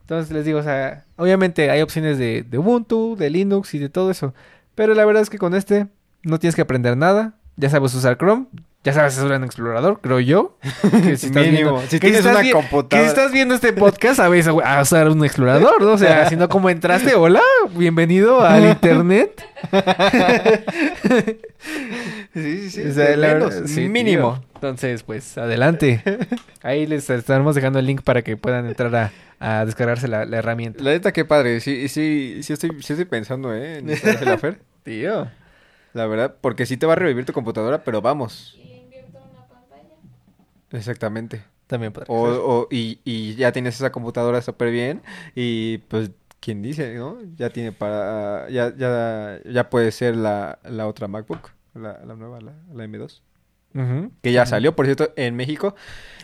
Entonces 0.00 0.32
les 0.32 0.44
digo, 0.44 0.58
o 0.58 0.62
sea, 0.64 1.04
obviamente 1.16 1.70
hay 1.70 1.80
opciones 1.80 2.18
de, 2.18 2.42
de 2.42 2.58
Ubuntu, 2.58 3.14
de 3.16 3.30
Linux 3.30 3.72
y 3.74 3.78
de 3.78 3.88
todo 3.88 4.10
eso. 4.10 4.34
Pero 4.74 4.94
la 4.94 5.04
verdad 5.04 5.22
es 5.22 5.30
que 5.30 5.38
con 5.38 5.54
este 5.54 5.86
no 6.24 6.38
tienes 6.40 6.56
que 6.56 6.62
aprender 6.62 6.96
nada. 6.96 7.34
Ya 7.56 7.70
sabes 7.70 7.94
usar 7.94 8.18
Chrome, 8.18 8.46
ya 8.84 8.92
sabes 8.92 9.16
usar 9.18 9.36
un 9.38 9.44
explorador, 9.44 9.98
creo 10.00 10.20
yo. 10.20 10.56
Que 11.02 11.16
si 11.16 11.26
estás 11.28 11.46
Mínimo. 11.46 11.72
viendo, 11.72 11.80
Si 11.82 11.98
que 11.98 12.00
tienes 12.00 12.18
estás 12.20 12.32
una 12.34 12.42
vi- 12.42 12.50
computadora. 12.52 12.88
Que 13.02 13.06
estás 13.06 13.32
viendo 13.32 13.54
este 13.54 13.72
podcast, 13.72 14.16
sabes 14.16 14.46
a 14.46 14.80
usar 14.82 15.08
un 15.08 15.24
explorador, 15.24 15.80
¿no? 15.82 15.92
O 15.92 15.98
sea, 15.98 16.28
si 16.28 16.36
no, 16.36 16.48
¿cómo 16.48 16.68
entraste? 16.70 17.14
Hola, 17.14 17.40
bienvenido 17.74 18.42
al 18.42 18.64
internet. 18.68 19.42
Sí, 22.34 22.60
sí, 22.68 22.70
sí. 22.70 22.88
O 22.88 22.92
sea, 22.92 23.06
de 23.10 23.16
la 23.16 23.28
menos, 23.34 23.50
verdad, 23.54 23.66
sí, 23.68 23.88
mínimo. 23.88 24.34
tío. 24.34 24.44
Entonces, 24.56 25.02
pues, 25.02 25.38
adelante. 25.38 26.02
Ahí 26.62 26.86
les 26.86 27.08
estaremos 27.10 27.54
dejando 27.54 27.78
el 27.78 27.86
link 27.86 28.02
para 28.02 28.22
que 28.22 28.36
puedan 28.36 28.66
entrar 28.66 28.94
a, 28.94 29.12
a 29.40 29.64
descargarse 29.64 30.08
la, 30.08 30.24
la 30.24 30.38
herramienta. 30.38 30.82
La 30.82 30.90
neta, 30.90 31.12
qué 31.12 31.24
padre. 31.24 31.60
Sí, 31.60 31.88
sí, 31.88 32.40
sí 32.42 32.52
estoy, 32.52 32.70
sí 32.82 32.92
estoy 32.92 33.04
pensando, 33.04 33.54
¿eh? 33.54 33.78
En 33.78 33.86
la 34.24 34.38
Fer. 34.38 34.58
Tío. 34.82 35.28
La 35.92 36.06
verdad, 36.06 36.34
porque 36.40 36.66
sí 36.66 36.76
te 36.76 36.86
va 36.86 36.94
a 36.94 36.96
revivir 36.96 37.24
tu 37.24 37.32
computadora, 37.32 37.84
pero 37.84 38.02
vamos. 38.02 38.58
Exactamente. 40.74 41.42
También 41.66 41.92
podría 41.92 42.14
O, 42.14 42.26
ser. 42.30 42.40
o- 42.44 42.68
y, 42.70 43.00
y 43.04 43.34
ya 43.36 43.52
tienes 43.52 43.76
esa 43.76 43.90
computadora 43.90 44.42
súper 44.42 44.70
bien. 44.70 45.00
Y 45.34 45.78
pues, 45.88 46.10
¿quién 46.40 46.60
dice, 46.62 46.94
no? 46.94 47.18
Ya 47.36 47.50
tiene 47.50 47.72
para. 47.72 48.48
Ya, 48.50 48.74
ya, 48.76 49.38
ya 49.50 49.70
puede 49.70 49.90
ser 49.92 50.16
la, 50.16 50.58
la 50.64 50.86
otra 50.86 51.08
MacBook. 51.08 51.50
La, 51.74 52.00
la 52.04 52.14
nueva, 52.14 52.40
la, 52.40 52.52
la 52.72 52.84
M2. 52.84 53.22
Ujú. 53.74 54.12
Que 54.22 54.30
ya 54.32 54.46
salió, 54.46 54.76
por 54.76 54.84
cierto, 54.86 55.12
en 55.16 55.34
México. 55.34 55.74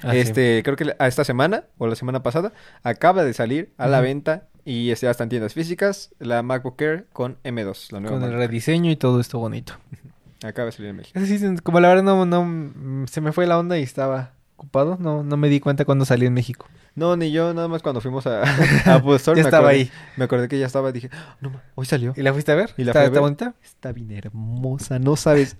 Ah, 0.03 0.12
sí. 0.12 0.18
este, 0.18 0.62
creo 0.62 0.76
que 0.76 0.94
a 0.98 1.09
esta 1.09 1.24
semana 1.24 1.64
o 1.78 1.86
la 1.88 1.96
semana 1.96 2.22
pasada 2.22 2.53
acaba 2.84 3.24
de 3.24 3.32
salir 3.32 3.72
a 3.78 3.88
la 3.88 3.98
Ujú. 3.98 4.05
venta 4.05 4.46
y 4.64 4.94
ya 4.94 5.11
está 5.11 5.24
en 5.24 5.30
tiendas 5.30 5.55
físicas 5.55 6.14
la 6.20 6.42
MacBook 6.42 6.80
Air 6.80 7.07
con 7.12 7.38
M2, 7.42 7.90
la 7.92 8.01
nueva 8.01 8.14
Con 8.16 8.22
el 8.24 8.30
MacBook. 8.30 8.48
rediseño 8.51 8.90
y 8.92 8.96
todo 8.96 9.18
esto 9.20 9.38
bonito. 9.40 9.72
Acaba 10.44 10.66
de 10.66 10.72
salir 10.72 10.90
en 10.90 10.96
México. 10.96 11.18
Sí, 11.24 11.38
como 11.64 11.80
la 11.80 11.88
verdad 11.88 12.03
no, 12.05 12.24
no, 12.26 13.07
se 13.09 13.20
me 13.20 13.32
fue 13.32 13.46
la 13.48 13.59
onda 13.59 13.78
y 13.78 13.82
estaba 13.82 14.34
ocupado, 14.61 14.96
no, 15.00 15.22
no 15.22 15.36
me 15.36 15.48
di 15.48 15.61
cuenta 15.61 15.84
cuando 15.84 16.04
salí 16.04 16.26
en 16.26 16.34
México. 16.34 16.66
No, 16.94 17.16
ni 17.16 17.30
yo, 17.32 17.54
nada 17.54 17.68
más 17.68 17.82
cuando 17.82 18.00
fuimos 18.00 18.26
a, 18.26 18.42
a 18.86 18.94
Apple 18.96 19.16
Store, 19.16 19.36
Ya 19.38 19.44
me 19.44 19.48
estaba 19.48 19.68
acordé- 19.70 19.74
ahí. 19.74 19.90
Me 20.16 20.24
acordé 20.24 20.48
que 20.48 20.58
ya 20.58 20.66
estaba, 20.66 20.92
dije, 20.92 21.08
"Ah, 21.12 21.36
no, 21.40 21.50
ma, 21.50 21.62
hoy 21.74 21.86
salió. 21.86 22.12
¿Y 22.16 22.22
la 22.22 22.32
fuiste 22.32 22.52
a 22.52 22.54
ver? 22.56 22.70
Y 22.76 22.84
la 22.84 22.90
¿Está, 22.92 23.04
está 23.04 23.20
bonita? 23.20 23.54
Está 23.62 23.92
bien 23.92 24.11
hermosa, 24.12 24.98
no 24.98 25.16
sabes, 25.16 25.56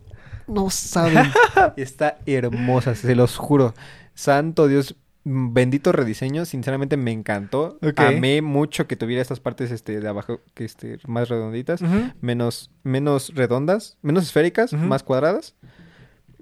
no 0.47 0.71
saben. 0.71 1.31
Está 1.77 2.19
hermosa, 2.27 2.95
se 2.95 3.15
los 3.15 3.37
juro. 3.37 3.75
Santo 4.15 4.67
Dios, 4.69 4.97
bendito 5.25 5.93
rediseño, 5.93 6.45
sinceramente 6.45 6.97
me 6.97 7.13
encantó. 7.13 7.79
Amé 7.97 8.43
mucho 8.43 8.87
que 8.87 8.97
tuviera 8.97 9.23
estas 9.23 9.39
partes 9.41 9.71
este 9.71 10.01
de 10.01 10.09
abajo 10.09 10.41
que 10.55 10.65
este 10.65 10.99
más 11.07 11.29
redonditas, 11.29 11.81
menos 12.21 12.71
menos 12.83 13.33
redondas, 13.35 13.97
menos 14.03 14.25
esféricas, 14.25 14.73
más 14.73 15.03
cuadradas. 15.03 15.55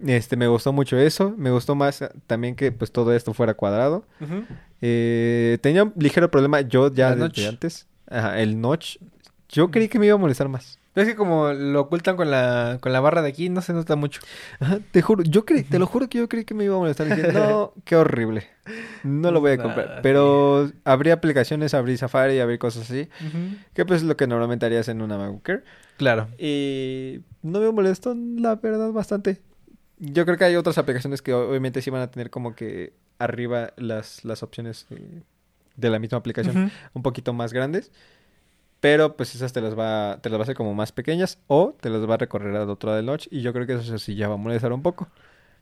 Este 0.07 0.37
me 0.37 0.47
gustó 0.47 0.73
mucho 0.73 0.97
eso, 0.97 1.35
me 1.37 1.51
gustó 1.51 1.75
más 1.75 2.03
eh, 2.03 2.11
también 2.27 2.55
que 2.55 2.71
pues 2.73 2.93
todo 2.93 3.13
esto 3.15 3.35
fuera 3.35 3.55
cuadrado. 3.55 4.05
Eh, 4.81 5.59
tenía 5.61 5.85
un 5.85 5.93
ligero 5.97 6.31
problema 6.31 6.61
yo 6.61 6.93
ya 6.93 7.11
desde 7.11 7.21
notch. 7.21 7.47
antes. 7.49 7.87
Ajá, 8.09 8.39
el 8.41 8.61
notch. 8.61 8.99
Yo 9.49 9.71
creí 9.71 9.89
que 9.89 9.99
me 9.99 10.07
iba 10.07 10.15
a 10.15 10.19
molestar 10.19 10.49
más. 10.49 10.79
Es 10.95 11.07
que 11.07 11.15
como 11.15 11.53
lo 11.53 11.83
ocultan 11.83 12.17
con 12.17 12.29
la, 12.31 12.79
con 12.81 12.93
la 12.93 12.99
barra 12.99 13.23
de 13.23 13.29
aquí, 13.29 13.49
no 13.49 13.63
se 13.63 13.73
nota 13.73 13.95
mucho. 13.95 14.21
Ajá, 14.59 14.81
te 14.91 15.01
juro, 15.01 15.23
yo 15.23 15.45
creí, 15.45 15.63
te 15.63 15.79
lo 15.79 15.87
juro 15.87 16.09
que 16.09 16.19
yo 16.19 16.29
creí 16.29 16.45
que 16.45 16.55
me 16.55 16.65
iba 16.65 16.75
a 16.75 16.79
molestar. 16.79 17.07
Dije, 17.09 17.33
no, 17.33 17.73
qué 17.85 17.95
horrible. 17.95 18.49
No 19.05 19.31
lo 19.31 19.41
voy 19.41 19.53
a 19.53 19.59
comprar. 19.59 19.87
Nada, 19.87 20.03
Pero 20.03 20.71
habría 20.85 21.15
aplicaciones, 21.15 21.73
abrí 21.73 21.97
Safari, 21.97 22.41
abrí 22.41 22.59
cosas 22.59 22.91
así. 22.91 23.09
Que 23.75 23.85
pues 23.85 24.03
es 24.03 24.09
lo 24.09 24.17
que 24.17 24.27
normalmente 24.27 24.67
harías 24.67 24.89
en 24.89 25.01
una 25.01 25.17
MacBook 25.19 25.49
Air. 25.49 25.65
Claro. 25.99 26.29
Y 26.37 27.21
no 27.43 27.61
me 27.61 27.71
molestó, 27.71 28.15
la 28.15 28.57
verdad, 28.57 28.91
bastante. 28.91 29.41
Yo 29.99 30.25
creo 30.25 30.37
que 30.37 30.45
hay 30.45 30.57
otras 30.57 30.79
aplicaciones 30.79 31.23
que 31.23 31.35
obviamente 31.35 31.83
sí 31.83 31.91
van 31.91 32.03
a 32.03 32.11
tener 32.11 32.31
como 32.31 32.55
que 32.55 32.93
arriba 33.19 33.73
las, 33.77 34.25
las 34.25 34.43
opciones 34.43 34.87
eh, 34.91 35.23
de 35.77 35.91
la 35.91 35.99
misma 35.99 36.19
aplicación 36.19 36.71
un 36.95 37.03
poquito 37.03 37.33
más 37.33 37.53
grandes. 37.53 37.91
Pero 38.81 39.17
pues 39.17 39.35
esas 39.35 39.53
te 39.53 39.61
las 39.61 39.77
va, 39.77 40.19
te 40.23 40.31
las 40.31 40.39
va 40.39 40.43
a 40.43 40.45
hacer 40.45 40.55
como 40.55 40.73
más 40.73 40.93
pequeñas 40.93 41.39
o 41.49 41.75
te 41.81 41.91
las 41.91 42.09
va 42.09 42.15
a 42.15 42.19
recorrer 42.19 42.55
al 42.55 42.71
otro 42.71 42.89
lado 42.89 42.97
del 42.99 43.07
notch. 43.07 43.27
Y 43.31 43.43
yo 43.43 43.53
creo 43.53 43.67
que 43.67 43.75
eso 43.75 43.99
sí 43.99 44.15
ya 44.15 44.29
va 44.29 44.35
a 44.35 44.39
molestar 44.39 44.73
un 44.73 44.83
poco. 44.83 45.09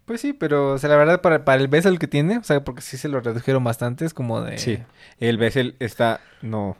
Pues 0.04 0.20
sí, 0.20 0.32
pero 0.32 0.74
o 0.74 0.78
sea, 0.78 0.90
la 0.90 0.96
verdad 0.96 1.20
para, 1.20 1.44
para 1.44 1.60
el 1.60 1.68
bezel 1.68 1.98
que 1.98 2.06
tiene, 2.06 2.38
o 2.38 2.44
sea, 2.44 2.62
porque 2.62 2.82
sí 2.82 2.96
se 2.96 3.08
lo 3.08 3.20
redujeron 3.20 3.64
bastante, 3.64 4.04
es 4.04 4.14
como 4.14 4.40
de... 4.40 4.56
Sí. 4.58 4.78
El 5.18 5.36
bezel 5.36 5.74
está, 5.80 6.20
no, 6.42 6.76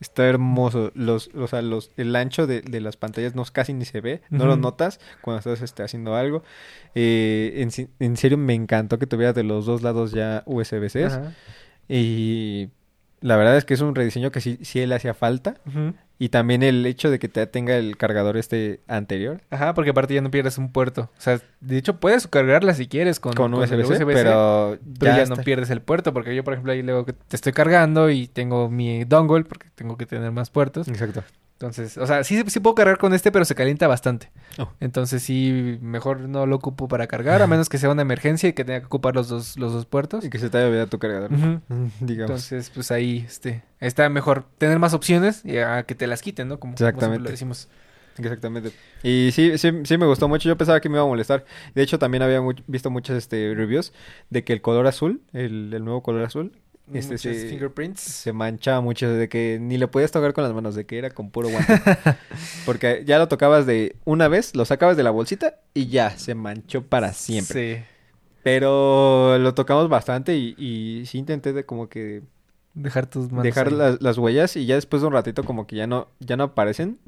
Está 0.00 0.26
hermoso. 0.26 0.92
Los, 0.94 1.30
o 1.34 1.46
sea, 1.46 1.62
los, 1.62 1.90
el 1.96 2.14
ancho 2.14 2.46
de, 2.46 2.60
de 2.62 2.80
las 2.80 2.96
pantallas 2.96 3.34
no 3.34 3.44
casi 3.50 3.72
ni 3.74 3.84
se 3.84 4.00
ve. 4.00 4.22
No 4.30 4.46
lo 4.46 4.56
notas 4.56 5.00
cuando 5.22 5.38
estás 5.38 5.62
este, 5.62 5.82
haciendo 5.82 6.14
algo. 6.14 6.42
Eh, 6.94 7.54
en, 7.56 7.90
en 7.98 8.16
serio, 8.16 8.38
me 8.38 8.54
encantó 8.54 8.98
que 8.98 9.06
tuviera 9.06 9.32
de 9.32 9.42
los 9.42 9.66
dos 9.66 9.82
lados 9.82 10.12
ya 10.12 10.42
USB-C. 10.46 11.04
Ajá. 11.06 11.32
Y 11.88 12.68
la 13.20 13.36
verdad 13.36 13.56
es 13.56 13.64
que 13.64 13.74
es 13.74 13.80
un 13.80 13.94
rediseño 13.94 14.30
que 14.30 14.40
sí, 14.40 14.58
sí 14.62 14.84
le 14.86 14.94
hacía 14.94 15.14
falta. 15.14 15.54
Y 16.20 16.30
también 16.30 16.64
el 16.64 16.84
hecho 16.84 17.10
de 17.10 17.20
que 17.20 17.28
te 17.28 17.46
tenga 17.46 17.76
el 17.76 17.96
cargador 17.96 18.36
este 18.36 18.80
anterior. 18.88 19.40
Ajá, 19.50 19.72
porque 19.74 19.90
aparte 19.90 20.14
ya 20.14 20.20
no 20.20 20.32
pierdes 20.32 20.58
un 20.58 20.72
puerto. 20.72 21.02
O 21.16 21.20
sea, 21.20 21.40
de 21.60 21.78
hecho 21.78 22.00
puedes 22.00 22.26
cargarla 22.26 22.74
si 22.74 22.88
quieres 22.88 23.20
con, 23.20 23.34
Con, 23.34 23.54
USB-C, 23.54 24.04
pero, 24.04 24.78
pero 24.98 25.16
ya, 25.16 25.22
está- 25.22 25.36
no 25.36 25.42
pierdes 25.42 25.70
el 25.70 25.80
puerto. 25.80 26.12
Porque 26.12 26.34
yo, 26.34 26.42
por 26.42 26.54
ejemplo, 26.54 26.72
ahí 26.72 26.82
luego 26.82 27.04
que 27.04 27.12
te 27.12 27.36
estoy 27.36 27.52
cargando 27.52 28.10
y 28.10 28.26
tengo 28.26 28.68
mi 28.68 29.04
dongle 29.04 29.44
porque 29.44 29.68
tengo 29.76 29.96
que 29.96 30.06
tener 30.06 30.32
más 30.32 30.50
puertos. 30.50 30.88
Exacto. 30.88 31.22
Entonces, 31.60 31.98
o 31.98 32.06
sea, 32.06 32.22
sí, 32.22 32.40
sí 32.46 32.60
puedo 32.60 32.76
cargar 32.76 32.98
con 32.98 33.12
este, 33.12 33.32
pero 33.32 33.44
se 33.44 33.56
calienta 33.56 33.88
bastante. 33.88 34.30
Oh. 34.58 34.68
Entonces 34.78 35.24
sí, 35.24 35.76
mejor 35.82 36.20
no 36.20 36.46
lo 36.46 36.54
ocupo 36.54 36.86
para 36.86 37.08
cargar, 37.08 37.42
a 37.42 37.48
menos 37.48 37.68
que 37.68 37.78
sea 37.78 37.90
una 37.90 38.02
emergencia 38.02 38.48
y 38.48 38.52
que 38.52 38.64
tenga 38.64 38.78
que 38.78 38.86
ocupar 38.86 39.16
los 39.16 39.26
dos, 39.26 39.58
los 39.58 39.72
dos 39.72 39.84
puertos. 39.84 40.24
Y 40.24 40.30
que 40.30 40.38
se 40.38 40.50
te 40.50 40.58
haya 40.58 40.68
olvidado 40.68 40.86
tu 40.86 41.00
cargador. 41.00 41.30
Digamos. 42.00 42.30
Entonces, 42.30 42.70
pues 42.72 42.92
ahí 42.92 43.24
este, 43.26 43.64
está 43.80 44.08
mejor 44.08 44.44
tener 44.58 44.78
más 44.78 44.94
opciones 44.94 45.44
y 45.44 45.58
a 45.58 45.82
que 45.82 45.96
te 45.96 46.06
las 46.06 46.22
quiten, 46.22 46.46
¿no? 46.46 46.60
Como, 46.60 46.74
Exactamente. 46.74 47.24
lo 47.24 47.30
decimos. 47.30 47.66
Exactamente. 48.18 48.70
Y 49.02 49.30
sí, 49.32 49.58
sí, 49.58 49.72
sí 49.82 49.98
me 49.98 50.06
gustó 50.06 50.28
mucho. 50.28 50.48
Yo 50.48 50.56
pensaba 50.56 50.80
que 50.80 50.88
me 50.88 50.94
iba 50.94 51.02
a 51.02 51.08
molestar. 51.08 51.44
De 51.74 51.82
hecho, 51.82 51.98
también 51.98 52.22
había 52.22 52.40
visto 52.68 52.88
muchas 52.88 53.16
este, 53.16 53.52
reviews 53.56 53.92
de 54.30 54.44
que 54.44 54.52
el 54.52 54.62
color 54.62 54.86
azul, 54.86 55.22
el, 55.32 55.74
el 55.74 55.84
nuevo 55.84 56.04
color 56.04 56.22
azul, 56.22 56.52
este 56.94 57.12
Muchos 57.14 57.20
se, 57.20 57.48
fingerprints. 57.48 58.00
se 58.00 58.32
manchaba 58.32 58.80
mucho. 58.80 59.08
De 59.10 59.28
que 59.28 59.58
ni 59.60 59.78
le 59.78 59.88
podías 59.88 60.10
tocar 60.10 60.32
con 60.32 60.44
las 60.44 60.52
manos, 60.52 60.74
de 60.74 60.86
que 60.86 60.98
era 60.98 61.10
con 61.10 61.30
puro 61.30 61.48
guante. 61.48 61.72
Porque 62.66 63.02
ya 63.06 63.18
lo 63.18 63.28
tocabas 63.28 63.66
de 63.66 63.96
una 64.04 64.28
vez, 64.28 64.54
lo 64.54 64.64
sacabas 64.64 64.96
de 64.96 65.02
la 65.02 65.10
bolsita 65.10 65.56
y 65.74 65.86
ya, 65.88 66.10
se 66.18 66.34
manchó 66.34 66.82
para 66.86 67.12
siempre. 67.12 67.76
Sí. 67.78 67.82
Pero 68.42 69.38
lo 69.38 69.54
tocamos 69.54 69.88
bastante 69.88 70.36
y, 70.36 70.54
y 70.56 71.04
sí 71.06 71.18
intenté 71.18 71.52
de 71.52 71.64
como 71.66 71.88
que 71.88 72.22
Dejar 72.74 73.06
tus 73.06 73.28
manos. 73.30 73.42
dejar 73.42 73.72
las, 73.72 74.00
las 74.00 74.18
huellas 74.18 74.54
y 74.56 74.64
ya 74.64 74.76
después 74.76 75.02
de 75.02 75.08
un 75.08 75.12
ratito 75.12 75.42
como 75.42 75.66
que 75.66 75.76
ya 75.76 75.86
no, 75.86 76.08
ya 76.20 76.36
no 76.36 76.44
aparecen. 76.44 76.98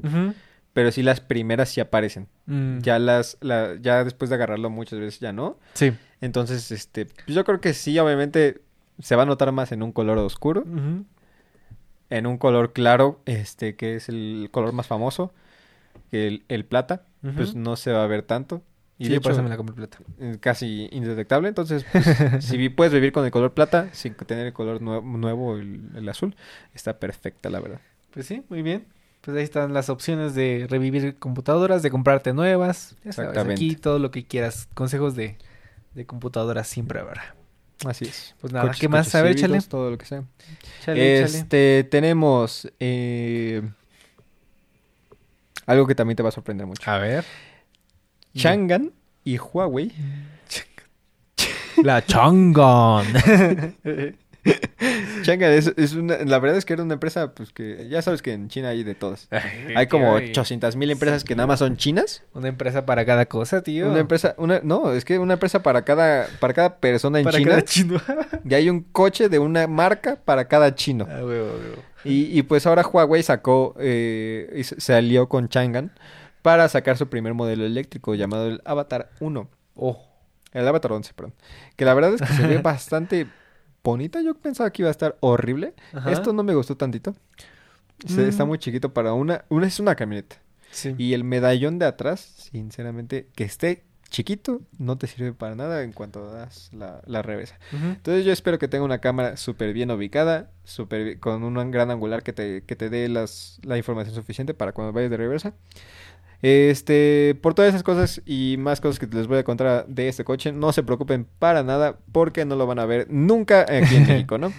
Pero 0.72 0.92
sí 0.92 1.02
las 1.02 1.20
primeras 1.20 1.68
sí 1.68 1.80
aparecen. 1.80 2.28
Mm, 2.46 2.78
Ya 2.80 2.98
las, 2.98 3.36
la, 3.40 3.76
ya 3.80 4.04
después 4.04 4.28
de 4.30 4.36
agarrarlo 4.36 4.68
muchas 4.70 4.98
veces 4.98 5.20
ya 5.20 5.32
no. 5.32 5.58
Sí. 5.74 5.92
Entonces, 6.20 6.70
este, 6.72 7.06
pues 7.06 7.26
yo 7.28 7.44
creo 7.44 7.60
que 7.60 7.72
sí, 7.72 7.98
obviamente 7.98 8.60
se 9.00 9.16
va 9.16 9.22
a 9.22 9.26
notar 9.26 9.52
más 9.52 9.72
en 9.72 9.82
un 9.82 9.92
color 9.92 10.18
oscuro, 10.18 10.64
en 12.10 12.26
un 12.26 12.38
color 12.38 12.72
claro, 12.72 13.20
este, 13.26 13.76
que 13.76 13.96
es 13.96 14.08
el 14.08 14.48
color 14.50 14.72
más 14.72 14.86
famoso, 14.86 15.32
el, 16.12 16.44
el 16.48 16.64
plata, 16.64 17.04
pues 17.36 17.54
no 17.54 17.76
se 17.76 17.92
va 17.92 18.02
a 18.02 18.06
ver 18.06 18.22
tanto. 18.22 18.62
Y 18.98 19.06
sí, 19.06 19.18
por 19.20 19.32
eso 19.32 19.42
me 19.42 19.48
la 19.48 19.56
compré 19.56 19.74
plata. 19.76 19.98
eh, 20.18 20.36
casi 20.40 20.88
indetectable. 20.92 21.48
Entonces, 21.48 21.86
pues, 21.90 22.04
si 22.44 22.68
puedes 22.68 22.92
vivir 22.92 23.12
con 23.12 23.24
el 23.24 23.30
color 23.30 23.54
plata 23.54 23.88
sin 23.92 24.14
tener 24.14 24.46
el 24.48 24.52
color 24.52 24.82
nue- 24.82 25.02
nuevo, 25.02 25.56
el, 25.56 25.80
el 25.94 26.06
azul, 26.08 26.36
está 26.74 26.98
perfecta, 26.98 27.48
la 27.48 27.60
verdad. 27.60 27.80
Pues 28.12 28.26
sí, 28.26 28.42
muy 28.50 28.60
bien. 28.60 28.84
Pues 29.22 29.36
ahí 29.36 29.42
están 29.44 29.72
las 29.72 29.88
opciones 29.88 30.34
de 30.34 30.66
revivir 30.68 31.16
computadoras, 31.18 31.82
de 31.82 31.90
comprarte 31.90 32.34
nuevas. 32.34 32.96
Ya 33.04 33.12
sabes, 33.12 33.30
Exactamente. 33.30 33.52
aquí 33.54 33.76
todo 33.76 33.98
lo 33.98 34.10
que 34.10 34.26
quieras. 34.26 34.68
Consejos 34.74 35.14
de, 35.14 35.38
de 35.94 36.04
computadoras 36.06 36.66
siempre 36.68 37.00
habrá. 37.00 37.34
Así 37.86 38.04
es. 38.04 38.34
Pues 38.40 38.52
nada, 38.52 38.66
Coches, 38.66 38.80
¿qué 38.80 38.88
más? 38.88 39.14
A 39.14 39.22
ver, 39.22 39.32
échale. 39.32 39.60
Todo 39.62 39.90
lo 39.90 39.98
que 39.98 40.06
sea. 40.06 40.24
Chale, 40.84 40.84
chale. 40.84 41.22
este, 41.22 41.88
tenemos 41.90 42.70
eh, 42.78 43.62
algo 45.66 45.86
que 45.86 45.94
también 45.94 46.16
te 46.16 46.22
va 46.22 46.28
a 46.28 46.32
sorprender 46.32 46.66
mucho. 46.66 46.90
A 46.90 46.98
ver. 46.98 47.24
Changan 48.34 48.92
y 49.24 49.38
Huawei. 49.38 49.92
La 51.82 52.04
Changan. 52.04 53.06
Changan 55.22 55.50
es, 55.50 55.72
es 55.76 55.94
una, 55.94 56.18
la 56.18 56.38
verdad 56.38 56.56
es 56.56 56.64
que 56.64 56.72
era 56.72 56.82
una 56.82 56.94
empresa, 56.94 57.34
pues 57.34 57.52
que 57.52 57.88
ya 57.88 58.00
sabes 58.02 58.22
que 58.22 58.32
en 58.32 58.48
China 58.48 58.68
hay 58.70 58.82
de 58.84 58.94
todas. 58.94 59.28
Hay 59.76 59.86
como 59.86 60.16
Ay. 60.16 60.30
800 60.30 60.76
mil 60.76 60.90
empresas 60.90 61.24
que 61.24 61.36
nada 61.36 61.46
más 61.46 61.58
son 61.58 61.76
chinas. 61.76 62.22
Una 62.32 62.48
empresa 62.48 62.86
para 62.86 63.04
cada 63.04 63.26
cosa, 63.26 63.62
tío. 63.62 63.88
Una 63.88 64.00
empresa, 64.00 64.34
una, 64.38 64.60
no, 64.62 64.92
es 64.92 65.04
que 65.04 65.18
una 65.18 65.34
empresa 65.34 65.62
para 65.62 65.84
cada, 65.84 66.26
para 66.40 66.54
cada 66.54 66.76
persona 66.76 67.18
en 67.18 67.24
para 67.24 67.38
China. 67.38 67.50
cada 67.50 67.64
chino. 67.64 68.00
Y 68.44 68.54
hay 68.54 68.70
un 68.70 68.80
coche 68.80 69.28
de 69.28 69.38
una 69.38 69.66
marca 69.66 70.16
para 70.16 70.48
cada 70.48 70.74
chino. 70.74 71.06
Ah. 71.08 71.20
Y, 72.04 72.36
y 72.38 72.42
pues 72.42 72.66
ahora 72.66 72.82
Huawei 72.86 73.22
sacó, 73.22 73.74
eh, 73.78 74.50
y 74.56 74.64
se 74.64 74.80
se 74.80 74.94
alió 74.94 75.28
con 75.28 75.48
Changan 75.48 75.92
para 76.42 76.68
sacar 76.68 76.96
su 76.96 77.08
primer 77.08 77.34
modelo 77.34 77.64
eléctrico 77.64 78.14
llamado 78.14 78.48
el 78.48 78.62
Avatar 78.64 79.10
1. 79.20 79.48
Oh. 79.74 80.06
El 80.52 80.66
Avatar 80.66 80.92
11, 80.92 81.12
perdón. 81.14 81.34
Que 81.76 81.84
la 81.84 81.94
verdad 81.94 82.14
es 82.14 82.20
que 82.22 82.34
se 82.34 82.46
ve 82.46 82.58
bastante 82.62 83.26
bonita. 83.84 84.20
Yo 84.22 84.34
pensaba 84.34 84.70
que 84.70 84.82
iba 84.82 84.88
a 84.88 84.92
estar 84.92 85.16
horrible. 85.20 85.74
Ajá. 85.92 86.10
Esto 86.12 86.32
no 86.32 86.42
me 86.42 86.54
gustó 86.54 86.76
tantito. 86.76 87.14
Se- 88.06 88.22
Mm. 88.22 88.28
Está 88.28 88.44
muy 88.46 88.58
chiquito 88.58 88.92
para 88.94 89.12
una, 89.12 89.44
una... 89.50 89.66
Es 89.66 89.78
una 89.80 89.94
camioneta. 89.94 90.36
Sí. 90.70 90.94
Y 90.96 91.12
el 91.14 91.24
medallón 91.24 91.78
de 91.78 91.86
atrás, 91.86 92.20
sinceramente, 92.52 93.26
que 93.34 93.44
esté 93.44 93.82
chiquito, 94.08 94.60
no 94.78 94.96
te 94.98 95.06
sirve 95.06 95.32
para 95.32 95.54
nada 95.54 95.82
en 95.84 95.92
cuanto 95.92 96.30
das 96.30 96.70
la, 96.72 97.00
la 97.06 97.22
reversa. 97.22 97.58
Ujú. 97.72 97.86
Entonces 97.86 98.24
yo 98.24 98.32
espero 98.32 98.58
que 98.58 98.68
tenga 98.68 98.84
una 98.84 98.98
cámara 99.00 99.36
súper 99.36 99.72
bien 99.72 99.90
ubicada, 99.90 100.50
súper 100.64 101.04
bi- 101.04 101.16
con 101.16 101.42
un 101.44 101.70
gran 101.70 101.90
angular 101.90 102.22
que 102.22 102.32
te, 102.32 102.62
que 102.64 102.74
te 102.76 102.88
dé 102.90 103.08
las, 103.08 103.58
la 103.62 103.76
información 103.76 104.14
suficiente 104.14 104.54
para 104.54 104.72
cuando 104.72 104.92
vayas 104.92 105.10
de 105.10 105.16
reversa. 105.16 105.54
Este, 106.42 107.38
por 107.42 107.54
todas 107.54 107.68
esas 107.68 107.82
cosas 107.82 108.22
y 108.24 108.56
más 108.58 108.80
cosas 108.80 108.98
que 108.98 109.06
les 109.06 109.26
voy 109.26 109.38
a 109.38 109.44
contar 109.44 109.86
de 109.86 110.08
este 110.08 110.24
coche, 110.24 110.52
no 110.52 110.72
se 110.72 110.82
preocupen 110.82 111.26
para 111.38 111.62
nada 111.62 111.98
porque 112.12 112.44
no 112.44 112.56
lo 112.56 112.66
van 112.66 112.78
a 112.78 112.86
ver 112.86 113.06
nunca 113.10 113.62
aquí 113.62 113.96
en 113.96 114.06
México, 114.08 114.38
¿no? 114.38 114.52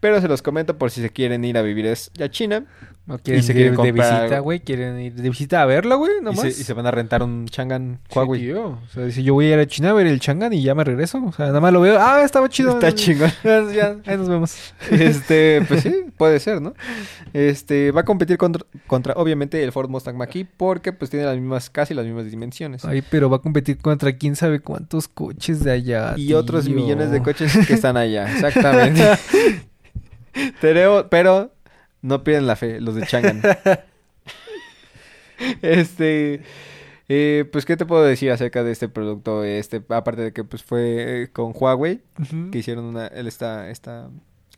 Pero 0.00 0.20
se 0.20 0.28
los 0.28 0.42
comento 0.42 0.78
por 0.78 0.90
si 0.90 1.00
se 1.02 1.10
quieren 1.10 1.44
ir 1.44 1.58
a 1.58 1.62
vivir 1.62 1.92
a 2.20 2.28
China 2.28 2.64
¿No 3.06 3.18
quieren 3.18 3.42
se 3.42 3.52
ir 3.52 3.56
quieren 3.56 3.72
de 3.72 3.76
comprar 3.76 3.94
visita, 4.20 4.34
algo. 4.36 4.44
güey? 4.44 4.60
¿Quieren 4.60 5.00
ir 5.00 5.14
de 5.14 5.28
visita 5.30 5.62
a 5.62 5.64
verlo, 5.66 5.96
güey? 5.96 6.12
y 6.20 6.22
Nomás. 6.22 6.42
se, 6.42 6.48
y 6.48 6.52
se 6.64 6.74
van 6.74 6.86
a 6.86 6.90
rentar 6.90 7.22
un 7.22 7.46
Changan 7.48 8.00
Sí, 8.10 8.18
Huawei. 8.18 8.40
tío. 8.42 8.66
O 8.68 8.80
sea, 8.92 9.10
si 9.10 9.22
yo 9.22 9.32
voy 9.32 9.46
a 9.46 9.54
ir 9.54 9.58
a 9.58 9.66
China 9.66 9.90
a 9.90 9.92
ver 9.94 10.06
el 10.06 10.20
Changan 10.20 10.52
y 10.52 10.62
ya 10.62 10.74
me 10.74 10.84
regreso. 10.84 11.24
O 11.24 11.32
sea, 11.32 11.46
nada 11.46 11.60
más 11.60 11.72
lo 11.72 11.80
veo. 11.80 11.96
Ah, 11.98 12.20
estaba 12.22 12.50
chido. 12.50 12.72
Está 12.72 12.92
chingón. 12.94 13.30
Ya, 13.74 13.96
ahí 14.04 14.16
nos 14.18 14.28
vemos. 14.28 14.74
Este, 14.90 15.62
pues 15.66 15.80
sí, 15.84 16.04
puede 16.18 16.38
ser, 16.38 16.60
¿no? 16.60 16.74
Este, 17.32 17.92
va 17.92 18.02
a 18.02 18.04
competir 18.04 18.36
contra, 18.36 18.66
contra 18.86 19.14
obviamente 19.14 19.64
el 19.64 19.72
Ford 19.72 19.88
Mustang 19.88 20.16
Mach-E 20.16 20.46
porque 20.58 20.92
pues 20.92 21.10
tiene 21.10 21.24
las 21.24 21.36
mismas, 21.36 21.70
casi 21.70 21.94
las 21.94 22.04
mismas 22.04 22.30
dimensiones. 22.30 22.84
Ay, 22.84 23.02
pero 23.10 23.30
va 23.30 23.38
a 23.38 23.40
competir 23.40 23.78
contra 23.78 24.12
quién 24.18 24.36
sabe 24.36 24.60
cuántos 24.60 25.08
coches 25.08 25.64
de 25.64 25.72
allá. 25.72 26.12
y 26.18 26.34
otros 26.34 26.68
millones 26.68 27.10
de 27.10 27.22
coches 27.22 27.56
que 27.66 27.72
están 27.72 27.96
allá, 27.96 28.30
exactamente. 28.30 29.02
pero, 30.60 31.08
pero 31.10 31.52
no 32.02 32.24
pierden 32.24 32.46
la 32.46 32.56
fe 32.56 32.80
los 32.80 32.94
de 32.94 33.06
Changan. 33.06 33.42
este, 35.62 36.42
eh, 37.08 37.44
pues 37.50 37.64
qué 37.64 37.76
te 37.76 37.86
puedo 37.86 38.04
decir 38.04 38.30
acerca 38.30 38.62
de 38.62 38.72
este 38.72 38.88
producto, 38.88 39.44
este, 39.44 39.82
aparte 39.88 40.22
de 40.22 40.32
que 40.32 40.44
pues 40.44 40.62
fue 40.62 41.22
eh, 41.22 41.28
con 41.32 41.52
Huawei 41.54 42.00
que 42.52 42.58
hicieron 42.58 42.84
una, 42.84 43.06
él 43.06 43.26
esta, 43.26 43.70
esta 43.70 44.10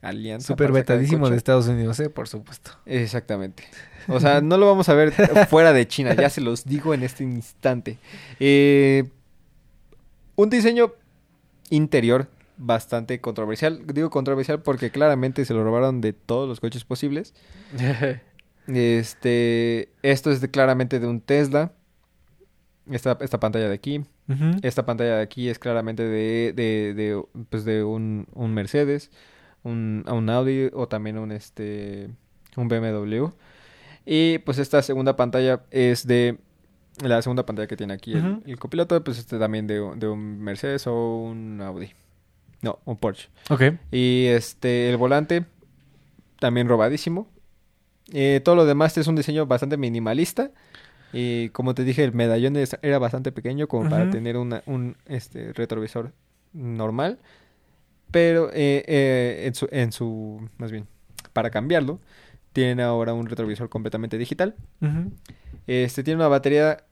alianza. 0.02 0.46
Súper 0.46 0.72
vetadísimo 0.72 1.28
de 1.28 1.36
Estados 1.36 1.68
Unidos, 1.68 1.98
eh, 2.00 2.10
por 2.10 2.28
supuesto. 2.28 2.72
Exactamente. 2.86 3.64
O 4.08 4.20
sea, 4.20 4.40
no 4.40 4.56
lo 4.56 4.66
vamos 4.66 4.88
a 4.88 4.94
ver 4.94 5.12
fuera 5.48 5.72
de 5.72 5.86
China, 5.86 6.14
ya 6.14 6.30
se 6.30 6.40
los 6.40 6.64
digo 6.64 6.94
en 6.94 7.02
este 7.02 7.24
instante. 7.24 7.98
Eh, 8.38 9.04
un 10.36 10.50
diseño 10.50 10.92
interior 11.68 12.28
bastante 12.60 13.20
controversial. 13.20 13.82
Digo 13.86 14.10
controversial 14.10 14.62
porque 14.62 14.90
claramente 14.90 15.44
se 15.44 15.54
lo 15.54 15.64
robaron 15.64 16.00
de 16.00 16.12
todos 16.12 16.48
los 16.48 16.60
coches 16.60 16.84
posibles. 16.84 17.34
Este, 18.66 19.88
esto 20.02 20.30
es 20.30 20.40
de- 20.40 20.50
claramente 20.50 21.00
de 21.00 21.06
un 21.06 21.20
Tesla. 21.20 21.72
Esta, 22.90 23.18
esta 23.20 23.40
pantalla 23.40 23.68
de 23.68 23.74
aquí. 23.74 24.04
Esta 24.62 24.86
pantalla 24.86 25.16
de 25.16 25.22
aquí 25.22 25.48
es 25.48 25.58
claramente 25.58 26.04
de, 26.04 26.52
de, 26.52 26.94
de, 26.94 27.22
pues 27.48 27.64
de 27.64 27.82
un, 27.82 28.28
un 28.32 28.54
Mercedes, 28.54 29.10
un, 29.64 30.04
un 30.08 30.30
Audi 30.30 30.70
o 30.72 30.86
también 30.86 31.18
un, 31.18 31.32
este, 31.32 32.10
un 32.56 32.68
BMW. 32.68 33.26
Y 34.06 34.38
pues 34.38 34.58
esta 34.58 34.82
segunda 34.82 35.16
pantalla 35.16 35.62
es 35.72 36.06
de 36.06 36.38
la 37.02 37.22
segunda 37.22 37.44
pantalla 37.44 37.66
que 37.66 37.76
tiene 37.76 37.94
aquí 37.94 38.12
el, 38.12 38.42
el 38.46 38.58
copiloto, 38.58 39.02
pues 39.02 39.18
este 39.18 39.38
también 39.38 39.66
de, 39.66 39.80
de 39.96 40.08
un 40.08 40.38
Mercedes 40.40 40.86
o 40.86 41.16
un 41.24 41.60
Audi. 41.60 41.90
No, 42.62 42.78
un 42.84 42.96
Porsche. 42.96 43.28
Ok. 43.48 43.62
Y 43.90 44.26
este, 44.26 44.90
el 44.90 44.96
volante 44.96 45.44
también 46.38 46.68
robadísimo. 46.68 47.28
Eh, 48.12 48.40
todo 48.44 48.56
lo 48.56 48.66
demás 48.66 48.96
es 48.98 49.06
un 49.06 49.16
diseño 49.16 49.46
bastante 49.46 49.76
minimalista. 49.76 50.50
Y 51.12 51.48
como 51.50 51.74
te 51.74 51.84
dije, 51.84 52.04
el 52.04 52.12
medallón 52.12 52.56
era 52.82 52.98
bastante 52.98 53.32
pequeño 53.32 53.66
como 53.66 53.88
para 53.88 54.10
tener 54.10 54.36
una, 54.36 54.62
un 54.66 54.96
este, 55.06 55.52
retrovisor 55.52 56.12
normal. 56.52 57.18
Pero 58.10 58.50
eh, 58.50 58.84
eh, 58.86 59.42
en, 59.46 59.54
su, 59.54 59.68
en 59.70 59.92
su, 59.92 60.48
más 60.58 60.70
bien, 60.70 60.86
para 61.32 61.50
cambiarlo, 61.50 62.00
Tiene 62.52 62.82
ahora 62.82 63.14
un 63.14 63.26
retrovisor 63.26 63.68
completamente 63.68 64.18
digital. 64.18 64.54
Este 65.66 66.02
tiene 66.02 66.16
una 66.16 66.28
batería 66.28 66.84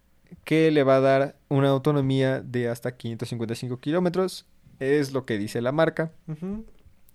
que 0.45 0.71
le 0.71 0.83
va 0.83 0.97
a 0.97 1.01
dar 1.01 1.37
una 1.49 1.69
autonomía 1.69 2.41
de 2.41 2.69
hasta 2.69 2.97
555 2.97 3.81
kilómetros. 3.81 4.47
Es 4.81 5.13
lo 5.13 5.25
que 5.25 5.39
dice 5.39 5.61
la 5.61 5.73
marca. 5.73 6.13
Ujú. 6.27 6.65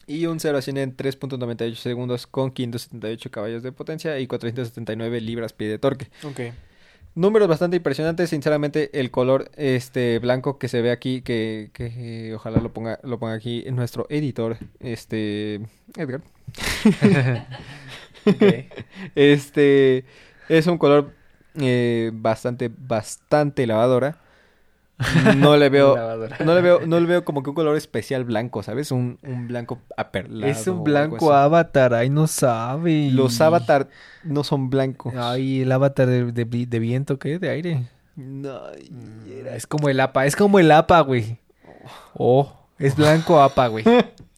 Y 0.05 0.25
un 0.25 0.39
0 0.39 0.57
a 0.57 0.61
100 0.61 0.77
en 0.77 0.97
3.98 0.97 1.75
segundos 1.75 2.27
con 2.27 2.51
578 2.51 3.31
caballos 3.31 3.63
de 3.63 3.71
potencia 3.71 4.19
y 4.19 4.27
479 4.27 5.21
libras-pie 5.21 5.69
de 5.69 5.79
torque. 5.79 6.07
Ok. 6.23 6.39
Números 7.15 7.47
bastante 7.47 7.77
impresionantes, 7.77 8.31
sinceramente 8.31 8.89
el 8.99 9.11
color 9.11 9.51
este 9.55 10.17
blanco 10.17 10.57
que 10.57 10.67
se 10.67 10.81
ve 10.81 10.89
aquí, 10.89 11.21
que, 11.21 11.69
que, 11.71 11.93
eh, 12.29 12.33
ojalá 12.33 12.59
lo 12.59 12.73
ponga, 12.73 12.99
lo 13.03 13.19
ponga 13.19 13.33
aquí 13.33 13.63
nuestro 13.71 14.07
editor, 14.09 14.57
este 14.79 15.61
Edgar. 15.95 16.21
Este 19.15 20.05
es 20.49 20.67
un 20.67 20.77
color 20.77 21.13
eh, 21.55 22.11
bastante, 22.13 22.71
bastante 22.75 23.67
lavadora. 23.67 24.17
No 25.37 25.57
le 25.57 25.69
veo, 25.69 25.95
no 26.45 26.55
le 26.55 26.61
veo, 26.61 26.85
no 26.85 26.99
le 26.99 27.05
veo 27.07 27.25
como 27.25 27.43
que 27.43 27.49
un 27.49 27.55
color 27.55 27.75
especial 27.75 28.23
blanco, 28.23 28.63
¿sabes? 28.63 28.91
Un, 28.91 29.17
un 29.23 29.47
blanco 29.47 29.79
aperlado. 29.97 30.51
Es 30.51 30.67
un 30.67 30.83
blanco 30.83 31.33
avatar, 31.33 31.93
ay 31.93 32.09
no 32.09 32.27
sabe. 32.27 33.09
Los 33.11 33.41
avatar 33.41 33.89
no 34.23 34.43
son 34.43 34.69
blancos. 34.69 35.13
Ay, 35.17 35.61
el 35.61 35.71
avatar 35.71 36.07
de, 36.07 36.31
de, 36.31 36.43
vi- 36.45 36.65
de 36.65 36.79
viento, 36.79 37.17
¿qué? 37.19 37.39
De 37.39 37.49
aire. 37.49 37.83
No, 38.15 38.59
era- 39.27 39.55
Es 39.55 39.65
como 39.67 39.89
el 39.89 39.99
APA, 39.99 40.25
es 40.25 40.35
como 40.35 40.59
el 40.59 40.71
APA, 40.71 41.01
güey. 41.01 41.39
Oh, 42.13 42.53
es 42.77 42.95
blanco 42.95 43.41
APA, 43.41 43.67
güey. 43.67 43.83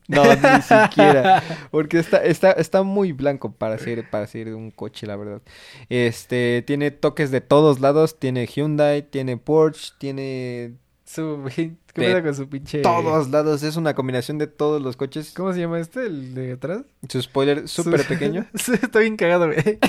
No, 0.08 0.24
ni 0.24 0.62
siquiera. 0.62 1.42
Porque 1.72 2.00
está, 2.00 2.18
está, 2.24 2.52
está 2.52 2.84
muy 2.84 3.12
blanco 3.12 3.52
para 3.54 3.78
ser, 3.78 4.10
para 4.10 4.28
ser 4.28 4.54
un 4.54 4.72
coche, 4.72 5.08
la 5.08 5.16
verdad. 5.16 5.42
Este, 5.90 6.62
tiene 6.66 6.92
toques 6.92 7.32
de 7.32 7.42
todos 7.42 7.80
lados. 7.80 8.20
Tiene 8.20 8.46
Hyundai, 8.46 9.02
tiene 9.10 9.38
Porsche, 9.38 9.94
tiene 9.98 10.76
Su, 11.06 11.44
¿Qué 11.96 12.22
con 12.22 12.36
su 12.36 12.50
pinche... 12.50 12.82
todos 12.82 13.30
lados. 13.30 13.64
Es 13.64 13.78
una 13.78 13.96
combinación 13.96 14.38
de 14.38 14.48
todos 14.48 14.82
los 14.82 14.98
coches. 14.98 15.34
¿Cómo 15.36 15.54
se 15.54 15.62
llama 15.62 15.80
este? 15.80 16.06
¿El 16.06 16.36
de 16.36 16.52
atrás? 16.54 16.82
Su 17.08 17.22
spoiler 17.22 17.68
súper 17.68 18.02
Su- 18.02 18.08
pequeño. 18.10 18.46
Está 18.54 19.00
bien 19.00 19.16
cagado, 19.18 19.48
güey. 19.48 19.80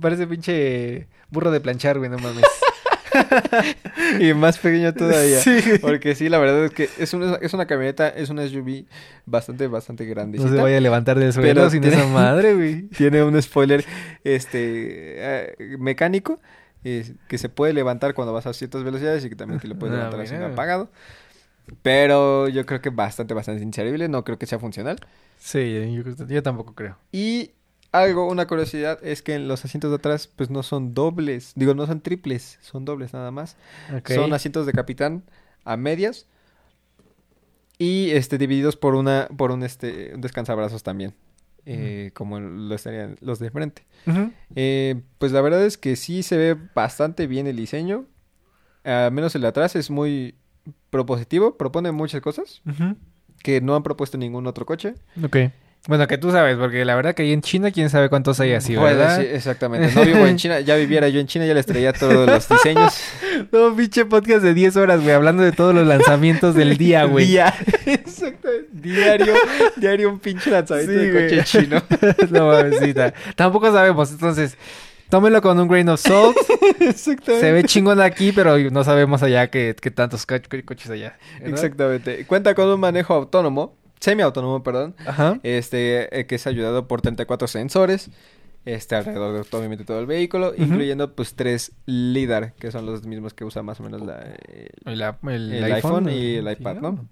Parece 0.00 0.26
pinche 0.26 1.08
burro 1.30 1.50
de 1.50 1.60
planchar, 1.60 1.98
güey, 1.98 2.10
no 2.10 2.18
mames. 2.18 2.44
y 4.20 4.34
más 4.34 4.58
pequeño 4.58 4.92
todavía. 4.94 5.40
Sí. 5.40 5.58
Porque 5.80 6.14
sí, 6.14 6.28
la 6.28 6.38
verdad 6.38 6.64
es 6.64 6.70
que 6.72 6.88
es 6.98 7.12
una, 7.14 7.36
es 7.36 7.52
una 7.54 7.66
camioneta, 7.66 8.08
es 8.08 8.28
una 8.30 8.46
SUV 8.46 8.84
bastante, 9.26 9.66
bastante 9.66 10.04
grande. 10.06 10.38
No 10.38 10.48
se 10.48 10.56
vaya 10.56 10.78
a 10.78 10.80
levantar 10.80 11.18
del 11.18 11.32
suelo 11.32 11.48
Pero 11.48 11.70
sin 11.70 11.80
tiene- 11.82 11.96
esa 11.96 12.06
madre, 12.06 12.54
güey. 12.54 12.82
Tiene 12.96 13.22
un 13.22 13.40
spoiler 13.42 13.84
este 14.24 15.54
eh, 15.62 15.76
mecánico 15.78 16.40
eh, 16.84 17.14
que 17.28 17.38
se 17.38 17.48
puede 17.48 17.72
levantar 17.72 18.14
cuando 18.14 18.32
vas 18.32 18.46
a 18.46 18.52
ciertas 18.52 18.84
velocidades 18.84 19.24
y 19.24 19.28
que 19.28 19.36
también 19.36 19.60
te 19.60 19.68
lo 19.68 19.76
puedes 19.78 19.96
Ah, 19.96 20.10
levantar 20.10 20.32
mira. 20.38 20.46
apagado. 20.52 20.90
Pero 21.82 22.48
yo 22.48 22.64
creo 22.64 22.80
que 22.80 22.90
bastante, 22.90 23.34
bastante 23.34 23.62
inservible. 23.62 24.08
No 24.08 24.22
creo 24.24 24.38
que 24.38 24.46
sea 24.46 24.58
funcional. 24.58 24.98
Sí, 25.38 25.92
yo, 26.04 26.26
yo 26.26 26.42
tampoco 26.42 26.74
creo. 26.74 26.96
Y 27.12 27.50
algo, 28.00 28.28
una 28.28 28.46
curiosidad 28.46 28.98
es 29.02 29.22
que 29.22 29.34
en 29.34 29.48
los 29.48 29.64
asientos 29.64 29.90
de 29.90 29.96
atrás 29.96 30.28
pues 30.34 30.50
no 30.50 30.62
son 30.62 30.94
dobles. 30.94 31.52
Digo, 31.54 31.74
no 31.74 31.86
son 31.86 32.00
triples, 32.00 32.58
son 32.62 32.84
dobles 32.84 33.12
nada 33.12 33.30
más. 33.30 33.56
Son 34.06 34.32
asientos 34.32 34.66
de 34.66 34.72
capitán 34.72 35.22
a 35.64 35.76
medias. 35.76 36.26
Y 37.78 38.10
este 38.12 38.38
divididos 38.38 38.76
por 38.76 38.94
una 38.94 39.28
por 39.36 39.50
un 39.50 39.62
este 39.62 40.14
un 40.14 40.20
descansabrazos 40.20 40.82
también. 40.82 41.14
eh, 41.66 42.10
como 42.14 42.38
lo 42.38 42.74
estarían 42.74 43.16
los 43.20 43.38
de 43.40 43.50
frente. 43.50 43.84
Eh, 44.54 45.02
pues 45.18 45.32
la 45.32 45.40
verdad 45.40 45.64
es 45.64 45.76
que 45.76 45.96
sí 45.96 46.22
se 46.22 46.36
ve 46.36 46.56
bastante 46.74 47.26
bien 47.26 47.46
el 47.48 47.56
diseño. 47.56 48.06
Al 48.84 49.10
menos 49.10 49.34
el 49.34 49.42
de 49.42 49.48
atrás 49.48 49.74
es 49.74 49.90
muy 49.90 50.36
propositivo, 50.90 51.56
propone 51.56 51.90
muchas 51.90 52.20
cosas 52.20 52.62
que 53.42 53.60
no 53.60 53.74
han 53.74 53.82
propuesto 53.82 54.16
ningún 54.16 54.46
otro 54.46 54.64
coche. 54.64 54.94
Ok. 55.24 55.36
Bueno, 55.88 56.06
que 56.08 56.18
tú 56.18 56.32
sabes, 56.32 56.56
porque 56.56 56.84
la 56.84 56.96
verdad 56.96 57.14
que 57.14 57.22
ahí 57.22 57.32
en 57.32 57.42
China, 57.42 57.70
quién 57.70 57.90
sabe 57.90 58.08
cuántos 58.08 58.40
hay 58.40 58.52
así, 58.54 58.74
¿verdad? 58.74 59.20
sí, 59.20 59.26
exactamente. 59.30 59.94
No 59.94 60.04
vivo 60.04 60.26
en 60.26 60.36
China, 60.38 60.58
ya 60.60 60.74
viviera 60.76 61.08
yo 61.08 61.20
en 61.20 61.26
China, 61.28 61.46
ya 61.46 61.54
les 61.54 61.64
traía 61.66 61.92
todos 61.92 62.26
los 62.28 62.48
diseños. 62.48 62.92
No, 63.52 63.76
pinche 63.76 64.06
podcast 64.06 64.42
de 64.42 64.54
10 64.54 64.76
horas, 64.78 65.02
güey, 65.02 65.14
hablando 65.14 65.42
de 65.42 65.52
todos 65.52 65.74
los 65.74 65.86
lanzamientos 65.86 66.54
del 66.54 66.78
día, 66.78 67.04
güey. 67.04 67.26
Día- 67.26 67.54
exactamente. 67.84 68.68
Diario, 68.72 69.34
diario 69.76 70.08
un 70.10 70.18
pinche 70.20 70.50
lanzamiento 70.50 70.92
Sí, 70.92 70.98
de 70.98 71.12
güey. 71.12 71.28
coche 71.38 71.44
chino. 71.44 71.82
no 72.30 72.46
mamesita. 72.46 73.12
Tampoco 73.34 73.70
sabemos, 73.72 74.10
entonces, 74.10 74.56
tómenlo 75.10 75.42
con 75.42 75.58
un 75.60 75.68
grain 75.68 75.88
of 75.90 76.00
salt. 76.00 76.34
Exactamente. 76.80 77.40
Se 77.46 77.52
ve 77.52 77.64
chingón 77.64 78.00
aquí, 78.00 78.32
pero 78.32 78.56
no 78.70 78.84
sabemos 78.84 79.22
allá 79.22 79.48
que, 79.50 79.76
que 79.80 79.90
tantos 79.90 80.24
co- 80.24 80.36
co- 80.50 80.56
coches 80.64 80.90
allá. 80.90 81.18
¿verdad? 81.40 81.48
Exactamente. 81.54 82.24
Cuenta 82.26 82.54
con 82.54 82.68
un 82.68 82.80
manejo 82.80 83.12
autónomo, 83.14 83.76
semiautónomo, 84.00 84.62
perdón. 84.62 84.94
Ajá. 85.06 85.38
este 85.42 86.18
eh, 86.20 86.26
que 86.26 86.34
es 86.36 86.46
ayudado 86.46 86.86
por 86.88 87.00
34 87.02 87.48
sensores 87.48 88.10
este 88.64 88.96
alrededor 88.96 89.32
de 89.48 89.56
obviamente 89.56 89.84
todo 89.84 90.00
el 90.00 90.06
vehículo 90.06 90.52
incluyendo 90.56 91.14
pues 91.14 91.34
tres 91.34 91.70
lidar 91.86 92.52
que 92.54 92.72
son 92.72 92.84
los 92.84 93.06
mismos 93.06 93.32
que 93.32 93.44
usa 93.44 93.62
más 93.62 93.78
o 93.78 93.84
menos 93.84 94.02
la, 94.02 94.20
eh, 94.48 94.70
El, 94.84 95.02
a- 95.02 95.18
el 95.28 95.52
el 95.52 95.64
iPhone 95.72 96.08
y 96.08 96.34
el 96.36 96.50
iPad, 96.50 96.76
¿no? 96.80 97.08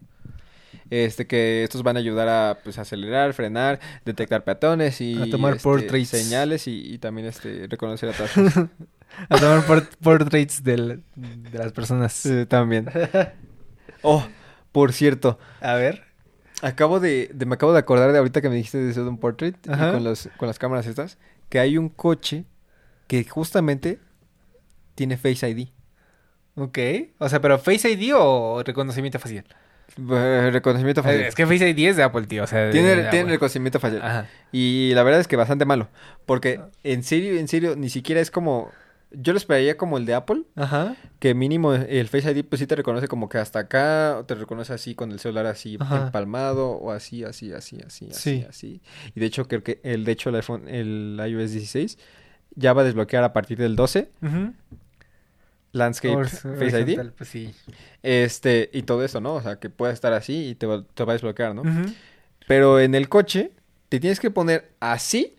este 0.91 1.27
que 1.27 1.63
estos 1.65 1.83
van 1.83 1.97
a 1.97 2.01
ayudar 2.01 2.29
a 2.29 2.59
pues 2.63 2.79
acelerar 2.79 3.33
frenar 3.33 3.79
detectar 4.05 4.43
peatones 4.45 5.01
y 5.01 5.21
A 5.23 5.31
tomar 5.31 5.55
este, 5.55 5.63
portraits. 5.63 6.09
señales 6.11 6.67
y, 6.67 6.93
y 6.93 6.99
también 6.99 7.27
este 7.29 7.67
reconocer 7.69 8.09
atrás 8.11 8.33
A 9.29 9.39
tomar 9.39 9.65
por- 9.65 9.89
portraits 10.03 10.63
del- 10.65 11.03
de 11.15 11.59
las 11.59 11.73
personas. 11.73 12.29
también 12.49 12.87
oh 14.03 14.27
por 14.73 14.93
cierto 14.93 15.39
A 15.61 15.75
ver. 15.75 16.04
Acabo 16.65 16.99
de, 17.01 17.31
de- 17.35 17.47
me 17.47 17.55
acabo 17.55 17.73
de 17.73 17.79
acordar 17.79 18.13
de 18.13 18.19
ahorita 18.19 18.41
que 18.41 18.49
me 18.49 18.55
dijiste 18.57 18.79
de 18.79 19.01
un 19.03 19.19
portrait 19.19 19.57
y 19.67 19.69
con 19.69 20.03
los 20.05 20.29
con 20.37 20.49
las 20.49 20.59
cámaras 20.59 20.87
estas 20.87 21.19
que 21.49 21.59
hay 21.59 21.77
un 21.79 21.89
coche 21.89 22.45
que 23.07 23.23
justamente 23.25 23.99
tiene 24.95 25.17
Face 25.17 25.49
ID. 25.49 25.69
Ok. 26.57 26.79
O 27.19 27.29
sea, 27.29 27.41
pero 27.41 27.59
Face 27.59 27.91
ID 27.91 28.13
o 28.17 28.63
reconocimiento 28.65 29.19
facial. 29.19 29.45
Eh, 29.99 30.51
reconocimiento 30.53 31.03
facial. 31.03 31.23
Es 31.25 31.35
que 31.35 31.47
Face 31.47 31.69
ID 31.69 31.89
es 31.91 31.97
de 31.97 32.03
Apple, 32.03 32.27
tío. 32.27 32.45
O 32.45 32.47
sea, 32.47 32.71
tiene, 32.71 32.97
de 32.97 33.11
tiene 33.11 33.31
reconocimiento 33.31 33.79
facial. 33.81 34.03
Ajá. 34.03 34.27
Y 34.53 34.93
la 34.95 35.03
verdad 35.03 35.21
es 35.21 35.29
que 35.29 35.37
bastante 35.37 35.65
malo, 35.67 35.89
porque 36.27 36.61
en 36.83 37.03
serio, 37.03 37.39
en 37.39 37.49
serio 37.49 37.77
ni 37.77 37.91
siquiera 37.91 38.21
es 38.21 38.31
como 38.31 38.71
yo 39.17 39.33
lo 39.33 39.37
esperaría 39.39 39.77
como 39.77 39.99
el 39.99 40.07
de 40.07 40.15
Apple, 40.15 40.43
Ajá. 40.57 40.97
que 41.19 41.35
mínimo 41.35 41.73
el 41.75 42.09
Face 42.09 42.31
ID 42.31 42.45
pues 42.45 42.61
sí 42.61 42.67
te 42.67 42.77
reconoce 42.77 43.09
como 43.09 43.29
que 43.29 43.39
hasta 43.39 43.61
acá, 43.61 44.19
o 44.19 44.25
te 44.25 44.35
reconoce 44.35 44.73
así 44.73 44.95
con 44.95 45.13
el 45.13 45.19
celular 45.19 45.47
así 45.47 45.77
Ajá. 45.81 46.07
empalmado 46.07 46.71
o 46.71 46.91
así, 46.91 47.25
así, 47.25 47.53
así, 47.53 47.79
así, 47.87 48.09
así, 48.11 48.21
Sí. 48.41 48.47
así. 48.49 48.81
Y 49.15 49.21
de 49.21 49.27
hecho 49.27 49.47
creo 49.49 49.63
que 49.63 49.81
el 49.83 50.05
de 50.05 50.13
hecho 50.13 50.29
el 50.31 50.37
iPhone, 50.37 50.69
el 50.69 51.21
iOS 51.27 51.53
16 51.53 51.99
ya 52.57 52.73
va 52.73 52.83
a 52.83 52.85
desbloquear 52.85 53.25
a 53.25 53.33
partir 53.33 53.59
del 53.59 53.77
12 53.77 54.11
Ujú. 54.23 54.53
Landscape 55.73 56.15
Or- 56.15 56.29
Face 56.29 56.81
ID. 56.81 57.11
Pues 57.17 57.29
sí. 57.29 57.53
Este, 58.03 58.71
y 58.73 58.83
todo 58.83 59.05
eso, 59.05 59.21
¿no? 59.21 59.35
O 59.35 59.43
sea, 59.43 59.57
que 59.57 59.71
pueda 59.71 59.93
estar 59.93 60.13
así 60.13 60.51
y 60.51 60.55
te 60.55 60.67
va, 60.67 60.85
te 60.85 61.05
va 61.05 61.13
a 61.13 61.15
desbloquear, 61.15 61.53
¿no? 61.55 61.63
Pero 62.47 62.79
en 62.79 62.95
el 62.95 63.09
coche 63.09 63.51
te 63.89 63.99
tienes 63.99 64.21
que 64.21 64.31
poner 64.31 64.71
así. 64.79 65.35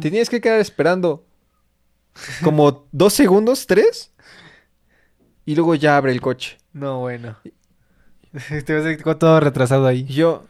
Te 0.00 0.10
tienes 0.10 0.28
que 0.28 0.40
quedar 0.40 0.58
esperando 0.60 1.24
como 2.42 2.88
dos 2.92 3.12
segundos, 3.14 3.66
tres. 3.66 4.12
Y 5.46 5.54
luego 5.54 5.74
ya 5.74 5.96
abre 5.96 6.12
el 6.12 6.20
coche. 6.20 6.58
No, 6.72 7.00
bueno. 7.00 7.36
Te 8.48 8.96
todo 8.96 9.40
retrasado 9.40 9.86
ahí. 9.86 10.06
Y 10.08 10.14
yo, 10.14 10.46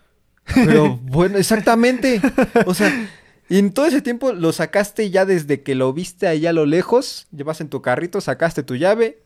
pero 0.54 0.96
bueno, 1.02 1.38
exactamente. 1.38 2.20
O 2.66 2.74
sea, 2.74 3.08
y 3.48 3.58
en 3.58 3.72
todo 3.72 3.86
ese 3.86 4.02
tiempo 4.02 4.32
lo 4.32 4.52
sacaste 4.52 5.10
ya 5.10 5.26
desde 5.26 5.62
que 5.62 5.74
lo 5.74 5.92
viste 5.92 6.26
allá 6.26 6.50
a 6.50 6.54
lo 6.54 6.66
lejos. 6.66 7.26
Llevas 7.30 7.60
en 7.60 7.68
tu 7.68 7.82
carrito, 7.82 8.20
sacaste 8.20 8.62
tu 8.62 8.76
llave 8.76 9.24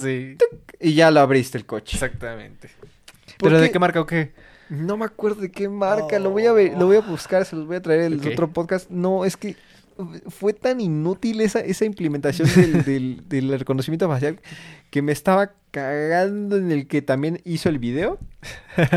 sí. 0.00 0.36
y 0.80 0.94
ya 0.94 1.10
lo 1.10 1.20
abriste 1.20 1.58
el 1.58 1.66
coche. 1.66 1.96
Exactamente. 1.96 2.70
¿Por 3.38 3.50
¿Pero 3.50 3.60
de 3.60 3.70
qué? 3.70 3.78
marca 3.78 4.00
o 4.00 4.06
qué? 4.06 4.32
No 4.68 4.96
me 4.96 5.04
acuerdo 5.04 5.42
de 5.42 5.50
qué 5.50 5.68
marca, 5.68 6.18
lo 6.18 6.30
voy 6.30 6.46
a 6.46 6.52
ver, 6.52 6.72
lo 6.78 6.86
voy 6.86 6.96
a 6.96 7.00
buscar, 7.00 7.44
se 7.44 7.56
los 7.56 7.66
voy 7.66 7.76
a 7.76 7.82
traer 7.82 8.00
el 8.02 8.26
otro 8.26 8.50
podcast. 8.52 8.88
No, 8.90 9.24
es 9.24 9.36
que 9.36 9.56
fue 10.28 10.52
tan 10.52 10.80
inútil 10.80 11.40
esa, 11.40 11.60
esa 11.60 11.84
implementación 11.84 12.48
del, 12.54 12.84
del- 12.84 13.28
del 13.28 13.58
reconocimiento 13.58 14.08
facial 14.08 14.40
que 14.90 15.02
me 15.02 15.12
estaba 15.12 15.52
cagando 15.70 16.56
en 16.56 16.70
el 16.70 16.86
que 16.86 17.02
también 17.02 17.40
hizo 17.44 17.68
el 17.68 17.78
video. 17.78 18.18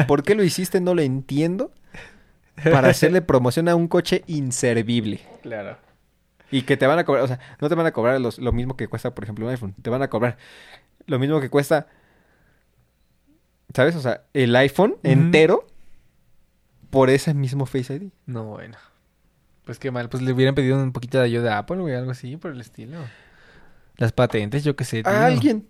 ¿Por 0.07 0.23
qué 0.23 0.35
lo 0.35 0.43
hiciste? 0.43 0.81
No 0.81 0.93
lo 0.95 1.01
entiendo. 1.01 1.71
Para 2.63 2.89
hacerle 2.89 3.21
promoción 3.21 3.67
a 3.67 3.75
un 3.75 3.87
coche 3.87 4.23
inservible. 4.27 5.21
Claro. 5.41 5.77
Y 6.51 6.61
que 6.61 6.77
te 6.77 6.85
van 6.87 6.99
a 6.99 7.03
cobrar, 7.03 7.23
o 7.23 7.27
sea, 7.27 7.39
no 7.59 7.67
te 7.69 7.75
van 7.75 7.85
a 7.85 7.91
cobrar 7.91 8.19
los- 8.21 8.39
lo 8.39 8.51
mismo 8.53 8.77
que 8.77 8.87
cuesta, 8.87 9.13
por 9.13 9.23
ejemplo, 9.25 9.45
un 9.45 9.51
iPhone. 9.51 9.75
Te 9.81 9.89
van 9.89 10.01
a 10.01 10.09
cobrar 10.09 10.37
lo 11.05 11.19
mismo 11.19 11.41
que 11.41 11.49
cuesta, 11.49 11.87
¿sabes? 13.73 13.95
O 13.95 14.01
sea, 14.01 14.23
el 14.33 14.55
iPhone 14.55 14.95
entero 15.03 15.67
por 16.89 17.09
ese 17.09 17.33
mismo 17.33 17.65
Face 17.65 17.93
ID. 17.93 18.03
No, 18.25 18.45
bueno. 18.45 18.77
Pues 19.65 19.79
qué 19.79 19.91
mal, 19.91 20.09
pues 20.09 20.23
le 20.23 20.31
hubieran 20.31 20.55
pedido 20.55 20.77
un 20.81 20.91
poquito 20.91 21.17
de 21.17 21.25
ayuda 21.25 21.55
a 21.55 21.57
Apple, 21.59 21.77
güey, 21.77 21.95
algo 21.95 22.11
así 22.11 22.37
por 22.37 22.51
el 22.51 22.61
estilo. 22.61 22.97
Las 23.97 24.11
patentes, 24.11 24.63
yo 24.63 24.75
qué 24.75 24.83
sé. 24.85 25.03
tío. 25.03 25.11
A 25.11 25.25
alguien. 25.25 25.65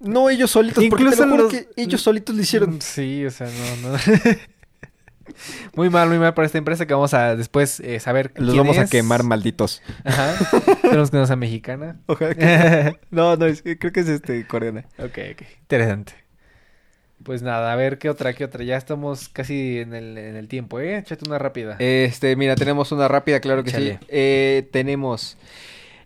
No 0.00 0.28
ellos 0.28 0.50
solitos, 0.50 0.84
porque 0.90 1.04
Incluso 1.04 1.22
te 1.22 1.26
lo 1.28 1.30
juro 1.30 1.42
los- 1.44 1.52
que 1.52 1.68
ellos 1.76 2.00
solitos 2.00 2.34
lo 2.34 2.42
hicieron. 2.42 2.74
Mm, 2.76 2.80
Sí, 2.80 3.24
o 3.24 3.30
sea, 3.30 3.46
no, 3.82 3.90
no. 3.92 3.98
muy 5.76 5.88
mal, 5.90 6.08
muy 6.08 6.18
mal 6.18 6.34
para 6.34 6.46
esta 6.46 6.58
empresa 6.58 6.86
que 6.86 6.94
vamos 6.94 7.14
a 7.14 7.36
después 7.36 7.78
eh, 7.80 8.00
saber 8.00 8.32
Los 8.36 8.50
quién 8.54 8.66
vamos 8.66 8.78
a 8.78 8.86
quemar, 8.86 9.22
malditos. 9.22 9.80
Ajá. 10.04 10.32
Esperemos 10.82 11.10
que 11.12 11.16
no 11.18 11.26
sea 11.26 11.36
mexicana. 11.36 12.00
Ojalá 12.06 12.34
que... 12.34 12.98
no, 13.12 13.36
no, 13.36 13.46
es- 13.46 13.62
creo 13.62 13.92
que 13.92 14.00
es 14.00 14.08
este 14.08 14.44
coreana. 14.48 14.84
Ok, 14.98 15.18
ok. 15.32 15.42
Interesante. 15.60 16.14
Pues 17.24 17.42
nada, 17.42 17.72
a 17.72 17.76
ver 17.76 17.98
qué 17.98 18.10
otra, 18.10 18.32
qué 18.32 18.44
otra. 18.44 18.64
Ya 18.64 18.76
estamos 18.76 19.28
casi 19.28 19.78
en 19.78 19.94
el, 19.94 20.18
en 20.18 20.36
el 20.36 20.48
tiempo, 20.48 20.80
¿eh? 20.80 20.98
Échate 20.98 21.24
una 21.28 21.38
rápida. 21.38 21.76
Este, 21.78 22.34
mira, 22.36 22.54
tenemos 22.56 22.90
una 22.92 23.06
rápida, 23.08 23.40
claro 23.40 23.62
que 23.62 23.70
sí. 23.70 23.98
Eh, 24.08 24.68
tenemos 24.72 25.36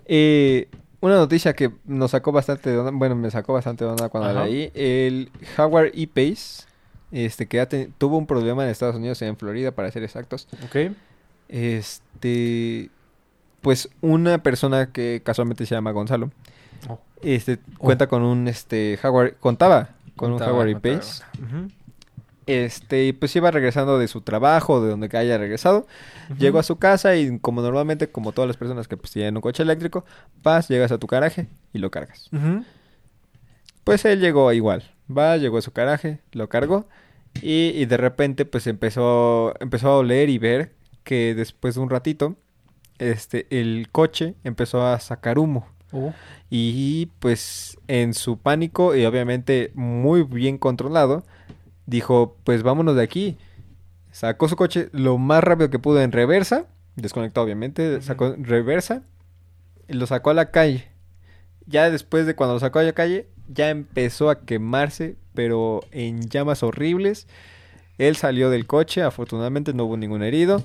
eh, 0.07 0.69
una 1.01 1.17
noticia 1.17 1.53
que 1.55 1.71
nos 1.85 2.11
sacó 2.11 2.33
bastante 2.33 2.71
de 2.71 2.79
onda. 2.79 2.91
Bueno, 2.93 3.15
me 3.17 3.31
sacó 3.31 3.53
bastante 3.55 3.85
de 3.85 3.91
onda 3.91 4.09
cuando 4.09 4.33
la 4.33 4.41
Ajá. 4.41 4.49
leí. 4.49 4.71
El 4.75 5.31
Howard 5.57 5.93
E. 5.95 6.07
Pace, 6.07 6.65
este, 7.13 7.47
que 7.47 7.65
te- 7.67 7.89
tuvo 7.99 8.19
un 8.19 8.27
problema 8.27 8.65
en 8.65 8.71
Estados 8.71 8.97
Unidos, 8.97 9.23
en 9.23 9.37
Florida, 9.37 9.71
para 9.73 9.91
ser 9.91 10.03
exactos. 10.03 10.49
Ok. 10.65 10.93
Este, 11.49 12.91
pues 13.63 13.89
una 14.01 14.39
persona 14.43 14.91
que 14.93 15.23
casualmente 15.25 15.67
se 15.67 15.75
llama 15.75 15.93
Gonzalo, 15.93 16.31
Oh. 16.89 16.99
este, 17.23 17.59
cuenta 17.79 18.07
con 18.07 18.23
un, 18.23 18.47
este, 18.49 18.99
Howard, 19.03 19.35
contaba 19.41 19.91
con 20.17 20.33
un 20.33 20.39
contaba, 20.39 20.65
Pace. 20.81 21.23
Ujú. 21.43 21.69
Este, 22.47 23.07
y 23.07 23.13
pues 23.13 23.35
iba 23.35 23.51
regresando 23.51 23.99
de 23.99 24.07
su 24.07 24.21
trabajo, 24.21 24.81
de 24.81 24.91
donde 24.91 25.09
que 25.09 25.17
haya 25.17 25.37
regresado. 25.37 25.87
Llegó 26.39 26.61
a 26.61 26.63
su 26.63 26.77
casa 26.77 27.17
y 27.17 27.39
como 27.41 27.61
normalmente, 27.61 28.09
como 28.09 28.33
todas 28.33 28.47
las 28.47 28.57
personas 28.57 28.87
que 28.87 28.97
pues 28.97 29.13
tienen 29.13 29.37
un 29.37 29.43
coche 29.43 29.65
eléctrico, 29.65 30.05
vas, 30.43 30.69
llegas 30.69 30.93
a 30.93 30.99
tu 30.99 31.09
garaje 31.09 31.49
y 31.73 31.79
lo 31.79 31.91
cargas. 31.91 32.31
Pues 33.85 34.05
él 34.05 34.21
llegó 34.21 34.53
igual. 34.53 34.85
Va, 35.11 35.37
llegó 35.37 35.59
a 35.59 35.63
su 35.63 35.73
garaje, 35.73 36.21
lo 36.33 36.49
cargó 36.49 36.89
y, 37.43 37.71
y 37.75 37.87
de 37.87 37.97
repente 37.97 38.45
pues 38.45 38.67
empezó, 38.67 39.55
empezó 39.61 39.89
a 39.89 39.99
oler 39.99 40.29
y 40.29 40.39
ver 40.39 40.75
que 41.05 41.35
después 41.35 41.75
de 41.75 41.81
un 41.81 41.91
ratito, 41.91 42.37
este, 42.99 43.47
el 43.51 43.89
coche 43.93 44.35
empezó 44.45 44.87
a 44.87 44.99
sacar 45.01 45.39
humo. 45.39 45.69
Oh. 45.93 46.13
Y 46.51 47.07
pues 47.21 47.79
en 47.89 48.13
su 48.15 48.39
pánico 48.39 48.95
y 48.97 49.05
obviamente 49.05 49.71
muy 49.75 50.23
bien 50.23 50.59
controlado, 50.59 51.25
dijo, 51.87 52.37
pues 52.45 52.63
vámonos 52.63 52.97
de 52.97 53.03
aquí. 53.03 53.39
Sacó 54.11 54.49
su 54.49 54.57
coche 54.57 54.89
lo 54.93 55.19
más 55.19 55.45
rápido 55.45 55.71
que 55.71 55.79
pudo 55.79 56.01
en 56.01 56.11
reversa, 56.13 56.67
desconectó 56.97 57.43
obviamente, 57.43 58.01
sacó 58.03 58.27
en 58.29 58.45
reversa 58.45 59.03
y 59.89 59.93
lo 59.95 60.07
sacó 60.07 60.31
a 60.31 60.35
la 60.35 60.51
calle. 60.51 60.89
Ya 61.67 61.91
después 61.91 62.27
de 62.27 62.35
cuando 62.35 62.55
lo 62.55 62.61
sacó 62.61 62.79
a 62.79 62.83
la 62.85 62.93
calle, 62.93 63.29
ya 63.49 63.71
empezó 63.71 64.31
a 64.31 64.41
quemarse, 64.41 65.17
pero 65.35 65.81
en 65.93 66.23
llamas 66.29 66.63
horribles. 66.63 67.27
Él 67.99 68.17
salió 68.17 68.51
del 68.51 68.67
coche, 68.67 69.03
afortunadamente 69.03 69.73
no 69.75 69.85
hubo 69.85 69.97
ningún 69.97 70.23
herido. 70.23 70.63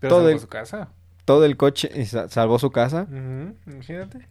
Pero 0.00 0.14
Todo 0.16 0.20
salvó 0.24 0.34
el- 0.34 0.40
su 0.40 0.48
casa. 0.48 0.88
Todo 1.24 1.44
el 1.44 1.56
coche 1.56 2.04
sa- 2.06 2.28
salvó 2.28 2.58
su 2.58 2.70
casa. 2.70 3.06
Imagínate. 3.66 4.26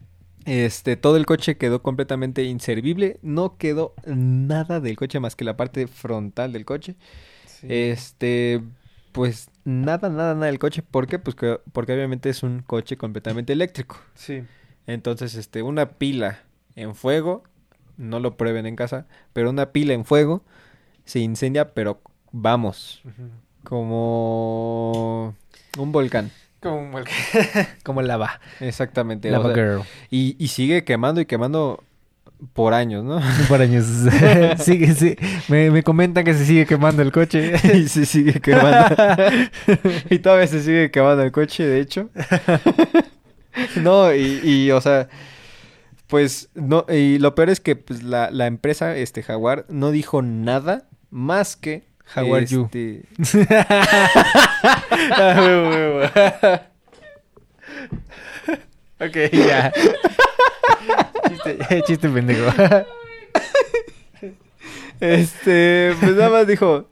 Este, 0.45 0.95
todo 0.97 1.17
el 1.17 1.25
coche 1.25 1.57
quedó 1.57 1.81
completamente 1.83 2.43
inservible. 2.43 3.19
No 3.21 3.57
quedó 3.57 3.93
nada 4.05 4.79
del 4.79 4.95
coche 4.95 5.19
más 5.19 5.35
que 5.35 5.43
la 5.45 5.55
parte 5.57 5.87
frontal 5.87 6.53
del 6.53 6.65
coche. 6.65 6.95
Sí. 7.45 7.67
Este, 7.69 8.61
pues 9.11 9.49
nada, 9.65 10.09
nada, 10.09 10.33
nada 10.33 10.47
del 10.47 10.59
coche. 10.59 10.81
¿Por 10.81 11.07
qué? 11.07 11.19
Pues 11.19 11.35
que- 11.35 11.59
porque 11.73 11.93
obviamente 11.93 12.29
es 12.29 12.41
un 12.43 12.61
coche 12.61 12.97
completamente 12.97 13.53
eléctrico. 13.53 13.97
Sí. 14.15 14.43
Entonces, 14.87 15.35
este, 15.35 15.61
una 15.61 15.91
pila 15.91 16.39
en 16.75 16.95
fuego, 16.95 17.43
no 17.97 18.19
lo 18.19 18.35
prueben 18.35 18.65
en 18.65 18.75
casa, 18.75 19.05
pero 19.33 19.49
una 19.51 19.71
pila 19.71 19.93
en 19.93 20.05
fuego 20.05 20.43
se 21.05 21.19
incendia, 21.19 21.73
pero 21.73 22.01
vamos, 22.31 23.01
como 23.63 25.35
un 25.77 25.91
volcán. 25.91 26.31
Como 26.61 26.99
el, 26.99 27.05
como 27.83 28.01
lava. 28.01 28.39
Exactamente. 28.59 29.29
o 29.29 29.31
Lava 29.31 29.53
sea, 29.53 29.63
Girl. 29.63 29.81
y, 30.09 30.35
y 30.37 30.47
sigue 30.49 30.83
quemando 30.83 31.19
y 31.21 31.25
quemando 31.25 31.83
por 32.53 32.73
años, 32.73 33.03
¿no? 33.03 33.21
Por 33.49 33.61
años. 33.61 33.85
sigue, 34.57 34.93
sí. 34.95 35.15
Me, 35.47 35.69
me 35.71 35.83
comentan 35.83 36.23
que 36.23 36.33
se 36.33 36.45
sigue 36.45 36.65
quemando 36.65 37.01
el 37.01 37.11
coche. 37.11 37.53
y 37.75 37.87
se 37.87 38.05
sigue 38.05 38.39
quemando. 38.39 38.95
y 40.09 40.19
todavía 40.19 40.47
se 40.47 40.61
sigue 40.61 40.91
quemando 40.91 41.23
el 41.23 41.31
coche, 41.31 41.65
de 41.65 41.79
hecho. 41.79 42.09
no, 43.75 44.13
y, 44.13 44.39
y, 44.43 44.71
o 44.71 44.81
sea, 44.81 45.07
pues, 46.07 46.49
no, 46.55 46.85
y 46.89 47.19
lo 47.19 47.35
peor 47.35 47.49
es 47.49 47.59
que 47.59 47.75
pues, 47.75 48.03
la, 48.03 48.31
la 48.31 48.47
empresa, 48.47 48.95
este, 48.97 49.23
Jaguar, 49.23 49.65
no 49.69 49.91
dijo 49.91 50.21
nada 50.21 50.87
más 51.09 51.55
que... 51.55 51.90
Jaguar 52.13 52.43
You. 52.45 52.65
este, 52.65 53.03
Ah, 55.11 55.35
huevo. 55.41 56.05
ok, 58.99 59.15
ya. 59.31 59.71
chiste, 61.29 61.83
chiste 61.87 62.09
pendejo. 62.09 62.51
este, 64.99 65.93
pues 65.99 66.15
nada 66.15 66.29
más 66.29 66.47
dijo, 66.47 66.89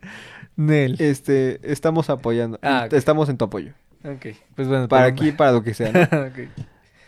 Nel. 0.56 0.96
este, 1.00 1.60
estamos 1.64 2.10
apoyando, 2.10 2.60
Ah, 2.62 2.84
ok. 2.88 2.94
estamos 2.94 3.30
en 3.30 3.38
tu 3.38 3.46
apoyo. 3.46 3.74
Ok, 4.04 4.28
pues 4.56 4.68
bueno. 4.68 4.88
Para 4.88 5.06
aquí, 5.06 5.32
para 5.32 5.52
lo 5.52 5.62
que 5.64 5.74
sea, 5.74 5.92
¿no? 5.92 6.00
Ok. 6.28 6.40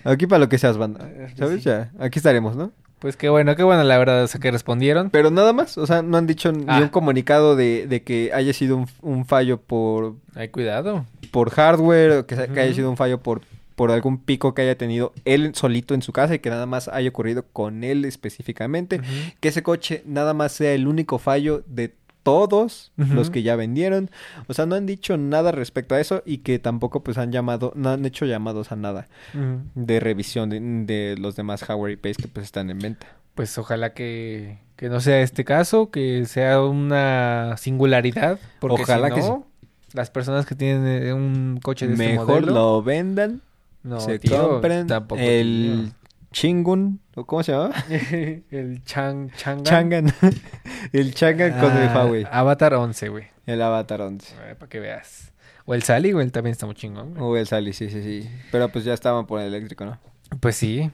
Aquí 0.03 0.26
para 0.28 0.39
lo 0.39 0.49
que 0.49 0.57
seas, 0.57 0.78
banda. 0.78 1.07
Eh, 1.07 1.34
¿Sabes? 1.38 1.57
sí. 1.64 1.70
Ya, 1.70 1.91
aquí 1.99 2.18
estaremos, 2.20 2.55
¿no? 2.55 2.72
Pues 3.02 3.18
qué 3.18 3.30
bueno, 3.30 3.56
qué 3.56 3.64
bueno 3.64 3.84
la 3.84 3.97
verdad, 3.97 4.24
o 4.24 4.28
sea, 4.28 4.39
que 4.39 4.52
respondieron. 4.52 5.10
Pero 5.10 5.32
nada 5.32 5.54
más, 5.54 5.78
o 5.78 5.88
sea, 5.88 6.02
no 6.04 6.18
han 6.18 6.28
dicho 6.28 6.52
ni 6.52 6.66
Ah. 6.68 6.80
un 6.82 6.89
comunicado 6.89 7.56
de, 7.56 7.88
de 7.88 8.04
que 8.04 8.32
haya 8.34 8.54
sido 8.54 8.78
un, 8.78 8.88
un 9.02 9.26
fallo 9.26 9.60
por, 9.60 10.16
Ay, 10.36 10.49
cuidado. 10.49 11.06
por 11.32 11.49
hardware, 11.49 12.12
o 12.12 12.26
que, 12.28 12.36
se- 12.36 12.47
que 12.49 12.60
haya 12.60 12.74
sido 12.76 12.91
un 12.91 12.97
fallo 12.97 13.18
por, 13.20 13.41
por 13.76 13.89
algún 13.89 14.20
pico 14.20 14.54
que 14.54 14.62
haya 14.62 14.78
tenido 14.78 15.14
él 15.26 15.56
solito 15.56 15.95
en 15.95 16.04
su 16.04 16.12
casa 16.14 16.36
y 16.36 16.39
que 16.39 16.52
nada 16.52 16.68
más 16.68 16.88
haya 16.89 17.10
ocurrido 17.10 17.43
con 17.52 17.84
él 17.84 18.06
específicamente. 18.06 19.02
Que 19.39 19.49
ese 19.49 19.64
coche 19.64 20.04
nada 20.06 20.36
más 20.36 20.52
sea 20.52 20.72
el 20.74 20.88
único 20.88 21.18
fallo 21.18 21.64
de 21.66 21.91
todos 22.24 22.91
los 22.95 23.30
que 23.30 23.43
ya 23.43 23.55
vendieron. 23.55 24.09
O 24.47 24.53
sea, 24.53 24.65
no 24.65 24.76
han 24.76 24.86
dicho 24.86 25.17
nada 25.17 25.51
respecto 25.51 25.95
a 25.95 25.99
eso 25.99 26.24
y 26.26 26.39
que 26.39 26.59
tampoco 26.59 27.03
pues 27.03 27.17
han 27.17 27.32
llamado, 27.32 27.74
no 27.76 27.89
han 27.89 28.05
hecho 28.05 28.26
llamados 28.26 28.72
a 28.72 28.76
nada 28.76 29.07
de 29.76 29.99
revisión 29.99 30.49
de, 30.49 30.59
de 30.59 31.15
los 31.17 31.36
demás 31.36 31.63
hardware 31.63 31.93
y 31.93 31.97
Pace 31.97 32.22
que 32.22 32.28
pues 32.28 32.45
están 32.45 32.69
en 32.69 32.80
venta. 32.80 33.07
Pues 33.36 33.57
ojalá 33.57 33.93
que, 33.93 34.59
que 34.76 34.89
no 34.89 34.99
sea 34.99 35.22
este 35.22 35.45
caso, 35.45 35.89
que 35.89 36.26
sea 36.26 36.61
una 36.61 37.55
singularidad. 37.57 38.39
Porque 38.59 38.82
Ojalá 38.84 39.09
si 39.09 39.22
que 39.22 39.38
las 39.93 40.09
personas 40.09 40.45
que 40.45 40.55
tienen 40.55 40.88
eh, 40.88 41.13
un 41.13 41.59
coche 41.61 41.88
de 41.88 41.93
este 41.93 42.09
Mejor 42.09 42.28
modelo... 42.28 42.53
lo 42.53 42.84
vendan 42.84 43.41
no, 43.84 43.99
se 43.99 44.19
tío, 44.19 44.49
compren 44.49 44.88
el 45.17 45.91
Chingun, 46.32 47.01
¿o 47.15 47.25
¿cómo 47.25 47.43
se 47.43 47.51
llama? 47.51 47.71
tío. 47.88 47.97
el 48.51 48.82
Chang... 48.86 49.32
Changan. 49.36 49.63
Changan. 49.63 50.13
el 50.93 51.13
Changan 51.13 51.51
con 51.59 51.75
el 51.77 51.89
Ah, 51.89 51.93
Huawei. 51.95 52.25
Avatar 52.32 52.73
11, 52.73 53.09
güey. 53.09 53.25
El 53.45 53.61
Avatar 53.61 54.01
11. 54.01 54.34
Para 54.57 54.69
que 54.69 54.79
veas. 54.79 55.34
O 55.65 55.73
el 55.73 55.84
Sally, 55.84 56.11
güey, 56.11 56.29
también 56.29 56.51
está 56.53 56.65
muy 56.65 56.75
chingón. 56.75 57.13
güey. 57.13 57.21
O 57.23 57.38
el 57.38 57.47
Sally, 57.47 57.73
sí, 57.73 57.89
sí, 57.89 58.01
sí. 58.01 58.29
Pero 58.51 58.69
pues 58.69 58.86
ya 58.86 58.93
estaban 58.93 59.25
por 59.27 59.39
el 59.41 59.47
eléctrico, 59.53 59.86
¿no? 59.86 59.99
Pues 60.39 60.55
sí. 60.55 60.89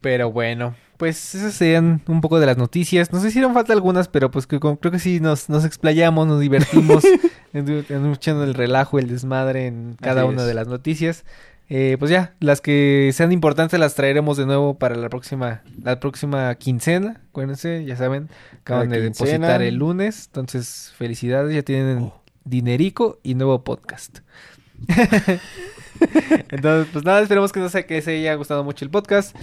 Pero 0.00 0.32
bueno, 0.32 0.74
pues 0.96 1.34
esas 1.34 1.54
serían 1.54 2.02
un 2.08 2.20
poco 2.20 2.40
de 2.40 2.46
las 2.46 2.56
noticias. 2.56 3.12
Nos 3.12 3.24
hicieron 3.24 3.54
falta 3.54 3.72
algunas, 3.72 4.08
pero 4.08 4.30
pues 4.30 4.46
que- 4.46 4.58
como- 4.58 4.78
creo 4.80 4.90
que 4.90 4.98
sí 4.98 5.20
nos, 5.20 5.48
nos 5.48 5.64
explayamos, 5.64 6.26
nos 6.26 6.40
divertimos 6.40 7.04
echando 7.52 8.44
el 8.44 8.54
relajo, 8.54 8.98
el 8.98 9.08
desmadre 9.08 9.66
en 9.66 9.96
cada 10.00 10.22
Así 10.22 10.30
una 10.30 10.42
es. 10.42 10.48
de 10.48 10.54
las 10.54 10.66
noticias. 10.68 11.24
Eh, 11.72 11.96
pues 12.00 12.10
ya, 12.10 12.34
las 12.40 12.60
que 12.60 13.10
sean 13.14 13.30
importantes 13.30 13.78
las 13.78 13.94
traeremos 13.94 14.36
de 14.36 14.44
nuevo 14.44 14.76
para 14.76 14.96
la 14.96 15.08
próxima, 15.08 15.62
la 15.80 16.00
próxima 16.00 16.52
quincena. 16.56 17.20
Acuérdense, 17.28 17.84
ya 17.84 17.96
saben, 17.96 18.28
acaban 18.60 18.88
de 18.88 19.00
depositar 19.00 19.62
el 19.62 19.76
lunes. 19.76 20.26
Entonces, 20.26 20.92
felicidades, 20.98 21.54
ya 21.54 21.62
tienen 21.62 21.98
Oh. 21.98 22.20
dinerico 22.44 23.20
y 23.22 23.36
nuevo 23.36 23.62
podcast. 23.62 24.18
Entonces, 26.50 26.88
pues 26.92 27.04
nada, 27.04 27.20
esperemos 27.20 27.52
que, 27.52 27.60
no 27.60 27.68
sé, 27.68 27.86
que 27.86 28.00
se 28.02 28.18
haya 28.18 28.34
gustado 28.34 28.64
mucho 28.64 28.84
el 28.84 28.90
podcast. 28.90 29.36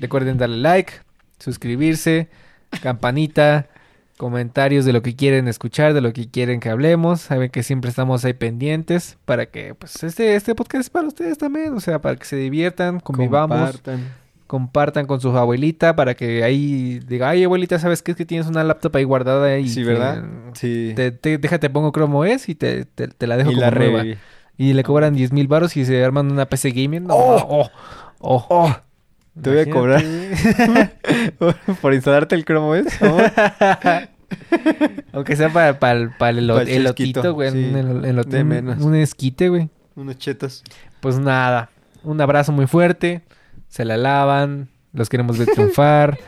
Recuerden 0.00 0.38
darle 0.38 0.56
like, 0.58 0.92
suscribirse, 1.38 2.28
campanita, 2.82 3.68
comentarios 4.20 4.84
de 4.84 4.92
lo 4.92 5.00
que 5.00 5.16
quieren 5.16 5.48
escuchar, 5.48 5.94
de 5.94 6.02
lo 6.02 6.12
que 6.12 6.28
quieren 6.30 6.60
que 6.60 6.68
hablemos. 6.68 7.22
Saben 7.22 7.50
que 7.50 7.62
siempre 7.62 7.88
estamos 7.88 8.22
ahí 8.26 8.34
pendientes 8.34 9.16
para 9.24 9.46
que, 9.46 9.74
pues, 9.74 10.02
este, 10.04 10.36
este 10.36 10.54
podcast 10.54 10.82
es 10.82 10.90
para 10.90 11.08
ustedes 11.08 11.38
también. 11.38 11.72
O 11.72 11.80
sea, 11.80 12.02
para 12.02 12.16
que 12.16 12.26
se 12.26 12.36
diviertan, 12.36 13.00
convivamos, 13.00 13.58
Compartan. 13.58 14.08
compartan 14.46 15.06
con 15.06 15.22
su 15.22 15.34
abuelita 15.36 15.96
para 15.96 16.14
que 16.14 16.44
ahí 16.44 16.98
diga, 17.08 17.30
ay, 17.30 17.44
abuelita, 17.44 17.78
¿sabes 17.78 18.02
qué? 18.02 18.10
Es 18.10 18.16
que 18.18 18.26
tienes 18.26 18.46
una 18.46 18.62
laptop 18.62 18.94
ahí 18.96 19.04
guardada 19.04 19.56
y 19.58 19.68
Sí, 19.70 19.82
¿verdad? 19.84 20.22
Sí. 20.52 20.92
te, 20.94 21.12
te- 21.12 21.38
déjate 21.38 21.70
pongo 21.70 21.90
Chrome 21.90 22.34
OS 22.34 22.50
y 22.50 22.54
te, 22.54 22.84
te, 22.84 23.08
te 23.08 23.26
la 23.26 23.38
dejo 23.38 23.52
y 23.52 23.54
como 23.54 23.64
la 23.66 23.70
nueva. 23.70 24.04
y 24.58 24.72
le 24.74 24.82
cobran 24.82 25.14
10 25.14 25.32
mil 25.32 25.48
baros 25.48 25.76
y 25.78 25.86
se 25.86 26.04
arman 26.04 26.30
una 26.30 26.44
PC 26.44 26.72
gaming. 26.72 27.04
No, 27.04 27.14
¡Oh! 27.14 27.70
oh, 28.20 28.46
Oh, 28.50 28.76
te 29.40 29.50
voy 29.50 29.58
a 29.60 29.70
cobrar 29.70 30.02
Imagínate. 30.02 31.32
por 31.80 31.94
instalarte 31.94 32.34
el 32.34 32.44
Chrome 32.44 32.80
OS. 32.80 32.86
Aunque 35.12 35.36
sea 35.36 35.52
para, 35.52 35.78
para, 35.78 35.98
el- 35.98 36.10
para 36.10 36.38
el, 36.38 36.46
Para 36.48 36.62
el 36.62 36.68
elotito, 36.68 37.34
güey. 37.34 37.50
sí, 37.50 37.58
un, 37.58 37.72
de 38.30 38.44
menos. 38.44 38.84
esquite, 38.94 39.48
güey. 39.48 39.68
Unos 39.96 40.18
chetos. 40.18 40.62
Pues 41.00 41.18
nada. 41.18 41.70
Un 42.04 42.20
abrazo 42.20 42.52
muy 42.52 42.66
fuerte. 42.66 43.22
Se 43.68 43.84
la 43.84 43.96
lavan. 43.96 44.68
Los 44.92 45.08
queremos 45.08 45.36
ver 45.38 45.48
triunfar. 45.54 46.18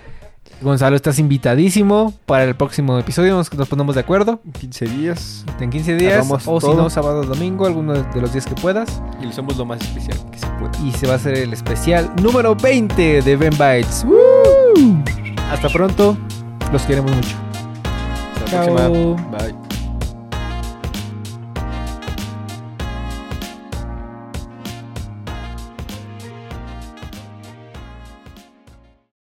Gonzalo, 0.62 0.96
estás 0.96 1.18
invitadísimo 1.18 2.14
para 2.26 2.44
el 2.44 2.54
próximo 2.54 2.98
episodio. 2.98 3.34
Nos, 3.34 3.52
nos 3.52 3.68
ponemos 3.68 3.94
de 3.94 4.00
acuerdo. 4.00 4.40
15 4.58 4.86
días. 4.86 5.44
En 5.60 5.70
15 5.70 5.96
días. 5.96 6.26
O 6.46 6.60
si 6.60 6.68
no, 6.68 6.88
sábado 6.90 7.22
domingo. 7.24 7.66
Alguno 7.66 7.94
de 7.94 8.20
los 8.20 8.32
días 8.32 8.46
que 8.46 8.54
puedas. 8.54 9.02
Y 9.20 9.24
lo 9.24 9.30
hacemos 9.30 9.56
lo 9.56 9.64
más 9.64 9.80
especial 9.80 10.18
que 10.30 10.38
se 10.38 10.46
pueda. 10.46 10.70
Y 10.84 10.92
se 10.92 11.06
va 11.06 11.14
a 11.14 11.16
hacer 11.16 11.36
el 11.36 11.52
especial 11.52 12.10
número 12.22 12.54
20 12.54 13.22
de 13.22 13.36
Ben 13.36 13.52
Bites. 13.52 14.06
Hasta 15.50 15.68
pronto. 15.68 16.16
Los 16.72 16.82
queremos 16.82 17.14
mucho. 17.14 17.36
Hasta 18.44 18.56
la 18.56 18.76
Chao. 18.76 19.16
próxima. 19.16 19.38
Bye. 19.38 19.71